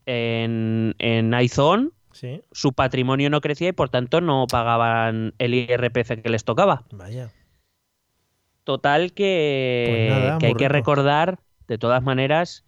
en, 0.07 0.95
en 0.99 1.35
Aizón, 1.35 1.93
Sí. 2.19 2.43
su 2.51 2.73
patrimonio 2.73 3.31
no 3.31 3.41
crecía 3.41 3.69
y 3.69 3.73
por 3.73 3.91
tanto 3.91 4.21
no 4.21 4.47
pagaban 4.51 5.35
el 5.39 5.55
IRPF 5.55 6.21
que 6.21 6.29
les 6.31 6.43
tocaba. 6.45 6.85
Vaya. 6.91 7.31
Total 8.65 9.13
que, 9.13 9.87
Pues 9.89 10.11
nada, 10.25 10.39
que 10.39 10.47
hay 10.47 10.55
que 10.55 10.69
recordar, 10.69 11.39
de 11.69 11.79
todas 11.79 12.03
maneras, 12.03 12.65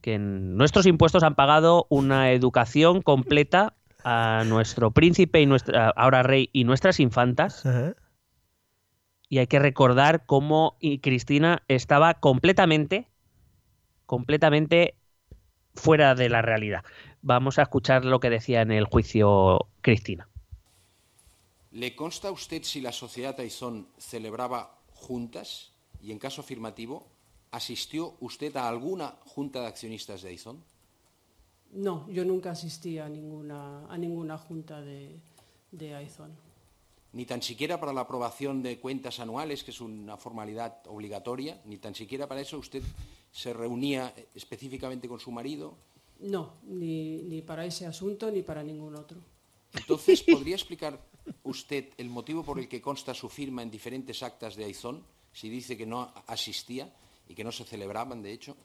que 0.00 0.14
en- 0.14 0.56
nuestros 0.56 0.86
impuestos 0.86 1.22
han 1.22 1.34
pagado 1.34 1.86
una 1.90 2.32
educación 2.32 3.02
completa 3.02 3.74
a 4.04 4.44
nuestro 4.46 4.90
príncipe 4.90 5.40
y 5.40 5.46
nuestra 5.46 5.90
ahora 5.90 6.22
rey 6.22 6.48
y 6.52 6.64
nuestras 6.64 6.98
infantas 6.98 7.66
Ajá. 7.66 7.94
y 9.28 9.38
hay 9.38 9.46
que 9.48 9.58
recordar 9.58 10.24
cómo 10.24 10.76
Cristina 11.02 11.62
estaba 11.68 12.14
completamente 12.14 13.08
completamente 14.06 14.94
fuera 15.74 16.14
de 16.14 16.28
la 16.30 16.40
realidad. 16.42 16.82
Vamos 17.22 17.58
a 17.58 17.62
escuchar 17.62 18.04
lo 18.04 18.20
que 18.20 18.30
decía 18.30 18.62
en 18.62 18.70
el 18.70 18.84
juicio 18.84 19.68
Cristina. 19.80 20.28
¿Le 21.72 21.94
consta 21.94 22.28
a 22.28 22.30
usted 22.32 22.62
si 22.62 22.80
la 22.80 22.92
sociedad 22.92 23.38
Aizón 23.38 23.88
celebraba 23.98 24.78
juntas? 24.94 25.72
Y 26.00 26.12
en 26.12 26.18
caso 26.18 26.40
afirmativo, 26.40 27.08
¿asistió 27.50 28.14
usted 28.20 28.56
a 28.56 28.68
alguna 28.68 29.16
junta 29.26 29.60
de 29.60 29.66
accionistas 29.66 30.22
de 30.22 30.30
Aizón? 30.30 30.64
No, 31.72 32.08
yo 32.08 32.24
nunca 32.24 32.52
asistí 32.52 32.98
a 32.98 33.08
ninguna, 33.08 33.86
a 33.86 33.98
ninguna 33.98 34.38
junta 34.38 34.80
de, 34.80 35.18
de 35.72 35.94
Aizón. 35.94 36.32
Ni 37.12 37.26
tan 37.26 37.42
siquiera 37.42 37.80
para 37.80 37.92
la 37.92 38.02
aprobación 38.02 38.62
de 38.62 38.78
cuentas 38.78 39.18
anuales, 39.18 39.64
que 39.64 39.70
es 39.70 39.80
una 39.80 40.16
formalidad 40.16 40.86
obligatoria, 40.86 41.60
ni 41.64 41.78
tan 41.78 41.94
siquiera 41.94 42.26
para 42.26 42.40
eso 42.40 42.58
usted 42.58 42.82
se 43.32 43.52
reunía 43.52 44.14
específicamente 44.34 45.08
con 45.08 45.20
su 45.20 45.30
marido. 45.30 45.76
No, 46.20 46.54
ni, 46.64 47.22
ni 47.22 47.42
para 47.42 47.64
ese 47.64 47.86
asunto 47.86 48.30
ni 48.30 48.42
para 48.42 48.62
ningún 48.62 48.96
otro. 48.96 49.18
Entonces, 49.74 50.22
¿podría 50.22 50.56
explicar 50.56 50.98
usted 51.44 51.90
el 51.98 52.08
motivo 52.08 52.42
por 52.42 52.58
el 52.58 52.68
que 52.68 52.80
consta 52.80 53.14
su 53.14 53.28
firma 53.28 53.62
en 53.62 53.70
diferentes 53.70 54.22
actas 54.22 54.56
de 54.56 54.64
Aizón, 54.64 55.04
si 55.32 55.48
dice 55.48 55.76
que 55.76 55.86
no 55.86 56.12
asistía 56.26 56.92
y 57.28 57.34
que 57.34 57.44
no 57.44 57.52
se 57.52 57.64
celebraban, 57.64 58.22
de 58.22 58.32
hecho? 58.32 58.56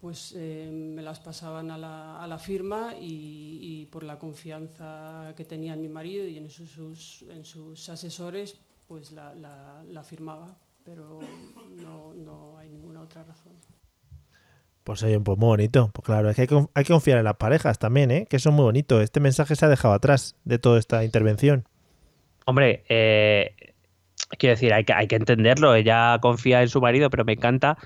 Pues 0.00 0.34
eh, 0.36 0.68
me 0.72 1.00
las 1.00 1.20
pasaban 1.20 1.70
a 1.70 1.78
la, 1.78 2.20
a 2.22 2.26
la 2.26 2.38
firma 2.38 2.94
y, 3.00 3.60
y 3.62 3.86
por 3.86 4.02
la 4.02 4.18
confianza 4.18 5.32
que 5.36 5.44
tenía 5.44 5.74
en 5.74 5.80
mi 5.82 5.88
marido 5.88 6.26
y 6.26 6.36
en 6.38 6.50
sus, 6.50 6.70
sus- 6.70 7.22
en 7.30 7.44
sus 7.44 7.88
asesores, 7.88 8.56
pues 8.88 9.12
la, 9.12 9.32
la- 9.34 9.84
la 9.88 10.02
firmaba, 10.02 10.58
pero 10.84 11.20
no, 11.76 12.12
no 12.14 12.58
hay 12.58 12.68
ninguna 12.68 13.02
otra 13.02 13.22
razón. 13.22 13.52
Pues 14.84 15.02
oye, 15.04 15.18
pues 15.20 15.38
muy 15.38 15.48
bonito. 15.48 15.90
Pues 15.92 16.04
claro, 16.04 16.28
es 16.30 16.36
que 16.36 16.42
hay, 16.42 16.48
que 16.48 16.54
conf- 16.56 16.70
hay 16.74 16.84
que 16.84 16.92
confiar 16.92 17.18
en 17.18 17.24
las 17.24 17.36
parejas 17.36 17.78
también, 17.78 18.10
¿eh? 18.10 18.26
Que 18.28 18.36
eso 18.36 18.48
es 18.50 18.54
muy 18.54 18.64
bonito. 18.64 19.00
Este 19.00 19.20
mensaje 19.20 19.54
se 19.56 19.64
ha 19.64 19.68
dejado 19.68 19.94
atrás 19.94 20.36
de 20.44 20.58
toda 20.58 20.78
esta 20.78 21.04
intervención. 21.04 21.64
Hombre, 22.46 22.84
eh, 22.88 23.54
quiero 24.38 24.52
decir, 24.54 24.72
hay 24.72 24.84
que, 24.84 24.92
hay 24.92 25.06
que 25.06 25.16
entenderlo. 25.16 25.74
Ella 25.74 26.18
confía 26.20 26.62
en 26.62 26.68
su 26.68 26.80
marido, 26.80 27.10
pero 27.10 27.24
me 27.24 27.34
encanta 27.34 27.78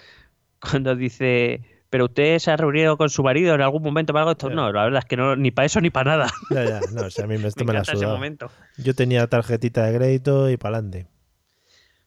cuando 0.60 0.96
dice, 0.96 1.60
pero 1.90 2.06
usted 2.06 2.38
se 2.38 2.50
ha 2.50 2.56
reunido 2.56 2.96
con 2.96 3.10
su 3.10 3.22
marido 3.22 3.54
en 3.54 3.60
algún 3.60 3.82
momento 3.82 4.12
para 4.12 4.22
algo. 4.22 4.32
Esto, 4.32 4.50
no, 4.50 4.72
la 4.72 4.84
verdad 4.84 5.00
es 5.00 5.04
que 5.04 5.16
no, 5.16 5.36
ni 5.36 5.50
para 5.50 5.66
eso 5.66 5.80
ni 5.80 5.90
para 5.90 6.12
nada. 6.12 6.32
Ya, 6.48 6.64
ya, 6.64 6.80
no, 6.92 7.02
o 7.06 7.10
sea, 7.10 7.24
a 7.24 7.28
mí 7.28 7.38
me, 7.38 7.48
esto 7.48 7.64
me 7.64 7.72
me, 7.72 7.74
la 7.74 7.80
ese 7.82 8.06
momento. 8.06 8.50
Yo 8.78 8.94
tenía 8.94 9.26
tarjetita 9.26 9.84
de 9.84 9.96
crédito 9.96 10.50
y 10.50 10.56
para 10.56 10.78
adelante. 10.78 11.06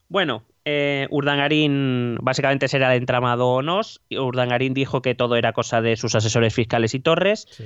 Bueno, 0.07 0.43
eh, 0.65 1.07
Urdangarín 1.09 2.17
básicamente 2.21 2.67
será 2.67 2.93
el 2.93 3.01
entramado 3.01 3.61
NOS. 3.61 4.01
y 4.09 4.17
Urdangarín 4.17 4.73
dijo 4.73 5.01
que 5.01 5.15
todo 5.15 5.35
era 5.35 5.53
cosa 5.53 5.81
de 5.81 5.95
sus 5.97 6.15
asesores 6.15 6.53
fiscales 6.53 6.93
y 6.93 6.99
Torres, 6.99 7.47
Sí. 7.49 7.65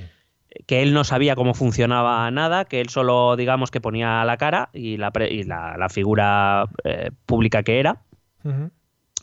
que 0.68 0.84
él 0.84 0.94
no 0.94 1.04
sabía 1.04 1.36
cómo 1.36 1.54
funcionaba 1.54 2.30
nada, 2.32 2.66
que 2.66 2.80
él 2.82 2.90
solo, 2.90 3.36
digamos, 3.36 3.72
que 3.72 3.82
ponía 3.82 4.24
la 4.26 4.38
cara 4.38 4.70
y 4.74 4.98
la, 4.98 5.12
pre- 5.12 5.34
y 5.34 5.44
la, 5.44 5.76
la 5.78 5.90
figura 5.90 6.70
eh, 6.84 7.10
pública 7.26 7.64
que 7.64 7.80
era, 7.80 8.02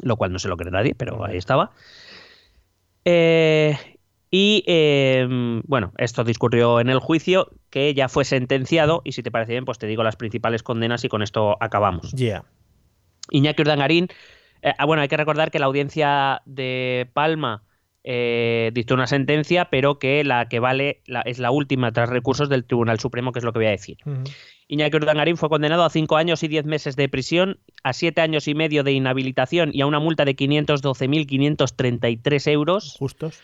lo 0.02 0.16
cual 0.16 0.32
no 0.32 0.38
se 0.38 0.48
lo 0.48 0.56
cree 0.56 0.70
nadie, 0.72 0.94
pero 0.96 1.24
ahí 1.24 1.36
estaba. 1.36 1.70
Eh, 3.04 3.76
Y 4.32 4.62
eh, 4.68 5.26
bueno, 5.66 5.92
esto 5.98 6.22
discurrió 6.22 6.78
en 6.78 6.88
el 6.88 7.00
juicio 7.00 7.50
que 7.68 7.92
ya 7.94 8.08
fue 8.08 8.24
sentenciado 8.24 9.02
y 9.04 9.10
si 9.12 9.24
te 9.24 9.32
parece 9.32 9.52
bien, 9.52 9.64
pues 9.64 9.78
te 9.78 9.88
digo 9.88 10.04
las 10.04 10.14
principales 10.14 10.62
condenas 10.62 11.02
y 11.04 11.08
con 11.08 11.22
esto 11.22 11.56
acabamos. 11.60 12.12
Yeah. 12.12 12.44
Iñaki 13.30 13.62
Urdangarín, 13.62 14.08
eh, 14.62 14.72
ah, 14.76 14.84
bueno, 14.84 15.00
hay 15.02 15.08
que 15.08 15.16
recordar 15.16 15.50
que 15.50 15.58
la 15.58 15.66
audiencia 15.66 16.42
de 16.44 17.08
Palma 17.12 17.62
eh, 18.02 18.70
dictó 18.72 18.94
una 18.94 19.06
sentencia, 19.06 19.66
pero 19.66 19.98
que 19.98 20.24
la 20.24 20.48
que 20.48 20.58
vale 20.58 21.02
la- 21.06 21.20
es 21.20 21.38
la 21.38 21.50
última 21.50 21.92
tras 21.92 22.08
recursos 22.08 22.48
del 22.48 22.64
Tribunal 22.64 22.98
Supremo, 22.98 23.30
que 23.32 23.40
es 23.40 23.44
lo 23.44 23.52
que 23.52 23.58
voy 23.58 23.66
a 23.66 23.70
decir. 23.72 23.98
Ujú. 24.06 24.24
Iñaki 24.68 24.96
Urdangarín 24.96 25.36
fue 25.36 25.50
condenado 25.50 25.84
a 25.84 25.90
cinco 25.90 26.16
años 26.16 26.42
y 26.42 26.48
diez 26.48 26.64
meses 26.64 26.96
de 26.96 27.10
prisión, 27.10 27.58
a 27.82 27.92
siete 27.92 28.22
años 28.22 28.48
y 28.48 28.54
medio 28.54 28.84
de 28.84 28.92
inhabilitación 28.92 29.70
y 29.74 29.82
a 29.82 29.86
una 29.86 29.98
multa 29.98 30.24
de 30.24 30.34
512.533 30.34 32.46
euros 32.46 32.96
Justos. 32.98 33.42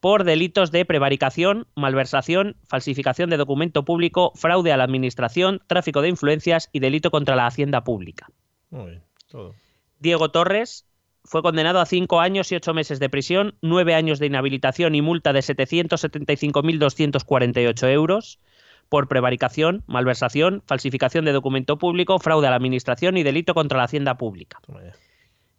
por 0.00 0.24
delitos 0.24 0.70
de 0.72 0.84
prevaricación, 0.84 1.66
malversación, 1.74 2.56
falsificación 2.68 3.30
de 3.30 3.36
documento 3.36 3.84
público, 3.84 4.32
fraude 4.34 4.72
a 4.72 4.76
la 4.76 4.84
administración, 4.84 5.60
tráfico 5.66 6.02
de 6.02 6.08
influencias 6.08 6.68
y 6.72 6.80
delito 6.80 7.10
contra 7.10 7.36
la 7.36 7.46
hacienda 7.46 7.84
pública. 7.84 8.28
Muy 8.70 8.90
bien. 8.90 9.02
Todo. 9.28 9.54
Diego 9.98 10.30
Torres 10.30 10.86
fue 11.24 11.42
condenado 11.42 11.80
a 11.80 11.86
cinco 11.86 12.20
años 12.20 12.50
y 12.50 12.56
ocho 12.56 12.74
meses 12.74 12.98
de 12.98 13.08
prisión, 13.08 13.54
nueve 13.60 13.94
años 13.94 14.18
de 14.18 14.26
inhabilitación 14.26 14.94
y 14.94 15.02
multa 15.02 15.32
de 15.32 15.40
775.248 15.40 17.92
euros 17.92 18.40
por 18.88 19.08
prevaricación, 19.08 19.84
malversación, 19.86 20.62
falsificación 20.66 21.24
de 21.24 21.32
documento 21.32 21.78
público, 21.78 22.18
fraude 22.18 22.48
a 22.48 22.50
la 22.50 22.56
administración 22.56 23.16
y 23.16 23.22
delito 23.22 23.54
contra 23.54 23.78
la 23.78 23.84
hacienda 23.84 24.16
pública. 24.16 24.58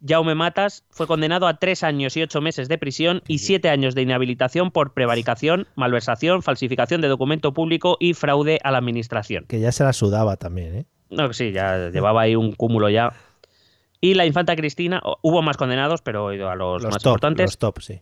Jaume 0.06 0.36
Matas 0.36 0.84
fue 0.90 1.08
condenado 1.08 1.48
a 1.48 1.58
tres 1.58 1.84
años 1.84 2.18
y 2.18 2.24
ocho 2.24 2.42
meses 2.42 2.68
de 2.68 2.78
prisión 2.78 3.22
y 3.28 3.38
siete 3.38 3.70
años 3.70 3.96
de 3.96 4.02
inhabilitación 4.02 4.72
por 4.72 4.94
prevaricación, 4.94 5.68
malversación, 5.76 6.42
falsificación 6.42 7.00
de 7.02 7.08
documento 7.08 7.54
público 7.54 7.96
y 8.00 8.16
fraude 8.16 8.60
a 8.64 8.72
la 8.72 8.80
administración. 8.80 9.46
Que 9.48 9.60
ya 9.60 9.72
se 9.72 9.84
la 9.84 9.94
sudaba 9.94 10.38
también, 10.38 10.76
¿eh? 10.76 10.86
No, 11.12 11.28
que 11.28 11.34
sí, 11.34 11.52
ya 11.52 11.90
llevaba 11.90 12.22
ahí 12.22 12.36
un 12.36 12.54
cúmulo 12.54 12.90
ya. 12.90 13.14
Y 14.00 14.16
la 14.16 14.26
infanta 14.26 14.56
Cristina, 14.56 15.02
hubo 15.22 15.42
más 15.44 15.58
condenados, 15.58 16.02
pero 16.02 16.32
he 16.32 16.36
ido 16.36 16.50
a 16.50 16.56
los, 16.56 16.82
Los 16.82 16.92
más 16.94 17.04
top, 17.04 17.12
importantes. 17.12 17.46
los 17.46 17.58
top, 17.60 17.80
sí. 17.82 18.02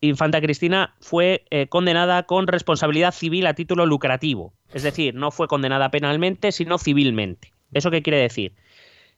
Infanta 0.00 0.40
Cristina 0.40 0.94
fue 1.00 1.44
eh, 1.50 1.68
condenada 1.68 2.22
con 2.22 2.46
responsabilidad 2.46 3.12
civil 3.12 3.46
a 3.46 3.54
título 3.54 3.84
lucrativo. 3.84 4.54
Es 4.72 4.84
decir, 4.84 5.14
no 5.14 5.30
fue 5.30 5.48
condenada 5.48 5.90
penalmente, 5.90 6.52
sino 6.52 6.78
civilmente. 6.78 7.52
¿Eso 7.72 7.90
qué 7.90 8.02
quiere 8.02 8.18
decir? 8.18 8.54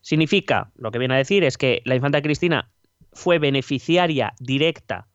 Significa, 0.00 0.72
lo 0.76 0.90
que 0.90 0.98
viene 0.98 1.14
a 1.14 1.18
decir 1.18 1.44
es 1.44 1.58
que 1.58 1.82
la 1.84 1.94
infanta 1.94 2.22
Cristina 2.22 2.70
fue 3.12 3.38
beneficiaria 3.38 4.32
directa 4.40 5.08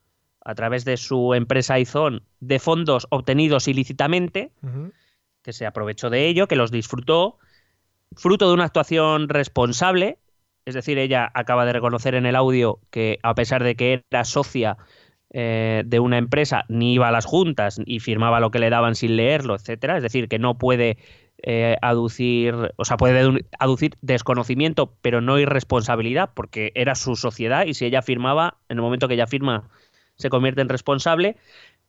a 0.45 0.53
través 0.53 0.86
de 0.86 0.98
su 0.98 1.34
empresa 1.34 1.80
Izón 1.80 2.23
de 2.40 2.60
fondos 2.60 3.07
obtenidos 3.10 3.68
ilícitamente, 3.68 4.52
que 5.41 5.53
se 5.53 5.65
aprovechó 5.65 6.11
de 6.11 6.27
ello, 6.27 6.48
que 6.48 6.56
los 6.56 6.69
disfrutó, 6.69 7.40
fruto 8.16 8.48
de 8.48 8.54
una 8.54 8.66
actuación 8.66 9.30
responsable, 9.30 10.20
es 10.66 10.74
decir, 10.74 10.98
ella 10.98 11.32
acaba 11.34 11.66
de 11.66 11.74
reconocer 11.74 12.16
en 12.16 12.26
el 12.26 12.36
audio 12.36 12.80
que 12.90 13.20
a 13.24 13.36
pesar 13.36 13.64
de 13.64 13.76
que 13.76 14.04
era 14.10 14.24
socia 14.24 14.78
eh, 15.32 15.84
de 15.86 16.00
una 16.00 16.18
empresa, 16.18 16.66
ni 16.70 16.94
iba 16.94 17.08
a 17.08 17.12
las 17.12 17.26
juntas 17.26 17.80
y 17.86 18.00
firmaba 18.00 18.40
lo 18.40 18.52
que 18.52 18.60
le 18.60 18.70
daban 18.70 18.96
sin 18.96 19.16
leerlo, 19.16 19.56
etcétera, 19.56 19.98
es 19.98 20.04
decir, 20.04 20.28
que 20.28 20.40
no 20.40 20.58
puede 20.58 20.98
eh, 21.44 21.76
aducir, 21.82 22.56
o 22.78 22.86
sea, 22.86 22.98
puede 22.98 23.46
aducir 23.60 23.96
desconocimiento, 24.02 24.96
pero 25.02 25.22
no 25.22 25.38
irresponsabilidad, 25.38 26.32
porque 26.34 26.72
era 26.74 26.96
su 26.96 27.16
sociedad 27.16 27.66
y 27.66 27.74
si 27.74 27.86
ella 27.86 28.02
firmaba, 28.02 28.58
en 28.70 28.78
el 28.78 28.82
momento 28.82 29.08
que 29.08 29.16
ella 29.16 29.28
firma, 29.28 29.70
se 30.16 30.30
convierte 30.30 30.62
en 30.62 30.70
responsable, 30.70 31.36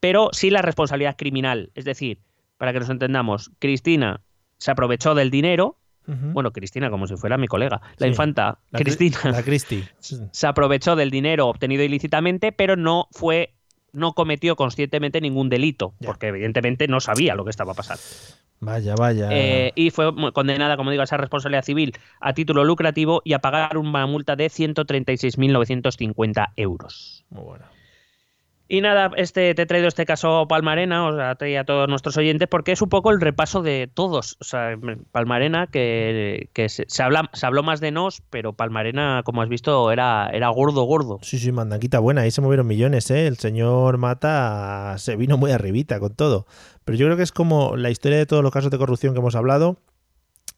pero 0.00 0.30
sí 0.32 0.50
la 0.50 0.62
responsabilidad 0.62 1.16
criminal, 1.16 1.70
es 1.74 1.84
decir, 1.84 2.18
para 2.58 2.72
que 2.72 2.80
nos 2.80 2.90
entendamos, 2.90 3.52
Cristina 3.58 4.22
se 4.58 4.70
aprovechó 4.70 5.14
del 5.14 5.30
dinero, 5.30 5.78
Bueno, 6.06 6.52
Cristina 6.52 6.88
como 6.90 7.06
si 7.06 7.16
fuera 7.16 7.36
mi 7.36 7.48
colega, 7.48 7.80
la 7.96 8.06
Sí. 8.06 8.06
infanta 8.06 8.58
La 8.70 8.78
Cristina 8.80 9.18
La 9.24 9.42
Cristi. 9.42 9.82
se 10.30 10.46
aprovechó 10.46 10.94
del 10.96 11.10
dinero 11.10 11.48
obtenido 11.48 11.82
ilícitamente, 11.82 12.52
pero 12.52 12.76
no 12.76 13.08
fue 13.10 13.52
no 13.92 14.12
cometió 14.12 14.56
conscientemente 14.56 15.20
ningún 15.22 15.48
delito, 15.48 15.94
Ya. 16.00 16.06
porque 16.08 16.26
evidentemente 16.28 16.86
no 16.86 17.00
sabía 17.00 17.34
lo 17.34 17.44
que 17.44 17.50
estaba 17.50 17.72
pasando. 17.72 18.02
Vaya, 18.60 18.94
vaya. 18.94 19.28
Eh, 19.30 19.72
y 19.74 19.90
fue 19.90 20.10
condenada, 20.32 20.76
como 20.76 20.90
digo, 20.90 21.00
a 21.02 21.04
esa 21.04 21.16
responsabilidad 21.18 21.62
civil 21.64 21.92
a 22.20 22.32
título 22.34 22.64
lucrativo 22.64 23.20
y 23.24 23.32
a 23.34 23.38
pagar 23.40 23.76
una 23.78 24.06
multa 24.06 24.34
de 24.36 24.48
136.950 24.50 26.52
euros. 26.56 27.24
Muy 27.30 27.42
bueno. 27.44 27.64
Y 28.68 28.80
nada, 28.80 29.12
este, 29.16 29.54
te 29.54 29.62
he 29.62 29.66
traído 29.66 29.86
este 29.86 30.04
caso 30.06 30.48
Palmarena, 30.48 31.06
o 31.06 31.14
sea, 31.14 31.36
te- 31.36 31.56
a 31.56 31.64
todos 31.64 31.88
nuestros 31.88 32.16
oyentes, 32.16 32.48
porque 32.48 32.72
es 32.72 32.82
un 32.82 32.88
poco 32.88 33.12
el 33.12 33.20
repaso 33.20 33.62
de 33.62 33.88
todos. 33.92 34.36
O 34.40 34.44
sea, 34.44 34.76
Palmarena, 35.12 35.68
que, 35.68 36.50
que 36.52 36.68
se, 36.68 36.84
se 36.88 37.02
habla, 37.04 37.30
se 37.32 37.46
habló 37.46 37.62
más 37.62 37.78
de 37.80 37.92
nos, 37.92 38.22
pero 38.28 38.54
Palmarena, 38.54 39.22
como 39.24 39.40
has 39.40 39.48
visto, 39.48 39.92
era, 39.92 40.28
era 40.32 40.48
gordo, 40.48 40.82
gordo. 40.82 41.20
Sí, 41.22 41.38
sí, 41.38 41.52
mandanquita 41.52 42.00
buena. 42.00 42.22
Ahí 42.22 42.32
se 42.32 42.40
movieron 42.40 42.66
millones, 42.66 43.08
¿eh? 43.12 43.28
El 43.28 43.36
señor 43.36 43.98
Mata 43.98 44.96
se 44.98 45.14
vino 45.14 45.36
muy 45.36 45.52
arribita 45.52 46.00
con 46.00 46.16
todo. 46.16 46.46
Pero 46.84 46.98
yo 46.98 47.06
creo 47.06 47.16
que 47.16 47.22
es 47.22 47.32
como 47.32 47.76
la 47.76 47.90
historia 47.90 48.18
de 48.18 48.26
todos 48.26 48.42
los 48.42 48.50
casos 48.52 48.72
de 48.72 48.78
corrupción 48.78 49.14
que 49.14 49.20
hemos 49.20 49.36
hablado. 49.36 49.76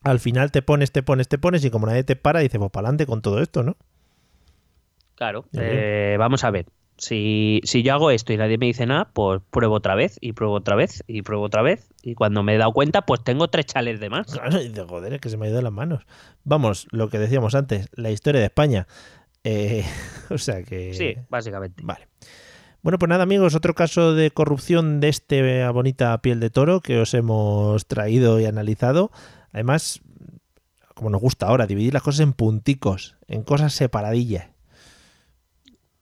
Al 0.02 0.18
final 0.18 0.50
te 0.50 0.62
pones, 0.62 0.92
te 0.92 1.02
pones, 1.02 1.28
te 1.28 1.36
pones 1.36 1.62
y 1.64 1.70
como 1.70 1.86
nadie 1.86 2.04
te 2.04 2.16
para, 2.16 2.40
dices, 2.40 2.58
pues 2.58 2.70
para 2.70 2.86
adelante 2.86 3.04
con 3.04 3.20
todo 3.20 3.40
esto, 3.42 3.62
¿no? 3.62 3.76
Claro. 5.14 5.44
Eh, 5.52 6.16
vamos 6.18 6.44
a 6.44 6.50
ver. 6.50 6.66
Si, 6.98 7.60
si 7.64 7.82
yo 7.82 7.94
hago 7.94 8.10
esto 8.10 8.32
y 8.32 8.36
nadie 8.36 8.58
me 8.58 8.66
dice 8.66 8.84
nada, 8.86 9.10
pues 9.12 9.40
pruebo 9.50 9.76
otra 9.76 9.94
vez 9.94 10.18
y 10.20 10.32
pruebo 10.32 10.54
otra 10.54 10.76
vez 10.76 11.04
y 11.06 11.22
pruebo 11.22 11.44
otra 11.44 11.62
vez. 11.62 11.88
Y 12.02 12.14
cuando 12.14 12.42
me 12.42 12.54
he 12.54 12.58
dado 12.58 12.72
cuenta, 12.72 13.02
pues 13.02 13.22
tengo 13.22 13.48
tres 13.48 13.66
chales 13.66 14.00
de 14.00 14.10
más. 14.10 14.26
Claro, 14.26 14.60
y 14.60 14.68
dices, 14.68 14.84
joder, 14.88 15.14
es 15.14 15.20
que 15.20 15.30
se 15.30 15.36
me 15.36 15.46
ha 15.46 15.48
ido 15.48 15.56
de 15.56 15.62
las 15.62 15.72
manos. 15.72 16.04
Vamos, 16.44 16.88
lo 16.90 17.08
que 17.08 17.18
decíamos 17.18 17.54
antes, 17.54 17.88
la 17.92 18.10
historia 18.10 18.40
de 18.40 18.46
España. 18.46 18.86
Eh, 19.44 19.84
o 20.30 20.38
sea 20.38 20.62
que... 20.64 20.92
Sí, 20.94 21.14
básicamente. 21.28 21.82
Vale. 21.84 22.08
Bueno, 22.82 22.98
pues 22.98 23.08
nada, 23.08 23.22
amigos, 23.22 23.54
otro 23.54 23.74
caso 23.74 24.14
de 24.14 24.30
corrupción 24.30 25.00
de 25.00 25.08
este 25.08 25.68
bonita 25.68 26.20
piel 26.20 26.40
de 26.40 26.50
toro 26.50 26.80
que 26.80 27.00
os 27.00 27.14
hemos 27.14 27.86
traído 27.86 28.40
y 28.40 28.44
analizado. 28.44 29.10
Además, 29.52 30.00
como 30.94 31.10
nos 31.10 31.20
gusta 31.20 31.46
ahora, 31.46 31.66
dividir 31.66 31.92
las 31.94 32.02
cosas 32.02 32.20
en 32.20 32.32
punticos, 32.32 33.16
en 33.26 33.42
cosas 33.42 33.72
separadillas, 33.72 34.48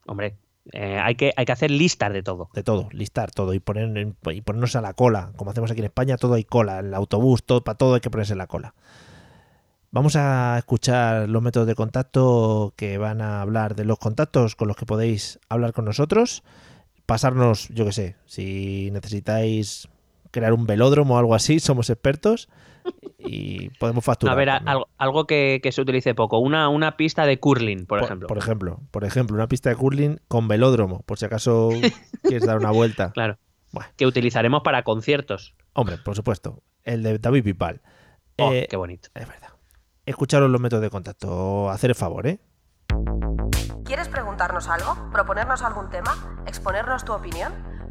Hombre, 0.07 0.37
eh, 0.73 0.99
hay, 0.99 1.15
que, 1.15 1.33
hay 1.37 1.45
que 1.45 1.53
hacer 1.53 1.71
listas 1.71 2.13
de 2.13 2.23
todo. 2.23 2.51
de 2.55 2.63
todo, 2.63 2.89
listar 2.93 3.31
todo 3.31 3.55
y, 3.55 3.61
poner, 3.61 4.15
y 4.33 4.41
ponernos 4.41 4.77
a 4.77 4.81
la 4.81 4.95
cola. 4.95 5.33
Como 5.37 5.51
hacemos 5.51 5.71
aquí 5.71 5.81
en 5.81 5.87
España, 5.87 6.17
todo 6.17 6.35
hay 6.35 6.45
cola, 6.45 6.81
el 6.81 6.95
autobús, 6.95 7.45
todo, 7.45 7.63
para 7.63 7.79
todo 7.79 7.95
hay 7.95 8.01
que 8.01 8.11
ponerse 8.11 8.33
en 8.33 8.39
la 8.39 8.47
cola. 8.47 8.75
Vamos 9.93 10.17
a 10.17 10.59
escuchar 10.59 11.29
los 11.29 11.43
métodos 11.43 11.67
de 11.67 11.75
contacto 11.75 12.75
que 12.77 12.99
van 12.99 13.23
a 13.23 13.41
hablar 13.41 13.77
de 13.77 13.85
los 13.85 13.99
contactos 13.99 14.57
con 14.57 14.69
los 14.69 14.77
que 14.77 14.87
podéis 14.87 15.39
hablar 15.49 15.73
con 15.73 15.85
nosotros. 15.85 16.43
Pasarnos, 17.07 17.69
yo 17.69 17.85
qué 17.87 17.93
sé, 17.93 18.17
si 18.27 18.91
necesitáis 18.93 19.89
crear 20.33 20.53
un 20.53 20.67
velódromo 20.67 21.15
o 21.15 21.19
algo 21.19 21.35
así, 21.35 21.61
somos 21.61 21.89
expertos 21.91 22.49
y 23.19 23.71
podemos 23.79 24.05
facturar. 24.05 24.35
a 24.35 24.37
ver, 24.37 24.49
algo, 24.51 24.89
algo 24.99 25.27
que, 25.27 25.61
que 25.63 25.73
se 25.73 25.81
utilice 25.81 26.15
poco. 26.15 26.39
Una, 26.39 26.69
una 26.69 26.97
pista 26.97 27.27
de 27.27 27.39
curling, 27.39 27.87
por, 27.87 28.03
ejemplo. 28.03 28.29
Por 28.29 28.39
ejemplo, 28.39 28.81
por 28.91 29.05
ejemplo, 29.05 29.35
una 29.37 29.49
pista 29.49 29.69
de 29.71 29.77
curling 29.77 30.21
con 30.29 30.49
velódromo, 30.49 31.03
por 31.07 31.19
si 31.19 31.25
acaso 31.25 31.71
quieres 32.23 32.47
dar 32.47 32.59
una 32.59 32.71
vuelta. 32.71 33.11
Claro. 33.13 33.39
Bueno. 33.73 33.89
Que 33.97 34.07
utilizaremos 34.07 34.63
para 34.63 34.83
conciertos. 34.85 35.55
Hombre, 35.75 35.99
por 35.99 36.15
supuesto, 36.15 36.63
el 36.85 37.03
de 37.03 37.19
David 37.19 37.45
Pipal. 37.45 37.81
Oh, 38.39 38.53
Eh, 38.53 38.67
qué 38.71 38.77
bonito. 38.77 39.09
Es 39.15 39.27
verdad. 39.29 39.51
Escucharos 40.07 40.49
los 40.51 40.61
métodos 40.61 40.83
de 40.83 40.91
contacto. 40.91 41.69
Hacer 41.71 41.91
el 41.91 41.97
favor, 41.97 42.27
¿eh? 42.27 42.39
¿Quieres 43.85 44.09
preguntarnos 44.09 44.69
algo? 44.69 45.11
¿Proponernos 45.13 45.63
algún 45.63 45.91
tema? 45.91 46.43
¿Exponernos 46.47 47.05
tu 47.05 47.13
opinión? 47.13 47.53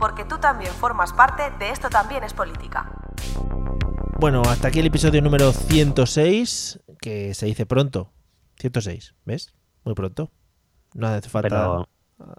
Porque 0.00 0.24
tú 0.24 0.38
también 0.38 0.72
formas 0.72 1.12
parte 1.12 1.42
de 1.58 1.70
Esto 1.70 1.90
también 1.90 2.24
es 2.24 2.32
política. 2.32 2.90
Bueno, 4.18 4.40
hasta 4.46 4.68
aquí 4.68 4.80
el 4.80 4.86
episodio 4.86 5.20
número 5.20 5.52
106, 5.52 6.80
que 7.00 7.34
se 7.34 7.44
dice 7.44 7.66
pronto. 7.66 8.10
106, 8.58 9.14
¿ves? 9.26 9.52
Muy 9.84 9.94
pronto. 9.94 10.30
No 10.94 11.06
hace 11.06 11.28
falta. 11.28 11.48
Pero 11.50 11.88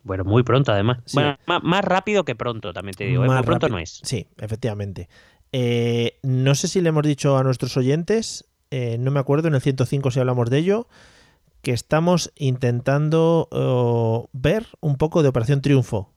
Bueno, 0.04 0.24
muy 0.24 0.42
pronto 0.42 0.72
además. 0.72 1.00
Sí. 1.06 1.14
Bueno, 1.16 1.38
má- 1.46 1.60
más, 1.60 1.86
rápido 1.86 2.26
que 2.26 2.36
pronto, 2.36 2.74
también 2.74 2.96
te 2.96 3.06
digo. 3.06 3.24
¿eh? 3.24 3.28
Más 3.28 3.38
Muy 3.38 3.46
pronto 3.46 3.70
no 3.70 3.78
es. 3.78 4.02
Sí, 4.04 4.28
efectivamente. 4.38 5.08
Eh, 5.52 6.20
no 6.24 6.56
sé 6.56 6.68
si 6.68 6.82
le 6.82 6.90
hemos 6.90 7.04
dicho 7.04 7.38
a 7.38 7.44
nuestros 7.44 7.78
oyentes, 7.78 8.50
eh, 8.72 8.98
no 9.00 9.12
me 9.12 9.20
acuerdo 9.20 9.50
en 9.50 9.54
el 9.56 9.62
105 9.62 10.10
si 10.10 10.20
hablamos 10.20 10.50
de 10.50 10.58
ello, 10.58 10.88
que 11.62 11.74
estamos 11.74 12.32
intentando 12.38 13.48
oh, 13.52 14.30
ver 14.34 14.66
un 14.80 14.98
poco 14.98 15.22
de 15.22 15.30
Operación 15.30 15.62
Triunfo. 15.62 16.12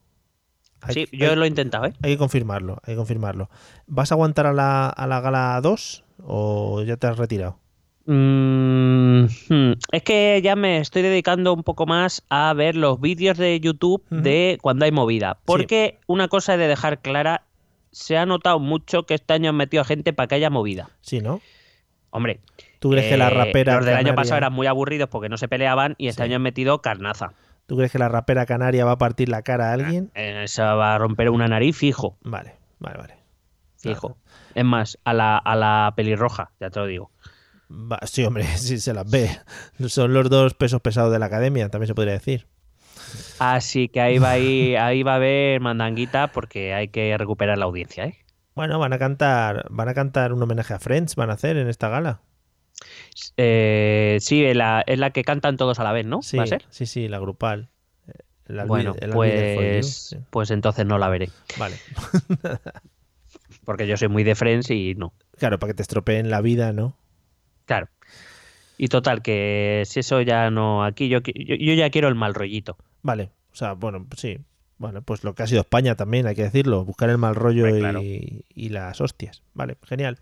Hay- 0.86 0.94
Sí, 0.94 1.06
yo 1.12 1.30
hay- 1.30 1.36
lo 1.36 1.44
he 1.44 1.48
intentado, 1.48 1.86
¿eh? 1.86 1.92
Hay 2.02 2.12
que 2.12 2.18
confirmarlo, 2.18 2.78
hay 2.84 2.94
que 2.94 2.96
confirmarlo. 2.98 3.48
¿Vas 3.86 4.12
a 4.12 4.14
aguantar 4.14 4.46
a 4.46 4.52
la, 4.52 4.88
a 4.88 5.06
la 5.06 5.20
gala 5.20 5.60
2 5.62 6.04
o 6.22 6.82
ya 6.82 6.96
te 6.96 7.06
has 7.06 7.18
retirado? 7.18 7.58
Mm, 8.06 9.24
hmm, 9.48 9.72
es 9.92 10.02
que 10.02 10.40
ya 10.42 10.56
me 10.56 10.78
estoy 10.78 11.02
dedicando 11.02 11.52
un 11.54 11.62
poco 11.62 11.86
más 11.86 12.22
a 12.28 12.52
ver 12.52 12.76
los 12.76 13.00
vídeos 13.00 13.38
de 13.38 13.58
YouTube 13.60 14.04
de 14.10 14.58
cuando 14.62 14.84
hay 14.84 14.92
movida. 14.92 15.38
Porque 15.44 15.98
una 16.06 16.28
cosa 16.28 16.54
he 16.54 16.58
de 16.58 16.68
dejar 16.68 17.00
clara, 17.00 17.42
se 17.92 18.16
ha 18.18 18.26
notado 18.26 18.58
mucho 18.58 19.04
que 19.04 19.14
este 19.14 19.32
año 19.34 19.50
han 19.50 19.56
metido 19.56 19.80
a 19.80 19.84
gente 19.84 20.12
para 20.12 20.26
que 20.26 20.34
haya 20.34 20.50
movida. 20.50 20.90
Sí, 21.00 21.20
¿no? 21.20 21.40
Hombre, 22.10 22.40
¿Tú 22.78 22.90
crees 22.90 23.06
que 23.08 23.16
la 23.16 23.28
eh, 23.28 23.30
rapera 23.30 23.76
los 23.76 23.86
del 23.86 23.96
año 23.96 24.14
pasado 24.14 24.36
eran 24.38 24.52
muy 24.52 24.66
aburridos 24.66 25.08
porque 25.08 25.28
no 25.28 25.36
se 25.38 25.48
peleaban 25.48 25.94
y 25.98 26.08
este 26.08 26.22
Sí. 26.22 26.24
año 26.26 26.36
han 26.36 26.42
metido 26.42 26.80
carnaza. 26.82 27.32
¿Tú 27.66 27.76
crees 27.76 27.90
que 27.92 27.98
la 27.98 28.08
rapera 28.08 28.44
canaria 28.46 28.84
va 28.84 28.92
a 28.92 28.98
partir 28.98 29.28
la 29.28 29.42
cara 29.42 29.70
a 29.70 29.72
alguien? 29.72 30.10
Eh, 30.14 30.42
Esa 30.44 30.74
va 30.74 30.94
a 30.94 30.98
romper 30.98 31.30
una 31.30 31.48
nariz 31.48 31.76
fijo, 31.76 32.18
Vale, 32.22 32.54
vale, 32.78 32.98
vale. 32.98 33.14
fijo. 33.78 34.18
Es 34.54 34.64
más, 34.64 34.98
a 35.04 35.14
la, 35.14 35.38
a 35.38 35.56
la 35.56 35.92
pelirroja, 35.96 36.52
ya 36.60 36.70
te 36.70 36.80
lo 36.80 36.86
digo. 36.86 37.10
Va- 37.70 38.00
sí, 38.04 38.24
hombre, 38.24 38.44
sí 38.56 38.78
se 38.78 38.92
las 38.92 39.10
ve. 39.10 39.30
Son 39.88 40.12
los 40.12 40.28
dos 40.28 40.54
pesos 40.54 40.80
pesados 40.80 41.12
de 41.12 41.18
la 41.18 41.26
academia, 41.26 41.68
también 41.70 41.88
se 41.88 41.94
podría 41.94 42.12
decir. 42.14 42.46
Así 43.38 43.88
que 43.88 44.00
ahí 44.00 44.18
va, 44.18 44.32
a 44.32 44.38
ir- 44.38 44.78
ahí 44.80 45.02
va 45.02 45.12
a 45.12 45.16
haber 45.16 45.60
mandanguita 45.60 46.28
porque 46.32 46.74
hay 46.74 46.88
que 46.88 47.16
recuperar 47.18 47.58
la 47.58 47.64
audiencia, 47.64 48.04
¿eh? 48.04 48.18
Bueno, 48.54 48.78
van 48.78 48.92
a 48.92 48.98
cantar, 48.98 49.66
van 49.70 49.88
a 49.88 49.94
cantar 49.94 50.32
un 50.32 50.42
homenaje 50.42 50.74
a 50.74 50.78
Friends, 50.78 51.16
van 51.16 51.30
a 51.30 51.32
hacer 51.32 51.56
en 51.56 51.68
esta 51.68 51.88
gala. 51.88 52.20
Eh, 53.36 54.18
sí, 54.20 54.44
es 54.44 54.56
la, 54.56 54.82
es 54.86 54.98
la 54.98 55.10
que 55.10 55.24
cantan 55.24 55.56
todos 55.56 55.78
a 55.78 55.84
la 55.84 55.92
vez, 55.92 56.06
¿no? 56.06 56.22
Sí, 56.22 56.36
¿Va 56.36 56.44
a 56.44 56.46
ser? 56.46 56.64
sí, 56.70 56.86
sí, 56.86 57.08
la 57.08 57.18
grupal. 57.18 57.68
I'll 58.48 58.66
Bueno, 58.66 58.94
el 59.00 59.10
pues, 59.10 59.86
sí. 60.10 60.16
pues 60.30 60.50
entonces 60.50 60.84
no 60.84 60.98
la 60.98 61.08
veré. 61.08 61.30
Vale. 61.58 61.76
Porque 63.64 63.86
yo 63.86 63.96
soy 63.96 64.08
muy 64.08 64.22
de 64.22 64.34
Friends 64.34 64.70
y 64.70 64.94
no. 64.94 65.14
Claro, 65.38 65.58
para 65.58 65.72
que 65.72 65.76
te 65.76 65.82
estropeen 65.82 66.30
la 66.30 66.42
vida, 66.42 66.72
¿no? 66.72 66.96
Claro. 67.64 67.88
Y 68.76 68.88
total, 68.88 69.22
que 69.22 69.84
si 69.86 70.00
eso 70.00 70.20
ya 70.20 70.50
no. 70.50 70.84
Aquí 70.84 71.08
yo, 71.08 71.20
yo, 71.20 71.54
yo 71.54 71.72
ya 71.72 71.88
quiero 71.90 72.08
el 72.08 72.14
mal 72.14 72.34
rollito. 72.34 72.76
Vale. 73.02 73.30
O 73.52 73.56
sea, 73.56 73.72
bueno, 73.72 74.04
pues 74.06 74.20
sí. 74.20 74.38
Bueno, 74.76 75.00
pues 75.02 75.24
lo 75.24 75.34
que 75.34 75.44
ha 75.44 75.46
sido 75.46 75.60
España 75.60 75.94
también, 75.94 76.26
hay 76.26 76.34
que 76.34 76.42
decirlo. 76.42 76.84
Buscar 76.84 77.08
el 77.08 77.16
mal 77.16 77.34
rollo 77.34 77.66
y 77.68 78.68
las 78.68 79.00
hostias. 79.00 79.42
Vale, 79.54 79.78
genial. 79.84 80.18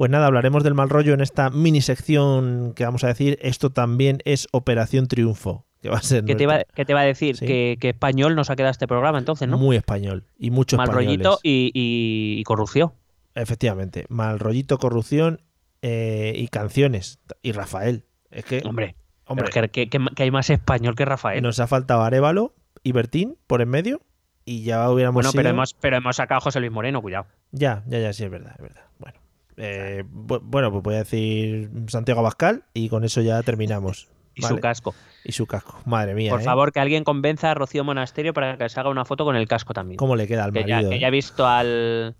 Pues 0.00 0.10
nada, 0.10 0.28
hablaremos 0.28 0.64
del 0.64 0.72
mal 0.72 0.88
rollo 0.88 1.12
en 1.12 1.20
esta 1.20 1.50
mini 1.50 1.82
sección 1.82 2.72
que 2.74 2.86
vamos 2.86 3.04
a 3.04 3.08
decir. 3.08 3.38
Esto 3.42 3.68
también 3.68 4.20
es 4.24 4.48
Operación 4.50 5.08
Triunfo. 5.08 5.66
Que 5.82 5.90
va 5.90 5.98
a 5.98 6.02
ser 6.02 6.24
¿Qué 6.24 6.34
te, 6.36 6.44
iba 6.44 7.00
a 7.00 7.04
decir? 7.04 7.36
Sí. 7.36 7.44
Que, 7.44 7.76
que 7.78 7.90
español 7.90 8.34
nos 8.34 8.48
ha 8.48 8.56
quedado 8.56 8.70
este 8.70 8.88
programa 8.88 9.18
entonces, 9.18 9.46
¿no? 9.46 9.58
muy 9.58 9.76
español. 9.76 10.24
Y 10.38 10.50
mucho 10.52 10.78
mal 10.78 10.88
españoles. 10.88 11.18
rollito 11.26 11.38
y, 11.42 11.70
y- 11.74 12.40
y 12.40 12.44
corrupción. 12.44 12.94
Efectivamente. 13.34 14.06
Mal 14.08 14.38
rollito, 14.38 14.78
corrupción 14.78 15.42
eh, 15.82 16.32
y 16.34 16.48
canciones. 16.48 17.18
Y 17.42 17.52
Rafael. 17.52 18.06
Es 18.30 18.46
que, 18.46 18.62
Hombre, 18.64 18.96
hombre, 19.26 19.50
es 19.50 19.70
que, 19.70 19.90
que- 19.90 20.00
que 20.16 20.22
hay 20.22 20.30
más 20.30 20.48
español 20.48 20.94
que 20.94 21.04
Rafael. 21.04 21.42
nos 21.42 21.60
ha 21.60 21.66
faltado 21.66 22.00
Arevalo 22.04 22.54
y 22.82 22.92
Bertín 22.92 23.36
por 23.46 23.60
en 23.60 23.68
medio. 23.68 24.00
Y 24.46 24.62
ya 24.62 24.90
hubiéramos 24.90 25.16
bueno, 25.24 25.30
pero 25.34 25.50
hemos, 25.50 25.74
pero 25.74 25.98
hemos 25.98 26.16
sacado 26.16 26.38
a 26.38 26.40
José 26.40 26.58
Luis 26.60 26.72
Moreno, 26.72 27.02
cuidado. 27.02 27.26
Ya, 27.52 27.84
ya, 27.86 27.98
ya, 27.98 28.14
sí, 28.14 28.24
es 28.24 28.30
verdad, 28.30 28.54
es 28.56 28.62
verdad. 28.62 28.84
Bueno, 28.98 29.20
eh, 29.60 30.04
bu- 30.10 30.40
bueno 30.42 30.70
pues 30.72 30.82
voy 30.82 30.94
a 30.94 30.98
decir 30.98 31.70
Santiago 31.88 32.20
Abascal 32.20 32.64
y 32.74 32.88
con 32.88 33.04
eso 33.04 33.20
ya 33.20 33.42
terminamos. 33.42 34.08
Y 34.32 34.42
Vale. 34.42 34.54
su 34.54 34.60
casco. 34.60 34.94
Y 35.24 35.32
su 35.32 35.46
casco. 35.46 35.80
Madre 35.84 36.14
mía. 36.14 36.30
Por 36.30 36.40
¿eh? 36.40 36.44
favor, 36.44 36.72
que 36.72 36.78
alguien 36.80 37.02
convenza 37.04 37.50
a 37.50 37.54
Rocío 37.54 37.82
Monasterio 37.84 38.32
para 38.32 38.56
que 38.56 38.68
se 38.68 38.78
haga 38.80 38.88
una 38.88 39.04
foto 39.04 39.24
con 39.24 39.34
el 39.36 39.48
casco 39.48 39.74
también. 39.74 39.96
¿Cómo 39.98 40.14
le 40.16 40.26
queda 40.28 40.44
al 40.44 40.52
que, 40.52 40.64
ya, 40.64 40.76
marido? 40.76 40.90
que 40.90 40.96
eh? 40.96 41.00
ya 41.00 41.08
he 41.08 41.10
visto 41.10 41.46
al 41.46 42.14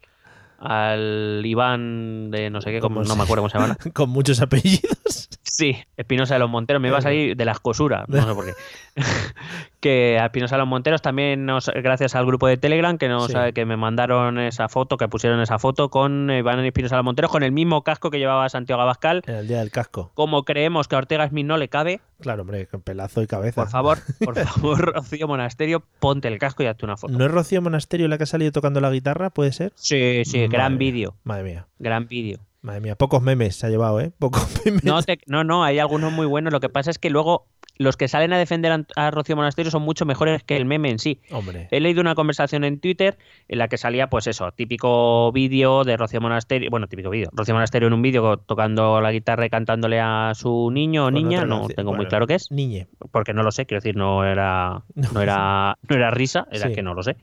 al 0.59 1.41
Iván 1.45 2.31
de 2.31 2.51
no 2.51 2.61
sé 2.61 2.71
qué, 2.73 2.81
como- 2.81 2.97
¿Cómo 2.97 3.09
no 3.09 3.17
me 3.17 3.23
acuerdo 3.23 3.43
cómo 3.43 3.49
se 3.51 3.59
llama. 3.59 3.77
Con 3.95 4.11
muchos 4.11 4.41
apellidos. 4.41 5.29
Sí, 5.43 5.77
Espinosa 5.97 6.35
de 6.35 6.41
los 6.41 6.49
Monteros, 6.49 6.81
me 6.81 6.89
iba 6.89 6.99
a 6.99 7.03
salir 7.03 7.37
de 7.37 7.45
las 7.45 7.61
cosuras, 7.61 8.09
no 8.09 8.27
sé 8.27 8.35
por 8.35 8.47
qué. 8.47 8.53
que 9.81 10.19
a 10.53 10.59
los 10.59 10.67
Monteros 10.67 11.01
también, 11.03 11.47
nos, 11.47 11.71
gracias 11.75 12.15
al 12.15 12.27
grupo 12.27 12.47
de 12.47 12.57
Telegram, 12.57 12.99
que 12.99 13.09
nos 13.09 13.29
Sí. 13.29 13.35
que 13.55 13.65
me 13.65 13.77
mandaron 13.77 14.39
esa 14.39 14.69
foto, 14.69 14.97
que 14.97 15.09
pusieron 15.09 15.41
esa 15.41 15.59
foto 15.59 15.89
con 15.91 16.31
Iván 16.31 16.59
de 16.91 16.97
los 16.97 17.05
Monteros, 17.05 17.31
con 17.31 17.43
el 17.43 17.53
mismo 17.53 17.83
casco 17.83 18.11
que 18.11 18.19
llevaba 18.19 18.49
Santiago 18.49 18.83
Abascal. 18.83 19.23
El 19.27 19.49
día 19.49 19.59
del 19.61 19.71
casco. 19.71 20.11
Como 20.15 20.45
creemos 20.45 20.89
que 20.89 20.97
a 20.97 20.99
Ortega 20.99 21.29
Smith 21.29 21.47
no 21.47 21.57
le 21.57 21.69
cabe, 21.69 22.01
Claro, 22.21 22.43
hombre, 22.43 22.67
con 22.67 22.83
pelazo 22.83 23.23
y 23.23 23.27
cabeza. 23.27 23.63
por 23.63 23.71
favor, 23.71 23.99
por 24.25 24.37
favor, 24.37 24.95
Rocío 24.95 25.27
Monasterio, 25.27 25.83
ponte 26.01 26.29
el 26.29 26.39
casco 26.39 26.63
y 26.63 26.67
hazte 26.67 26.85
una 26.85 26.97
foto. 26.99 27.13
¿No 27.17 27.25
es 27.25 27.31
Rocío 27.31 27.63
Monasterio 27.63 28.09
la 28.09 28.19
que 28.19 28.25
ha 28.25 28.27
salido 28.27 28.53
tocando 28.53 28.81
la 28.81 28.91
guitarra? 28.91 29.31
¿Puede 29.31 29.53
ser? 29.53 29.73
Sí, 29.77 30.23
sí, 30.27 30.47
gran 30.49 30.75
Madre 30.75 30.85
vídeo, 30.85 31.15
Madre 31.25 31.45
mía. 31.45 31.67
gran 31.79 32.07
vídeo. 32.09 32.41
Madre 32.63 32.81
mía, 32.83 32.95
pocos 32.95 33.23
memes 33.23 33.57
se 33.57 33.67
ha 33.67 33.71
llevado, 33.71 34.01
¿eh? 34.03 34.13
Pocos 34.19 34.47
memes. 34.67 34.85
No, 34.85 35.03
te- 35.03 35.21
no, 35.27 35.45
no, 35.45 35.65
hay 35.65 35.79
algunos 35.79 36.13
muy 36.13 36.27
buenos. 36.27 36.53
Lo 36.53 36.61
que 36.61 36.69
pasa 36.69 36.91
es 36.91 36.99
que 36.99 37.09
luego 37.09 37.47
los 37.81 37.97
que 37.97 38.09
salen 38.09 38.31
a 38.35 38.39
defender 38.39 38.85
a, 38.95 39.11
Rocío 39.11 39.37
Monasterio 39.37 39.71
son 39.71 39.81
mucho 39.81 40.05
mejores 40.05 40.43
que 40.43 40.55
el 40.55 40.67
meme 40.67 40.91
en 40.91 40.99
sí. 40.99 41.23
Hombre. 41.31 41.67
He 41.71 41.81
leído 41.81 42.03
una 42.03 42.15
conversación 42.15 42.63
en 42.65 42.79
Twitter 42.79 43.17
en 43.49 43.59
la 43.59 43.69
que 43.69 43.79
salía, 43.79 44.11
pues 44.11 44.27
eso, 44.27 44.53
típico 44.53 45.33
vídeo 45.33 45.83
de 45.85 45.97
Rocío 45.97 46.21
Monasterio, 46.21 46.69
bueno, 46.69 46.89
típico 46.89 47.09
vídeo, 47.09 47.31
Rocío 47.33 47.55
Monasterio 47.55 47.89
en 47.89 47.95
un 47.95 48.03
vídeo 48.03 48.37
tocando 48.37 49.01
la 49.01 49.11
guitarra 49.13 49.47
y 49.47 49.49
cantándole 49.49 49.99
a 49.99 50.33
su 50.35 50.71
niño 50.71 51.07
o 51.07 51.11
niña, 51.11 51.47
no 51.47 51.69
tengo 51.69 51.95
muy 51.95 52.05
claro 52.05 52.27
qué 52.27 52.35
es, 52.35 52.51
Niñe. 52.51 52.87
porque 53.13 53.33
no 53.33 53.43
lo 53.43 53.51
sé, 53.51 53.65
quiero 53.65 53.81
decir, 53.81 53.97
no 53.97 54.27
era, 54.27 54.83
no 54.95 55.23
era, 55.23 55.79
no 55.89 55.97
era 55.97 56.11
risa, 56.11 56.47
era 56.53 56.69
Sí. 56.69 56.75
que 56.75 56.83
no 56.83 56.93
lo 56.93 57.03
sé, 57.03 57.17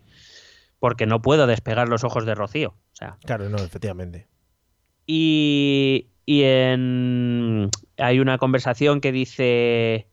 porque 0.80 1.06
no 1.06 1.22
puedo 1.22 1.46
despegar 1.46 1.88
los 1.88 2.04
ojos 2.04 2.26
de 2.26 2.34
Rocío, 2.34 2.70
o 2.70 2.96
sea, 2.96 3.18
Claro, 3.26 3.48
no, 3.50 3.58
efectivamente. 3.58 4.26
y, 5.06 6.08
y 6.26 6.42
en, 6.44 7.70
hay 7.98 8.20
una 8.20 8.40
conversación 8.40 9.02
que 9.02 9.12
dice... 9.12 10.08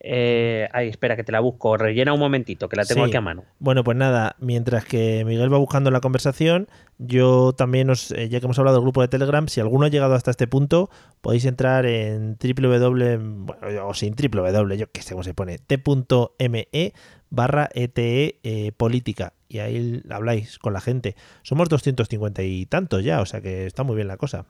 Eh, 0.00 0.68
ay, 0.72 0.88
espera, 0.88 1.16
que 1.16 1.24
te 1.24 1.32
la 1.32 1.40
busco. 1.40 1.76
Rellena 1.76 2.12
un 2.12 2.20
momentito, 2.20 2.68
que 2.68 2.76
la 2.76 2.84
tengo 2.84 3.04
Sí. 3.04 3.10
aquí 3.10 3.16
a 3.16 3.20
mano. 3.20 3.44
Bueno, 3.58 3.82
pues 3.84 3.96
nada, 3.96 4.36
mientras 4.38 4.84
que 4.84 5.24
Miguel 5.24 5.52
va 5.52 5.58
buscando 5.58 5.90
la 5.90 6.00
conversación, 6.00 6.68
yo 6.98 7.52
también 7.54 7.90
os, 7.90 8.10
eh, 8.12 8.28
ya 8.28 8.40
que 8.40 8.46
hemos 8.46 8.58
hablado 8.58 8.76
del 8.76 8.84
grupo 8.84 9.00
de 9.02 9.08
Telegram, 9.08 9.48
si 9.48 9.60
alguno 9.60 9.86
ha 9.86 9.88
llegado 9.88 10.14
hasta 10.14 10.30
este 10.30 10.46
punto, 10.46 10.90
podéis 11.20 11.44
entrar 11.44 11.86
en 11.86 12.36
www, 12.38 13.18
bueno, 13.46 13.86
o 13.86 13.94
sin 13.94 14.14
www, 14.14 14.74
yo 14.76 14.90
qué 14.92 15.02
sé 15.02 15.12
cómo 15.14 15.24
se 15.24 15.34
pone, 15.34 15.58
t.me 15.58 16.92
barra 17.28 17.68
ete 17.74 18.38
eh, 18.44 18.70
política 18.76 19.32
y 19.48 19.58
ahí 19.58 20.02
habláis 20.10 20.58
con 20.58 20.72
la 20.72 20.80
gente. 20.80 21.16
Somos 21.42 21.68
250 21.68 22.42
y 22.42 22.66
tantos 22.66 23.02
ya, 23.04 23.20
o 23.20 23.26
sea 23.26 23.40
que 23.40 23.66
está 23.66 23.82
muy 23.82 23.96
bien 23.96 24.08
la 24.08 24.16
cosa. 24.16 24.46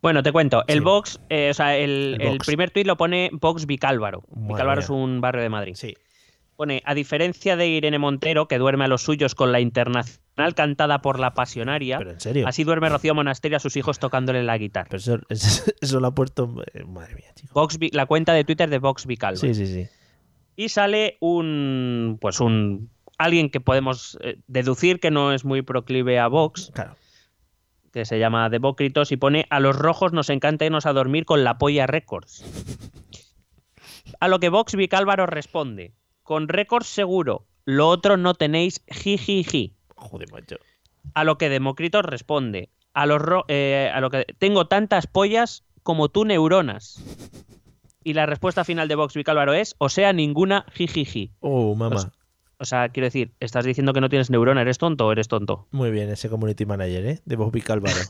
Bueno, 0.00 0.22
te 0.22 0.32
cuento. 0.32 0.64
El 0.66 0.78
Sí. 0.78 0.84
Vox, 0.84 1.20
eh, 1.28 1.50
o 1.50 1.54
sea, 1.54 1.76
el, 1.76 2.14
El 2.14 2.22
el 2.22 2.32
Vox. 2.34 2.46
primer 2.46 2.70
tuit 2.70 2.86
lo 2.86 2.96
pone 2.96 3.30
Vox 3.32 3.66
Vicálvaro. 3.66 4.22
Madre 4.30 4.48
Vicálvaro 4.48 4.76
mía. 4.80 4.84
es 4.84 4.90
un 4.90 5.20
barrio 5.20 5.42
de 5.42 5.48
Madrid. 5.48 5.74
Sí. 5.76 5.94
Pone, 6.56 6.82
a 6.84 6.94
diferencia 6.94 7.56
de 7.56 7.66
Irene 7.68 7.98
Montero, 7.98 8.46
que 8.46 8.58
duerme 8.58 8.84
a 8.84 8.88
los 8.88 9.02
suyos 9.02 9.34
con 9.34 9.52
la 9.52 9.60
internacional 9.60 10.54
cantada 10.54 11.00
por 11.00 11.18
la 11.18 11.34
pasionaria, 11.34 11.98
Pero 11.98 12.10
en 12.10 12.20
serio. 12.20 12.46
así 12.46 12.62
duerme 12.64 12.88
Rocío 12.88 13.14
Monasterio 13.14 13.56
a 13.56 13.60
sus 13.60 13.76
hijos 13.76 13.98
tocándole 13.98 14.42
la 14.42 14.58
guitarra. 14.58 14.88
Pero 14.90 14.98
eso, 14.98 15.18
eso- 15.28 15.72
eso 15.80 16.00
lo 16.00 16.08
ha 16.08 16.14
puesto. 16.14 16.54
eh, 16.74 16.84
Madre 16.84 17.14
mía, 17.14 17.30
chico. 17.34 17.52
Vox 17.54 17.78
la 17.92 18.06
cuenta 18.06 18.32
de 18.34 18.44
Twitter 18.44 18.68
de 18.68 18.78
Vox 18.78 19.06
Vicálvaro. 19.06 19.36
Sí, 19.40 19.54
sí, 19.54 19.66
sí. 19.66 19.86
Y 20.54 20.68
sale 20.68 21.16
un, 21.20 22.18
pues 22.20 22.38
un, 22.40 22.90
alguien 23.18 23.48
que 23.50 23.60
podemos 23.60 24.18
eh, 24.20 24.36
deducir 24.46 25.00
que 25.00 25.10
no 25.10 25.32
es 25.32 25.44
muy 25.46 25.62
proclive 25.62 26.18
a 26.18 26.28
Vox, 26.28 26.70
Claro. 26.74 26.94
Que 27.92 28.04
se 28.04 28.18
llama 28.18 28.48
Demócritos, 28.48 29.12
y 29.12 29.16
pone, 29.16 29.46
a 29.50 29.60
los 29.60 29.76
rojos 29.76 30.12
nos 30.12 30.30
encanta 30.30 30.64
irnos 30.64 30.86
a 30.86 30.92
dormir 30.92 31.24
con 31.24 31.44
la 31.44 31.58
polla 31.58 31.86
Records. 31.86 32.44
A 34.20 34.28
lo 34.28 34.40
que 34.40 34.48
Vox 34.48 34.74
Vicálvaro 34.74 35.26
responde, 35.26 35.92
con 36.22 36.48
Records 36.48 36.86
seguro, 36.86 37.46
lo 37.64 37.88
otro 37.88 38.16
no 38.16 38.34
tenéis 38.34 38.82
jijiji. 38.88 39.76
Joder, 39.96 40.30
macho. 40.32 40.56
A 41.14 41.24
lo 41.24 41.36
que 41.38 41.48
Demócritos 41.48 42.04
responde, 42.04 42.70
a, 42.94 43.06
los 43.06 43.20
ro- 43.20 43.44
eh, 43.48 43.90
a 43.92 44.00
lo 44.00 44.10
que 44.10 44.24
tengo 44.38 44.66
tantas 44.66 45.06
pollas 45.06 45.64
como 45.82 46.08
tú 46.08 46.24
neuronas. 46.24 47.02
Y 48.04 48.14
la 48.14 48.26
respuesta 48.26 48.64
final 48.64 48.88
de 48.88 48.94
Vox 48.96 49.14
Vicálvaro 49.14 49.52
es, 49.52 49.74
o 49.78 49.88
sea, 49.88 50.12
ninguna 50.12 50.66
jijiji. 50.72 51.32
Oh, 51.40 51.74
mamá. 51.74 51.96
O 51.96 51.98
sea, 51.98 52.12
quiero 52.70 53.06
decir, 53.06 53.32
estás 53.40 53.64
diciendo 53.64 53.92
que 53.92 54.00
no 54.00 54.08
tienes 54.08 54.30
neurona, 54.30 54.62
¿eres 54.62 54.78
tonto 54.78 55.06
o 55.06 55.12
eres 55.12 55.28
tonto? 55.28 55.66
Muy 55.70 55.90
bien, 55.90 56.08
ese 56.10 56.28
community 56.28 56.66
manager, 56.66 57.06
¿eh? 57.06 57.20
De 57.24 57.36
Bobby 57.36 57.60
Calvaro. 57.60 58.00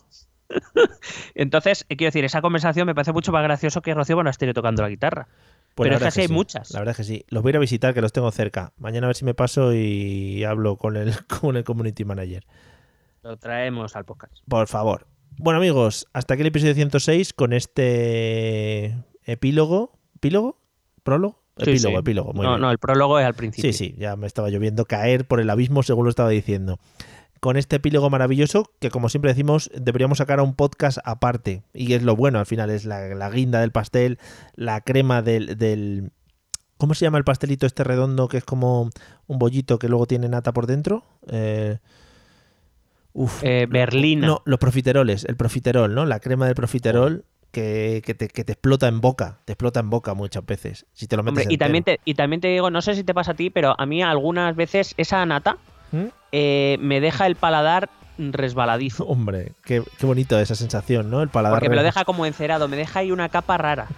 Entonces, 1.34 1.86
eh, 1.88 1.96
quiero 1.96 2.08
decir, 2.08 2.24
esa 2.24 2.42
conversación 2.42 2.86
me 2.86 2.94
parece 2.94 3.12
mucho 3.12 3.32
más 3.32 3.42
gracioso 3.42 3.82
que 3.82 3.94
Rocío 3.94 4.16
Monasterio 4.16 4.54
tocando 4.54 4.82
la 4.82 4.88
guitarra. 4.88 5.28
Pues 5.74 5.86
Pero 5.86 5.96
es 5.96 6.02
que 6.02 6.08
así 6.08 6.20
hay 6.22 6.28
sí, 6.28 6.32
muchas. 6.32 6.70
La 6.72 6.80
verdad 6.80 6.92
es 6.92 6.96
que 6.98 7.04
sí. 7.04 7.24
Los 7.28 7.42
voy 7.42 7.50
a 7.50 7.52
ir 7.52 7.56
a 7.56 7.60
visitar, 7.60 7.94
que 7.94 8.02
los 8.02 8.12
tengo 8.12 8.30
cerca. 8.30 8.72
Mañana 8.76 9.06
a 9.06 9.08
ver 9.08 9.16
si 9.16 9.24
me 9.24 9.32
paso 9.32 9.72
y 9.72 10.44
hablo 10.44 10.76
con 10.76 10.96
el, 10.96 11.12
con 11.40 11.56
el 11.56 11.64
community 11.64 12.04
manager. 12.04 12.44
Lo 13.22 13.36
traemos 13.38 13.96
al 13.96 14.04
podcast. 14.04 14.34
Por 14.48 14.66
favor. 14.66 15.06
Bueno, 15.38 15.58
amigos, 15.58 16.06
hasta 16.12 16.34
aquí 16.34 16.42
el 16.42 16.48
episodio 16.48 16.74
106 16.74 17.32
con 17.32 17.52
este 17.52 18.96
epílogo. 19.24 19.98
¿Epílogo? 20.16 20.60
¿Prólogo? 21.02 21.41
Sí, 21.58 21.70
epílogo, 21.70 21.96
sí. 21.96 22.00
epílogo. 22.00 22.32
Muy 22.32 22.44
no, 22.46 22.52
bien. 22.52 22.60
no, 22.62 22.70
el 22.70 22.78
prólogo 22.78 23.18
es 23.18 23.26
al 23.26 23.34
principio. 23.34 23.72
Sí, 23.72 23.78
sí, 23.78 23.94
ya 23.98 24.16
me 24.16 24.26
estaba 24.26 24.48
lloviendo 24.50 24.84
caer 24.86 25.26
por 25.26 25.40
el 25.40 25.50
abismo 25.50 25.82
según 25.82 26.04
lo 26.04 26.10
estaba 26.10 26.28
diciendo. 26.30 26.78
Con 27.40 27.56
este 27.56 27.76
epílogo 27.76 28.08
maravilloso 28.08 28.70
que 28.80 28.90
como 28.90 29.08
siempre 29.08 29.30
decimos 29.32 29.70
deberíamos 29.74 30.18
sacar 30.18 30.38
a 30.38 30.42
un 30.44 30.54
podcast 30.54 30.98
aparte. 31.04 31.62
Y 31.74 31.92
es 31.94 32.02
lo 32.04 32.14
bueno, 32.16 32.38
al 32.38 32.46
final 32.46 32.70
es 32.70 32.84
la, 32.84 33.00
la 33.14 33.28
guinda 33.30 33.60
del 33.60 33.72
pastel, 33.72 34.18
la 34.54 34.80
crema 34.80 35.22
del, 35.22 35.58
del... 35.58 36.12
¿Cómo 36.78 36.94
se 36.94 37.04
llama 37.04 37.18
el 37.18 37.24
pastelito 37.24 37.66
este 37.66 37.84
redondo 37.84 38.28
que 38.28 38.36
es 38.38 38.44
como 38.44 38.90
un 39.26 39.38
bollito 39.38 39.78
que 39.78 39.88
luego 39.88 40.06
tiene 40.06 40.28
nata 40.28 40.52
por 40.52 40.66
dentro? 40.66 41.04
Eh, 41.28 41.78
uf, 43.12 43.42
Eh, 43.44 43.66
Berlina. 43.68 44.26
no, 44.26 44.42
los 44.44 44.58
profiteroles, 44.58 45.24
el 45.24 45.36
profiterol, 45.36 45.94
¿no? 45.94 46.06
La 46.06 46.18
crema 46.20 46.46
del 46.46 46.54
profiterol 46.54 47.24
que, 47.52 48.02
que 48.04 48.14
te, 48.14 48.28
que 48.28 48.44
te 48.44 48.52
explota 48.52 48.88
en 48.88 49.00
boca, 49.00 49.38
te 49.44 49.52
explota 49.52 49.80
en 49.80 49.90
boca 49.90 50.14
muchas 50.14 50.44
veces. 50.44 50.86
Si 50.92 51.06
te 51.06 51.16
lo 51.16 51.22
metes 51.22 51.44
Hombre, 51.44 51.54
y 51.54 51.58
también, 51.58 51.84
te, 51.84 52.00
y 52.04 52.14
también 52.14 52.40
te 52.40 52.48
digo, 52.48 52.70
no 52.70 52.82
sé 52.82 52.94
si 52.94 53.04
te 53.04 53.14
pasa 53.14 53.32
a 53.32 53.34
ti, 53.34 53.50
pero 53.50 53.74
a 53.78 53.86
mí 53.86 54.02
algunas 54.02 54.56
veces 54.56 54.94
esa 54.96 55.24
nata 55.26 55.58
¿Mm? 55.92 56.06
eh, 56.32 56.78
me 56.80 57.00
deja 57.00 57.26
el 57.26 57.36
paladar 57.36 57.90
resbaladizo. 58.18 59.04
Hombre, 59.04 59.52
qué, 59.64 59.82
qué 59.98 60.06
bonito 60.06 60.38
esa 60.38 60.54
sensación, 60.54 61.10
¿no? 61.10 61.22
El 61.22 61.28
paladar. 61.28 61.58
Porque 61.58 61.68
me 61.68 61.76
lo 61.76 61.82
deja 61.82 62.04
como 62.04 62.26
encerado, 62.26 62.68
me 62.68 62.76
deja 62.76 63.00
ahí 63.00 63.12
una 63.12 63.28
capa 63.28 63.58
rara. 63.58 63.86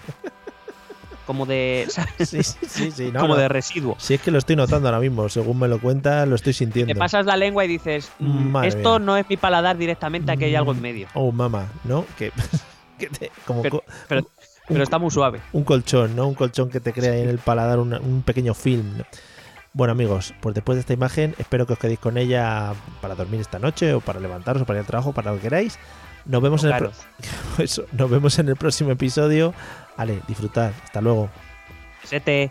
Como 1.27 1.47
de. 1.47 1.87
¿sabes? 1.89 2.29
Sí, 2.29 2.43
sí, 2.43 2.59
sí, 2.69 2.91
sí, 2.91 3.11
no, 3.11 3.21
como 3.21 3.33
no. 3.33 3.41
de 3.41 3.49
residuo. 3.49 3.97
Si 3.99 4.13
es 4.13 4.21
que 4.21 4.31
lo 4.31 4.37
estoy 4.37 4.57
notando 4.57 4.89
ahora 4.89 5.01
mismo, 5.01 5.27
según 5.31 5.59
me 5.59 5.69
lo 5.69 5.81
cuentas, 5.81 6.29
lo 6.29 6.35
estoy 6.35 6.53
sintiendo. 6.53 6.93
Te 6.93 6.99
pasas 6.99 7.25
la 7.25 7.35
lengua 7.39 7.65
y 7.65 7.69
dices, 7.69 8.13
mm, 8.19 8.63
esto 8.65 8.99
mía. 8.99 9.07
no 9.07 9.17
es 9.17 9.27
mi 9.31 9.39
paladar 9.39 9.79
directamente, 9.79 10.31
aquí 10.31 10.45
hay 10.45 10.55
algo 10.55 10.73
en 10.73 10.83
medio. 10.83 11.09
Oh, 11.15 11.33
mamá, 11.33 11.73
¿no? 11.85 12.05
Que, 12.19 12.31
que 12.99 13.09
te- 13.09 13.31
como 13.47 13.63
Pero, 13.63 13.79
co- 13.79 13.85
pero, 14.09 14.21
un- 14.23 14.29
pero 14.69 14.83
está 14.85 14.99
muy 14.99 15.11
suave. 15.11 15.41
un 15.53 15.65
colchón, 15.65 16.17
¿no? 16.17 16.27
Un 16.29 16.35
colchón 16.35 16.71
que 16.71 16.81
te 16.81 16.93
crea 16.93 17.13
ahí 17.13 17.23
en 17.23 17.29
el 17.29 17.39
paladar 17.39 17.79
una- 17.79 18.01
un 18.01 18.23
pequeño 18.23 18.55
film. 18.55 19.03
Bueno, 19.73 19.93
amigos, 19.93 20.35
pues 20.41 20.55
después 20.55 20.77
de 20.77 20.81
esta 20.81 20.93
imagen, 20.93 21.35
espero 21.39 21.67
que 21.67 21.73
os 21.73 21.79
quedéis 21.79 21.99
con 21.99 22.17
ella 22.17 22.73
para 23.01 23.15
dormir 23.17 23.41
esta 23.41 23.59
noche 23.59 23.93
o 23.95 24.01
para 24.01 24.21
levantaros 24.21 24.63
o 24.63 24.65
para 24.65 24.79
ir 24.79 24.83
al 24.83 24.87
trabajo, 24.87 25.13
para 25.13 25.31
lo 25.33 25.37
que 25.39 25.43
queráis. 25.43 25.79
Nos 26.27 26.41
vemos, 26.41 26.63
en 26.65 26.71
el, 26.73 26.79
pro- 26.79 26.93
Eso, 27.59 27.85
nos 27.93 28.09
vemos 28.09 28.39
en 28.39 28.49
el 28.49 28.57
próximo 28.57 28.91
episodio. 28.93 29.53
Vale, 29.97 30.21
disfrutad. 30.29 30.73
Hasta 30.85 31.01
luego. 31.01 31.29
Sete. 32.05 32.51